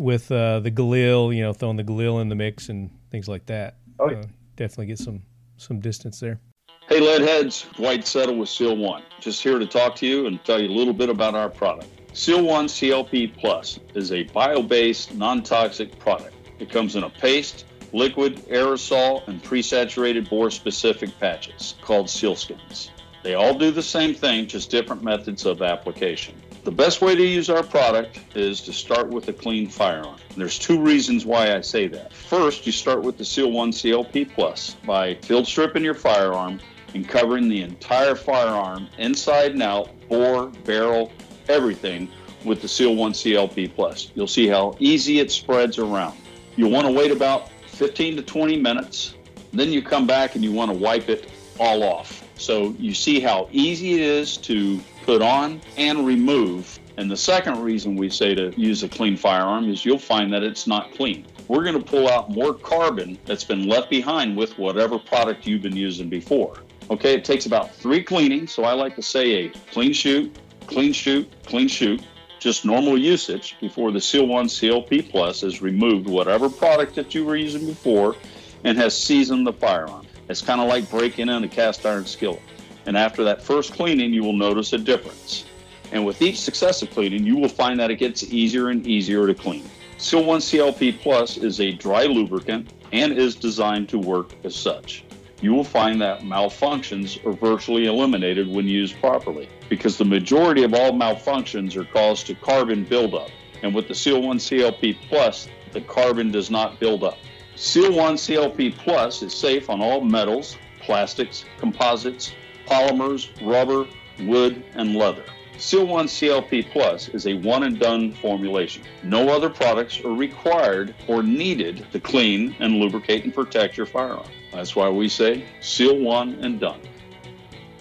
with 0.00 0.32
uh, 0.32 0.60
the 0.60 0.70
Galil, 0.70 1.34
you 1.34 1.42
know, 1.42 1.52
throwing 1.52 1.76
the 1.76 1.84
Galil 1.84 2.22
in 2.22 2.28
the 2.30 2.34
mix 2.34 2.70
and 2.70 2.90
things 3.10 3.28
like 3.28 3.44
that, 3.46 3.76
Oh, 3.98 4.10
yeah. 4.10 4.18
uh, 4.18 4.22
definitely 4.56 4.86
get 4.86 4.98
some 4.98 5.22
some 5.58 5.78
distance 5.78 6.18
there. 6.18 6.40
Hey, 6.88 7.00
Leadheads, 7.00 7.64
White 7.78 8.06
Settle 8.06 8.36
with 8.36 8.48
Seal 8.48 8.76
One. 8.76 9.02
Just 9.20 9.42
here 9.42 9.58
to 9.58 9.66
talk 9.66 9.94
to 9.96 10.06
you 10.06 10.26
and 10.26 10.42
tell 10.42 10.60
you 10.60 10.68
a 10.68 10.74
little 10.76 10.94
bit 10.94 11.10
about 11.10 11.34
our 11.34 11.50
product. 11.50 11.88
Seal 12.14 12.42
One 12.42 12.66
CLP 12.66 13.36
Plus 13.38 13.78
is 13.94 14.10
a 14.10 14.22
bio 14.24 14.62
based, 14.62 15.14
non 15.14 15.42
toxic 15.42 15.96
product. 15.98 16.34
It 16.58 16.70
comes 16.70 16.96
in 16.96 17.02
a 17.04 17.10
paste, 17.10 17.66
liquid, 17.92 18.36
aerosol, 18.46 19.26
and 19.28 19.42
pre-saturated 19.42 20.28
bore 20.30 20.50
specific 20.50 21.10
patches 21.20 21.74
called 21.82 22.06
sealskins. 22.06 22.88
They 23.22 23.34
all 23.34 23.56
do 23.56 23.70
the 23.70 23.82
same 23.82 24.14
thing, 24.14 24.46
just 24.46 24.70
different 24.70 25.02
methods 25.04 25.44
of 25.44 25.60
application. 25.60 26.34
The 26.70 26.76
best 26.76 27.02
way 27.02 27.16
to 27.16 27.26
use 27.26 27.50
our 27.50 27.64
product 27.64 28.20
is 28.36 28.60
to 28.60 28.72
start 28.72 29.08
with 29.08 29.26
a 29.26 29.32
clean 29.32 29.68
firearm. 29.68 30.14
There's 30.36 30.56
two 30.56 30.80
reasons 30.80 31.26
why 31.26 31.56
I 31.56 31.62
say 31.62 31.88
that. 31.88 32.12
First, 32.12 32.64
you 32.64 32.70
start 32.70 33.02
with 33.02 33.18
the 33.18 33.24
Seal 33.24 33.50
1 33.50 33.72
CLP 33.72 34.32
Plus 34.32 34.76
by 34.86 35.16
field 35.16 35.48
stripping 35.48 35.82
your 35.82 35.94
firearm 35.94 36.60
and 36.94 37.08
covering 37.08 37.48
the 37.48 37.62
entire 37.62 38.14
firearm 38.14 38.86
inside 38.98 39.50
and 39.50 39.64
out, 39.64 39.90
bore, 40.08 40.46
barrel, 40.64 41.10
everything 41.48 42.08
with 42.44 42.62
the 42.62 42.68
Seal 42.68 42.94
1 42.94 43.14
CLP 43.14 43.74
Plus. 43.74 44.12
You'll 44.14 44.28
see 44.28 44.46
how 44.46 44.76
easy 44.78 45.18
it 45.18 45.32
spreads 45.32 45.76
around. 45.76 46.16
You'll 46.54 46.70
want 46.70 46.86
to 46.86 46.92
wait 46.92 47.10
about 47.10 47.50
15 47.66 48.14
to 48.14 48.22
20 48.22 48.56
minutes. 48.58 49.14
Then 49.52 49.72
you 49.72 49.82
come 49.82 50.06
back 50.06 50.36
and 50.36 50.44
you 50.44 50.52
want 50.52 50.70
to 50.70 50.76
wipe 50.76 51.08
it 51.08 51.32
all 51.58 51.82
off. 51.82 52.29
So 52.40 52.74
you 52.78 52.94
see 52.94 53.20
how 53.20 53.50
easy 53.52 53.92
it 53.94 54.00
is 54.00 54.38
to 54.38 54.80
put 55.04 55.20
on 55.20 55.60
and 55.76 56.06
remove. 56.06 56.78
And 56.96 57.10
the 57.10 57.16
second 57.16 57.60
reason 57.60 57.96
we 57.96 58.08
say 58.08 58.34
to 58.34 58.58
use 58.58 58.82
a 58.82 58.88
clean 58.88 59.14
firearm 59.14 59.68
is 59.68 59.84
you'll 59.84 59.98
find 59.98 60.32
that 60.32 60.42
it's 60.42 60.66
not 60.66 60.90
clean. 60.92 61.26
We're 61.48 61.64
going 61.64 61.78
to 61.78 61.84
pull 61.84 62.08
out 62.08 62.30
more 62.30 62.54
carbon 62.54 63.18
that's 63.26 63.44
been 63.44 63.68
left 63.68 63.90
behind 63.90 64.38
with 64.38 64.56
whatever 64.56 64.98
product 64.98 65.46
you've 65.46 65.60
been 65.60 65.76
using 65.76 66.08
before. 66.08 66.56
Okay, 66.90 67.12
it 67.12 67.26
takes 67.26 67.44
about 67.44 67.74
three 67.74 68.02
cleanings. 68.02 68.52
So 68.52 68.64
I 68.64 68.72
like 68.72 68.96
to 68.96 69.02
say 69.02 69.44
a 69.44 69.48
clean 69.70 69.92
shoot, 69.92 70.34
clean 70.66 70.94
shoot, 70.94 71.30
clean 71.44 71.68
shoot, 71.68 72.02
just 72.38 72.64
normal 72.64 72.96
usage 72.96 73.56
before 73.60 73.92
the 73.92 74.00
Seal 74.00 74.26
1 74.26 74.46
CLP 74.46 75.10
Plus 75.10 75.42
has 75.42 75.60
removed 75.60 76.08
whatever 76.08 76.48
product 76.48 76.94
that 76.94 77.14
you 77.14 77.26
were 77.26 77.36
using 77.36 77.66
before 77.66 78.16
and 78.64 78.78
has 78.78 78.98
seasoned 78.98 79.46
the 79.46 79.52
firearm. 79.52 80.06
It's 80.30 80.42
kind 80.42 80.60
of 80.60 80.68
like 80.68 80.88
breaking 80.88 81.28
in 81.28 81.42
a 81.42 81.48
cast 81.48 81.84
iron 81.84 82.06
skillet. 82.06 82.42
And 82.86 82.96
after 82.96 83.24
that 83.24 83.42
first 83.42 83.72
cleaning, 83.72 84.12
you 84.12 84.22
will 84.22 84.32
notice 84.32 84.72
a 84.72 84.78
difference. 84.78 85.44
And 85.90 86.06
with 86.06 86.22
each 86.22 86.38
successive 86.40 86.90
cleaning, 86.90 87.24
you 87.24 87.36
will 87.36 87.48
find 87.48 87.80
that 87.80 87.90
it 87.90 87.96
gets 87.96 88.22
easier 88.22 88.68
and 88.68 88.86
easier 88.86 89.26
to 89.26 89.34
clean. 89.34 89.68
Seal 89.98 90.24
1 90.24 90.40
CLP 90.40 91.00
Plus 91.00 91.36
is 91.36 91.60
a 91.60 91.72
dry 91.72 92.04
lubricant 92.04 92.72
and 92.92 93.12
is 93.12 93.34
designed 93.34 93.88
to 93.88 93.98
work 93.98 94.32
as 94.44 94.54
such. 94.54 95.04
You 95.42 95.52
will 95.52 95.64
find 95.64 96.00
that 96.00 96.20
malfunctions 96.20 97.24
are 97.26 97.32
virtually 97.32 97.86
eliminated 97.86 98.46
when 98.46 98.68
used 98.68 99.00
properly 99.00 99.48
because 99.68 99.98
the 99.98 100.04
majority 100.04 100.62
of 100.62 100.74
all 100.74 100.92
malfunctions 100.92 101.74
are 101.76 101.84
caused 101.84 102.28
to 102.28 102.36
carbon 102.36 102.84
buildup. 102.84 103.30
And 103.62 103.74
with 103.74 103.88
the 103.88 103.94
Seal 103.94 104.22
1 104.22 104.38
CLP 104.38 104.96
Plus, 105.08 105.48
the 105.72 105.80
carbon 105.80 106.30
does 106.30 106.50
not 106.50 106.78
build 106.78 107.02
up. 107.02 107.18
Seal 107.60 107.92
1 107.92 108.14
CLP 108.14 108.74
Plus 108.74 109.22
is 109.22 109.34
safe 109.34 109.68
on 109.68 109.82
all 109.82 110.00
metals, 110.00 110.56
plastics, 110.80 111.44
composites, 111.58 112.32
polymers, 112.66 113.28
rubber, 113.46 113.86
wood, 114.20 114.64
and 114.76 114.96
leather. 114.96 115.24
Seal 115.58 115.86
1 115.86 116.06
CLP 116.06 116.70
Plus 116.70 117.10
is 117.10 117.26
a 117.26 117.34
one 117.34 117.64
and 117.64 117.78
done 117.78 118.14
formulation. 118.14 118.82
No 119.02 119.28
other 119.28 119.50
products 119.50 120.02
are 120.02 120.14
required 120.14 120.94
or 121.06 121.22
needed 121.22 121.86
to 121.92 122.00
clean 122.00 122.56
and 122.60 122.76
lubricate 122.76 123.24
and 123.24 123.34
protect 123.34 123.76
your 123.76 123.84
firearm. 123.84 124.26
That's 124.52 124.74
why 124.74 124.88
we 124.88 125.10
say 125.10 125.44
Seal 125.60 125.98
1 125.98 126.36
and 126.42 126.58
done. 126.58 126.80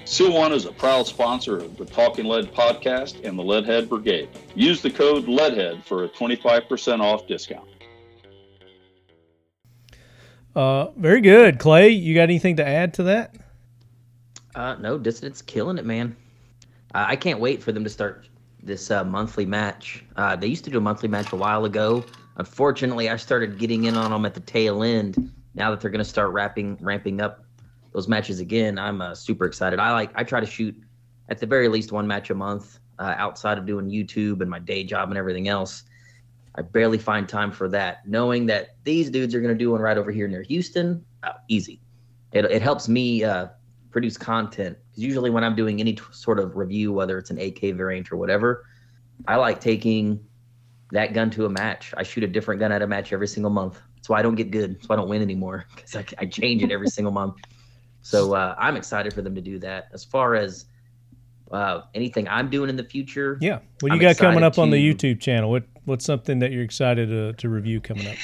Seal 0.03 0.34
One 0.34 0.51
is 0.51 0.65
a 0.65 0.73
proud 0.73 1.07
sponsor 1.07 1.57
of 1.57 1.77
the 1.77 1.85
Talking 1.85 2.26
Lead 2.26 2.53
podcast 2.53 3.23
and 3.23 3.39
the 3.39 3.43
Leadhead 3.43 3.88
Brigade. 3.88 4.27
Use 4.56 4.81
the 4.81 4.91
code 4.91 5.30
LEADHEAD 5.30 5.85
for 5.85 6.03
a 6.03 6.10
25% 6.10 6.99
off 6.99 7.27
discount. 7.27 7.69
Uh, 10.60 10.91
very 10.98 11.22
good, 11.22 11.57
Clay. 11.57 11.88
You 11.88 12.14
got 12.14 12.23
anything 12.23 12.57
to 12.57 12.68
add 12.68 12.94
to 12.95 13.03
that? 13.03 13.34
Uh, 14.53 14.76
no, 14.76 14.98
Dissident's 14.99 15.41
killing 15.41 15.77
it, 15.77 15.86
man. 15.86 16.18
Uh, 16.94 17.06
I 17.07 17.15
can't 17.15 17.40
wait 17.40 17.64
for 17.64 17.72
them 17.72 17.86
to 17.86 17.90
start 17.90 18.27
this 18.61 18.91
uh, 18.91 19.06
monthly 19.06 19.45
match. 19.45 20.03
Uh, 20.18 20.36
they 20.36 20.48
used 20.48 20.65
to 20.65 20.69
do 20.69 20.77
a 20.77 20.81
monthly 20.81 21.07
match 21.07 21.31
a 21.31 21.38
while 21.38 21.64
ago. 21.64 22.03
Unfortunately, 22.36 23.10
I 23.10 23.15
started 23.15 23.57
getting 23.57 23.86
in 23.86 23.95
on 23.95 24.11
them 24.11 24.26
at 24.26 24.34
the 24.34 24.41
tail 24.41 24.84
end. 24.84 25.31
Now 25.56 25.72
that 25.72 25.80
they're 25.80 25.91
going 25.91 26.03
to 26.03 26.10
start 26.10 26.31
wrapping, 26.34 26.77
ramping 26.81 27.22
up 27.22 27.45
those 27.94 28.10
matches 28.10 28.41
again, 28.41 28.77
I'm 28.77 28.99
uh, 28.99 29.15
super 29.15 29.45
excited. 29.45 29.80
I 29.80 29.94
like, 29.94 30.11
I 30.15 30.26
try 30.26 30.41
to 30.41 30.45
shoot 30.45 30.76
at 31.30 31.40
the 31.40 31.45
very 31.45 31.69
least 31.69 31.94
one 31.94 32.06
match 32.06 32.31
a 32.31 32.36
month. 32.36 32.80
Uh, 32.98 33.15
outside 33.18 33.57
of 33.57 33.65
doing 33.65 33.90
YouTube 33.90 34.41
and 34.41 34.49
my 34.49 34.60
day 34.60 34.84
job 34.84 35.07
and 35.07 35.18
everything 35.18 35.48
else, 35.48 35.84
I 36.55 36.61
barely 36.61 36.97
find 36.97 37.27
time 37.27 37.51
for 37.51 37.69
that. 37.69 38.07
Knowing 38.07 38.45
that 38.47 38.76
these 38.84 39.09
dudes 39.09 39.35
are 39.35 39.41
going 39.41 39.53
to 39.53 39.57
do 39.57 39.71
one 39.71 39.81
right 39.81 39.97
over 39.97 40.11
here 40.11 40.27
near 40.27 40.41
Houston, 40.43 41.05
uh, 41.23 41.34
easy. 41.47 41.80
It, 42.31 42.45
it 42.45 42.61
helps 42.61 42.88
me 42.88 43.23
uh, 43.23 43.47
produce 43.91 44.17
content 44.17 44.77
because 44.88 45.03
usually 45.03 45.30
when 45.30 45.43
I'm 45.43 45.55
doing 45.55 45.80
any 45.80 45.93
t- 45.93 46.03
sort 46.11 46.39
of 46.39 46.55
review, 46.55 46.93
whether 46.93 47.17
it's 47.17 47.30
an 47.30 47.39
AK 47.39 47.76
variant 47.76 48.11
or 48.11 48.17
whatever, 48.17 48.65
I 49.27 49.35
like 49.35 49.59
taking 49.59 50.23
that 50.91 51.13
gun 51.13 51.30
to 51.31 51.45
a 51.45 51.49
match. 51.49 51.93
I 51.97 52.03
shoot 52.03 52.23
a 52.23 52.27
different 52.27 52.59
gun 52.59 52.71
at 52.71 52.81
a 52.81 52.88
match 52.88 53.13
every 53.13 53.27
single 53.27 53.51
month. 53.51 53.80
That's 53.95 54.09
why 54.09 54.19
I 54.19 54.21
don't 54.21 54.35
get 54.35 54.51
good. 54.51 54.76
That's 54.76 54.89
why 54.89 54.95
I 54.95 54.97
don't 54.97 55.09
win 55.09 55.21
anymore 55.21 55.65
because 55.76 55.95
I, 55.95 56.05
I 56.17 56.26
change 56.26 56.63
it 56.63 56.71
every 56.71 56.88
single 56.88 57.11
month. 57.11 57.35
So 58.01 58.34
uh, 58.34 58.55
I'm 58.57 58.76
excited 58.76 59.13
for 59.13 59.21
them 59.21 59.35
to 59.35 59.41
do 59.41 59.59
that. 59.59 59.89
As 59.93 60.03
far 60.05 60.35
as 60.35 60.65
uh, 61.51 61.81
anything 61.93 62.27
I'm 62.27 62.49
doing 62.49 62.69
in 62.69 62.76
the 62.76 62.84
future, 62.84 63.38
Yeah. 63.41 63.59
What 63.80 63.81
do 63.81 63.88
you 63.88 63.93
I'm 63.93 63.99
got 63.99 64.17
coming 64.17 64.43
up 64.43 64.53
excited 64.53 64.61
on 64.61 64.69
the 64.71 64.93
YouTube 64.93 65.19
channel? 65.19 65.51
What 65.51 65.63
What's 65.89 66.05
something 66.05 66.37
that 66.37 66.51
you're 66.51 66.61
excited 66.61 67.09
to, 67.09 67.33
to 67.33 67.49
review 67.49 67.81
coming 67.81 68.05
up? 68.05 68.17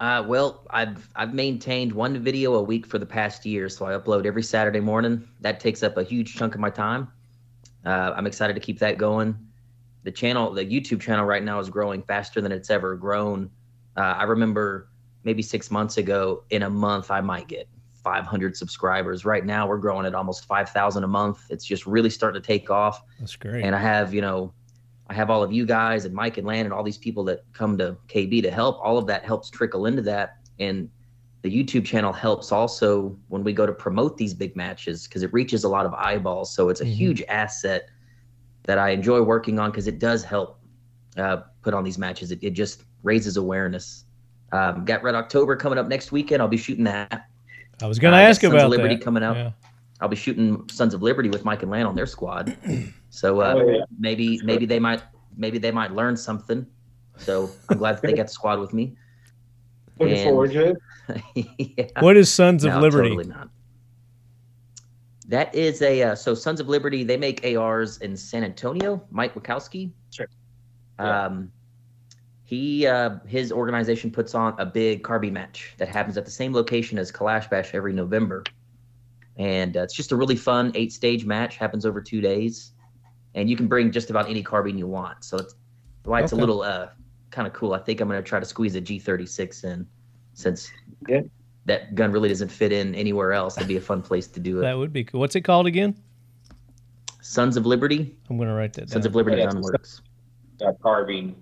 Uh, 0.00 0.24
well, 0.26 0.66
I've 0.70 1.10
I've 1.14 1.34
maintained 1.34 1.92
one 1.92 2.18
video 2.24 2.54
a 2.54 2.62
week 2.62 2.86
for 2.86 2.98
the 2.98 3.04
past 3.04 3.44
year, 3.44 3.68
so 3.68 3.84
I 3.84 3.92
upload 3.92 4.24
every 4.24 4.42
Saturday 4.42 4.80
morning. 4.80 5.28
That 5.42 5.60
takes 5.60 5.82
up 5.82 5.98
a 5.98 6.02
huge 6.02 6.34
chunk 6.36 6.54
of 6.54 6.60
my 6.62 6.70
time. 6.70 7.08
Uh, 7.84 8.14
I'm 8.16 8.26
excited 8.26 8.54
to 8.54 8.60
keep 8.60 8.78
that 8.78 8.96
going. 8.96 9.36
The 10.04 10.10
channel, 10.10 10.54
the 10.54 10.64
YouTube 10.64 11.02
channel, 11.02 11.26
right 11.26 11.42
now 11.42 11.58
is 11.58 11.68
growing 11.68 12.02
faster 12.04 12.40
than 12.40 12.50
it's 12.50 12.70
ever 12.70 12.96
grown. 12.96 13.50
Uh, 13.94 14.00
I 14.00 14.22
remember 14.22 14.88
maybe 15.24 15.42
six 15.42 15.70
months 15.70 15.98
ago, 15.98 16.44
in 16.48 16.62
a 16.62 16.70
month, 16.70 17.10
I 17.10 17.20
might 17.20 17.46
get 17.46 17.68
500 17.92 18.56
subscribers. 18.56 19.26
Right 19.26 19.44
now, 19.44 19.68
we're 19.68 19.76
growing 19.76 20.06
at 20.06 20.14
almost 20.14 20.46
5,000 20.46 21.04
a 21.04 21.06
month. 21.06 21.44
It's 21.50 21.66
just 21.66 21.84
really 21.84 22.08
starting 22.08 22.40
to 22.40 22.46
take 22.46 22.70
off 22.70 23.02
That's 23.18 23.36
great. 23.36 23.62
and 23.62 23.76
I 23.76 23.80
have 23.80 24.14
you 24.14 24.22
know, 24.22 24.54
I 25.10 25.12
have 25.12 25.28
all 25.28 25.42
of 25.42 25.50
you 25.52 25.66
guys 25.66 26.04
and 26.04 26.14
Mike 26.14 26.38
and 26.38 26.46
Lan 26.46 26.66
and 26.66 26.72
all 26.72 26.84
these 26.84 26.96
people 26.96 27.24
that 27.24 27.40
come 27.52 27.76
to 27.78 27.96
KB 28.06 28.40
to 28.42 28.50
help. 28.50 28.78
All 28.80 28.96
of 28.96 29.08
that 29.08 29.24
helps 29.24 29.50
trickle 29.50 29.86
into 29.86 30.02
that, 30.02 30.36
and 30.60 30.88
the 31.42 31.50
YouTube 31.50 31.84
channel 31.84 32.12
helps 32.12 32.52
also 32.52 33.18
when 33.26 33.42
we 33.42 33.52
go 33.52 33.66
to 33.66 33.72
promote 33.72 34.16
these 34.16 34.32
big 34.34 34.54
matches 34.54 35.08
because 35.08 35.24
it 35.24 35.32
reaches 35.32 35.64
a 35.64 35.68
lot 35.68 35.84
of 35.84 35.92
eyeballs. 35.94 36.52
So 36.54 36.68
it's 36.68 36.80
a 36.80 36.84
Mhm. 36.84 36.92
huge 36.94 37.22
asset 37.28 37.88
that 38.64 38.78
I 38.78 38.90
enjoy 38.90 39.20
working 39.22 39.58
on 39.58 39.70
because 39.72 39.88
it 39.88 39.98
does 39.98 40.22
help 40.22 40.58
uh, 41.16 41.38
put 41.62 41.74
on 41.74 41.82
these 41.82 41.98
matches. 41.98 42.30
It, 42.30 42.38
it 42.40 42.50
just 42.50 42.84
raises 43.02 43.36
awareness. 43.36 44.04
Um, 44.52 44.84
got 44.84 45.02
Red 45.02 45.16
October 45.16 45.56
coming 45.56 45.76
up 45.76 45.88
next 45.88 46.12
weekend. 46.12 46.40
I'll 46.40 46.46
be 46.48 46.56
shooting 46.56 46.84
that. 46.84 47.26
I 47.82 47.86
was 47.88 47.98
going 47.98 48.12
to 48.12 48.18
uh, 48.18 48.22
ask 48.22 48.40
Sons 48.42 48.52
of 48.54 48.60
about 48.60 48.70
Liberty 48.70 48.94
that. 48.94 49.02
coming 49.04 49.24
out. 49.24 49.36
Yeah. 49.36 49.50
I'll 50.00 50.08
be 50.08 50.14
shooting 50.16 50.68
Sons 50.70 50.94
of 50.94 51.02
Liberty 51.02 51.28
with 51.28 51.44
Mike 51.44 51.62
and 51.62 51.70
Lan 51.70 51.84
on 51.86 51.96
their 51.96 52.06
squad. 52.06 52.56
So 53.10 53.40
uh, 53.40 53.54
Oh, 53.56 53.68
yeah. 53.68 53.84
maybe 53.98 54.40
maybe 54.44 54.66
they 54.66 54.78
might 54.78 55.02
maybe 55.36 55.58
they 55.58 55.70
might 55.72 55.92
learn 55.92 56.16
something. 56.16 56.66
So 57.16 57.50
I'm 57.68 57.76
glad 57.78 57.96
that 57.96 58.02
they 58.02 58.12
got 58.14 58.26
the 58.28 58.32
squad 58.32 58.58
with 58.60 58.72
me. 58.72 58.96
Looking 59.98 60.16
And- 60.16 60.24
forward 60.24 60.52
to 60.52 60.64
it. 60.70 60.76
yeah. 61.78 61.86
What 62.00 62.16
is 62.16 62.32
Sons 62.32 62.64
of 62.64 62.72
No, 62.72 62.80
Liberty? 62.80 63.10
Totally 63.10 63.28
not. 63.28 63.48
That 65.26 65.54
is 65.54 65.82
a 65.82 66.02
uh, 66.02 66.14
so 66.14 66.34
Sons 66.34 66.60
of 66.60 66.68
Liberty. 66.68 67.04
They 67.04 67.16
make 67.16 67.44
ARs 67.44 67.98
in 67.98 68.16
San 68.16 68.42
Antonio. 68.44 69.02
Mike 69.10 69.34
Wachowski. 69.34 69.92
Sure. 70.10 70.26
Um, 70.98 71.52
he 72.42 72.86
uh, 72.86 73.18
his 73.26 73.52
organization 73.52 74.10
puts 74.10 74.34
on 74.34 74.54
a 74.58 74.66
big 74.66 75.04
carbine 75.04 75.32
match 75.34 75.74
that 75.78 75.88
happens 75.88 76.16
at 76.16 76.24
the 76.24 76.30
same 76.32 76.52
location 76.52 76.98
as 76.98 77.12
Kalash 77.12 77.48
Bash 77.48 77.74
every 77.74 77.92
November, 77.92 78.42
and 79.36 79.76
uh, 79.76 79.82
it's 79.82 79.94
just 79.94 80.10
a 80.10 80.16
really 80.16 80.34
fun 80.36 80.72
eight 80.74 80.92
stage 80.92 81.24
match. 81.24 81.56
Happens 81.56 81.86
over 81.86 82.00
two 82.00 82.20
days, 82.20 82.72
and 83.34 83.48
you 83.48 83.56
can 83.56 83.66
bring 83.68 83.90
just 83.90 84.10
about 84.10 84.28
any 84.28 84.42
carbine 84.42 84.76
you 84.78 84.86
want. 84.86 85.24
So 85.24 85.36
it's 85.38 85.54
why 86.04 86.20
it's 86.22 86.32
Okay. 86.32 86.40
a 86.40 86.44
little 86.44 86.62
uh, 86.62 86.88
kind 87.30 87.46
of 87.46 87.52
cool. 87.54 87.72
I 87.74 87.78
think 87.78 88.00
I'm 88.00 88.08
going 88.08 88.22
to 88.22 88.28
try 88.28 88.40
to 88.40 88.46
squeeze 88.46 88.74
a 88.76 88.80
G36 88.80 89.64
in, 89.64 89.86
since 90.34 90.70
Yeah. 91.08 91.20
that 91.66 91.94
gun 91.94 92.10
really 92.12 92.28
doesn't 92.28 92.50
fit 92.50 92.72
in 92.72 92.94
anywhere 92.94 93.32
else. 93.32 93.56
It'd 93.56 93.68
be 93.68 93.76
a 93.76 93.80
fun 93.80 94.02
place 94.02 94.26
to 94.28 94.40
do 94.40 94.58
it. 94.58 94.62
That 94.62 94.76
would 94.78 94.92
be 94.92 95.04
cool. 95.04 95.20
What's 95.20 95.36
it 95.36 95.42
called 95.42 95.66
again? 95.66 95.94
Sons 97.22 97.56
of 97.56 97.66
Liberty, 97.66 98.16
I'm 98.28 98.36
going 98.36 98.48
to 98.48 98.54
write 98.54 98.72
that 98.74 98.88
Sons 98.90 99.06
of 99.06 99.14
Liberty 99.14 99.36
Yeah, 99.36 99.44
Gun 99.46 99.58
it's- 99.58 99.64
Works. 99.72 100.02
uh, 100.64 100.72
carbine 100.82 101.36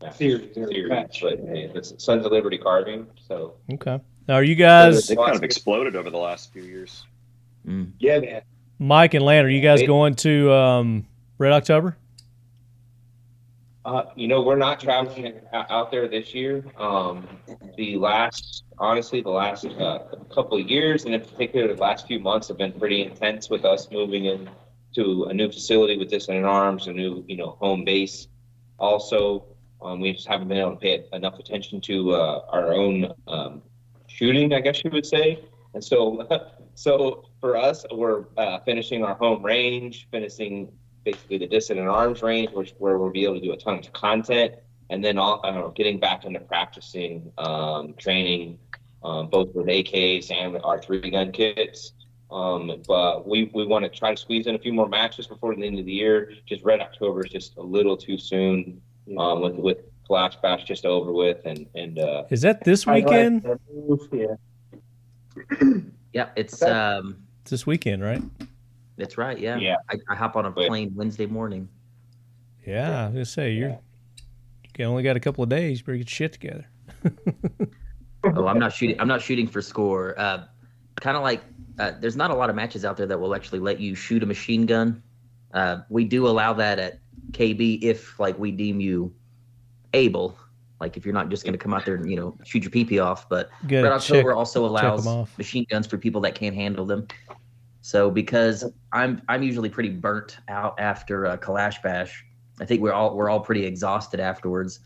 uh, 0.00 0.10
Series, 0.10 0.54
series, 0.54 0.88
match. 0.88 1.20
but 1.22 1.38
hey, 1.40 1.70
it's 1.74 1.92
Sons 2.02 2.24
of 2.24 2.32
Liberty 2.32 2.58
carbine. 2.58 3.06
So 3.26 3.54
Okay. 3.72 3.98
Now, 4.28 4.34
are 4.34 4.42
you 4.44 4.54
guys, 4.54 5.06
They've 5.08 5.18
kind 5.18 5.36
of 5.36 5.42
exploded 5.42 5.96
over 5.96 6.08
the 6.10 6.16
last 6.18 6.52
few 6.52 6.62
years. 6.62 7.04
Mm. 7.66 7.92
Yeah, 7.98 8.20
man. 8.20 8.42
Mike 8.78 9.14
and 9.14 9.24
Lan, 9.24 9.44
are 9.44 9.48
you 9.48 9.60
guys 9.60 9.82
It- 9.82 9.86
going 9.86 10.14
to 10.16 10.52
um, 10.52 11.06
Red 11.38 11.52
October? 11.52 11.96
Uh, 13.84 14.04
you 14.16 14.26
know, 14.26 14.40
we're 14.40 14.56
not 14.56 14.80
traveling 14.80 15.34
out 15.52 15.90
there 15.90 16.08
this 16.08 16.34
year. 16.34 16.64
Um, 16.78 17.28
the 17.76 17.96
last, 17.98 18.64
honestly, 18.78 19.20
the 19.20 19.28
last 19.28 19.66
uh, 19.66 19.98
couple 20.34 20.58
of 20.58 20.66
years, 20.70 21.04
and 21.04 21.14
in 21.14 21.20
particular, 21.20 21.74
the 21.74 21.82
last 21.82 22.06
few 22.06 22.18
months 22.18 22.48
have 22.48 22.56
been 22.56 22.72
pretty 22.72 23.02
intense 23.02 23.50
with 23.50 23.66
us 23.66 23.90
moving 23.90 24.24
in 24.24 24.48
to 24.94 25.24
a 25.24 25.34
new 25.34 25.50
facility 25.50 25.98
with 25.98 26.08
Dissident 26.08 26.46
Arms, 26.46 26.86
a 26.86 26.94
new, 26.94 27.24
you 27.28 27.36
know, 27.36 27.50
home 27.60 27.84
base. 27.84 28.28
Also, 28.78 29.44
um, 29.82 30.00
we 30.00 30.14
just 30.14 30.26
haven't 30.26 30.48
been 30.48 30.58
able 30.58 30.72
to 30.72 30.76
pay 30.78 31.04
enough 31.12 31.38
attention 31.38 31.78
to 31.82 32.12
uh, 32.12 32.40
our 32.48 32.72
own 32.72 33.12
um, 33.28 33.60
shooting, 34.06 34.54
I 34.54 34.60
guess 34.60 34.82
you 34.82 34.90
would 34.92 35.04
say. 35.04 35.44
And 35.74 35.84
so, 35.84 36.26
so 36.74 37.24
for 37.44 37.58
us, 37.58 37.84
we're 37.92 38.24
uh, 38.38 38.58
finishing 38.60 39.04
our 39.04 39.16
home 39.16 39.44
range, 39.44 40.08
finishing 40.10 40.72
basically 41.04 41.36
the 41.36 41.46
Dissident 41.46 41.86
Arms 41.86 42.22
range, 42.22 42.50
which 42.52 42.72
where 42.78 42.96
we'll 42.96 43.10
be 43.10 43.24
able 43.24 43.34
to 43.34 43.40
do 43.42 43.52
a 43.52 43.56
ton 43.58 43.80
of 43.80 43.92
content, 43.92 44.54
and 44.88 45.04
then 45.04 45.18
all 45.18 45.42
uh, 45.44 45.68
getting 45.68 46.00
back 46.00 46.24
into 46.24 46.40
practicing, 46.40 47.30
um, 47.36 47.92
training, 47.98 48.58
um, 49.02 49.28
both 49.28 49.54
with 49.54 49.66
AKs 49.66 50.30
and 50.32 50.58
our 50.64 50.80
three 50.80 51.10
gun 51.10 51.32
kits. 51.32 51.92
Um, 52.30 52.82
but 52.88 53.28
we, 53.28 53.50
we 53.52 53.66
want 53.66 53.84
to 53.84 53.90
try 53.90 54.14
to 54.14 54.16
squeeze 54.18 54.46
in 54.46 54.54
a 54.54 54.58
few 54.58 54.72
more 54.72 54.88
matches 54.88 55.26
before 55.26 55.54
the 55.54 55.66
end 55.66 55.78
of 55.78 55.84
the 55.84 55.92
year. 55.92 56.32
Just 56.46 56.62
Red 56.62 56.80
October 56.80 57.26
is 57.26 57.30
just 57.30 57.58
a 57.58 57.62
little 57.62 57.94
too 57.94 58.16
soon 58.16 58.80
um, 59.18 59.42
with 59.42 59.56
with 59.56 59.78
Kalash 60.08 60.40
Bash 60.40 60.64
just 60.64 60.86
over 60.86 61.12
with, 61.12 61.44
and 61.44 61.66
and 61.74 61.98
uh, 61.98 62.24
Is 62.30 62.40
that 62.40 62.64
this 62.64 62.86
weekend? 62.86 63.46
Yeah. 64.10 64.36
Yeah, 66.14 66.28
it's 66.36 66.62
um, 66.62 67.23
It's 67.44 67.50
this 67.50 67.66
weekend, 67.66 68.02
right? 68.02 68.22
That's 68.96 69.18
right. 69.18 69.38
Yeah, 69.38 69.58
Yeah. 69.58 69.76
I, 69.90 69.98
I 70.08 70.14
hop 70.14 70.34
on 70.34 70.46
a 70.46 70.50
But- 70.50 70.68
plane 70.68 70.92
Wednesday 70.94 71.26
morning. 71.26 71.68
Yeah, 72.66 73.02
I 73.02 73.04
was 73.04 73.12
going 73.12 73.24
to 73.26 73.30
say, 73.30 73.52
you're, 73.52 73.78
you 74.78 74.84
only 74.86 75.02
got 75.02 75.14
a 75.18 75.20
couple 75.20 75.44
of 75.44 75.50
days. 75.50 75.80
You 75.80 75.84
better 75.84 75.98
get 75.98 76.06
your 76.10 76.14
shit 76.14 76.32
together. 76.32 76.66
Oh, 78.26 78.46
I'm 78.46 78.58
not 78.58 78.72
shooting. 78.72 78.98
I'm 78.98 79.06
not 79.06 79.20
shooting 79.20 79.46
for 79.46 79.60
score. 79.60 80.18
Uh, 80.18 80.44
kind 80.96 81.14
of 81.14 81.22
like 81.22 81.44
uh, 81.78 81.92
there's 82.00 82.16
not 82.16 82.30
a 82.30 82.34
lot 82.34 82.48
of 82.48 82.56
matches 82.56 82.82
out 82.82 82.96
there 82.96 83.04
that 83.04 83.20
will 83.20 83.34
actually 83.34 83.58
let 83.58 83.78
you 83.80 83.94
shoot 83.94 84.22
a 84.22 84.26
machine 84.26 84.64
gun. 84.64 85.02
Uh, 85.52 85.80
we 85.90 86.04
do 86.06 86.26
allow 86.26 86.54
that 86.54 86.78
at 86.78 87.00
KB 87.32 87.82
if 87.82 88.18
like 88.18 88.38
we 88.38 88.50
deem 88.50 88.80
you 88.80 89.12
able. 89.92 90.38
Like 90.80 90.96
if 90.96 91.04
you're 91.04 91.14
not 91.14 91.28
just 91.28 91.44
going 91.44 91.52
to 91.52 91.58
come 91.58 91.72
out 91.72 91.84
there 91.84 91.94
and 91.94 92.10
you 92.10 92.16
know 92.16 92.36
shoot 92.44 92.62
your 92.64 92.70
PP 92.70 93.02
off, 93.04 93.28
but 93.28 93.50
You 93.68 93.82
Red 93.82 93.92
October 93.92 94.30
check- 94.30 94.36
also 94.36 94.64
'em 94.64 94.70
allows 94.70 95.04
machine 95.38 95.66
guns 95.70 95.86
for 95.86 95.98
people 95.98 96.20
that 96.22 96.34
can't 96.34 96.54
handle 96.54 96.84
them. 96.84 97.06
So 97.80 98.10
because 98.10 98.64
I'm 98.92 99.22
I'm 99.28 99.42
usually 99.42 99.68
pretty 99.68 99.90
burnt 99.90 100.38
out 100.48 100.78
after 100.78 101.26
uh, 101.26 101.36
Kalash 101.36 101.80
Bash. 101.82 102.24
I 102.60 102.64
think 102.64 102.80
we're 102.82 102.92
all 102.92 103.14
we're 103.16 103.30
all 103.30 103.40
pretty 103.40 103.64
exhausted 103.64 104.20
afterwards 104.20 104.80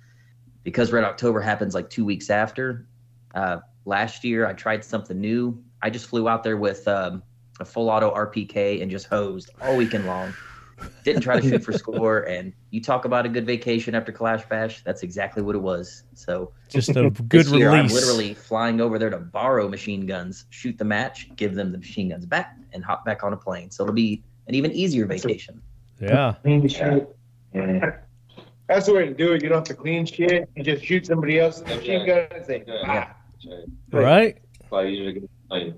because 0.65 0.93
Red 0.93 1.05
October 1.05 1.40
happens 1.40 1.74
like 1.74 1.89
two 1.90 2.05
weeks 2.05 2.28
after. 2.31 2.86
Uh, 3.35 3.59
last 3.85 4.24
year 4.24 4.47
I 4.47 4.52
tried 4.52 4.85
something 4.85 5.19
new. 5.19 5.62
I 5.82 5.90
just 5.90 6.06
flew 6.06 6.28
out 6.28 6.43
there 6.43 6.56
with 6.56 6.86
um, 6.89 7.23
a 7.60 7.65
full 7.65 7.89
auto 7.89 8.12
RPK 8.15 8.82
and 8.82 8.90
just 8.90 9.06
hosed 9.06 9.51
all 9.62 9.77
weekend 9.77 10.06
long. 10.06 10.35
Didn't 11.05 11.23
try 11.23 11.41
to 11.41 11.49
shoot 11.49 11.65
for 11.65 11.73
score. 11.79 12.21
And 12.21 12.53
you 12.71 12.81
talk 12.83 13.05
about 13.05 13.27
a 13.27 13.29
good 13.29 13.47
vacation 13.47 13.95
after 13.95 14.13
Kalash 14.13 14.49
Bash. 14.49 14.83
That's 14.85 15.03
exactly 15.03 15.43
what 15.43 15.55
it 15.55 15.61
was. 15.61 16.05
So 16.15 16.53
Just 16.69 16.91
a 16.91 17.11
good 17.29 17.47
this 17.47 17.53
year, 17.53 17.71
release. 17.73 17.91
I'm 17.91 17.95
literally 17.95 18.35
flying 18.35 18.81
over 18.81 18.99
there 18.99 19.11
to 19.11 19.19
borrow 19.19 19.69
machine 19.69 20.07
guns, 20.07 20.45
shoot 20.51 20.77
the 20.79 20.85
match, 20.85 21.29
give 21.37 21.55
them 21.55 21.73
the 21.73 21.79
machine 21.79 22.11
guns 22.11 22.27
back, 22.27 22.57
and 22.73 22.85
hop 22.85 23.05
back 23.05 23.23
on 23.25 23.33
a 23.33 23.37
plane. 23.37 23.71
So 23.71 23.83
it'll 23.85 23.95
be 23.95 24.23
an 24.47 24.55
even 24.55 24.73
easier 24.73 25.07
vacation. 25.07 25.61
yeah. 26.01 26.35
Clean 26.43 26.67
shit. 26.69 27.15
That's 28.69 28.87
the 28.87 28.93
way 28.95 29.07
to 29.07 29.15
do 29.15 29.33
it. 29.33 29.43
You 29.43 29.49
don't 29.49 29.59
have 29.59 29.65
to 29.65 29.75
clean 29.75 30.05
shit. 30.05 30.49
You 30.55 30.63
just 30.63 30.85
shoot 30.85 31.07
somebody 31.07 31.39
else's 31.41 31.65
machine 31.65 32.07
gun 32.07 32.27
and 32.35 32.45
say, 32.45 32.65
Yeah. 32.67 33.09
ah. 33.09 33.15
Right. 33.91 34.39
I 34.73 34.83
usually 34.83 35.13
get- 35.21 35.31
I- 35.51 35.73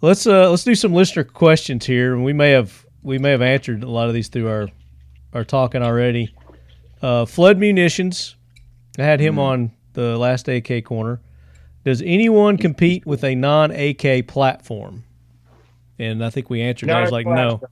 Let's 0.00 0.26
uh 0.28 0.48
let's 0.50 0.62
do 0.62 0.76
some 0.76 0.92
listener 0.94 1.24
questions 1.24 1.84
here, 1.86 2.14
and 2.14 2.24
we 2.24 2.32
may 2.32 2.50
have 2.52 2.86
we 3.02 3.18
may 3.18 3.30
have 3.30 3.42
answered 3.42 3.82
a 3.82 3.88
lot 3.90 4.08
of 4.08 4.14
these 4.14 4.28
through 4.28 4.48
our 4.48 4.68
our 5.32 5.44
talking 5.44 5.82
already. 5.82 6.34
Uh, 7.02 7.24
Flood 7.26 7.58
Munitions, 7.58 8.34
I 8.98 9.02
had 9.02 9.20
him 9.20 9.38
on 9.38 9.72
the 9.92 10.16
last 10.18 10.48
AK 10.48 10.84
corner. 10.84 11.20
Does 11.84 12.02
anyone 12.02 12.56
compete 12.56 13.06
with 13.06 13.22
a 13.24 13.34
non 13.34 13.70
AK 13.70 14.26
platform? 14.26 15.04
And 15.98 16.24
I 16.24 16.30
think 16.30 16.48
we 16.50 16.60
answered. 16.62 16.88
that. 16.88 16.96
I 16.96 17.02
was 17.02 17.10
like, 17.12 17.26
Clash 17.26 17.36
no, 17.36 17.56
Bash. 17.58 17.70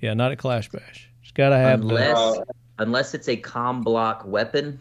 yeah, 0.00 0.14
not 0.14 0.32
at 0.32 0.38
Kalash 0.38 0.70
Bash. 0.70 1.08
Just 1.22 1.34
gotta 1.34 1.56
have 1.56 1.80
the 1.82 1.88
Unless 1.88 2.16
Uh, 2.16 2.44
unless 2.78 3.14
it's 3.14 3.28
a 3.28 3.36
combloc 3.36 4.24
weapon, 4.24 4.80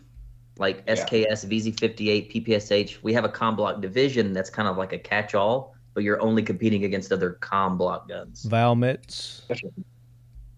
like 0.58 0.84
Yeah. 0.88 0.96
SKS, 0.96 1.46
VZ58, 1.46 2.32
PPSH. 2.32 2.98
We 3.04 3.14
have 3.14 3.26
a 3.26 3.30
combloc 3.30 3.82
division 3.82 4.34
that's 4.34 4.50
kind 4.50 4.68
of 4.68 4.78
like 4.78 4.94
a 4.94 4.98
catch 5.00 5.34
all, 5.36 5.76
but 5.98 6.04
you're 6.04 6.22
only 6.22 6.44
competing 6.44 6.84
against 6.84 7.12
other 7.12 7.40
combloc 7.42 8.08
guns. 8.08 8.46
Valmets. 8.46 9.42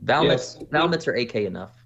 Valmets, 0.04 0.26
Yes. 0.26 0.58
Valmets 0.70 1.08
are 1.08 1.14
AK 1.16 1.36
enough. 1.36 1.82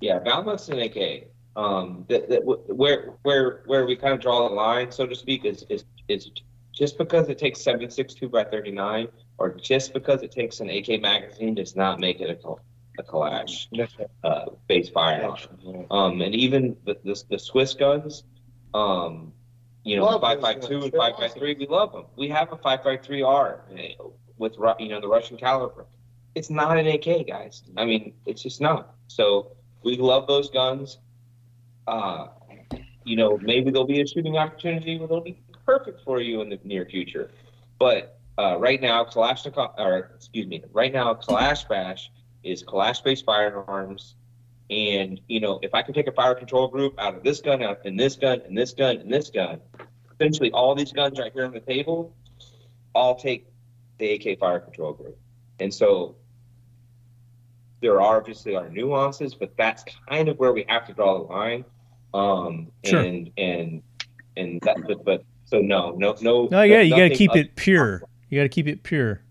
Yeah, 0.00 0.18
Valmet's 0.20 0.70
an 0.70 0.78
AK. 0.78 1.24
Um, 1.56 2.06
that, 2.08 2.30
that 2.30 2.40
where 2.42 3.12
where 3.20 3.64
where 3.66 3.84
we 3.84 3.96
kind 3.96 4.14
of 4.14 4.20
draw 4.20 4.48
the 4.48 4.54
line, 4.54 4.90
so 4.90 5.04
to 5.04 5.14
speak, 5.14 5.44
is 5.44 5.66
is 5.68 5.84
is 6.08 6.30
just 6.72 6.96
because 6.96 7.28
it 7.28 7.36
takes 7.36 7.60
seven 7.60 7.90
six 7.90 8.14
two 8.14 8.30
by 8.30 8.44
thirty 8.44 8.70
nine, 8.70 9.08
or 9.36 9.50
just 9.50 9.92
because 9.92 10.22
it 10.22 10.32
takes 10.32 10.60
an 10.60 10.70
AK 10.70 10.98
magazine, 11.02 11.54
does 11.54 11.76
not 11.76 12.00
make 12.00 12.22
it 12.22 12.30
a 12.30 12.54
a 12.98 13.02
Kalash 13.02 13.66
uh, 14.24 14.46
base 14.68 14.88
firearm. 14.88 15.36
Um, 15.90 16.22
and 16.22 16.34
even 16.34 16.78
the, 16.86 16.96
the 17.04 17.22
the 17.28 17.38
Swiss 17.38 17.74
guns, 17.74 18.24
um, 18.72 19.34
you 19.86 19.96
know, 19.96 20.04
Love 20.04 20.20
five 20.20 20.40
those 20.42 20.66
two 20.66 20.82
and 20.82 20.92
They're 20.92 21.00
five 21.00 21.14
five 21.16 21.32
three, 21.32 21.54
we 21.54 21.68
love 21.68 21.92
them. 21.92 22.06
We 22.16 22.28
have 22.30 22.52
a 22.52 22.56
five 22.56 22.82
five 22.82 23.02
three 23.04 23.22
R 23.22 23.60
with 24.36 24.54
you 24.80 24.88
know 24.88 25.00
the 25.00 25.06
Russian 25.06 25.36
caliber. 25.36 25.86
It's 26.34 26.50
not 26.50 26.76
an 26.76 26.88
AK, 26.88 27.28
guys. 27.28 27.62
I 27.76 27.84
mean, 27.84 28.14
it's 28.26 28.42
just 28.42 28.60
not. 28.60 28.96
So 29.06 29.52
we 29.84 29.96
love 29.96 30.26
those 30.26 30.50
guns. 30.50 30.98
Uh, 31.86 32.26
you 33.04 33.14
know, 33.14 33.38
maybe 33.40 33.70
there'll 33.70 33.86
be 33.86 34.00
a 34.00 34.06
shooting 34.06 34.36
opportunity 34.36 34.98
where 34.98 35.06
they'll 35.06 35.20
be 35.20 35.40
perfect 35.64 36.02
for 36.02 36.20
you 36.20 36.40
in 36.40 36.48
the 36.48 36.58
near 36.64 36.84
future. 36.84 37.30
But 37.78 38.18
uh, 38.38 38.56
right 38.58 38.80
now, 38.80 39.04
Kalashnikov, 39.04 39.78
or 39.78 40.10
excuse 40.16 40.48
me, 40.48 40.64
right 40.72 40.92
now, 40.92 41.14
Kalash 41.14 41.68
Bash 41.68 42.10
is 42.42 42.64
Kalash-based 42.64 43.24
firearms. 43.24 44.15
And 44.68 45.20
you 45.28 45.40
know, 45.40 45.60
if 45.62 45.74
I 45.74 45.82
can 45.82 45.94
take 45.94 46.08
a 46.08 46.12
fire 46.12 46.34
control 46.34 46.68
group 46.68 46.98
out 46.98 47.14
of 47.14 47.22
this 47.22 47.40
gun, 47.40 47.62
out 47.62 47.80
and 47.84 47.98
this 47.98 48.16
gun, 48.16 48.40
and 48.46 48.56
this 48.56 48.72
gun, 48.72 48.96
and 48.96 49.12
this 49.12 49.30
gun, 49.30 49.60
essentially 50.14 50.50
all 50.52 50.74
these 50.74 50.92
guns 50.92 51.18
right 51.18 51.32
here 51.32 51.44
on 51.44 51.52
the 51.52 51.60
table, 51.60 52.14
I'll 52.94 53.14
take 53.14 53.46
the 53.98 54.12
AK 54.14 54.38
fire 54.38 54.60
control 54.60 54.92
group. 54.92 55.18
And 55.60 55.72
so 55.72 56.16
there 57.80 58.00
are 58.00 58.16
obviously 58.16 58.56
are 58.56 58.68
nuances, 58.68 59.34
but 59.34 59.56
that's 59.56 59.84
kind 60.08 60.28
of 60.28 60.38
where 60.38 60.52
we 60.52 60.64
have 60.68 60.86
to 60.86 60.92
draw 60.92 61.18
the 61.18 61.24
line. 61.32 61.64
Um, 62.14 62.72
Sure. 62.84 63.00
and 63.00 63.30
and 63.36 63.82
and 64.36 64.60
that, 64.62 64.76
but, 64.86 65.04
but 65.04 65.24
so 65.44 65.60
no, 65.60 65.92
no, 65.92 66.16
no. 66.20 66.48
Oh 66.50 66.62
yeah, 66.62 66.80
you 66.80 66.90
got 66.90 67.08
to 67.08 67.14
keep 67.14 67.34
it 67.36 67.54
pure. 67.56 68.02
You 68.30 68.38
got 68.40 68.44
to 68.44 68.48
keep 68.48 68.66
it 68.66 68.82
pure. 68.82 69.22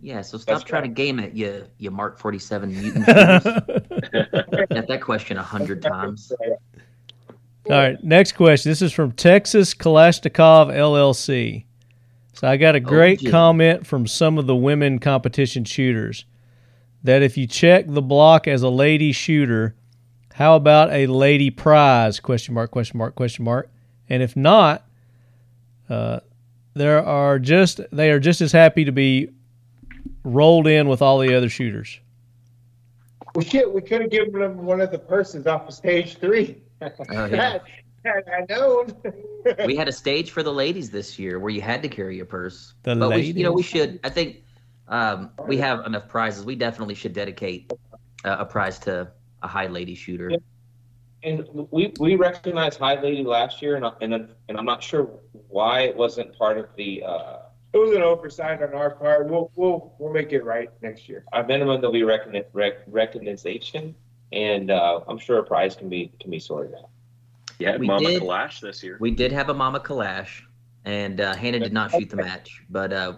Yeah, 0.00 0.22
so 0.22 0.38
stop 0.38 0.54
That's 0.58 0.64
trying 0.64 0.82
right. 0.82 0.88
to 0.88 0.94
game 0.94 1.18
it, 1.18 1.34
you 1.34 1.66
you 1.78 1.90
Mark 1.90 2.18
forty 2.18 2.38
seven 2.38 2.72
mutant. 2.80 3.79
Got 4.12 4.86
that 4.88 5.00
question 5.00 5.36
a 5.36 5.42
hundred 5.42 5.82
times. 5.92 6.32
All 7.66 7.76
right, 7.76 8.02
next 8.02 8.32
question. 8.32 8.70
This 8.70 8.82
is 8.82 8.92
from 8.92 9.12
Texas 9.12 9.74
Kalashnikov 9.74 10.74
LLC. 10.74 11.64
So 12.32 12.48
I 12.48 12.56
got 12.56 12.74
a 12.74 12.80
great 12.80 13.20
Jim. 13.20 13.30
comment 13.30 13.86
from 13.86 14.06
some 14.06 14.38
of 14.38 14.46
the 14.46 14.56
women 14.56 14.98
competition 14.98 15.64
shooters 15.64 16.24
that 17.02 17.22
if 17.22 17.36
you 17.36 17.46
check 17.46 17.84
the 17.86 18.02
block 18.02 18.48
as 18.48 18.62
a 18.62 18.68
lady 18.68 19.12
shooter, 19.12 19.74
how 20.34 20.56
about 20.56 20.90
a 20.90 21.06
lady 21.06 21.50
prize? 21.50 22.18
Question 22.20 22.54
mark, 22.54 22.70
question 22.70 22.98
mark, 22.98 23.14
question 23.14 23.44
mark. 23.44 23.70
And 24.08 24.22
if 24.22 24.36
not, 24.36 24.86
uh, 25.88 26.20
there 26.74 27.04
are 27.04 27.38
just 27.38 27.80
they 27.92 28.10
are 28.10 28.20
just 28.20 28.40
as 28.40 28.52
happy 28.52 28.84
to 28.84 28.92
be 28.92 29.28
rolled 30.24 30.66
in 30.66 30.88
with 30.88 31.02
all 31.02 31.18
the 31.18 31.34
other 31.34 31.48
shooters. 31.48 32.00
Well, 33.34 33.44
shit, 33.44 33.72
we 33.72 33.80
could 33.80 34.00
have 34.02 34.10
given 34.10 34.32
them 34.40 34.64
one 34.64 34.80
of 34.80 34.90
the 34.90 34.98
purses 34.98 35.46
off 35.46 35.68
of 35.68 35.74
stage 35.74 36.16
three. 36.16 36.62
Oh, 36.82 36.88
yeah. 37.26 37.58
Had 38.04 38.24
I 38.28 38.46
known. 38.52 38.94
We 39.64 39.74
had 39.74 39.88
a 39.88 39.92
stage 39.92 40.32
for 40.32 40.42
the 40.42 40.52
ladies 40.52 40.90
this 40.90 41.18
year 41.18 41.38
where 41.38 41.50
you 41.50 41.62
had 41.62 41.82
to 41.82 41.88
carry 41.88 42.20
a 42.20 42.26
purse. 42.26 42.74
The 42.82 42.94
but 42.94 43.08
we, 43.08 43.22
you 43.22 43.42
know, 43.42 43.52
we 43.52 43.62
should. 43.62 43.98
I 44.04 44.10
think 44.10 44.44
um, 44.88 45.30
we 45.46 45.56
have 45.56 45.86
enough 45.86 46.08
prizes. 46.08 46.44
We 46.44 46.56
definitely 46.56 46.94
should 46.94 47.14
dedicate 47.14 47.72
uh, 48.22 48.36
a 48.40 48.44
prize 48.44 48.78
to 48.80 49.10
a 49.42 49.48
high 49.48 49.68
lady 49.68 49.94
shooter. 49.94 50.30
And 51.22 51.46
we 51.70 51.94
we 51.98 52.16
recognized 52.16 52.78
High 52.78 53.00
Lady 53.00 53.24
last 53.24 53.62
year, 53.62 53.76
and 53.76 53.86
I- 53.86 53.94
and 54.02 54.12
and 54.48 54.58
I'm 54.58 54.66
not 54.66 54.82
sure 54.82 55.08
why 55.48 55.82
it 55.82 55.96
wasn't 55.96 56.36
part 56.36 56.58
of 56.58 56.66
the. 56.76 57.02
Uh, 57.02 57.38
It 57.72 57.78
was 57.78 57.94
an 57.94 58.02
oversight 58.02 58.62
on 58.62 58.74
our 58.74 58.90
part. 58.90 59.28
We'll 59.28 59.50
we'll 59.54 59.94
we'll 59.98 60.12
make 60.12 60.32
it 60.32 60.44
right 60.44 60.70
next 60.82 61.08
year. 61.08 61.24
our 61.32 61.46
minimum 61.46 61.80
there'll 61.80 61.92
be 61.92 62.00
recogni- 62.00 62.44
rec- 62.52 62.82
recognition, 62.88 63.94
and 64.32 64.70
uh, 64.70 65.00
I'm 65.06 65.18
sure 65.18 65.38
a 65.38 65.44
prize 65.44 65.76
can 65.76 65.88
be 65.88 66.12
can 66.20 66.30
be 66.30 66.40
sorted 66.40 66.74
out. 66.74 66.88
Yeah, 67.58 67.76
We 67.76 67.86
Mama 67.86 68.08
did- 68.08 68.22
Kalash 68.22 68.60
this 68.60 68.82
year. 68.82 68.96
We 69.00 69.10
did 69.10 69.30
have 69.32 69.50
a 69.50 69.54
Mama 69.54 69.80
Kalash, 69.80 70.42
and 70.84 71.20
uh, 71.20 71.34
Hannah 71.36 71.60
did 71.60 71.72
not 71.72 71.90
shoot 71.92 72.10
the 72.10 72.16
match, 72.16 72.62
but 72.70 72.92
uh, 72.92 73.14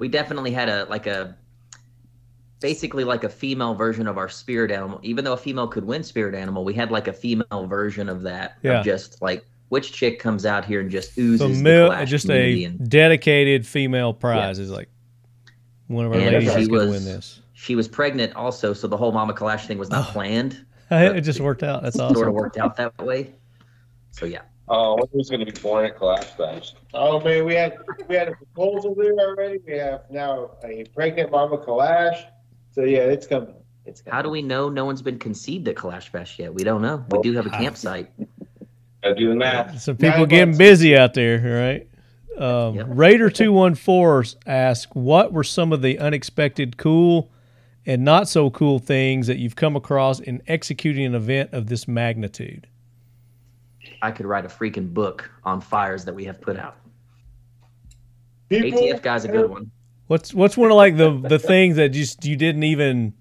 we 0.00 0.08
definitely 0.08 0.50
had 0.50 0.68
a 0.68 0.84
like 0.86 1.06
a 1.06 1.36
basically 2.60 3.04
like 3.04 3.22
a 3.22 3.28
female 3.28 3.74
version 3.74 4.06
of 4.08 4.18
our 4.18 4.28
spirit 4.28 4.70
animal. 4.72 4.98
Even 5.02 5.24
though 5.24 5.34
a 5.34 5.36
female 5.36 5.68
could 5.68 5.84
win 5.84 6.02
spirit 6.02 6.34
animal, 6.34 6.64
we 6.64 6.74
had 6.74 6.90
like 6.90 7.06
a 7.06 7.12
female 7.12 7.66
version 7.68 8.08
of 8.08 8.22
that. 8.22 8.58
Yeah. 8.62 8.80
Of 8.80 8.84
just 8.84 9.22
like 9.22 9.44
which 9.68 9.92
chick 9.92 10.18
comes 10.18 10.46
out 10.46 10.64
here 10.64 10.80
and 10.80 10.90
just 10.90 11.16
oozes 11.18 11.40
So 11.40 11.48
the 11.48 11.62
mil- 11.62 11.90
Kalash 11.90 12.06
just 12.06 12.30
a 12.30 12.64
and 12.64 12.88
dedicated 12.88 13.66
female 13.66 14.12
prize 14.14 14.58
is 14.58 14.70
like 14.70 14.88
one 15.88 16.06
of 16.06 16.12
our 16.12 16.18
And 16.18 16.26
ladies 16.32 16.52
she 16.52 16.60
is 16.62 16.68
going 16.68 16.80
to 16.86 16.86
was- 16.92 17.04
win 17.04 17.04
this. 17.04 17.40
she 17.52 17.74
was 17.74 17.88
pregnant 17.88 18.34
also, 18.34 18.72
so 18.72 18.86
the 18.86 18.96
whole 18.96 19.12
Mama 19.12 19.34
Kalash 19.34 19.66
thing 19.66 19.78
was 19.78 19.90
not 19.90 20.08
Oh. 20.08 20.12
planned. 20.12 20.64
it 20.90 21.20
just 21.22 21.40
worked 21.40 21.62
out. 21.62 21.82
That's 21.82 21.98
awesome. 21.98 22.14
Sort 22.16 22.28
of 22.28 22.34
worked 22.34 22.58
out 22.58 22.76
that 22.76 22.96
way. 23.02 23.32
So 24.12 24.24
yeah. 24.26 24.42
Oh, 24.68 24.98
who's 25.12 25.30
going 25.30 25.44
to 25.44 25.50
be 25.52 25.60
born 25.60 25.84
at 25.84 25.96
Kalash 25.96 26.36
Bash? 26.36 26.74
Oh 26.92 27.20
man, 27.20 27.44
we 27.44 27.54
had 27.54 27.76
we 28.08 28.16
had 28.16 28.28
a 28.28 28.32
proposal 28.32 28.94
there 28.96 29.12
already. 29.12 29.58
We 29.64 29.74
have 29.74 30.02
now 30.10 30.50
a 30.64 30.84
pregnant 30.94 31.30
mama 31.30 31.58
Kalash. 31.58 32.24
So 32.72 32.82
yeah, 32.82 33.00
it's 33.00 33.26
coming. 33.28 33.54
It's 33.84 34.00
coming. 34.00 34.14
How 34.16 34.22
do 34.22 34.28
we 34.30 34.42
know 34.42 34.68
no 34.68 34.84
one's 34.84 35.02
been 35.02 35.18
conceived 35.20 35.68
at 35.68 35.76
Kalash 35.76 36.10
Bash 36.10 36.38
yet? 36.40 36.52
We 36.52 36.64
don't 36.64 36.82
know. 36.82 37.04
We 37.10 37.20
do 37.20 37.32
have 37.34 37.46
a 37.46 37.50
campsite. 37.50 38.10
Gotta 39.08 39.20
do 39.20 39.28
the 39.28 39.34
math. 39.36 39.80
Some 39.80 39.96
people 39.96 40.18
Nine 40.20 40.28
getting 40.28 40.48
months. 40.48 40.58
busy 40.58 40.96
out 40.96 41.14
there, 41.14 41.38
right? 41.38 41.88
Um, 42.42 42.74
Yep. 42.74 42.86
Raider 42.90 43.30
two 43.30 43.52
one 43.52 43.74
four 43.74 44.24
asks, 44.46 44.90
"What 44.94 45.32
were 45.32 45.44
some 45.44 45.72
of 45.72 45.80
the 45.80 45.98
unexpected, 45.98 46.76
cool, 46.76 47.30
and 47.86 48.04
not 48.04 48.28
so 48.28 48.50
cool 48.50 48.78
things 48.78 49.26
that 49.28 49.38
you've 49.38 49.56
come 49.56 49.76
across 49.76 50.18
in 50.20 50.42
executing 50.48 51.04
an 51.06 51.14
event 51.14 51.50
of 51.52 51.68
this 51.68 51.86
magnitude?" 51.88 52.66
I 54.02 54.10
could 54.10 54.26
write 54.26 54.44
a 54.44 54.48
freaking 54.48 54.92
book 54.92 55.30
on 55.44 55.60
fires 55.60 56.04
that 56.04 56.14
we 56.14 56.24
have 56.24 56.40
put 56.40 56.58
out. 56.58 56.76
People, 58.48 58.80
ATF 58.80 59.02
guy's 59.02 59.24
a 59.24 59.28
good 59.28 59.48
one. 59.48 59.70
What's 60.08 60.34
what's 60.34 60.56
one 60.56 60.70
of 60.70 60.76
like 60.76 60.96
the 60.96 61.18
the 61.18 61.38
things 61.38 61.76
that 61.76 61.90
just 61.90 62.24
you 62.24 62.36
didn't 62.36 62.64
even 62.64 63.14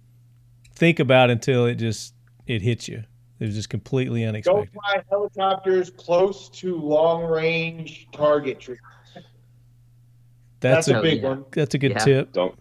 think 0.73 0.99
about 0.99 1.29
until 1.29 1.65
it 1.65 1.75
just 1.75 2.13
it 2.47 2.61
hits 2.61 2.87
you? 2.87 3.03
It 3.45 3.49
was 3.49 3.55
just 3.57 3.69
completely 3.69 4.25
unexpected. 4.25 4.71
Don't 4.73 4.83
unexpected. 4.83 5.07
fly 5.07 5.29
helicopters 5.37 5.89
close 5.91 6.49
to 6.49 6.77
long 6.79 7.23
range 7.25 8.07
target 8.11 8.59
trees. 8.59 8.79
That's 9.13 10.87
That's 10.87 10.87
a 10.87 10.97
a 10.97 11.01
big 11.03 11.21
yeah. 11.21 11.27
one. 11.29 11.45
that's 11.51 11.75
a 11.75 11.77
good 11.77 11.91
Yeah. 11.91 11.97
tip. 11.99 12.33
Don't 12.33 12.57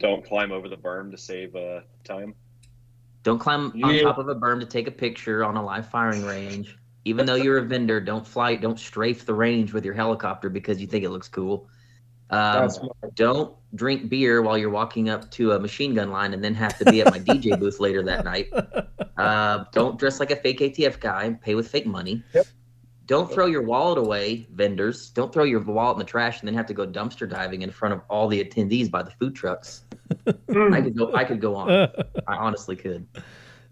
don't 0.00 0.24
climb 0.24 0.50
over 0.50 0.68
the 0.68 0.76
berm 0.76 1.12
to 1.12 1.16
save 1.16 1.54
uh, 1.54 1.82
time. 2.02 2.34
Don't 3.22 3.38
climb 3.38 3.70
on 3.84 3.98
top 4.00 4.18
of 4.18 4.28
a 4.28 4.34
berm 4.34 4.58
to 4.58 4.66
take 4.66 4.88
a 4.88 4.90
picture 4.90 5.44
on 5.44 5.56
a 5.56 5.62
live 5.64 5.88
firing 5.88 6.24
range. 6.24 6.76
Even 7.04 7.24
though 7.24 7.36
you're 7.36 7.58
a 7.58 7.62
vendor, 7.62 8.00
don't 8.00 8.26
fly, 8.26 8.56
don't 8.56 8.80
strafe 8.80 9.24
the 9.24 9.34
range 9.34 9.72
with 9.72 9.84
your 9.84 9.94
helicopter 9.94 10.48
because 10.50 10.80
you 10.80 10.88
think 10.88 11.04
it 11.04 11.10
looks 11.10 11.28
cool. 11.28 11.68
Um, 12.30 12.68
don't 13.14 13.54
drink 13.74 14.08
beer 14.08 14.42
while 14.42 14.58
you're 14.58 14.68
walking 14.70 15.08
up 15.08 15.30
to 15.32 15.52
a 15.52 15.60
machine 15.60 15.94
gun 15.94 16.10
line 16.10 16.34
and 16.34 16.42
then 16.42 16.54
have 16.54 16.76
to 16.78 16.84
be 16.86 17.00
at 17.02 17.10
my 17.10 17.20
DJ 17.20 17.56
booth 17.58 17.78
later 17.78 18.02
that 18.02 18.24
night. 18.24 18.48
Uh, 19.18 19.64
don't 19.72 19.98
dress 19.98 20.20
like 20.20 20.30
a 20.30 20.36
fake 20.36 20.60
ATF 20.60 21.00
guy 21.00 21.24
and 21.24 21.40
pay 21.40 21.54
with 21.54 21.68
fake 21.68 21.86
money. 21.86 22.22
Yep. 22.34 22.46
Don't 23.06 23.32
throw 23.32 23.46
your 23.46 23.62
wallet 23.62 23.98
away, 23.98 24.46
vendors. 24.52 25.10
Don't 25.10 25.32
throw 25.32 25.44
your 25.44 25.60
wallet 25.60 25.94
in 25.94 25.98
the 25.98 26.04
trash 26.04 26.40
and 26.40 26.46
then 26.46 26.54
have 26.54 26.66
to 26.66 26.74
go 26.74 26.86
dumpster 26.86 27.28
diving 27.28 27.62
in 27.62 27.70
front 27.70 27.94
of 27.94 28.02
all 28.10 28.28
the 28.28 28.44
attendees 28.44 28.90
by 28.90 29.02
the 29.02 29.10
food 29.12 29.34
trucks. 29.34 29.84
I 30.26 30.32
could 30.82 30.96
go. 30.96 31.14
I 31.14 31.24
could 31.24 31.40
go 31.40 31.54
on. 31.56 31.70
I 31.70 32.36
honestly 32.36 32.76
could. 32.76 33.06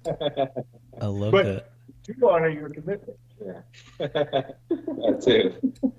I 0.06 1.06
love 1.06 1.32
But- 1.32 1.44
that. 1.44 1.70
to 2.05 2.28
honor 2.31 2.48
your 2.48 2.70
commitment. 2.70 3.18
that 3.98 5.23
too. 5.23 5.93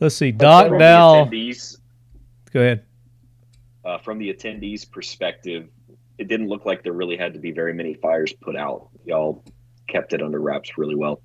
Let's 0.00 0.14
see, 0.16 0.32
Doc 0.32 0.68
From 0.68 0.78
Dow. 0.78 1.24
the 1.24 1.30
attendees, 1.30 1.76
Go 2.52 2.60
ahead. 2.60 2.84
uh, 3.84 3.98
from 3.98 4.18
the 4.18 4.32
attendees' 4.32 4.90
perspective, 4.90 5.68
it 6.18 6.28
didn't 6.28 6.48
look 6.48 6.64
like 6.64 6.82
there 6.82 6.92
really 6.92 7.16
had 7.16 7.34
to 7.34 7.38
be 7.38 7.52
very 7.52 7.72
many 7.72 7.94
fires 7.94 8.32
put 8.32 8.56
out. 8.56 8.88
Y'all 9.04 9.44
kept 9.88 10.12
it 10.12 10.22
under 10.22 10.40
wraps 10.40 10.78
really 10.78 10.94
well. 10.94 11.20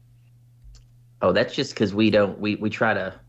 Oh, 1.21 1.31
that's 1.31 1.55
just 1.55 1.73
because 1.73 1.93
we 1.93 2.09
don't. 2.09 2.39
We 2.39 2.55
we 2.55 2.69
try 2.69 2.93
to. 2.93 3.19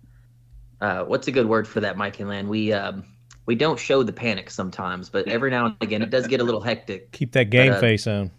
Uh, 0.80 1.04
what's 1.04 1.28
a 1.28 1.32
good 1.32 1.46
word 1.46 1.68
for 1.68 1.80
that, 1.80 1.96
Mike 1.96 2.18
and 2.20 2.28
Lan? 2.28 2.48
We 2.48 2.72
um 2.72 3.04
we 3.46 3.54
don't 3.54 3.78
show 3.78 4.02
the 4.02 4.12
panic 4.12 4.50
sometimes, 4.50 5.10
but 5.10 5.28
every 5.28 5.50
now 5.50 5.66
and 5.66 5.76
again 5.80 6.02
it 6.02 6.10
does 6.10 6.26
get 6.26 6.40
a 6.40 6.44
little 6.44 6.60
hectic. 6.60 7.12
Keep 7.12 7.32
that 7.32 7.50
game 7.50 7.72
uh, 7.72 7.80
face 7.80 8.06
on. 8.06 8.30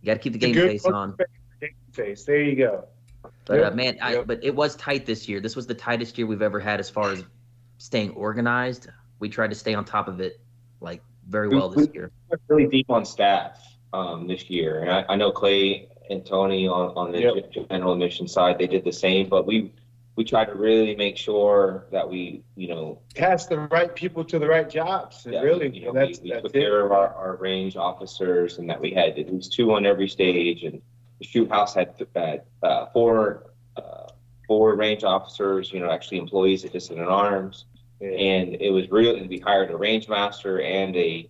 You 0.00 0.06
got 0.06 0.14
to 0.14 0.18
keep 0.20 0.32
the 0.32 0.38
It's 0.38 0.44
a 0.44 0.48
game 0.48 0.54
good 0.54 0.70
face 0.70 0.86
on. 0.86 1.16
Game 1.60 1.70
Face. 1.92 2.24
There 2.24 2.40
you 2.40 2.56
go. 2.56 2.86
But 3.44 3.58
uh, 3.58 3.62
Yep, 3.64 3.74
man, 3.74 3.98
I, 4.00 4.14
yep. 4.14 4.26
but 4.26 4.42
it 4.42 4.54
was 4.54 4.76
tight 4.76 5.06
this 5.06 5.28
year. 5.28 5.40
This 5.40 5.56
was 5.56 5.66
the 5.66 5.74
tightest 5.74 6.16
year 6.16 6.26
we've 6.26 6.40
ever 6.40 6.60
had 6.60 6.80
as 6.80 6.88
far 6.88 7.10
as 7.10 7.24
staying 7.78 8.10
organized. 8.12 8.88
We 9.18 9.28
tried 9.28 9.50
to 9.50 9.56
stay 9.56 9.74
on 9.74 9.84
top 9.84 10.08
of 10.08 10.20
it 10.20 10.40
like 10.80 11.02
very 11.30 11.48
well 11.48 11.68
this 11.68 11.88
year. 11.94 12.10
We're 12.28 12.38
really 12.48 12.66
deep 12.70 12.90
on 12.90 13.04
staff. 13.04 13.58
um, 13.92 14.28
this 14.28 14.48
year. 14.48 14.82
And 14.82 14.90
I, 14.90 15.04
I 15.08 15.16
know 15.16 15.32
Clay 15.32 15.88
and 16.10 16.24
Tony 16.24 16.68
on, 16.68 16.92
on 16.96 17.10
the 17.10 17.20
Yep. 17.22 17.68
general 17.70 17.92
admission 17.94 18.28
side, 18.28 18.56
they 18.58 18.68
did 18.68 18.84
the 18.84 18.92
same, 18.92 19.28
but 19.28 19.46
we, 19.46 19.72
we 20.14 20.22
tried 20.24 20.44
to 20.44 20.54
really 20.54 20.94
make 20.94 21.16
sure 21.16 21.86
that 21.90 22.08
we, 22.08 22.44
you 22.54 22.68
know, 22.68 23.00
Task 23.16 23.48
the 23.48 23.58
right 23.58 23.92
people 23.92 24.22
to 24.26 24.38
the 24.38 24.46
right 24.46 24.70
jobs, 24.70 25.24
and 25.26 25.34
Yeah, 25.34 25.40
really, 25.40 25.70
you 25.76 25.86
know, 25.86 25.92
that's, 25.92 26.20
we, 26.20 26.24
we 26.24 26.30
that's 26.30 26.42
took 26.42 26.54
it. 26.54 26.60
care 26.60 26.86
of 26.86 26.92
our, 26.92 27.08
our 27.14 27.34
range 27.36 27.74
officers 27.76 28.58
and 28.58 28.70
that 28.70 28.80
we 28.80 28.92
had 28.92 29.18
at 29.18 29.32
least 29.32 29.52
two 29.52 29.72
on 29.72 29.84
every 29.86 30.08
stage 30.08 30.62
and 30.62 30.80
the 31.18 31.26
shoot 31.26 31.48
house 31.50 31.74
had, 31.74 31.92
had 32.14 32.42
uh, 32.62 32.86
four, 32.92 33.50
uh, 33.76 34.06
four 34.46 34.76
range 34.76 35.02
officers, 35.02 35.72
you 35.72 35.80
know, 35.80 35.90
actually 35.90 36.18
employees 36.18 36.64
at 36.64 36.72
Dissident 36.72 37.08
Arms. 37.08 37.64
Yeah. 38.00 38.08
And 38.08 38.54
it 38.60 38.70
was 38.70 38.90
really, 38.90 39.26
we 39.26 39.38
hired 39.38 39.70
a 39.70 39.76
range 39.76 40.08
master 40.08 40.60
and 40.60 40.96
a 40.96 41.28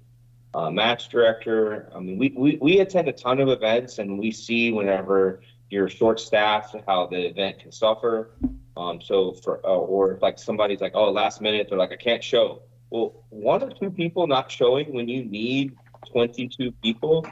uh, 0.55 0.71
match 0.71 1.09
director. 1.09 1.91
I 1.95 2.01
mean, 2.01 2.19
we, 2.19 2.33
we, 2.37 2.59
we 2.61 2.81
attend 2.81 3.09
a 3.09 3.13
ton 3.13 3.41
of 3.41 3.49
events 3.49 3.99
and 3.99 4.19
we 4.19 4.31
see 4.31 4.73
whenever 4.73 5.43
you're 5.69 5.89
short 5.89 6.19
staffed, 6.21 6.75
how 6.87 7.07
the 7.07 7.27
event 7.29 7.61
can 7.61 7.73
suffer. 7.73 8.31
Um, 8.77 9.01
so 9.01 9.33
for, 9.33 9.61
uh, 9.65 9.69
or 9.69 10.15
if 10.15 10.23
like 10.23 10.39
somebody's 10.39 10.81
like, 10.81 10.93
oh, 10.95 11.11
last 11.11 11.41
minute, 11.41 11.67
they're 11.69 11.79
like, 11.79 11.93
I 11.93 11.97
can't 11.97 12.23
show. 12.23 12.63
Well, 12.91 13.25
one 13.31 13.63
or 13.63 13.71
two 13.71 13.91
people 13.91 14.27
not 14.27 14.51
showing 14.51 14.93
when 14.93 15.09
you 15.09 15.25
need 15.25 15.77
22 16.11 16.73
people 16.83 17.27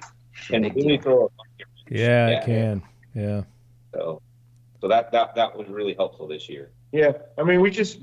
can 0.49 0.63
Big 0.63 0.77
really 0.77 0.99
throw 0.99 1.27
a 1.27 1.29
Yeah, 1.91 2.29
Yeah. 2.29 2.39
it 2.39 2.45
can. 2.45 2.83
Yeah. 3.15 3.43
so, 3.93 4.23
so 4.81 4.89
that, 4.89 5.11
that, 5.13 5.35
that 5.35 5.57
was 5.57 5.69
really 5.69 5.95
helpful 5.95 6.29
this 6.29 6.49
year. 6.49 6.71
Yeah, 6.93 7.13
I 7.37 7.43
mean, 7.43 7.61
we 7.61 7.71
just 7.71 7.99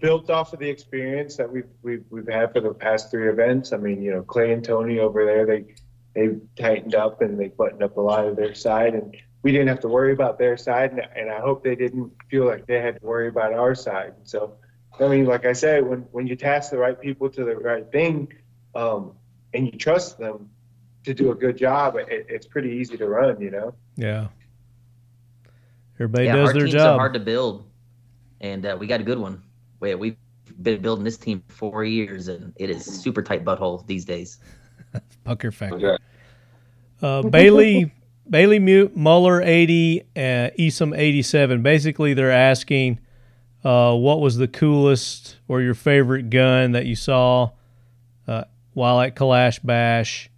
built 0.00 0.30
off 0.30 0.52
of 0.52 0.58
the 0.58 0.68
experience 0.68 1.36
that 1.36 1.50
we've 1.50 1.68
we've 1.82 2.04
we've 2.10 2.28
had 2.28 2.52
for 2.52 2.60
the 2.60 2.74
past 2.74 3.10
three 3.10 3.28
events. 3.28 3.72
I 3.72 3.76
mean, 3.76 4.02
you 4.02 4.12
know, 4.12 4.22
Clay 4.22 4.52
and 4.52 4.64
Tony 4.64 4.98
over 4.98 5.24
there, 5.24 5.46
they 5.46 5.74
they 6.14 6.36
tightened 6.56 6.94
up 6.94 7.22
and 7.22 7.38
they 7.38 7.48
buttoned 7.48 7.82
up 7.82 7.96
a 7.96 8.00
lot 8.00 8.26
of 8.26 8.36
their 8.36 8.54
side, 8.54 8.94
and 8.94 9.16
we 9.42 9.52
didn't 9.52 9.68
have 9.68 9.80
to 9.80 9.88
worry 9.88 10.12
about 10.12 10.38
their 10.38 10.56
side, 10.56 10.92
and, 10.92 11.00
and 11.14 11.30
I 11.30 11.40
hope 11.40 11.64
they 11.64 11.74
didn't 11.74 12.12
feel 12.30 12.46
like 12.46 12.66
they 12.66 12.80
had 12.80 13.00
to 13.00 13.06
worry 13.06 13.28
about 13.28 13.52
our 13.52 13.74
side. 13.74 14.14
So, 14.24 14.54
I 14.98 15.08
mean, 15.08 15.26
like 15.26 15.44
I 15.44 15.52
said, 15.52 15.86
when 15.86 16.00
when 16.12 16.26
you 16.26 16.36
task 16.36 16.70
the 16.70 16.78
right 16.78 16.98
people 16.98 17.28
to 17.30 17.44
the 17.44 17.56
right 17.56 17.90
thing, 17.90 18.32
um, 18.74 19.12
and 19.52 19.66
you 19.66 19.72
trust 19.72 20.18
them 20.18 20.50
to 21.04 21.14
do 21.14 21.30
a 21.30 21.34
good 21.34 21.56
job, 21.56 21.96
it, 21.96 22.06
it's 22.08 22.46
pretty 22.46 22.70
easy 22.70 22.96
to 22.96 23.06
run, 23.06 23.40
you 23.40 23.50
know. 23.50 23.74
Yeah. 23.96 24.28
Everybody 25.96 26.24
yeah, 26.24 26.36
does 26.36 26.48
our 26.48 26.54
their 26.54 26.62
teams 26.62 26.74
are 26.74 26.78
job. 26.78 26.98
hard 26.98 27.14
to 27.14 27.20
build, 27.20 27.66
and 28.40 28.66
uh, 28.66 28.76
we 28.78 28.86
got 28.86 29.00
a 29.00 29.04
good 29.04 29.18
one. 29.18 29.42
Wait, 29.80 29.94
we've 29.96 30.16
been 30.62 30.80
building 30.80 31.04
this 31.04 31.16
team 31.16 31.42
for 31.48 31.54
four 31.54 31.84
years, 31.84 32.28
and 32.28 32.52
it 32.56 32.70
is 32.70 32.84
super 32.84 33.22
tight 33.22 33.44
butthole 33.44 33.86
these 33.86 34.04
days. 34.04 34.38
Pucker 35.24 35.50
factor. 35.50 35.98
Uh, 37.02 37.22
Bailey, 37.22 37.92
Bailey 38.28 38.58
Mute, 38.58 38.96
Muller 38.96 39.42
80, 39.42 40.02
uh, 40.02 40.20
Esom 40.58 40.96
87. 40.96 41.62
Basically, 41.62 42.14
they're 42.14 42.30
asking 42.30 43.00
uh, 43.64 43.94
what 43.94 44.20
was 44.20 44.36
the 44.36 44.48
coolest 44.48 45.36
or 45.48 45.60
your 45.60 45.74
favorite 45.74 46.30
gun 46.30 46.72
that 46.72 46.86
you 46.86 46.96
saw 46.96 47.50
uh, 48.26 48.44
while 48.72 49.00
at 49.00 49.16
Kalash 49.16 49.64
Bash. 49.64 50.30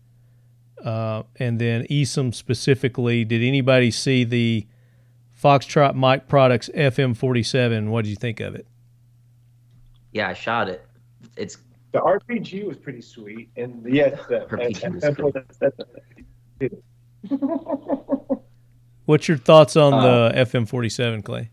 Uh, 0.83 1.25
and 1.37 1.59
then 1.59 1.85
Esom 1.85 2.35
specifically, 2.35 3.25
did 3.25 3.43
anybody 3.43 3.91
see 3.91 4.25
the 4.25 4.67
Foxtrot 5.43 5.95
Mike 5.95 6.29
Products 6.29 6.71
FM47? 6.75 7.89
What 7.89 8.05
did 8.05 8.11
you 8.11 8.17
think 8.17 8.41
of 8.41 8.55
it? 8.55 8.67
Yeah, 10.17 10.29
I 10.31 10.33
shot 10.33 10.71
it. 10.71 10.83
It's 11.37 11.59
The 11.93 11.99
RPG 12.01 12.65
was 12.67 12.79
pretty 12.79 13.03
sweet, 13.03 13.51
and 13.59 13.85
yes, 13.93 14.19
the, 14.31 14.47
RPG 14.49 14.95
was 14.95 15.03
that's 15.03 15.17
cool. 15.17 15.31
that's- 15.31 15.73
What's 19.05 19.29
your 19.29 19.37
thoughts 19.37 19.77
on 19.77 19.93
Uh, 19.93 20.31
the 20.31 20.39
FM47, 20.47 21.23
Clay? 21.23 21.51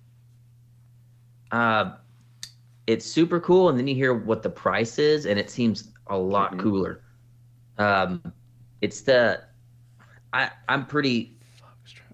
uh, 1.52 1.92
it's 2.88 3.06
super 3.06 3.40
cool, 3.42 3.68
and 3.70 3.78
then 3.78 3.86
you 3.86 3.96
hear 3.96 4.14
what 4.14 4.42
the 4.44 4.50
price 4.50 4.98
is, 4.98 5.26
and 5.26 5.38
it 5.38 5.50
seems 5.50 5.92
a 6.08 6.18
lot 6.18 6.54
Mhm. 6.54 6.60
cooler. 6.60 7.02
Um, 7.78 8.24
it's 8.82 9.02
the 9.02 9.44
I 10.32 10.50
I'm 10.70 10.86
pretty 10.86 11.38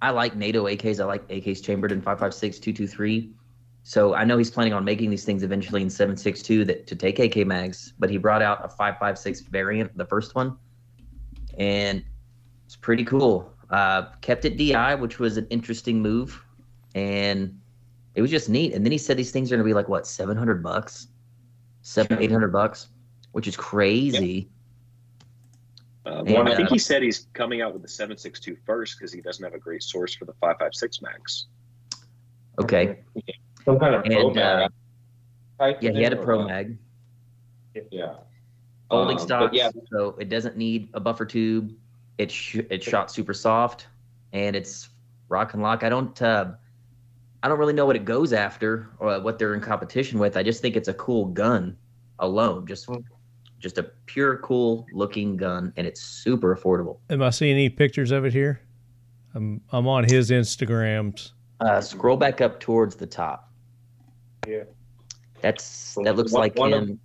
I 0.02 0.10
like 0.10 0.36
NATO 0.36 0.66
AKs. 0.66 1.00
I 1.00 1.06
like 1.06 1.28
AKs 1.30 1.64
chambered 1.64 1.92
in 1.92 2.02
556, 2.02 2.58
223. 2.60 3.32
So 3.90 4.14
I 4.14 4.24
know 4.24 4.38
he's 4.38 4.52
planning 4.52 4.74
on 4.74 4.86
making 4.86 5.10
these 5.10 5.26
things 5.26 5.42
eventually 5.42 5.82
in 5.82 5.90
762 5.90 6.64
that 6.66 6.86
to 6.86 6.96
take 6.96 7.18
AK 7.18 7.48
mags, 7.48 7.96
but 7.98 8.12
he 8.12 8.18
brought 8.18 8.44
out 8.44 8.64
a 8.64 8.70
556 8.70 9.50
variant, 9.50 9.98
the 9.98 10.06
first 10.06 10.36
one, 10.36 10.56
and 11.58 12.06
it's 12.68 12.76
pretty 12.76 13.04
cool. 13.04 13.52
Uh, 13.72 14.04
kept 14.22 14.46
it 14.46 14.58
DI, 14.58 14.94
which 14.94 15.18
was 15.18 15.38
an 15.38 15.48
interesting 15.50 16.04
move, 16.04 16.40
and 16.94 17.60
it 18.14 18.22
was 18.22 18.30
just 18.30 18.48
neat. 18.48 18.76
And 18.76 18.86
then 18.86 18.92
he 18.92 19.00
said 19.00 19.18
these 19.18 19.32
things 19.32 19.52
are 19.52 19.56
going 19.56 19.66
to 19.66 19.68
be 19.68 19.74
like 19.74 19.90
what 19.90 20.06
700 20.06 20.62
bucks, 20.62 21.08
seven 21.82 22.22
800 22.22 22.50
bucks, 22.50 22.90
which 23.32 23.48
is 23.48 23.58
crazy. 23.58 24.52
Um, 26.06 26.28
And, 26.28 26.48
I 26.48 26.56
think 26.56 26.70
uh, 26.70 26.74
he 26.74 26.78
said 26.78 27.02
he's 27.02 27.28
coming 27.34 27.64
out 27.64 27.74
with 27.74 27.82
the 27.82 27.88
762 27.88 28.56
first 28.68 29.00
because 29.00 29.12
he 29.12 29.22
doesn't 29.22 29.44
have 29.44 29.56
a 29.56 29.60
great 29.60 29.82
source 29.82 30.14
for 30.14 30.26
the 30.26 30.34
556 30.34 31.02
max. 31.02 31.48
Okay, 32.62 33.00
Some 33.66 33.80
kind 33.80 33.96
of 33.96 34.04
pro 34.04 34.28
And, 34.28 34.36
mag. 34.36 34.72
type 35.60 35.78
yeah, 35.82 35.92
he 35.92 36.02
had 36.04 36.14
a 36.14 36.18
pro 36.18 36.40
what? 36.40 36.48
mag. 36.48 36.78
Yeah. 37.92 38.16
folding 38.90 39.18
Um, 39.18 39.24
stocks, 39.24 39.56
yeah. 39.56 39.70
so 39.92 40.16
it 40.20 40.30
doesn't 40.30 40.58
need 40.58 40.90
a 40.94 41.00
buffer 41.00 41.26
tube. 41.26 41.72
It's 42.18 42.34
sh- 42.34 42.58
it's 42.70 42.86
shot 42.88 43.12
super 43.12 43.34
soft, 43.34 43.88
and 44.34 44.56
it's 44.56 44.90
rock 45.30 45.54
and 45.54 45.62
lock. 45.64 45.84
I 45.84 45.90
don't 45.90 46.20
uh, 46.22 46.52
I 47.44 47.48
don't 47.48 47.60
really 47.60 47.74
know 47.74 47.86
what 47.86 47.96
it 47.96 48.04
goes 48.06 48.34
after 48.34 48.90
or 49.00 49.20
what 49.22 49.40
they're 49.40 49.54
in 49.54 49.62
competition 49.62 50.20
with. 50.20 50.36
I 50.36 50.44
just 50.44 50.62
think 50.62 50.76
it's 50.76 50.88
a 50.90 50.94
cool 50.96 51.26
gun 51.28 51.78
alone, 52.20 52.66
just 52.68 52.86
Hmm. 52.88 52.96
just 53.60 53.78
a 53.78 53.84
pure 54.08 54.38
cool 54.40 54.86
looking 54.92 55.38
gun, 55.38 55.72
and 55.78 55.86
it's 55.88 56.02
super 56.02 56.56
affordable. 56.56 56.98
Am 57.10 57.22
I 57.22 57.30
seeing 57.30 57.54
any 57.54 57.70
pictures 57.70 58.12
of 58.12 58.26
it 58.26 58.34
here? 58.34 58.60
I'm 59.36 59.62
I'm 59.72 59.88
on 59.88 60.04
his 60.06 60.32
Instagrams. 60.32 61.32
Uh, 61.62 61.80
scroll 61.80 62.18
back 62.18 62.42
up 62.42 62.60
towards 62.60 62.96
the 62.96 63.06
top. 63.06 63.49
Yeah. 64.50 64.64
That's 65.42 65.96
that 66.04 66.16
looks 66.16 66.32
One- 66.34 66.42
like 66.42 66.56
one 66.58 66.74
him. 66.74 66.86
them 66.88 67.00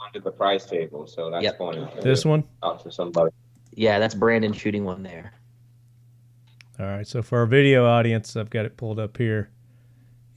Onto 0.00 0.20
the 0.20 0.32
price 0.32 0.64
table, 0.66 1.06
so 1.06 1.30
that's 1.30 1.44
Yep. 1.44 1.58
going 1.58 1.88
This 2.02 2.24
one. 2.24 2.42
out 2.62 2.82
to 2.82 2.90
somebody. 2.90 3.30
Yeah, 3.72 3.98
that's 4.00 4.14
Brandon 4.14 4.52
shooting 4.52 4.84
one 4.84 5.02
there. 5.04 5.32
All 6.80 6.86
right. 6.86 7.06
So 7.06 7.22
for 7.22 7.38
our 7.38 7.46
video 7.46 7.86
audience, 7.86 8.34
I've 8.36 8.50
got 8.50 8.64
it 8.66 8.76
pulled 8.76 8.98
up 8.98 9.16
here. 9.16 9.50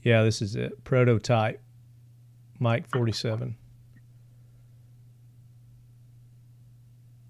Yeah, 0.02 0.22
this 0.22 0.40
is 0.40 0.54
it. 0.54 0.84
Prototype. 0.84 1.60
Mike 2.60 2.86
47. 2.92 3.56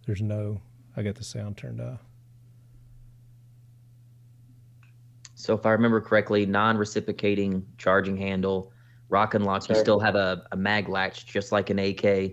There's 0.07 0.21
no. 0.23 0.61
I 0.97 1.03
got 1.03 1.15
the 1.17 1.25
sound 1.25 1.57
turned 1.57 1.81
off. 1.81 2.01
So 5.35 5.55
if 5.55 5.65
I 5.67 5.71
remember 5.71 6.01
correctly, 6.01 6.45
non-reciprocating 6.47 7.65
charging 7.79 8.17
handle, 8.17 8.73
rock 9.09 9.35
and 9.35 9.45
locks. 9.45 9.69
You 9.69 9.75
Okay. 9.75 9.83
still 9.83 10.01
have 10.01 10.15
a, 10.17 10.45
a 10.53 10.57
mag 10.57 10.89
latch, 10.89 11.27
just 11.27 11.53
like 11.53 11.71
an 11.71 11.79
AK. 11.79 12.33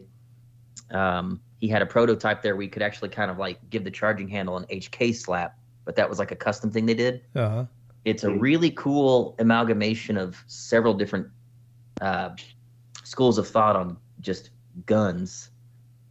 Um, 0.92 1.42
he 1.60 1.68
had 1.68 1.82
a 1.82 1.86
prototype 1.86 2.42
there 2.42 2.56
where 2.56 2.64
you 2.64 2.70
could 2.70 2.82
actually 2.82 3.10
kind 3.10 3.32
of 3.32 3.38
like 3.38 3.58
give 3.70 3.84
the 3.84 3.92
charging 3.92 4.28
handle 4.28 4.58
an 4.58 4.66
HK 4.66 5.16
slap, 5.16 5.58
but 5.86 5.96
that 5.96 6.10
was 6.10 6.20
like 6.20 6.32
a 6.32 6.36
custom 6.36 6.72
thing 6.72 6.86
they 6.86 6.94
did. 6.94 7.22
Uh 7.36 7.50
huh. 7.50 7.66
It's 8.06 8.24
a 8.26 8.32
really 8.32 8.70
cool 8.72 9.36
amalgamation 9.40 10.18
of 10.18 10.44
several 10.48 10.94
different 10.94 11.28
uh, 12.02 12.32
schools 13.04 13.38
of 13.38 13.48
thought 13.48 13.78
on 13.78 13.96
just 14.20 14.50
guns. 14.86 15.52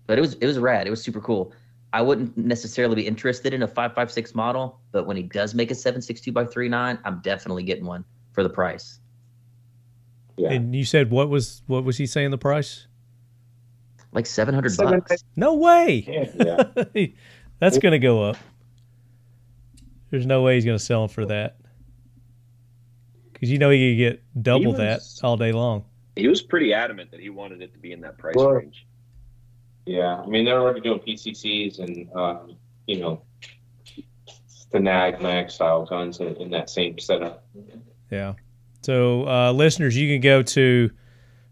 But 0.06 0.16
it 0.16 0.22
was 0.22 0.34
it 0.34 0.46
was 0.46 0.58
rad. 0.58 0.86
It 0.86 0.90
was 0.90 1.02
super 1.02 1.20
cool. 1.20 1.52
I 1.92 2.00
wouldn't 2.00 2.34
necessarily 2.38 2.94
be 2.94 3.06
interested 3.06 3.52
in 3.52 3.62
a 3.62 3.68
556 3.68 4.34
model, 4.34 4.80
but 4.92 5.06
when 5.06 5.18
he 5.18 5.22
does 5.22 5.54
make 5.54 5.70
a 5.70 5.74
762 5.74 6.32
by 6.32 6.46
39, 6.46 6.98
I'm 7.04 7.20
definitely 7.20 7.64
getting 7.64 7.84
one 7.84 8.02
for 8.32 8.42
the 8.42 8.48
price. 8.48 9.00
Yeah. 10.36 10.50
And 10.52 10.74
you 10.74 10.84
said 10.84 11.10
what 11.10 11.28
was 11.28 11.62
what 11.66 11.84
was 11.84 11.96
he 11.98 12.06
saying 12.06 12.30
the 12.30 12.38
price? 12.38 12.86
Like 14.12 14.26
700 14.26 14.70
Seven- 14.70 15.00
bucks. 15.00 15.24
No 15.36 15.54
way. 15.54 16.04
Yeah. 16.36 16.74
Yeah. 16.94 17.06
That's 17.58 17.78
gonna 17.78 17.98
go 17.98 18.22
up. 18.22 18.36
There's 20.10 20.26
no 20.26 20.42
way 20.42 20.56
he's 20.56 20.64
gonna 20.64 20.78
sell 20.78 21.00
them 21.00 21.08
for 21.08 21.26
that. 21.26 21.56
Because 23.32 23.50
you 23.50 23.58
know 23.58 23.70
he 23.70 23.92
could 23.92 23.98
get 23.98 24.42
double 24.42 24.72
that 24.74 25.00
all 25.22 25.36
day 25.36 25.52
long. 25.52 25.84
He 26.16 26.28
was 26.28 26.42
pretty 26.42 26.74
adamant 26.74 27.10
that 27.10 27.20
he 27.20 27.30
wanted 27.30 27.62
it 27.62 27.72
to 27.72 27.78
be 27.78 27.92
in 27.92 28.00
that 28.02 28.18
price 28.18 28.34
Well- 28.36 28.50
range. 28.52 28.86
Yeah, 29.84 30.20
I 30.22 30.26
mean, 30.26 30.44
they're 30.44 30.60
already 30.60 30.80
doing 30.80 31.00
PCCs 31.00 31.80
and, 31.80 32.08
um, 32.14 32.56
you 32.86 33.00
know, 33.00 33.20
the 34.70 34.78
NAG 34.78 35.20
mag 35.20 35.50
style 35.50 35.84
guns 35.86 36.20
in, 36.20 36.36
in 36.36 36.50
that 36.50 36.70
same 36.70 37.00
setup. 37.00 37.44
Yeah. 38.12 38.34
So, 38.82 39.26
uh, 39.28 39.52
listeners, 39.52 39.96
you 39.96 40.12
can 40.12 40.20
go 40.20 40.42
to 40.42 40.90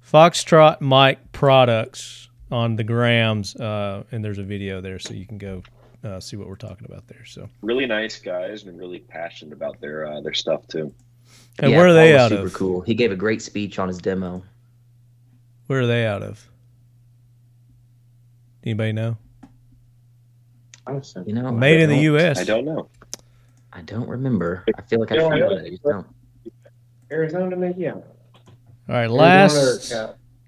Foxtrot 0.04 0.80
Mike 0.80 1.32
Products 1.32 2.28
on 2.50 2.74
the 2.76 2.82
grams, 2.84 3.54
uh, 3.56 4.02
and 4.10 4.24
there's 4.24 4.38
a 4.38 4.42
video 4.42 4.80
there, 4.80 4.98
so 4.98 5.14
you 5.14 5.26
can 5.26 5.38
go 5.38 5.62
uh, 6.02 6.18
see 6.18 6.36
what 6.36 6.48
we're 6.48 6.56
talking 6.56 6.86
about 6.86 7.06
there. 7.06 7.24
So, 7.24 7.48
Really 7.62 7.86
nice 7.86 8.18
guys 8.18 8.64
and 8.64 8.76
really 8.78 8.98
passionate 9.00 9.52
about 9.52 9.80
their 9.80 10.06
uh, 10.06 10.20
their 10.22 10.34
stuff 10.34 10.66
too. 10.66 10.92
and 11.60 11.70
Yeah, 11.70 11.76
where 11.78 11.86
are 11.88 11.92
they 11.92 12.08
Paul 12.08 12.12
was 12.14 12.20
out 12.22 12.28
super 12.30 12.46
of? 12.48 12.54
cool. 12.54 12.80
He 12.80 12.94
gave 12.94 13.12
a 13.12 13.16
great 13.16 13.42
speech 13.42 13.78
on 13.78 13.86
his 13.86 13.98
demo. 13.98 14.42
Where 15.68 15.80
are 15.82 15.86
they 15.86 16.04
out 16.06 16.22
of? 16.22 16.48
Anybody 18.64 18.92
know? 18.92 19.16
You 21.24 21.32
know, 21.34 21.52
Made 21.52 21.78
I 21.78 21.82
in 21.84 21.88
the 21.88 21.94
don't- 21.94 22.04
U.S. 22.04 22.40
I 22.40 22.44
don't 22.44 22.64
know. 22.64 22.88
I 23.72 23.82
don't 23.82 24.08
remember. 24.08 24.64
I 24.76 24.82
feel 24.82 24.98
like 24.98 25.12
I 25.12 25.14
Yeah, 25.16 25.28
should 25.28 25.38
yeah. 25.38 25.44
know 25.44 25.54
that. 25.56 25.64
I 25.64 25.68
just 25.70 25.82
don't. 25.84 26.06
Arizona, 27.10 27.56
maybe. 27.56 27.82
Yeah. 27.82 27.92
All 27.92 28.02
right, 28.88 29.10
last 29.10 29.94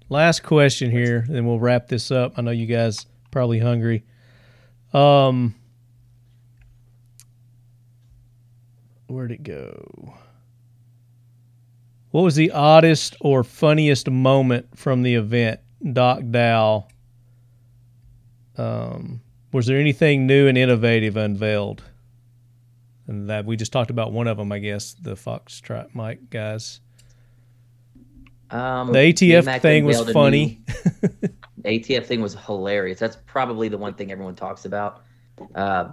last 0.09 0.43
question 0.43 0.91
here, 0.91 1.25
then 1.27 1.45
we'll 1.45 1.59
wrap 1.59 1.87
this 1.87 2.11
up. 2.11 2.33
I 2.37 2.41
know 2.41 2.51
you 2.51 2.65
guys 2.65 3.05
probably 3.31 3.59
hungry. 3.59 4.03
Um, 4.93 5.55
where'd 9.07 9.31
it 9.31 9.43
go? 9.43 10.15
What 12.11 12.21
was 12.21 12.35
the 12.35 12.51
oddest 12.51 13.15
or 13.21 13.43
funniest 13.43 14.09
moment 14.09 14.77
from 14.77 15.01
the 15.01 15.15
event, 15.15 15.61
Doc 15.93 16.21
Dow? 16.29 16.87
Um, 18.55 19.21
was 19.51 19.65
there 19.65 19.79
anything 19.79 20.27
new 20.27 20.47
and 20.47 20.57
innovative 20.57 21.17
unveiled? 21.17 21.81
And 23.07 23.29
that 23.29 23.45
we 23.45 23.57
just 23.57 23.73
talked 23.73 23.89
about 23.89 24.13
one 24.13 24.27
of 24.27 24.37
them, 24.37 24.51
I 24.51 24.59
guess, 24.59 24.93
the 24.93 25.15
Foxtrot 25.15 25.93
Mike 25.93 26.29
guys. 26.29 26.79
Um, 28.49 28.91
The 28.91 28.99
ATF 28.99 29.61
thing 29.61 29.85
was 29.85 30.09
funny. 30.11 30.61
the 31.01 31.33
ATF 31.65 32.05
thing 32.05 32.21
was 32.21 32.35
hilarious. 32.35 32.99
That's 32.99 33.17
probably 33.25 33.67
the 33.67 33.77
one 33.77 33.93
thing 33.95 34.11
everyone 34.11 34.35
talks 34.35 34.65
about. 34.65 35.03
Uh, 35.55 35.89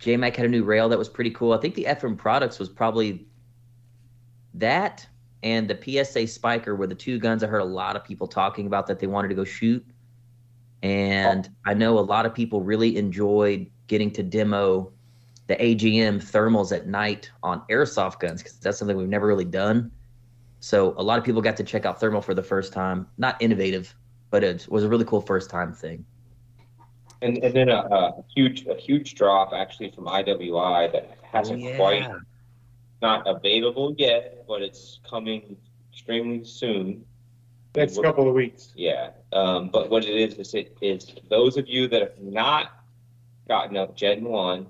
JMac 0.00 0.36
had 0.36 0.46
a 0.46 0.48
new 0.48 0.64
rail 0.64 0.88
that 0.88 0.98
was 0.98 1.08
pretty 1.08 1.30
cool. 1.30 1.52
I 1.52 1.58
think 1.58 1.74
the 1.74 1.84
FM 1.84 2.16
products 2.16 2.58
was 2.58 2.68
probably 2.68 3.26
that 4.54 5.06
and 5.42 5.68
the 5.68 6.04
PSA 6.04 6.26
Spiker 6.26 6.74
were 6.74 6.86
the 6.86 6.94
two 6.94 7.18
guns 7.18 7.42
I 7.42 7.46
heard 7.46 7.60
a 7.60 7.64
lot 7.64 7.96
of 7.96 8.04
people 8.04 8.26
talking 8.26 8.66
about 8.66 8.86
that 8.86 8.98
they 8.98 9.06
wanted 9.06 9.28
to 9.28 9.34
go 9.34 9.44
shoot. 9.44 9.84
And 10.82 11.48
I 11.64 11.74
know 11.74 11.98
a 11.98 12.00
lot 12.00 12.26
of 12.26 12.34
people 12.34 12.62
really 12.62 12.96
enjoyed 12.96 13.70
getting 13.86 14.10
to 14.12 14.22
demo 14.22 14.92
the 15.46 15.56
AGM 15.56 16.16
thermals 16.16 16.76
at 16.76 16.86
night 16.86 17.30
on 17.42 17.62
airsoft 17.70 18.20
guns 18.20 18.42
because 18.42 18.58
that's 18.58 18.78
something 18.78 18.96
we've 18.96 19.08
never 19.08 19.26
really 19.26 19.44
done. 19.44 19.90
So 20.60 20.94
a 20.96 21.02
lot 21.02 21.18
of 21.18 21.24
people 21.24 21.40
got 21.40 21.56
to 21.58 21.64
check 21.64 21.86
out 21.86 22.00
thermal 22.00 22.20
for 22.20 22.34
the 22.34 22.42
first 22.42 22.72
time. 22.72 23.06
Not 23.18 23.40
innovative, 23.40 23.94
but 24.30 24.42
it 24.42 24.66
was 24.68 24.82
a 24.82 24.88
really 24.88 25.04
cool 25.04 25.20
first 25.20 25.50
time 25.50 25.72
thing. 25.72 26.04
And, 27.22 27.38
and 27.38 27.54
then 27.54 27.68
a, 27.68 27.76
a 27.76 28.24
huge, 28.34 28.66
a 28.66 28.74
huge 28.74 29.14
drop 29.14 29.52
actually 29.52 29.90
from 29.90 30.06
IWI 30.06 30.92
that 30.92 31.18
hasn't 31.22 31.62
Oh, 31.62 31.76
quite, 31.76 32.08
not 33.00 33.26
available 33.26 33.94
yet, 33.96 34.44
but 34.48 34.62
it's 34.62 35.00
coming 35.08 35.56
extremely 35.92 36.44
soon. 36.44 37.04
Next 37.74 38.00
couple 38.00 38.26
of 38.26 38.34
weeks. 38.34 38.72
Yeah, 38.74 39.10
um, 39.32 39.68
but 39.68 39.90
what 39.90 40.04
it 40.04 40.14
is, 40.14 40.34
is 40.34 40.54
it 40.54 40.76
is 40.80 41.14
those 41.28 41.58
of 41.58 41.68
you 41.68 41.88
that 41.88 42.00
have 42.00 42.18
not 42.18 42.84
gotten 43.48 43.76
up 43.76 43.94
Gen 43.94 44.24
One, 44.24 44.66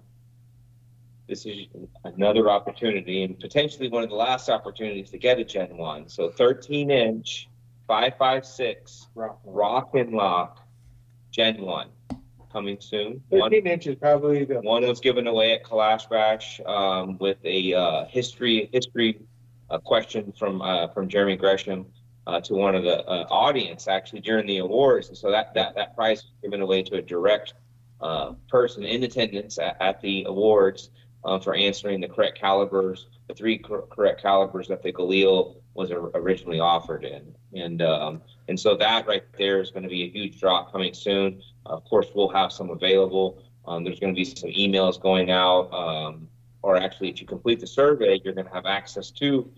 this 1.29 1.45
is 1.45 1.67
another 2.05 2.51
opportunity 2.51 3.25
and 3.25 3.39
potentially 3.39 3.89
one 3.89 4.03
of 4.03 4.11
the 4.11 4.15
last 4.15 4.49
opportunities 4.49 5.11
to 5.11 5.19
get 5.19 5.39
a 5.39 5.45
Gen 5.45 5.77
One. 5.77 6.09
So 6.09 6.31
thirteen 6.31 6.91
inch, 6.91 7.49
five 7.89 8.15
five 8.19 8.47
six, 8.47 9.09
rock 9.15 9.91
and 9.95 10.13
lock, 10.13 10.67
Gen 11.33 11.61
One, 11.61 11.89
coming 12.53 12.79
soon. 12.81 13.23
One, 13.29 13.51
Thirteen 13.51 13.67
inches 13.67 13.97
probably 13.97 14.45
the 14.45 14.61
one 14.61 14.87
was 14.87 15.01
given 15.01 15.27
away 15.27 15.53
at 15.55 15.65
Kalash 15.65 16.09
Bash 16.09 16.61
um, 16.65 17.19
with 17.19 17.39
a 17.45 17.75
uh, 17.75 18.05
history 18.07 18.71
history 18.73 19.21
uh, 19.71 19.79
question 19.79 20.33
from 20.39 20.63
uh, 20.63 20.89
from 20.89 21.09
Jeremy 21.09 21.37
Gresham 21.37 21.87
uh, 22.29 22.41
to 22.43 22.55
one 22.55 22.77
of 22.77 22.85
the 22.85 23.05
uh, 23.05 23.27
audience 23.31 23.89
actually 23.89 24.21
during 24.21 24.47
the 24.47 24.59
awards, 24.59 25.09
and 25.09 25.17
so 25.19 25.31
that 25.33 25.55
that 25.55 25.75
that 25.75 25.97
prize 25.97 26.23
was 26.23 26.33
given 26.43 26.61
away 26.61 26.83
to 26.85 26.97
a 26.97 27.03
direct 27.03 27.55
uh, 28.01 28.33
person 28.49 28.85
in 28.85 29.03
attendance 29.03 29.59
at, 29.59 29.77
at 29.81 30.01
the 30.03 30.25
awards 30.29 30.91
uh, 31.27 31.39
for 31.41 31.55
answering 31.55 32.01
the 32.01 32.09
correct 32.09 32.39
calibers, 32.39 33.09
the 33.29 33.35
three 33.35 33.59
cor- 33.59 33.87
correct 33.89 34.23
calibers 34.23 34.69
that 34.69 34.83
the 34.83 34.93
Galil 34.93 35.57
was 35.75 35.91
or- 35.91 36.13
originally 36.15 36.61
offered 36.61 37.05
in, 37.05 37.35
and 37.53 37.83
um, 37.83 38.23
and 38.49 38.59
so 38.59 38.77
that 38.77 39.07
right 39.07 39.25
there 39.37 39.61
is 39.61 39.71
going 39.71 39.83
to 39.83 39.89
be 39.89 40.05
a 40.05 40.09
huge 40.09 40.41
drop 40.41 40.73
coming 40.73 40.95
soon. 40.95 41.43
Of 41.67 41.85
course, 41.85 42.07
we'll 42.15 42.29
have 42.29 42.53
some 42.53 42.71
available. 42.71 43.43
Um, 43.67 43.83
there's 43.83 43.99
going 43.99 44.15
to 44.15 44.17
be 44.17 44.25
some 44.25 44.51
emails 44.51 45.01
going 45.01 45.31
out, 45.31 45.73
um, 45.75 46.29
or 46.63 46.77
actually, 46.77 47.11
if 47.11 47.21
you 47.21 47.27
complete 47.27 47.59
the 47.59 47.67
survey, 47.67 48.21
you're 48.25 48.33
going 48.33 48.47
to 48.47 48.55
have 48.55 48.67
access 48.67 49.11
to 49.13 49.51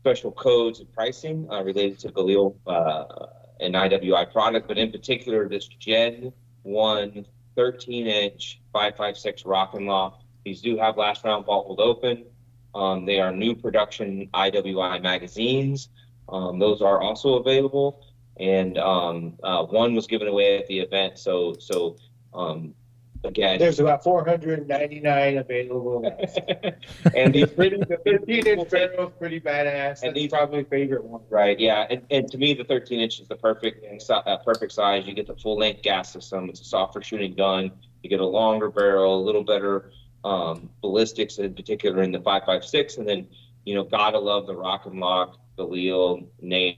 special 0.00 0.32
codes 0.32 0.80
and 0.80 0.92
pricing 0.92 1.48
uh, 1.50 1.62
related 1.62 2.00
to 2.00 2.08
Galil 2.08 2.56
uh, 2.66 3.26
and 3.60 3.74
IWI 3.74 4.32
product, 4.32 4.66
but 4.66 4.76
in 4.76 4.90
particular, 4.90 5.48
this 5.48 5.68
Gen 5.68 6.32
1 6.64 7.26
13 7.56 8.06
inch 8.08 8.60
556 8.72 9.46
Rock 9.46 9.74
and 9.74 9.86
Lock. 9.86 10.23
These 10.44 10.60
do 10.60 10.76
have 10.78 10.96
last 10.96 11.24
round 11.24 11.46
hold 11.46 11.80
open. 11.80 12.26
Um, 12.74 13.06
they 13.06 13.20
are 13.20 13.32
new 13.32 13.54
production 13.54 14.28
IWI 14.34 15.02
magazines. 15.02 15.88
Um, 16.28 16.58
those 16.58 16.82
are 16.82 17.00
also 17.00 17.34
available 17.34 18.02
and 18.38 18.78
um, 18.78 19.34
uh, 19.42 19.64
one 19.64 19.94
was 19.94 20.06
given 20.06 20.28
away 20.28 20.58
at 20.58 20.66
the 20.66 20.80
event. 20.80 21.18
So, 21.18 21.54
so 21.58 21.96
um, 22.32 22.74
again, 23.22 23.58
There's 23.58 23.78
about 23.78 24.02
499 24.02 25.38
available. 25.38 26.04
and 27.14 27.32
these 27.32 27.50
pretty, 27.50 27.76
The 27.76 27.98
15 28.04 28.46
inch 28.46 28.70
barrel 28.70 29.08
is 29.08 29.12
pretty 29.18 29.40
badass. 29.40 30.02
And 30.02 30.14
these- 30.16 30.30
probably 30.30 30.64
favorite 30.64 31.04
one. 31.04 31.22
right? 31.30 31.58
Yeah, 31.58 31.86
and, 31.88 32.02
and 32.10 32.30
to 32.30 32.38
me, 32.38 32.54
the 32.54 32.64
13 32.64 33.00
inch 33.00 33.20
is 33.20 33.28
the 33.28 33.36
perfect 33.36 33.84
uh, 34.10 34.36
perfect 34.38 34.72
size. 34.72 35.06
You 35.06 35.14
get 35.14 35.26
the 35.26 35.36
full 35.36 35.58
length 35.58 35.82
gas 35.82 36.12
system. 36.12 36.48
It's 36.48 36.60
a 36.60 36.64
softer 36.64 37.02
shooting 37.02 37.34
gun. 37.34 37.70
You 38.02 38.10
get 38.10 38.20
a 38.20 38.26
longer 38.26 38.68
barrel, 38.68 39.20
a 39.20 39.22
little 39.24 39.44
better 39.44 39.92
um, 40.24 40.70
ballistics, 40.80 41.38
in 41.38 41.54
particular 41.54 42.02
in 42.02 42.12
the 42.12 42.18
5.56, 42.18 42.98
and 42.98 43.08
then 43.08 43.28
you 43.64 43.74
know, 43.74 43.84
gotta 43.84 44.18
love 44.18 44.46
the 44.46 44.54
Rock 44.54 44.86
and 44.86 45.00
Lock, 45.00 45.38
the 45.56 45.64
Leo 45.64 46.26
name. 46.40 46.76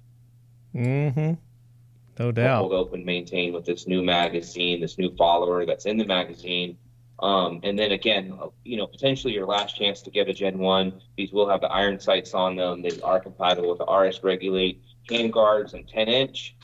Mm-hmm. 0.75 1.35
No 2.19 2.33
doubt. 2.33 2.59
hold 2.59 2.73
doubt. 2.73 2.79
open, 2.79 3.05
maintain 3.05 3.53
with 3.53 3.65
this 3.65 3.87
new 3.87 4.03
magazine, 4.03 4.81
this 4.81 4.99
new 4.99 5.15
follower 5.17 5.67
that's 5.67 5.87
in 5.87 5.97
the 5.97 6.07
magazine. 6.07 6.79
Um, 7.19 7.61
and 7.63 7.79
then 7.79 7.93
again, 7.93 8.39
you 8.65 8.77
know, 8.77 8.87
potentially 8.87 9.33
your 9.33 9.47
last 9.47 9.77
chance 9.77 10.03
to 10.03 10.11
get 10.11 10.29
a 10.29 10.35
Gen 10.35 10.59
1. 10.59 11.01
These 11.17 11.33
will 11.33 11.49
have 11.49 11.61
the 11.61 11.69
iron 11.69 11.99
sights 11.99 12.35
on 12.35 12.57
them. 12.57 12.83
They 12.83 13.01
are 13.03 13.21
compatible 13.21 13.71
with 13.71 13.79
the 13.79 13.87
RS 13.87 14.23
Regulate 14.23 14.83
handguards 15.09 15.73
and 15.75 15.89
10 15.89 16.09
inch. 16.09 16.57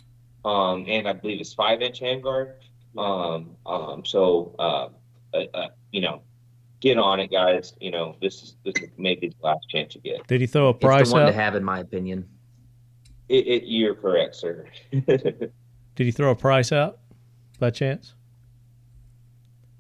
Um, 0.45 0.85
and 0.89 1.09
I 1.09 1.15
believe 1.15 1.41
it's 1.41 1.55
5 1.55 1.81
inch 1.81 2.01
handguard. 2.01 2.55
Um, 2.97 3.57
um, 3.65 4.05
so, 4.05 4.55
uh, 4.59 4.89
uh, 5.35 5.45
uh, 5.55 5.69
you 5.91 6.03
know, 6.03 6.23
get 6.83 6.99
on 6.99 7.21
it, 7.21 7.31
guys. 7.31 7.73
You 7.81 7.93
know, 7.93 8.17
this 8.21 8.43
is, 8.43 8.57
this 8.65 8.75
is 8.83 8.91
maybe 8.99 9.29
the 9.29 9.37
last 9.43 9.67
chance 9.71 9.95
you 9.95 10.01
get. 10.03 10.27
Did 10.27 10.41
he 10.43 10.47
throw 10.47 10.67
a 10.67 10.71
It's 10.71 10.81
price 10.81 11.09
the 11.09 11.15
one 11.15 11.23
out? 11.23 11.27
to 11.27 11.33
have, 11.33 11.55
in 11.55 11.65
my 11.65 11.79
opinion. 11.79 12.29
It, 13.29 13.47
it, 13.47 13.63
you're 13.67 13.95
correct, 13.95 14.35
sir. 14.37 14.67
Did 15.07 15.53
he 15.97 16.11
throw 16.11 16.31
a 16.33 16.37
price 16.37 16.73
out 16.73 16.99
by 17.59 17.71
chance? 17.71 18.15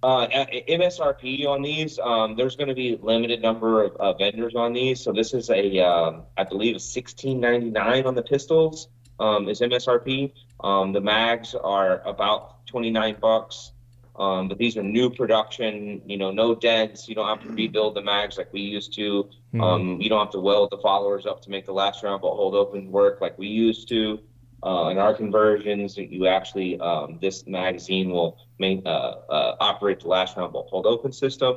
Uh, 0.02 0.26
MSRP 0.68 1.46
on 1.46 1.62
these, 1.62 1.98
um, 2.00 2.34
there's 2.36 2.56
going 2.56 2.68
to 2.68 2.74
be 2.74 2.98
limited 3.00 3.40
number 3.40 3.84
of 3.84 3.94
uh, 3.96 4.12
vendors 4.14 4.54
on 4.56 4.72
these. 4.72 5.00
So 5.00 5.12
this 5.12 5.32
is 5.32 5.48
a, 5.50 5.78
um, 5.80 6.22
I 6.36 6.42
believe, 6.44 6.80
sixteen 6.80 7.38
ninety 7.38 7.70
nine 7.70 8.04
on 8.06 8.14
the 8.16 8.22
pistols 8.22 8.88
um, 9.20 9.48
is 9.48 9.60
MSRP. 9.60 10.32
Um, 10.60 10.92
the 10.92 11.00
mags 11.00 11.54
are 11.54 12.00
about 12.04 12.66
twenty 12.66 12.90
nine 12.90 13.16
bucks, 13.20 13.71
um, 14.16 14.48
but 14.48 14.58
these 14.58 14.76
are 14.76 14.82
new 14.82 15.08
production. 15.08 16.02
You 16.06 16.18
know, 16.18 16.30
no 16.30 16.54
dents. 16.54 17.08
You 17.08 17.14
don't 17.14 17.28
have 17.28 17.40
to 17.46 17.52
rebuild 17.52 17.96
the 17.96 18.02
mags 18.02 18.36
like 18.36 18.52
we 18.52 18.60
used 18.60 18.94
to. 18.94 19.30
Hmm. 19.52 19.60
Um, 19.60 20.00
you 20.00 20.08
don't 20.08 20.20
have 20.20 20.32
to 20.32 20.40
weld 20.40 20.70
the 20.70 20.78
followers 20.78 21.26
up 21.26 21.40
to 21.42 21.50
make 21.50 21.64
the 21.64 21.72
last 21.72 22.02
round 22.02 22.22
but 22.22 22.34
hold 22.34 22.54
open 22.54 22.90
work 22.90 23.20
like 23.20 23.38
we 23.38 23.48
used 23.48 23.88
to. 23.88 24.18
Uh, 24.64 24.90
in 24.90 24.98
our 24.98 25.12
conversions, 25.12 25.96
you 25.96 26.26
actually 26.28 26.78
um, 26.78 27.18
this 27.20 27.46
magazine 27.48 28.10
will 28.10 28.38
main, 28.60 28.80
uh, 28.86 29.14
uh, 29.28 29.56
operate 29.58 30.00
the 30.00 30.08
last 30.08 30.36
round 30.36 30.52
bolt 30.52 30.68
hold 30.70 30.86
open 30.86 31.10
system. 31.10 31.56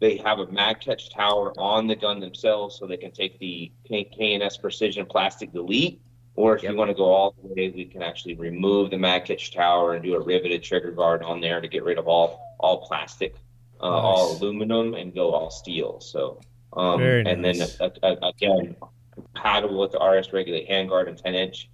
They 0.00 0.16
have 0.16 0.38
a 0.38 0.50
mag 0.50 0.80
catch 0.80 1.10
tower 1.10 1.52
on 1.58 1.86
the 1.86 1.94
gun 1.94 2.18
themselves, 2.18 2.76
so 2.78 2.86
they 2.86 2.96
can 2.96 3.12
take 3.12 3.38
the 3.38 3.70
K- 3.86 4.10
KNS 4.18 4.60
Precision 4.60 5.06
plastic 5.06 5.52
delete. 5.52 6.00
Or 6.36 6.56
if 6.56 6.62
Yep. 6.62 6.72
you 6.72 6.78
want 6.78 6.88
to 6.90 6.94
go 6.94 7.04
all 7.04 7.34
the 7.42 7.48
way, 7.48 7.70
we 7.70 7.84
can 7.84 8.02
actually 8.02 8.34
remove 8.34 8.90
the 8.90 8.98
mag 8.98 9.24
catch 9.24 9.52
tower 9.52 9.94
and 9.94 10.02
do 10.02 10.14
a 10.14 10.20
riveted 10.20 10.62
trigger 10.62 10.90
guard 10.92 11.22
on 11.22 11.40
there 11.40 11.60
to 11.60 11.68
get 11.68 11.84
rid 11.84 11.98
of 11.98 12.06
all 12.08 12.40
all 12.60 12.86
plastic, 12.86 13.34
uh, 13.80 13.84
all 13.84 14.32
aluminum, 14.36 14.94
and 14.94 15.14
go 15.14 15.32
all 15.32 15.50
steel. 15.50 15.98
So, 16.00 16.40
um, 16.74 16.98
Very 17.00 17.24
and 17.26 17.40
nice. 17.42 17.76
then 17.78 17.90
uh, 18.02 18.16
again, 18.22 18.76
compatible 19.14 19.80
with 19.80 19.92
the 19.92 19.98
RS 19.98 20.32
Regulate 20.32 20.68
handguard 20.68 21.08
and 21.08 21.16
10 21.16 21.34
inch. 21.34 21.68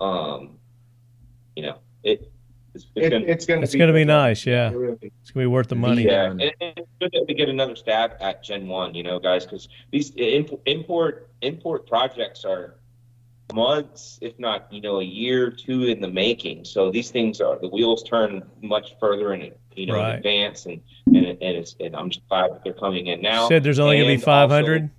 Um, 0.00 0.58
you 1.56 1.62
know, 1.64 1.78
it 2.02 2.30
It's, 2.74 2.86
it's 2.94 3.06
It, 3.06 3.10
gonna, 3.10 3.24
it's 3.26 3.46
gonna 3.46 3.60
It's 3.62 3.72
be. 3.72 3.78
gonna 3.78 3.92
be 3.92 4.04
nice. 4.04 4.46
Yeah, 4.46 4.70
Really. 4.70 5.12
it's 5.20 5.30
gonna 5.30 5.44
be 5.44 5.48
worth 5.48 5.68
the 5.68 5.74
money. 5.76 6.04
yeah, 6.04 6.30
and 6.30 6.40
and 6.40 6.52
it's 6.60 6.88
good 7.00 7.10
that 7.12 7.24
we 7.28 7.34
get 7.34 7.48
another 7.48 7.76
stab 7.76 8.12
at 8.20 8.42
Gen 8.42 8.66
One, 8.66 8.94
you 8.94 9.02
know, 9.02 9.18
guys, 9.18 9.44
because 9.44 9.68
these 9.90 10.12
imp- 10.16 10.60
import 10.66 11.30
import 11.42 11.86
projects 11.86 12.44
are 12.44 12.79
months, 13.52 14.18
if 14.20 14.38
not 14.38 14.72
you 14.72 14.80
know, 14.80 15.00
a 15.00 15.04
year 15.04 15.46
or 15.48 15.50
two 15.50 15.84
in 15.84 16.00
the 16.00 16.08
making. 16.08 16.64
So 16.64 16.90
these 16.90 17.10
things 17.10 17.40
are 17.40 17.58
the 17.58 17.68
wheels 17.68 18.02
turn 18.02 18.42
much 18.62 18.96
further 19.00 19.34
in 19.34 19.52
you 19.74 19.86
know 19.86 19.94
Right. 19.94 20.10
in 20.12 20.16
advance, 20.16 20.66
and 20.66 20.80
and, 21.06 21.16
and 21.16 21.38
it's 21.42 21.76
and 21.80 21.94
I'm 21.96 22.10
just 22.10 22.26
glad 22.28 22.52
that 22.52 22.64
they're 22.64 22.72
coming 22.72 23.06
in 23.08 23.20
now. 23.20 23.48
Said 23.48 23.62
there's 23.62 23.78
only 23.78 23.96
gonna 23.96 24.08
be 24.08 24.14
And 24.14 24.22
500. 24.22 24.90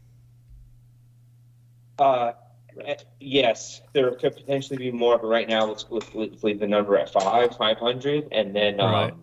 Uh, 2.00 2.32
yes, 3.20 3.82
there 3.94 4.12
could 4.16 4.36
potentially 4.36 4.78
be 4.78 4.92
more, 4.92 5.18
but 5.18 5.28
right 5.28 5.48
now 5.48 5.66
let's, 5.66 5.86
let's, 5.90 6.10
let's 6.16 6.44
leave 6.44 6.60
the 6.60 6.68
number 6.68 6.98
at 6.98 7.12
five, 7.12 7.56
five 7.56 7.78
hundred, 7.78 8.28
and 8.32 8.56
then 8.56 8.80
um, 8.80 8.92
Right. 8.92 9.14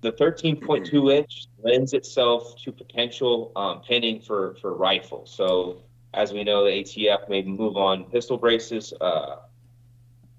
the 0.00 0.12
thirteen 0.12 0.56
point 0.56 0.86
two 0.86 1.10
inch 1.10 1.46
lends 1.62 1.92
itself 1.92 2.56
to 2.62 2.72
potential 2.72 3.52
um, 3.56 3.82
pinning 3.82 4.20
for 4.20 4.54
for 4.60 4.74
rifles. 4.74 5.30
So 5.34 5.82
as 6.14 6.32
we 6.32 6.44
know, 6.44 6.64
the 6.64 6.70
ATF 6.70 7.28
may 7.28 7.42
move 7.42 7.76
on 7.76 8.04
pistol 8.04 8.36
braces. 8.36 8.92
Uh, 9.00 9.36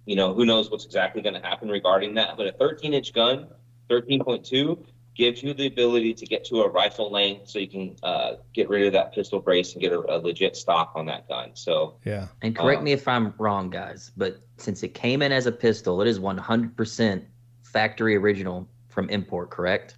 you 0.05 0.15
know, 0.15 0.33
who 0.33 0.45
knows 0.45 0.69
what's 0.69 0.85
exactly 0.85 1.21
going 1.21 1.33
to 1.33 1.41
happen 1.41 1.69
regarding 1.69 2.13
that? 2.15 2.37
But 2.37 2.47
a 2.47 2.51
13 2.53 2.93
inch 2.93 3.13
gun, 3.13 3.47
13.2, 3.89 4.85
gives 5.15 5.43
you 5.43 5.53
the 5.53 5.67
ability 5.67 6.13
to 6.15 6.25
get 6.25 6.43
to 6.45 6.61
a 6.61 6.69
rifle 6.69 7.11
length, 7.11 7.49
so 7.49 7.59
you 7.59 7.67
can 7.67 7.95
uh, 8.03 8.33
get 8.53 8.67
rid 8.67 8.87
of 8.87 8.93
that 8.93 9.13
pistol 9.13 9.39
brace 9.39 9.73
and 9.73 9.81
get 9.81 9.91
a, 9.91 9.99
a 9.99 10.17
legit 10.17 10.55
stock 10.55 10.91
on 10.95 11.05
that 11.05 11.27
gun. 11.27 11.51
So 11.53 11.95
Yeah. 12.03 12.27
And 12.41 12.55
correct 12.55 12.79
Um, 12.79 12.85
me 12.85 12.91
if 12.93 13.07
I'm 13.07 13.33
wrong, 13.37 13.69
guys, 13.69 14.11
but 14.17 14.41
since 14.57 14.83
it 14.83 14.93
came 14.93 15.21
in 15.21 15.31
as 15.31 15.45
a 15.45 15.51
pistol, 15.51 16.01
it 16.01 16.07
is 16.07 16.19
100% 16.19 17.23
factory 17.63 18.15
original 18.15 18.67
from 18.89 19.09
import, 19.09 19.49
correct? 19.49 19.97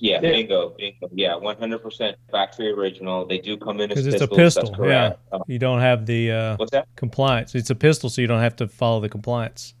Yeah, 0.00 0.20
Yeah. 0.22 0.30
bingo, 0.30 0.70
bingo. 0.78 1.08
Yeah, 1.12 1.34
one 1.36 1.56
hundred 1.56 1.82
percent 1.82 2.16
factory 2.30 2.70
original. 2.70 3.26
They 3.26 3.38
do 3.38 3.56
come 3.56 3.80
in 3.80 3.90
as 3.90 3.96
'Cause 3.98 4.06
it's 4.06 4.22
a 4.22 4.28
pistols, 4.28 4.54
that's 4.54 4.70
pistol, 4.70 4.86
yeah. 4.86 5.08
correct. 5.10 5.20
Uh, 5.32 5.38
You 5.48 5.58
don't 5.58 5.80
have 5.80 6.06
the 6.06 6.30
uh, 6.32 6.56
what's 6.56 6.70
that? 6.70 6.86
compliance. 6.96 7.54
It's 7.54 7.70
a 7.70 7.74
pistol, 7.74 8.08
so 8.08 8.20
you 8.20 8.28
don't 8.28 8.40
have 8.40 8.56
to 8.56 8.68
follow 8.68 9.00
the 9.00 9.08
compliance. 9.08 9.74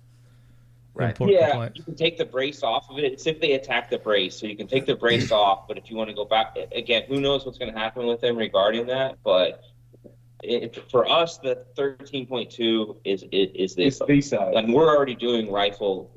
Right. 0.94 1.10
Import 1.10 1.30
yeah, 1.30 1.50
compliance. 1.50 1.76
you 1.78 1.84
can 1.84 1.94
take 1.94 2.18
the 2.18 2.24
brace 2.24 2.64
off 2.64 2.90
of 2.90 2.98
it. 2.98 3.04
It's 3.04 3.26
if 3.28 3.40
they 3.40 3.52
attack 3.52 3.88
the 3.90 3.98
brace, 3.98 4.34
so 4.34 4.46
you 4.48 4.56
can 4.56 4.66
take 4.66 4.84
the 4.86 4.96
brace 4.96 5.30
off. 5.42 5.68
But 5.68 5.78
if 5.78 5.88
you 5.88 5.96
want 5.96 6.08
to 6.10 6.14
go 6.14 6.24
back 6.24 6.56
again, 6.72 7.04
who 7.06 7.20
knows 7.20 7.46
what's 7.46 7.56
going 7.58 7.72
to 7.72 7.78
happen 7.78 8.04
with 8.06 8.20
them 8.20 8.36
regarding 8.36 8.86
that? 8.88 9.18
But 9.22 9.62
it, 10.42 10.76
for 10.90 11.08
us, 11.08 11.38
the 11.38 11.64
thirteen 11.76 12.26
point 12.26 12.50
two 12.50 12.96
is 13.04 13.22
is, 13.30 13.50
is 13.54 13.76
It's 13.78 13.98
this. 14.00 14.30
B. 14.30 14.36
And 14.36 14.74
we're 14.74 14.88
already 14.88 15.14
doing 15.14 15.52
rifle 15.52 16.10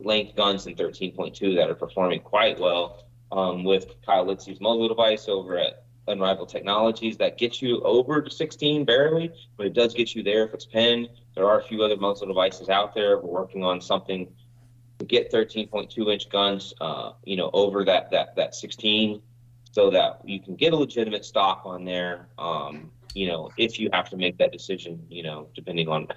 length 0.00 0.36
guns 0.36 0.66
in 0.66 0.76
13.2 0.76 1.56
that 1.56 1.68
are 1.68 1.74
performing 1.74 2.20
quite 2.20 2.58
well 2.58 3.04
um, 3.32 3.64
with 3.64 3.96
Kyle 4.04 4.26
Litzy's 4.26 4.60
muzzle 4.60 4.88
device 4.88 5.26
over 5.26 5.58
at 5.58 5.84
Unrivaled 6.06 6.50
Technologies 6.50 7.16
that 7.16 7.38
gets 7.38 7.62
you 7.62 7.80
over 7.80 8.20
to 8.20 8.30
16 8.30 8.84
barely, 8.84 9.32
but 9.56 9.66
it 9.66 9.72
does 9.72 9.94
get 9.94 10.14
you 10.14 10.22
there 10.22 10.44
if 10.44 10.52
it's 10.52 10.66
pinned. 10.66 11.08
There 11.34 11.46
are 11.46 11.60
a 11.60 11.64
few 11.64 11.82
other 11.82 11.96
muzzle 11.96 12.26
devices 12.26 12.68
out 12.68 12.94
there. 12.94 13.18
We're 13.18 13.30
working 13.30 13.64
on 13.64 13.80
something 13.80 14.28
to 14.98 15.04
get 15.06 15.32
13.2 15.32 16.12
inch 16.12 16.28
guns, 16.28 16.74
uh, 16.80 17.12
you 17.24 17.36
know, 17.36 17.50
over 17.52 17.84
that 17.84 18.10
that 18.10 18.36
that 18.36 18.54
16, 18.54 19.22
so 19.70 19.90
that 19.90 20.20
you 20.24 20.40
can 20.40 20.54
get 20.54 20.72
a 20.72 20.76
legitimate 20.76 21.24
stock 21.24 21.62
on 21.64 21.84
there. 21.84 22.28
Um, 22.38 22.90
you 23.14 23.28
know, 23.28 23.50
if 23.56 23.78
you 23.78 23.88
have 23.92 24.10
to 24.10 24.16
make 24.16 24.36
that 24.38 24.52
decision, 24.52 25.06
you 25.08 25.22
know, 25.22 25.48
depending 25.54 25.88
on 25.88 26.08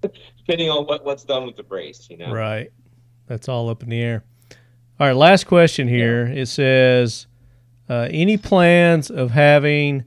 depending 0.38 0.70
on 0.70 0.84
what, 0.84 1.04
what's 1.04 1.24
done 1.24 1.46
with 1.46 1.56
the 1.56 1.62
brace, 1.62 2.08
you 2.08 2.18
know. 2.18 2.30
Right. 2.32 2.70
That's 3.26 3.48
all 3.48 3.68
up 3.68 3.82
in 3.82 3.88
the 3.88 4.00
air. 4.00 4.24
All 5.02 5.08
right, 5.08 5.16
last 5.16 5.48
question 5.48 5.88
here. 5.88 6.26
It 6.28 6.46
says, 6.46 7.26
uh, 7.90 8.06
any 8.08 8.36
plans 8.36 9.10
of 9.10 9.32
having 9.32 10.04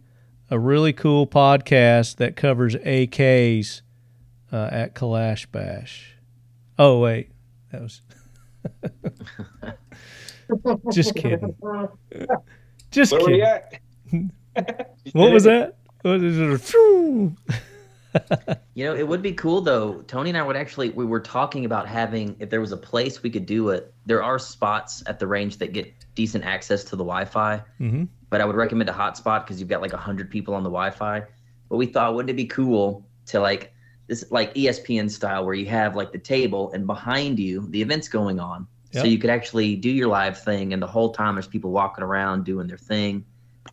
a 0.49 0.57
really 0.57 0.93
cool 0.93 1.27
podcast 1.27 2.15
that 2.15 2.37
covers 2.37 2.75
AKs 2.75 3.81
uh, 4.53 4.69
at 4.71 4.95
Kalash 4.95 5.51
Bash? 5.51 6.15
Oh 6.79 7.01
wait, 7.01 7.29
that 7.73 7.81
was 7.81 8.03
just 10.93 11.13
kidding. 11.13 11.53
Just 12.89 13.11
Where 13.11 13.25
we 13.25 13.43
kidding. 14.13 14.31
at? 14.55 14.95
What 15.11 15.33
was 15.33 15.43
that? 15.43 15.75
What 16.03 16.23
is 16.23 16.37
it? 16.73 17.33
You 18.73 18.85
know, 18.85 18.95
it 18.95 19.07
would 19.07 19.21
be 19.21 19.33
cool 19.33 19.61
though. 19.61 20.01
Tony 20.07 20.29
and 20.29 20.37
I 20.37 20.43
would 20.43 20.55
actually 20.55 20.89
we 20.89 21.05
were 21.05 21.19
talking 21.19 21.65
about 21.65 21.87
having 21.87 22.35
if 22.39 22.49
there 22.49 22.61
was 22.61 22.71
a 22.71 22.77
place 22.77 23.23
we 23.23 23.29
could 23.29 23.45
do 23.45 23.69
it. 23.69 23.93
There 24.05 24.21
are 24.23 24.37
spots 24.39 25.03
at 25.07 25.19
the 25.19 25.27
range 25.27 25.57
that 25.57 25.73
get 25.73 25.93
decent 26.15 26.43
access 26.45 26.83
to 26.85 26.95
the 26.95 27.03
Wi-Fi, 27.03 27.61
Mhm. 27.79 28.07
but 28.29 28.41
I 28.41 28.45
would 28.45 28.55
recommend 28.55 28.89
a 28.89 28.93
hotspot 28.93 29.43
because 29.45 29.59
you've 29.59 29.69
got 29.69 29.81
like 29.81 29.91
hundred 29.91 30.29
people 30.29 30.53
on 30.55 30.63
the 30.63 30.69
Wi-Fi. 30.69 31.23
But 31.69 31.77
we 31.77 31.85
thought, 31.85 32.13
wouldn't 32.15 32.29
it 32.29 32.35
be 32.35 32.45
cool 32.45 33.05
to 33.27 33.39
like 33.39 33.73
this 34.07 34.25
like 34.31 34.53
ESPN 34.55 35.09
style 35.09 35.45
where 35.45 35.55
you 35.55 35.65
have 35.67 35.95
like 35.95 36.11
the 36.11 36.19
table 36.19 36.71
and 36.73 36.85
behind 36.85 37.39
you 37.39 37.65
the 37.69 37.81
event's 37.81 38.07
going 38.07 38.39
on, 38.39 38.67
Yep. 38.91 39.01
so 39.03 39.07
you 39.07 39.17
could 39.17 39.29
actually 39.31 39.75
do 39.75 39.89
your 39.89 40.07
live 40.07 40.37
thing, 40.41 40.73
and 40.73 40.81
the 40.81 40.87
whole 40.87 41.11
time 41.11 41.35
there's 41.35 41.47
people 41.47 41.71
walking 41.71 42.03
around 42.03 42.45
doing 42.45 42.67
their 42.67 42.77
thing. 42.77 43.25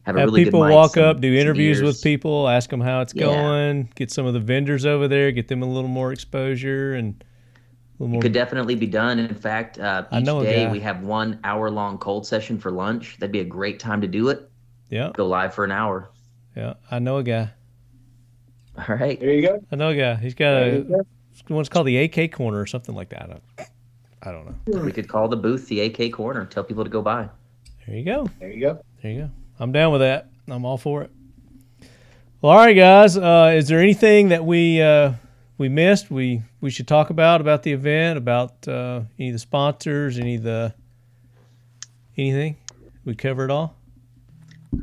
Have, 0.04 0.16
a 0.16 0.20
Have 0.20 0.28
really 0.28 0.44
people 0.44 0.62
good 0.62 0.72
walk 0.72 0.96
up, 0.96 1.20
do 1.20 1.32
interviews 1.34 1.78
beers. 1.80 1.94
with 1.96 2.02
people, 2.02 2.48
ask 2.48 2.70
them 2.70 2.80
how 2.80 3.02
it's 3.02 3.14
Yeah. 3.14 3.24
going, 3.26 3.88
get 3.94 4.10
some 4.10 4.26
of 4.26 4.32
the 4.34 4.40
vendors 4.40 4.84
over 4.86 5.06
there, 5.06 5.30
get 5.32 5.48
them 5.48 5.62
a 5.62 5.66
little 5.66 5.88
more 5.88 6.12
exposure 6.12 6.94
and 6.94 7.22
a 7.22 8.02
little 8.02 8.12
more. 8.14 8.22
could 8.22 8.32
definitely 8.32 8.74
be 8.74 8.86
done. 8.86 9.18
In 9.18 9.34
fact, 9.34 9.78
uh, 9.78 10.04
I 10.10 10.18
each 10.20 10.26
know 10.26 10.42
day 10.42 10.66
we 10.70 10.80
have 10.80 11.02
one 11.02 11.38
hour 11.44 11.70
long 11.70 11.98
cold 11.98 12.26
session 12.26 12.58
for 12.58 12.70
lunch. 12.70 13.16
That'd 13.18 13.32
be 13.32 13.40
a 13.40 13.44
great 13.44 13.78
time 13.78 14.00
to 14.00 14.08
do 14.08 14.28
it. 14.28 14.50
yeah, 14.88 15.10
Go 15.14 15.26
live 15.26 15.54
for 15.54 15.64
an 15.64 15.70
hour. 15.72 16.10
yeah. 16.56 16.74
I 16.90 16.98
know 16.98 17.18
a 17.18 17.22
guy. 17.22 17.50
All 18.88 18.96
right. 18.96 19.20
There 19.20 19.30
you 19.32 19.42
go. 19.46 19.62
I 19.70 19.76
know 19.76 19.90
a 19.90 19.94
guy. 19.96 20.14
He's 20.16 20.34
got 20.34 20.52
There 20.54 20.68
a 20.68 20.76
you 20.78 20.84
go. 20.84 21.54
one's 21.54 21.68
called 21.68 21.86
the 21.86 21.98
AK 21.98 22.32
corner 22.32 22.58
or 22.60 22.66
something 22.66 22.94
like 22.94 23.10
that. 23.10 23.22
I 23.22 23.26
don't, 23.26 23.42
I 24.22 24.32
don't 24.32 24.46
know. 24.76 24.82
We 24.82 24.92
could 24.92 25.08
call 25.08 25.28
the 25.28 25.36
booth 25.36 25.68
the 25.68 25.80
AK 25.82 26.12
corner. 26.12 26.44
Tell 26.46 26.64
people 26.64 26.82
to 26.82 26.90
go 26.90 27.02
by. 27.02 27.28
There 27.86 27.96
you 27.96 28.04
go. 28.04 28.28
There 28.40 28.50
you 28.50 28.60
go. 28.60 28.82
There 29.02 29.12
you 29.12 29.20
go. 29.22 29.30
I'm 29.58 29.72
down 29.72 29.92
with 29.92 30.00
that. 30.00 30.28
I'm 30.48 30.64
all 30.64 30.78
for 30.78 31.02
it. 31.02 31.10
Well, 32.40 32.52
all 32.52 32.58
right, 32.58 32.74
guys. 32.74 33.16
Uh, 33.16 33.52
is 33.56 33.68
there 33.68 33.80
anything 33.80 34.28
that 34.30 34.44
we 34.44 34.82
uh, 34.82 35.12
we 35.58 35.68
missed? 35.68 36.10
We 36.10 36.42
we 36.60 36.70
should 36.70 36.88
talk 36.88 37.10
about 37.10 37.40
about 37.40 37.62
the 37.62 37.72
event, 37.72 38.18
about 38.18 38.66
uh, 38.66 39.02
any 39.18 39.28
of 39.28 39.34
the 39.34 39.38
sponsors, 39.38 40.18
any 40.18 40.36
of 40.36 40.42
the 40.42 40.74
anything. 42.16 42.56
We 43.04 43.14
cover 43.14 43.44
it 43.44 43.50
all. 43.50 43.76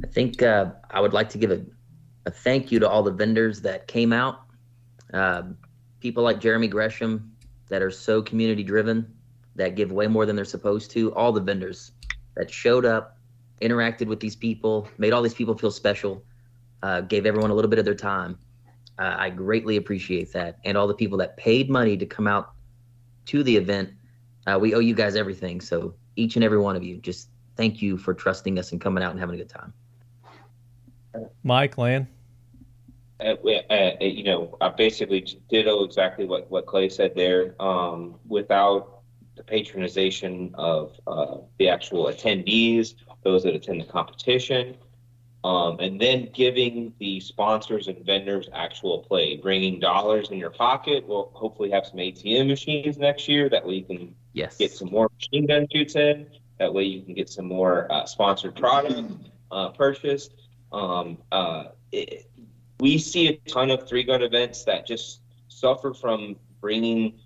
I 0.03 0.07
think 0.07 0.41
uh, 0.41 0.71
I 0.89 1.01
would 1.01 1.13
like 1.13 1.29
to 1.29 1.37
give 1.37 1.51
a, 1.51 1.61
a 2.25 2.31
thank 2.31 2.71
you 2.71 2.79
to 2.79 2.89
all 2.89 3.03
the 3.03 3.11
vendors 3.11 3.61
that 3.61 3.87
came 3.87 4.13
out. 4.13 4.41
Um, 5.13 5.57
people 5.99 6.23
like 6.23 6.39
Jeremy 6.39 6.67
Gresham 6.67 7.35
that 7.69 7.81
are 7.81 7.91
so 7.91 8.21
community 8.21 8.63
driven, 8.63 9.13
that 9.55 9.75
give 9.75 9.91
way 9.91 10.07
more 10.07 10.25
than 10.25 10.35
they're 10.35 10.45
supposed 10.45 10.91
to. 10.91 11.13
All 11.13 11.31
the 11.31 11.41
vendors 11.41 11.91
that 12.35 12.49
showed 12.49 12.85
up, 12.85 13.17
interacted 13.61 14.07
with 14.07 14.19
these 14.19 14.35
people, 14.35 14.87
made 14.97 15.13
all 15.13 15.21
these 15.21 15.33
people 15.33 15.57
feel 15.57 15.71
special, 15.71 16.23
uh, 16.83 17.01
gave 17.01 17.25
everyone 17.25 17.51
a 17.51 17.53
little 17.53 17.69
bit 17.69 17.79
of 17.79 17.85
their 17.85 17.95
time. 17.95 18.37
Uh, 18.97 19.15
I 19.17 19.29
greatly 19.29 19.77
appreciate 19.77 20.33
that. 20.33 20.59
And 20.65 20.77
all 20.77 20.87
the 20.87 20.93
people 20.93 21.17
that 21.19 21.37
paid 21.37 21.69
money 21.69 21.95
to 21.97 22.05
come 22.05 22.27
out 22.27 22.51
to 23.27 23.43
the 23.43 23.55
event, 23.55 23.91
uh, 24.45 24.57
we 24.59 24.73
owe 24.73 24.79
you 24.79 24.93
guys 24.93 25.15
everything. 25.15 25.61
So 25.61 25.93
each 26.15 26.35
and 26.35 26.43
every 26.43 26.59
one 26.59 26.75
of 26.75 26.83
you, 26.83 26.97
just 26.97 27.29
thank 27.55 27.81
you 27.81 27.97
for 27.97 28.13
trusting 28.13 28.59
us 28.59 28.71
and 28.71 28.81
coming 28.81 29.03
out 29.03 29.11
and 29.11 29.19
having 29.19 29.35
a 29.35 29.37
good 29.37 29.49
time. 29.49 29.73
Mike, 31.43 31.77
Lan. 31.77 32.07
Uh, 33.19 33.35
uh, 33.69 33.91
you 33.99 34.23
know, 34.23 34.57
I 34.61 34.69
basically 34.69 35.25
ditto 35.49 35.83
exactly 35.83 36.25
what, 36.25 36.49
what 36.49 36.65
Clay 36.65 36.87
said 36.87 37.13
there. 37.15 37.55
Um, 37.61 38.15
without 38.27 38.99
the 39.35 39.43
patronization 39.43 40.53
of 40.55 40.99
uh, 41.07 41.37
the 41.57 41.69
actual 41.69 42.05
attendees, 42.05 42.95
those 43.23 43.43
that 43.43 43.55
attend 43.55 43.81
the 43.81 43.85
competition, 43.85 44.75
um, 45.43 45.79
and 45.79 45.99
then 45.99 46.29
giving 46.33 46.93
the 46.99 47.19
sponsors 47.19 47.87
and 47.87 48.05
vendors 48.05 48.49
actual 48.53 48.99
play, 48.99 49.37
bringing 49.37 49.79
dollars 49.79 50.31
in 50.31 50.37
your 50.37 50.49
pocket. 50.49 51.07
We'll 51.07 51.31
hopefully 51.33 51.71
have 51.71 51.85
some 51.85 51.97
ATM 51.97 52.47
machines 52.47 52.97
next 52.97 53.27
year 53.27 53.49
that 53.49 53.65
way 53.65 53.75
you 53.75 53.83
can 53.85 54.15
Yes. 54.33 54.57
get 54.57 54.71
some 54.71 54.89
more 54.89 55.09
machine 55.15 55.47
gun 55.47 55.67
shoots 55.73 55.95
in. 55.95 56.27
That 56.59 56.73
way 56.73 56.83
you 56.83 57.01
can 57.01 57.13
get 57.13 57.29
some 57.29 57.45
more 57.45 57.91
uh, 57.91 58.05
sponsored 58.05 58.55
product 58.55 59.11
uh, 59.51 59.69
purchased. 59.69 60.33
Um, 60.71 61.17
uh, 61.31 61.65
it, 61.91 62.29
we 62.79 62.97
see 62.97 63.27
a 63.27 63.33
ton 63.49 63.71
of 63.71 63.87
three 63.87 64.03
gun 64.03 64.21
events 64.21 64.63
that 64.65 64.85
just 64.85 65.21
suffer 65.47 65.93
from 65.93 66.35
bringing 66.61 67.19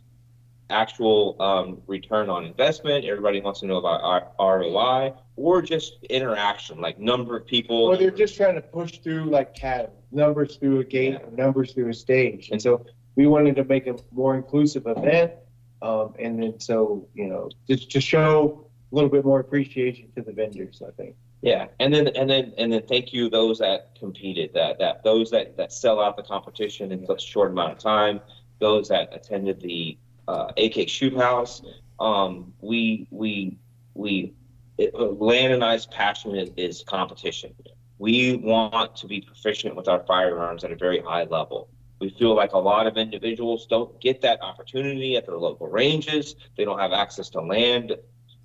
actual 0.70 1.36
um, 1.42 1.82
return 1.88 2.30
on 2.30 2.46
investment. 2.46 3.06
Everybody 3.06 3.42
wants 3.42 3.62
to 3.62 3.66
know 3.66 3.78
about 3.78 4.34
ROI 4.40 5.14
or 5.36 5.62
just 5.62 5.98
interaction, 6.10 6.80
like 6.80 7.00
number 7.00 7.38
of 7.38 7.46
people. 7.46 7.90
Well, 7.90 7.98
they're 7.98 8.12
just 8.12 8.36
trying 8.36 8.56
to 8.56 8.62
push 8.62 9.00
through 9.00 9.26
like 9.26 9.54
cattle, 9.54 9.94
numbers 10.12 10.58
through 10.58 10.80
a 10.80 10.84
gate, 10.84 11.16
or 11.16 11.32
numbers 11.32 11.74
through 11.74 11.90
a 11.90 11.94
stage. 11.94 12.50
And 12.52 12.62
so 12.62 12.86
we 13.16 13.28
wanted 13.28 13.56
to 13.58 13.64
make 13.64 13.88
a 13.88 13.96
more 14.12 14.36
inclusive 14.36 14.88
event. 14.88 15.34
Um, 15.82 16.14
and 16.18 16.42
then 16.42 16.60
so, 16.60 17.08
you 17.14 17.28
know, 17.28 17.50
just 17.68 17.92
to 17.92 18.02
show 18.02 18.68
a 18.92 18.96
little 18.96 19.10
bit 19.10 19.26
more 19.26 19.40
appreciation 19.40 20.12
to 20.16 20.22
the 20.22 20.32
vendors, 20.32 20.82
I 20.86 20.92
think. 20.92 21.16
Yeah, 21.42 21.68
and 21.82 21.94
then 21.94 22.08
and 22.08 22.30
then 22.30 22.54
and 22.58 22.72
then 22.72 22.84
thank 22.88 23.12
you 23.12 23.30
those 23.30 23.60
that 23.60 24.00
competed, 24.00 24.54
that 24.54 24.80
that 24.80 25.04
those 25.04 25.30
that 25.32 25.58
that 25.58 25.74
sell 25.74 26.00
out 26.00 26.16
the 26.16 26.24
competition 26.24 26.94
in 26.94 27.06
such 27.06 27.26
a 27.26 27.28
short 27.28 27.52
amount 27.52 27.74
of 27.74 27.80
time, 27.80 28.22
those 28.60 28.88
that 28.88 29.10
attended 29.14 29.60
the 29.60 29.98
uh, 30.28 30.52
AK 30.58 30.88
Shoot 30.90 31.16
House. 31.16 31.62
Um, 32.00 32.54
we 32.62 33.08
we 33.12 33.58
we 33.94 34.34
it, 34.78 34.94
uh, 34.94 35.06
Lan 35.06 35.52
and 35.52 35.64
I's 35.64 35.86
passion 35.86 36.36
is, 36.36 36.50
is 36.58 36.84
competition. 36.88 37.54
We 38.00 38.36
want 38.36 38.96
to 38.98 39.08
be 39.08 39.22
proficient 39.22 39.76
with 39.76 39.88
our 39.88 40.04
firearms 40.06 40.64
at 40.64 40.72
a 40.72 40.76
very 40.76 41.00
high 41.00 41.24
level. 41.26 41.70
We 42.00 42.10
feel 42.10 42.36
like 42.36 42.54
a 42.54 42.58
lot 42.58 42.88
of 42.88 42.98
individuals 42.98 43.66
don't 43.68 44.00
get 44.02 44.22
that 44.22 44.42
opportunity 44.42 45.16
at 45.16 45.26
their 45.26 45.38
local 45.38 45.68
ranges. 45.68 46.36
They 46.58 46.66
don't 46.66 46.80
have 46.80 46.92
access 46.92 47.30
to 47.30 47.42
land 47.42 47.94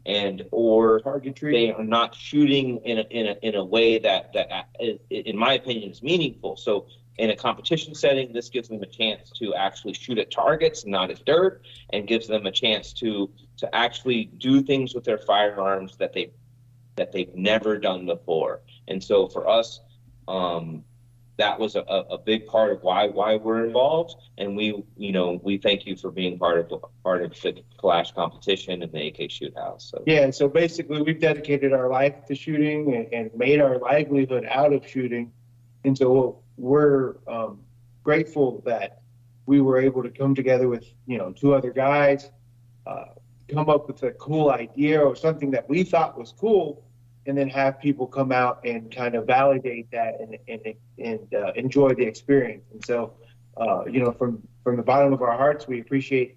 and 0.06 0.44
or 0.52 1.00
Targetry. 1.00 1.52
they 1.52 1.72
are 1.72 1.84
not 1.84 2.14
shooting 2.14 2.78
in 2.78 2.98
a, 2.98 3.02
in 3.10 3.26
a, 3.26 3.36
in 3.42 3.55
a 3.56 3.64
way 3.64 3.98
that, 3.98 4.32
that, 4.32 4.50
uh, 4.50 4.84
in 5.10 5.36
my 5.36 5.55
opinion, 5.55 5.90
is 5.90 6.02
meaningful. 6.02 6.56
So 6.56 6.86
in 7.19 7.31
a 7.31 7.36
competition 7.36 7.95
setting, 7.95 8.32
this 8.32 8.49
gives 8.49 8.69
them 8.69 8.82
a 8.82 8.86
chance 8.86 9.31
to 9.31 9.55
actually 9.55 9.93
shoot 9.93 10.19
at 10.19 10.31
targets, 10.31 10.86
not 10.86 11.11
at 11.11 11.24
dirt, 11.24 11.62
and 11.93 12.07
gives 12.07 12.28
them 12.28 12.47
a 12.47 12.53
chance 12.53 12.93
to, 12.95 13.31
to 13.57 13.74
actually 13.74 14.27
do 14.39 14.62
things 14.62 14.95
with 14.95 15.05
their 15.05 15.19
firearms 15.19 15.97
that 15.97 16.12
they, 16.12 16.31
that 16.97 17.11
they've 17.11 17.35
never 17.35 17.77
done 17.77 18.07
before. 18.07 18.62
And 18.86 19.03
so 19.03 19.28
for 19.28 19.49
us, 19.49 19.81
um, 20.28 20.85
that 21.39 21.59
was 21.59 21.77
a, 21.77 21.81
a 21.81 22.19
big 22.19 22.47
part 22.47 22.73
of 22.73 22.82
why, 22.82 23.09
why 23.09 23.36
we're 23.36 23.65
involved. 23.65 24.15
And 24.39 24.57
we, 24.57 24.85
you 24.97 25.12
know, 25.12 25.40
we 25.43 25.59
thank 25.59 25.86
you 25.86 25.97
for 25.97 26.11
being 26.11 26.39
part 26.39 26.70
of, 26.70 26.85
part 27.03 27.23
of 27.23 27.31
the 27.40 27.62
Kalash 27.81 28.15
competition 28.15 28.82
and 28.82 28.93
the 28.93 29.09
AK 29.09 29.31
Shoot 29.31 29.57
House. 29.57 29.90
So. 29.90 30.03
Yeah, 30.07 30.23
and 30.23 30.35
so 30.35 30.49
basically, 30.49 31.01
we've 31.03 31.20
dedicated 31.20 31.73
our 31.73 31.89
life 31.89 32.27
to 32.27 32.35
shooting 32.35 32.95
and, 32.95 33.12
and 33.12 33.39
made 33.39 33.61
our 33.61 33.78
livelihood 33.78 34.47
out 34.51 34.73
of 34.73 34.86
shooting. 34.86 35.32
And 35.85 35.97
so 35.97 36.43
we're 36.59 37.16
um, 37.26 37.60
grateful 38.02 38.62
that 38.66 39.02
we 39.47 39.60
were 39.60 39.80
able 39.80 40.02
to 40.02 40.10
come 40.10 40.35
together 40.35 40.68
with, 40.68 40.85
you 41.06 41.16
know, 41.16 41.32
two 41.32 41.55
other 41.55 41.70
guys, 41.70 42.30
uh, 42.86 43.06
come 43.48 43.70
up 43.70 43.86
with 43.86 44.02
a 44.02 44.10
cool 44.12 44.51
idea 44.51 45.01
or 45.01 45.16
something 45.16 45.51
that 45.52 45.68
we 45.68 45.82
thought 45.82 46.18
was 46.18 46.32
cool, 46.32 46.85
and 47.26 47.36
then 47.36 47.48
have 47.48 47.80
people 47.80 48.06
come 48.06 48.32
out 48.32 48.60
and 48.64 48.94
kind 48.94 49.14
of 49.14 49.26
validate 49.26 49.90
that 49.90 50.20
and, 50.20 50.36
and, 50.48 50.74
and 50.98 51.35
uh, 51.35 51.52
enjoy 51.52 51.94
the 51.94 52.02
experience. 52.02 52.64
And 52.72 52.85
so, 52.85 53.14
uh, 53.56 53.85
you 53.86 54.01
know, 54.01 54.12
from, 54.12 54.43
from 54.64 54.76
the 54.76 54.82
bottom 54.82 55.12
of 55.12 55.22
our 55.22 55.36
hearts, 55.36 55.66
we 55.66 55.80
appreciate 55.80 56.35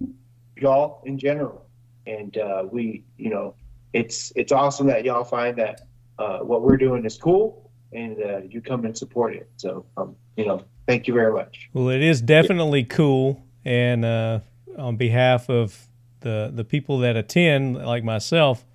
y'all 0.56 1.02
in 1.06 1.18
general. 1.18 1.66
And 2.08 2.38
uh, 2.38 2.66
we, 2.72 3.04
you 3.18 3.30
know, 3.30 3.56
it's 3.94 4.32
it's 4.36 4.52
awesome 4.52 4.88
that 4.88 5.04
y'all 5.04 5.24
find 5.24 5.58
that 5.58 5.82
uh, 6.18 6.40
what 6.40 6.62
we're 6.62 6.78
doing 6.78 7.06
is 7.06 7.18
cool 7.18 7.71
and 7.94 8.22
uh, 8.22 8.38
you 8.50 8.62
come 8.62 8.86
and 8.86 8.98
support 8.98 9.36
it. 9.36 9.50
So, 9.58 9.86
um, 9.98 10.16
you 10.36 10.46
know, 10.46 10.64
thank 10.88 11.08
you 11.08 11.14
very 11.14 11.34
much. 11.34 11.70
Well, 11.74 11.90
it 11.90 12.02
is 12.02 12.22
definitely 12.22 12.84
cool, 12.84 13.44
and 13.66 14.06
uh, 14.06 14.40
on 14.78 14.98
behalf 14.98 15.50
of 15.50 15.88
the 16.22 16.52
the 16.54 16.64
people 16.64 17.00
that 17.00 17.16
attend, 17.16 17.78
like 17.78 18.04
myself, 18.04 18.66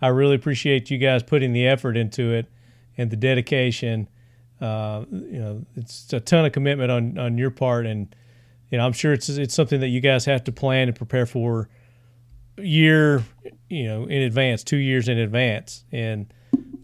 I 0.00 0.08
really 0.08 0.34
appreciate 0.34 0.90
you 0.90 0.98
guys 0.98 1.22
putting 1.22 1.52
the 1.52 1.66
effort 1.66 1.96
into 1.96 2.32
it 2.32 2.46
and 2.96 3.10
the 3.10 3.16
dedication. 3.16 4.08
Uh, 4.60 5.04
you 5.10 5.38
know, 5.38 5.66
it's 5.76 6.12
a 6.12 6.20
ton 6.20 6.44
of 6.44 6.52
commitment 6.52 6.90
on 6.90 7.18
on 7.18 7.38
your 7.38 7.50
part, 7.50 7.86
and 7.86 8.14
you 8.70 8.78
know, 8.78 8.86
I'm 8.86 8.92
sure 8.92 9.12
it's 9.12 9.28
it's 9.28 9.54
something 9.54 9.80
that 9.80 9.88
you 9.88 10.00
guys 10.00 10.24
have 10.24 10.44
to 10.44 10.52
plan 10.52 10.88
and 10.88 10.96
prepare 10.96 11.26
for 11.26 11.68
year, 12.58 13.22
you 13.68 13.84
know, 13.84 14.04
in 14.04 14.22
advance, 14.22 14.62
two 14.62 14.76
years 14.76 15.08
in 15.08 15.18
advance, 15.18 15.84
and 15.92 16.32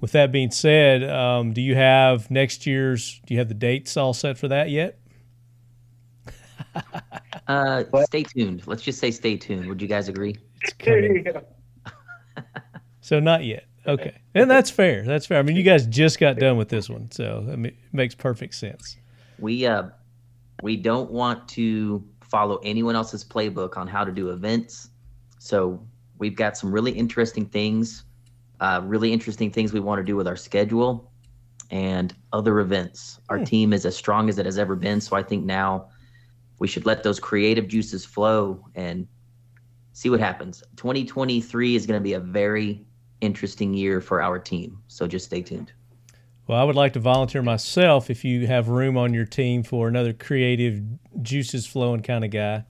with 0.01 0.12
that 0.12 0.33
being 0.33 0.51
said, 0.51 1.09
um, 1.09 1.53
do 1.53 1.61
you 1.61 1.75
have 1.75 2.31
next 2.31 2.66
year's? 2.66 3.20
Do 3.27 3.35
you 3.35 3.41
have 3.41 3.49
the 3.49 3.55
dates 3.55 3.97
all 3.97 4.15
set 4.15 4.39
for 4.39 4.49
that 4.49 4.70
yet? 4.70 4.99
Uh, 7.47 7.83
stay 8.05 8.23
tuned. 8.23 8.66
Let's 8.66 8.83
just 8.83 8.99
say 8.99 9.11
stay 9.11 9.35
tuned. 9.35 9.66
Would 9.69 9.81
you 9.81 9.89
guys 9.89 10.09
agree? 10.09 10.37
It's. 10.61 11.39
So 13.09 13.20
not 13.20 13.43
yet. 13.43 13.65
Okay, 13.87 14.19
and 14.35 14.51
that's 14.51 14.70
fair. 14.70 15.03
That's 15.03 15.25
fair. 15.25 15.39
I 15.39 15.43
mean, 15.43 15.57
you 15.57 15.62
guys 15.62 15.87
just 15.87 16.20
got 16.20 16.37
done 16.37 16.59
with 16.59 16.69
this 16.69 16.91
one, 16.91 17.11
so 17.11 17.49
I 17.51 17.57
mean, 17.57 17.73
it 17.73 17.95
makes 17.95 18.15
perfect 18.15 18.55
sense. 18.55 18.99
We 19.39 19.65
uh, 19.65 19.85
we 20.62 20.77
don't 20.77 21.11
want 21.11 21.49
to 21.51 22.05
follow 22.20 22.61
anyone 22.62 22.95
else's 22.95 23.25
playbook 23.25 23.79
on 23.79 23.89
how 23.89 24.05
to 24.05 24.12
do 24.12 24.29
events. 24.29 24.91
So 25.39 25.83
we've 26.19 26.37
got 26.37 26.59
some 26.59 26.70
really 26.70 26.93
interesting 26.93 27.47
things, 27.47 28.05
uh, 28.60 28.80
really 28.85 29.12
interesting 29.12 29.51
things 29.51 29.72
we 29.72 29.80
want 29.80 29.98
to 29.98 30.05
do 30.05 30.16
with 30.16 30.28
our 30.28 30.36
schedule 30.36 31.12
and 31.70 32.14
other 32.32 32.60
events. 32.60 33.20
Our 33.28 33.39
Hmm. 33.39 33.44
team 33.44 33.72
is 33.72 33.86
as 33.86 33.97
strong 33.97 34.28
as 34.28 34.39
it 34.39 34.47
has 34.47 34.59
ever 34.59 34.76
been. 34.76 35.01
So 35.01 35.16
I 35.16 35.22
think 35.22 35.44
now 35.44 35.89
we 36.59 36.68
should 36.68 36.86
let 36.86 37.02
those 37.02 37.20
creative 37.20 37.68
juices 37.68 38.05
flow 38.05 38.64
and 38.74 39.06
see 39.93 40.10
what 40.10 40.20
happens. 40.20 40.62
2023 40.76 41.76
is 41.76 41.86
going 41.86 42.01
to 42.01 42.05
be 42.05 42.14
a 42.14 42.20
very 42.20 42.86
interesting 43.20 43.74
year 43.74 44.01
for 44.01 44.22
our 44.22 44.39
team. 44.39 44.82
So 44.89 45.06
just 45.06 45.26
stay 45.26 45.43
tuned. 45.43 45.72
Well, 46.47 46.59
I 46.59 46.64
would 46.64 46.76
like 46.76 46.94
to 46.94 47.01
volunteer 47.01 47.43
myself 47.43 48.09
if 48.10 48.24
you 48.24 48.47
have 48.47 48.68
room 48.68 48.97
on 48.97 49.12
your 49.12 49.26
team 49.26 49.62
for 49.62 49.86
another 49.86 50.12
creative, 50.14 50.82
juices 51.22 51.66
flowing 51.66 52.02
kind 52.02 52.24
of 52.24 52.30
guy. 52.30 52.64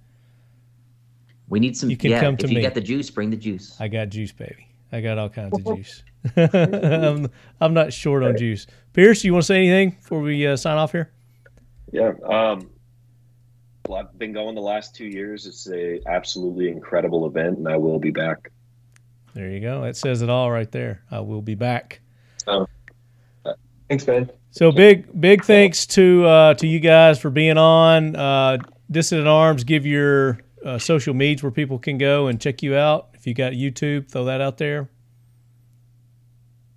We 1.48 1.60
need 1.60 1.76
some. 1.76 1.90
You 1.90 1.96
can 1.96 2.10
yeah, 2.10 2.20
come 2.20 2.36
if 2.36 2.40
to 2.40 2.48
you 2.48 2.56
me. 2.56 2.62
got 2.62 2.74
the 2.74 2.80
juice, 2.80 3.10
bring 3.10 3.30
the 3.30 3.36
juice. 3.36 3.76
I 3.78 3.88
got 3.88 4.10
juice, 4.10 4.32
baby. 4.32 4.67
I 4.92 5.00
got 5.00 5.18
all 5.18 5.28
kinds 5.28 5.58
of 5.58 5.76
juice. 5.76 6.02
I'm, 6.36 7.28
I'm 7.60 7.74
not 7.74 7.92
short 7.92 8.22
on 8.22 8.36
juice. 8.36 8.66
Pierce, 8.92 9.24
you 9.24 9.32
want 9.32 9.42
to 9.42 9.46
say 9.46 9.66
anything 9.66 9.98
before 10.00 10.20
we 10.20 10.46
uh, 10.46 10.56
sign 10.56 10.78
off 10.78 10.92
here? 10.92 11.12
Yeah. 11.92 12.12
Um, 12.24 12.70
well, 13.86 14.00
I've 14.00 14.18
been 14.18 14.32
going 14.32 14.54
the 14.54 14.60
last 14.60 14.94
two 14.94 15.06
years. 15.06 15.46
It's 15.46 15.68
a 15.70 16.00
absolutely 16.06 16.68
incredible 16.68 17.26
event, 17.26 17.58
and 17.58 17.68
I 17.68 17.76
will 17.76 17.98
be 17.98 18.10
back. 18.10 18.50
There 19.34 19.48
you 19.48 19.60
go. 19.60 19.82
That 19.82 19.96
says 19.96 20.22
it 20.22 20.28
all 20.28 20.50
right 20.50 20.70
there. 20.70 21.02
I 21.10 21.20
will 21.20 21.42
be 21.42 21.54
back. 21.54 22.00
Thanks, 23.88 24.04
Ben. 24.04 24.30
So 24.50 24.70
big, 24.70 25.18
big 25.18 25.44
thanks 25.44 25.86
to 25.88 26.26
uh, 26.26 26.54
to 26.54 26.66
you 26.66 26.80
guys 26.80 27.18
for 27.18 27.30
being 27.30 27.56
on. 27.56 28.16
Uh, 28.16 28.58
Dissident 28.90 29.26
Arms, 29.26 29.64
give 29.64 29.86
your 29.86 30.40
uh, 30.64 30.78
social 30.78 31.14
medias 31.14 31.42
where 31.42 31.52
people 31.52 31.78
can 31.78 31.98
go 31.98 32.26
and 32.26 32.40
check 32.40 32.62
you 32.62 32.74
out. 32.74 33.10
If 33.28 33.36
you 33.38 33.44
got 33.44 33.52
YouTube, 33.52 34.10
throw 34.10 34.24
that 34.24 34.40
out 34.40 34.56
there. 34.56 34.88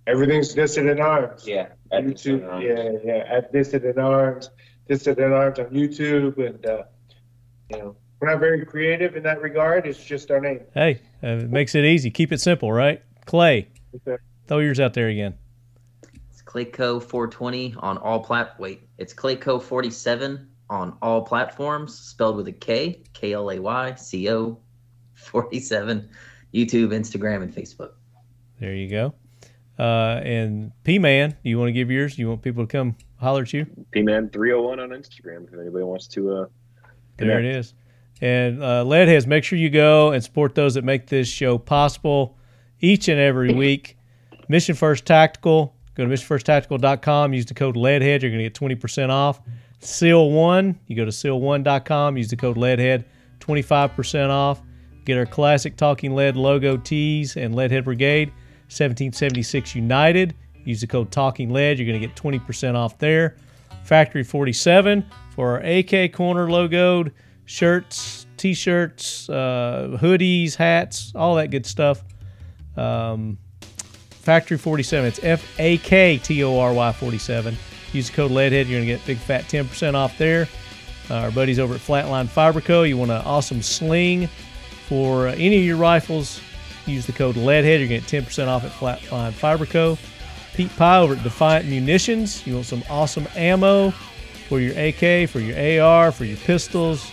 Everything's 0.06 0.52
Dissident 0.52 1.00
Arms. 1.00 1.48
Yeah. 1.48 1.68
at 1.90 2.04
YouTube. 2.04 2.40
center. 2.40 2.60
Yeah, 2.60 2.98
yeah. 3.02 3.24
At 3.26 3.52
Dissident 3.54 3.96
Arms, 3.96 4.50
in 4.90 5.32
Arms 5.32 5.58
on 5.58 5.66
YouTube, 5.70 6.36
and 6.46 6.66
uh, 6.66 6.82
you 7.70 7.78
know, 7.78 7.96
we're 8.20 8.30
not 8.30 8.38
very 8.38 8.66
creative 8.66 9.16
in 9.16 9.22
that 9.22 9.40
regard. 9.40 9.86
It's 9.86 10.04
just 10.04 10.30
our 10.30 10.40
name. 10.40 10.60
Hey, 10.74 11.00
uh, 11.24 11.28
it 11.28 11.50
makes 11.50 11.74
it 11.74 11.86
easy. 11.86 12.10
Keep 12.10 12.32
it 12.32 12.40
simple, 12.42 12.70
right? 12.70 13.02
Clay, 13.24 13.68
Okay. 14.06 14.22
throw 14.46 14.58
yours 14.58 14.78
out 14.78 14.92
there 14.92 15.08
again. 15.08 15.34
It's 16.30 16.42
Klayco 16.42 17.02
420 17.02 17.76
on 17.78 17.96
all 17.96 18.20
plat. 18.20 18.60
Wait, 18.60 18.82
it's 18.98 19.14
Klayco 19.14 19.62
47 19.62 20.48
on 20.68 20.98
all 21.00 21.22
platforms, 21.22 21.98
spelled 21.98 22.36
with 22.36 22.48
a 22.48 22.52
K, 22.52 23.02
K 23.14 23.32
L 23.32 23.50
A 23.50 23.58
Y 23.58 23.94
C 23.94 24.28
O 24.30 24.58
47, 25.14 26.08
YouTube, 26.54 26.88
Instagram, 26.88 27.42
and 27.42 27.54
Facebook. 27.54 27.92
There 28.60 28.74
you 28.74 28.88
go. 28.88 29.14
Uh, 29.78 30.20
and 30.22 30.72
P 30.84 30.98
Man, 30.98 31.36
you 31.42 31.58
want 31.58 31.68
to 31.68 31.72
give 31.72 31.90
yours? 31.90 32.18
You 32.18 32.28
want 32.28 32.42
people 32.42 32.64
to 32.66 32.70
come 32.70 32.96
holler 33.22 33.42
at 33.42 33.52
you? 33.52 33.66
P-Man 33.92 34.28
301 34.30 34.80
on 34.80 34.90
Instagram 34.90 35.46
if 35.48 35.58
anybody 35.58 35.84
wants 35.84 36.06
to. 36.08 36.32
Uh, 36.32 36.46
There 37.16 37.38
it 37.38 37.44
is. 37.44 37.72
And 38.20 38.62
uh, 38.62 38.84
Leadheads, 38.84 39.26
make 39.26 39.44
sure 39.44 39.58
you 39.58 39.70
go 39.70 40.12
and 40.12 40.22
support 40.22 40.54
those 40.54 40.74
that 40.74 40.84
make 40.84 41.06
this 41.06 41.28
show 41.28 41.56
possible 41.58 42.36
each 42.80 43.08
and 43.08 43.18
every 43.18 43.52
week. 43.54 43.96
Mission 44.48 44.74
First 44.74 45.06
Tactical. 45.06 45.74
Go 45.94 46.04
to 46.06 46.10
missionfirsttactical.com. 46.10 47.34
Use 47.34 47.46
the 47.46 47.54
code 47.54 47.76
LEADHEAD. 47.76 48.22
You're 48.22 48.30
going 48.30 48.38
to 48.38 48.48
get 48.50 48.54
20% 48.54 49.10
off. 49.10 49.40
Seal 49.80 50.30
One. 50.30 50.78
You 50.86 50.96
go 50.96 51.04
to 51.04 51.10
seal1.com. 51.10 52.16
Use 52.16 52.28
the 52.28 52.36
code 52.36 52.56
LEADHEAD. 52.56 53.04
25% 53.40 54.30
off. 54.30 54.62
Get 55.04 55.18
our 55.18 55.26
classic 55.26 55.76
Talking 55.76 56.14
Lead 56.14 56.36
logo 56.36 56.76
tees 56.76 57.36
and 57.36 57.54
Leadhead 57.54 57.84
Brigade. 57.84 58.28
1776 58.68 59.74
United. 59.74 60.34
Use 60.64 60.80
the 60.80 60.86
code 60.86 61.10
Talking 61.10 61.50
Lead. 61.50 61.78
You're 61.78 61.86
going 61.86 62.00
to 62.00 62.06
get 62.06 62.16
20% 62.16 62.74
off 62.74 62.98
there. 62.98 63.36
Factory 63.84 64.22
47 64.22 65.04
for 65.34 65.52
our 65.52 65.58
AK 65.58 66.12
Corner 66.12 66.46
logoed 66.46 67.12
shirts, 67.44 68.26
t-shirts, 68.36 69.28
uh, 69.28 69.98
hoodies, 70.00 70.54
hats, 70.54 71.12
all 71.14 71.34
that 71.34 71.50
good 71.50 71.66
stuff. 71.66 72.02
Um, 72.76 73.38
Factory 74.10 74.56
47. 74.56 75.08
It's 75.08 75.20
F 75.24 75.58
A 75.58 75.78
K 75.78 76.18
T 76.18 76.44
O 76.44 76.58
R 76.58 76.72
Y 76.72 76.92
47. 76.92 77.56
Use 77.92 78.08
the 78.08 78.16
code 78.16 78.30
LEADHEAD. 78.30 78.68
You're 78.68 78.78
going 78.78 78.86
to 78.88 78.96
get 78.96 79.04
big 79.04 79.18
fat 79.18 79.44
10% 79.44 79.94
off 79.94 80.16
there. 80.16 80.48
Uh, 81.10 81.14
our 81.14 81.30
buddies 81.32 81.58
over 81.58 81.74
at 81.74 81.80
Flatline 81.80 82.28
Fiber 82.28 82.60
Co. 82.60 82.84
You 82.84 82.96
want 82.96 83.10
an 83.10 83.20
awesome 83.22 83.60
sling 83.60 84.28
for 84.88 85.28
uh, 85.28 85.32
any 85.32 85.58
of 85.58 85.64
your 85.64 85.76
rifles, 85.76 86.40
use 86.86 87.06
the 87.06 87.12
code 87.12 87.36
LEADHEAD. 87.36 87.80
You're 87.80 87.88
going 87.88 88.02
to 88.02 88.10
get 88.10 88.24
10% 88.24 88.48
off 88.48 88.64
at 88.64 88.72
Flatline 88.72 89.32
Fiber 89.32 89.66
Co. 89.66 89.98
Pete 90.54 90.74
Pye 90.76 90.98
over 90.98 91.14
at 91.14 91.22
Defiant 91.22 91.66
Munitions. 91.66 92.46
You 92.46 92.54
want 92.54 92.66
some 92.66 92.82
awesome 92.90 93.26
ammo 93.34 93.90
for 94.48 94.60
your 94.60 94.72
AK, 94.78 95.28
for 95.30 95.40
your 95.40 95.82
AR, 95.82 96.12
for 96.12 96.24
your 96.24 96.36
pistols. 96.38 97.10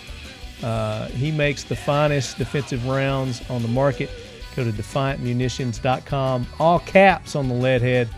Uh, 0.62 1.06
he 1.08 1.30
makes 1.30 1.64
the 1.64 1.76
finest 1.76 2.36
defensive 2.36 2.86
rounds 2.86 3.42
on 3.48 3.62
the 3.62 3.68
market. 3.68 4.10
Go 4.56 4.64
to 4.64 4.72
defiantmunitions.com. 4.72 6.46
All 6.58 6.80
caps 6.80 7.34
on 7.34 7.48
the 7.48 7.54
lead 7.54 7.80
head, 7.80 8.08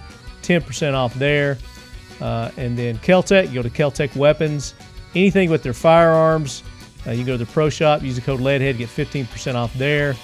10% 0.43 0.95
off 0.95 1.15
there. 1.15 1.59
Uh, 2.21 2.51
and 2.57 2.77
then 2.77 2.99
Keltec, 2.99 3.53
go 3.55 3.63
to 3.63 3.71
Keltec 3.71 4.17
Weapons. 4.17 4.75
Anything 5.15 5.51
with 5.51 5.63
their 5.63 5.75
firearms, 5.75 6.63
uh, 7.07 7.11
you 7.11 7.25
go 7.25 7.33
to 7.33 7.45
the 7.45 7.51
pro 7.51 7.69
shop, 7.69 8.03
use 8.03 8.17
the 8.17 8.23
code 8.23 8.41
LEADHEAD, 8.41 8.79
get 8.79 8.89
15% 8.89 9.55
off 9.55 9.73
there. 9.75 10.15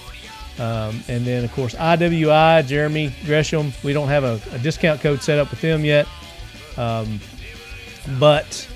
Um, 0.59 1.03
and 1.09 1.25
then, 1.25 1.45
of 1.45 1.53
course, 1.53 1.75
IWI, 1.75 2.67
Jeremy 2.67 3.15
Gresham. 3.25 3.73
We 3.85 3.93
don't 3.93 4.09
have 4.09 4.25
a, 4.25 4.41
a 4.53 4.59
discount 4.59 5.01
code 5.01 5.23
set 5.23 5.39
up 5.39 5.51
with 5.51 5.61
them 5.61 5.85
yet, 5.85 6.09
um, 6.77 7.21
but 8.19 8.69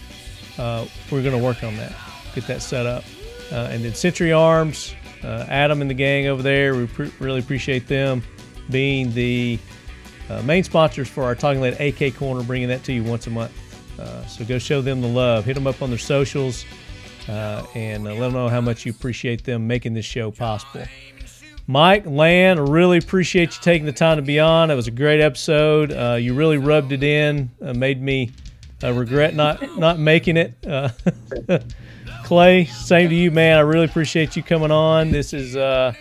uh, 0.59 0.87
we're 1.11 1.23
going 1.23 1.37
to 1.37 1.43
work 1.43 1.65
on 1.65 1.77
that, 1.77 1.93
get 2.35 2.47
that 2.47 2.63
set 2.63 2.87
up. 2.87 3.05
Uh, 3.51 3.69
and 3.71 3.85
then 3.85 3.95
Century 3.95 4.33
Arms, 4.33 4.95
uh, 5.25 5.45
Adam 5.49 5.81
and 5.81 5.91
the 5.91 5.95
gang 5.95 6.29
over 6.29 6.43
there. 6.43 6.75
We 6.75 6.87
pre- 6.87 7.13
really 7.19 7.41
appreciate 7.41 7.89
them 7.89 8.23
being 8.71 9.13
the 9.13 9.59
uh, 10.31 10.41
main 10.43 10.63
sponsors 10.63 11.09
for 11.09 11.25
our 11.25 11.35
Talking 11.35 11.61
Lead 11.61 11.81
AK 11.81 12.15
Corner, 12.17 12.45
bringing 12.45 12.69
that 12.69 12.85
to 12.85 12.93
you 12.93 13.03
once 13.03 13.27
a 13.27 13.31
month. 13.31 13.53
Uh, 13.99 14.25
so 14.27 14.45
go 14.45 14.59
show 14.59 14.81
them 14.81 15.01
the 15.01 15.09
love. 15.09 15.45
Hit 15.45 15.55
them 15.55 15.67
up 15.67 15.83
on 15.83 15.91
their 15.91 15.99
socials 15.99 16.65
uh, 17.29 17.65
and 17.75 18.07
uh, 18.07 18.13
let 18.15 18.21
them 18.21 18.33
know 18.33 18.49
how 18.49 18.61
much 18.61 18.85
you 18.85 18.93
appreciate 18.93 19.45
them 19.45 19.67
making 19.67 19.95
this 19.95 20.05
show 20.05 20.31
possible. 20.31 20.85
Mike 21.67 22.05
Lan, 22.07 22.59
really 22.59 22.99
appreciate 22.99 23.55
you 23.55 23.61
taking 23.63 23.87
the 23.87 23.93
time 23.93 24.17
to 24.17 24.23
be 24.23 24.41
on. 24.41 24.71
It 24.71 24.75
was 24.75 24.89
a 24.89 24.93
great 24.93 25.21
episode. 25.21 25.93
Uh, 25.93 26.17
you 26.21 26.35
really 26.35 26.59
rubbed 26.59 26.93
it 26.93 27.03
in, 27.03 27.51
uh, 27.65 27.73
made 27.73 28.03
me 28.03 28.33
uh, 28.83 28.93
regret 28.93 29.35
not 29.35 29.79
not 29.79 29.99
making 29.99 30.37
it. 30.37 30.55
Uh, 30.67 30.89
Clay, 32.25 32.65
same 32.65 33.09
to 33.11 33.15
you, 33.15 33.31
man. 33.31 33.59
I 33.59 33.61
really 33.61 33.85
appreciate 33.85 34.37
you 34.37 34.43
coming 34.43 34.71
on. 34.71 35.11
This 35.11 35.33
is 35.33 35.57
uh, 35.57 35.95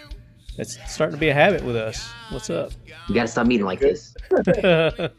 it's 0.57 0.77
starting 0.91 1.15
to 1.15 1.19
be 1.19 1.30
a 1.30 1.34
habit 1.34 1.64
with 1.64 1.76
us. 1.76 2.10
What's 2.30 2.49
up? 2.49 2.72
You 3.07 3.15
got 3.15 3.23
to 3.23 3.27
stop 3.27 3.48
meeting 3.48 3.65
like 3.65 3.80
this. 3.80 4.15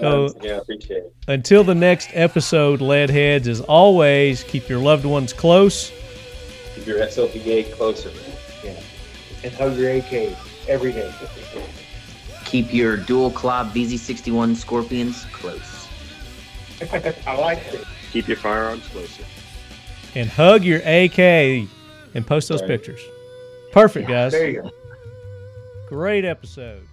Oh. 0.00 0.32
yeah, 0.42 0.58
appreciate 0.58 1.04
it. 1.04 1.14
Until 1.28 1.64
the 1.64 1.74
next 1.74 2.10
episode, 2.12 2.80
Leadheads, 2.80 3.46
as 3.46 3.60
always, 3.62 4.42
keep 4.44 4.68
your 4.68 4.78
loved 4.78 5.04
ones 5.04 5.32
close. 5.32 5.90
Keep 6.74 6.86
your 6.86 6.98
SLPA 7.00 7.72
closer. 7.72 8.10
Yeah. 8.64 8.78
And 9.44 9.52
hug 9.54 9.76
your 9.76 9.90
AK 9.92 10.36
every 10.68 10.92
day. 10.92 11.12
Keep 12.44 12.72
your 12.74 12.96
dual 12.96 13.30
club 13.30 13.72
VZ61 13.72 14.56
Scorpions 14.56 15.24
close. 15.32 15.88
I 17.26 17.36
like 17.36 17.58
it. 17.72 17.84
Keep 18.12 18.28
your 18.28 18.36
firearms 18.36 18.86
closer. 18.88 19.24
And 20.14 20.28
hug 20.28 20.62
your 20.64 20.80
AK 20.80 21.18
and 22.14 22.26
post 22.26 22.48
those 22.48 22.60
Right. 22.60 22.68
pictures. 22.68 23.00
Perfect, 23.72 24.08
guys. 24.08 24.32
There 24.32 24.50
you 24.50 24.62
go. 24.62 24.70
Great 25.88 26.24
episode. 26.26 26.86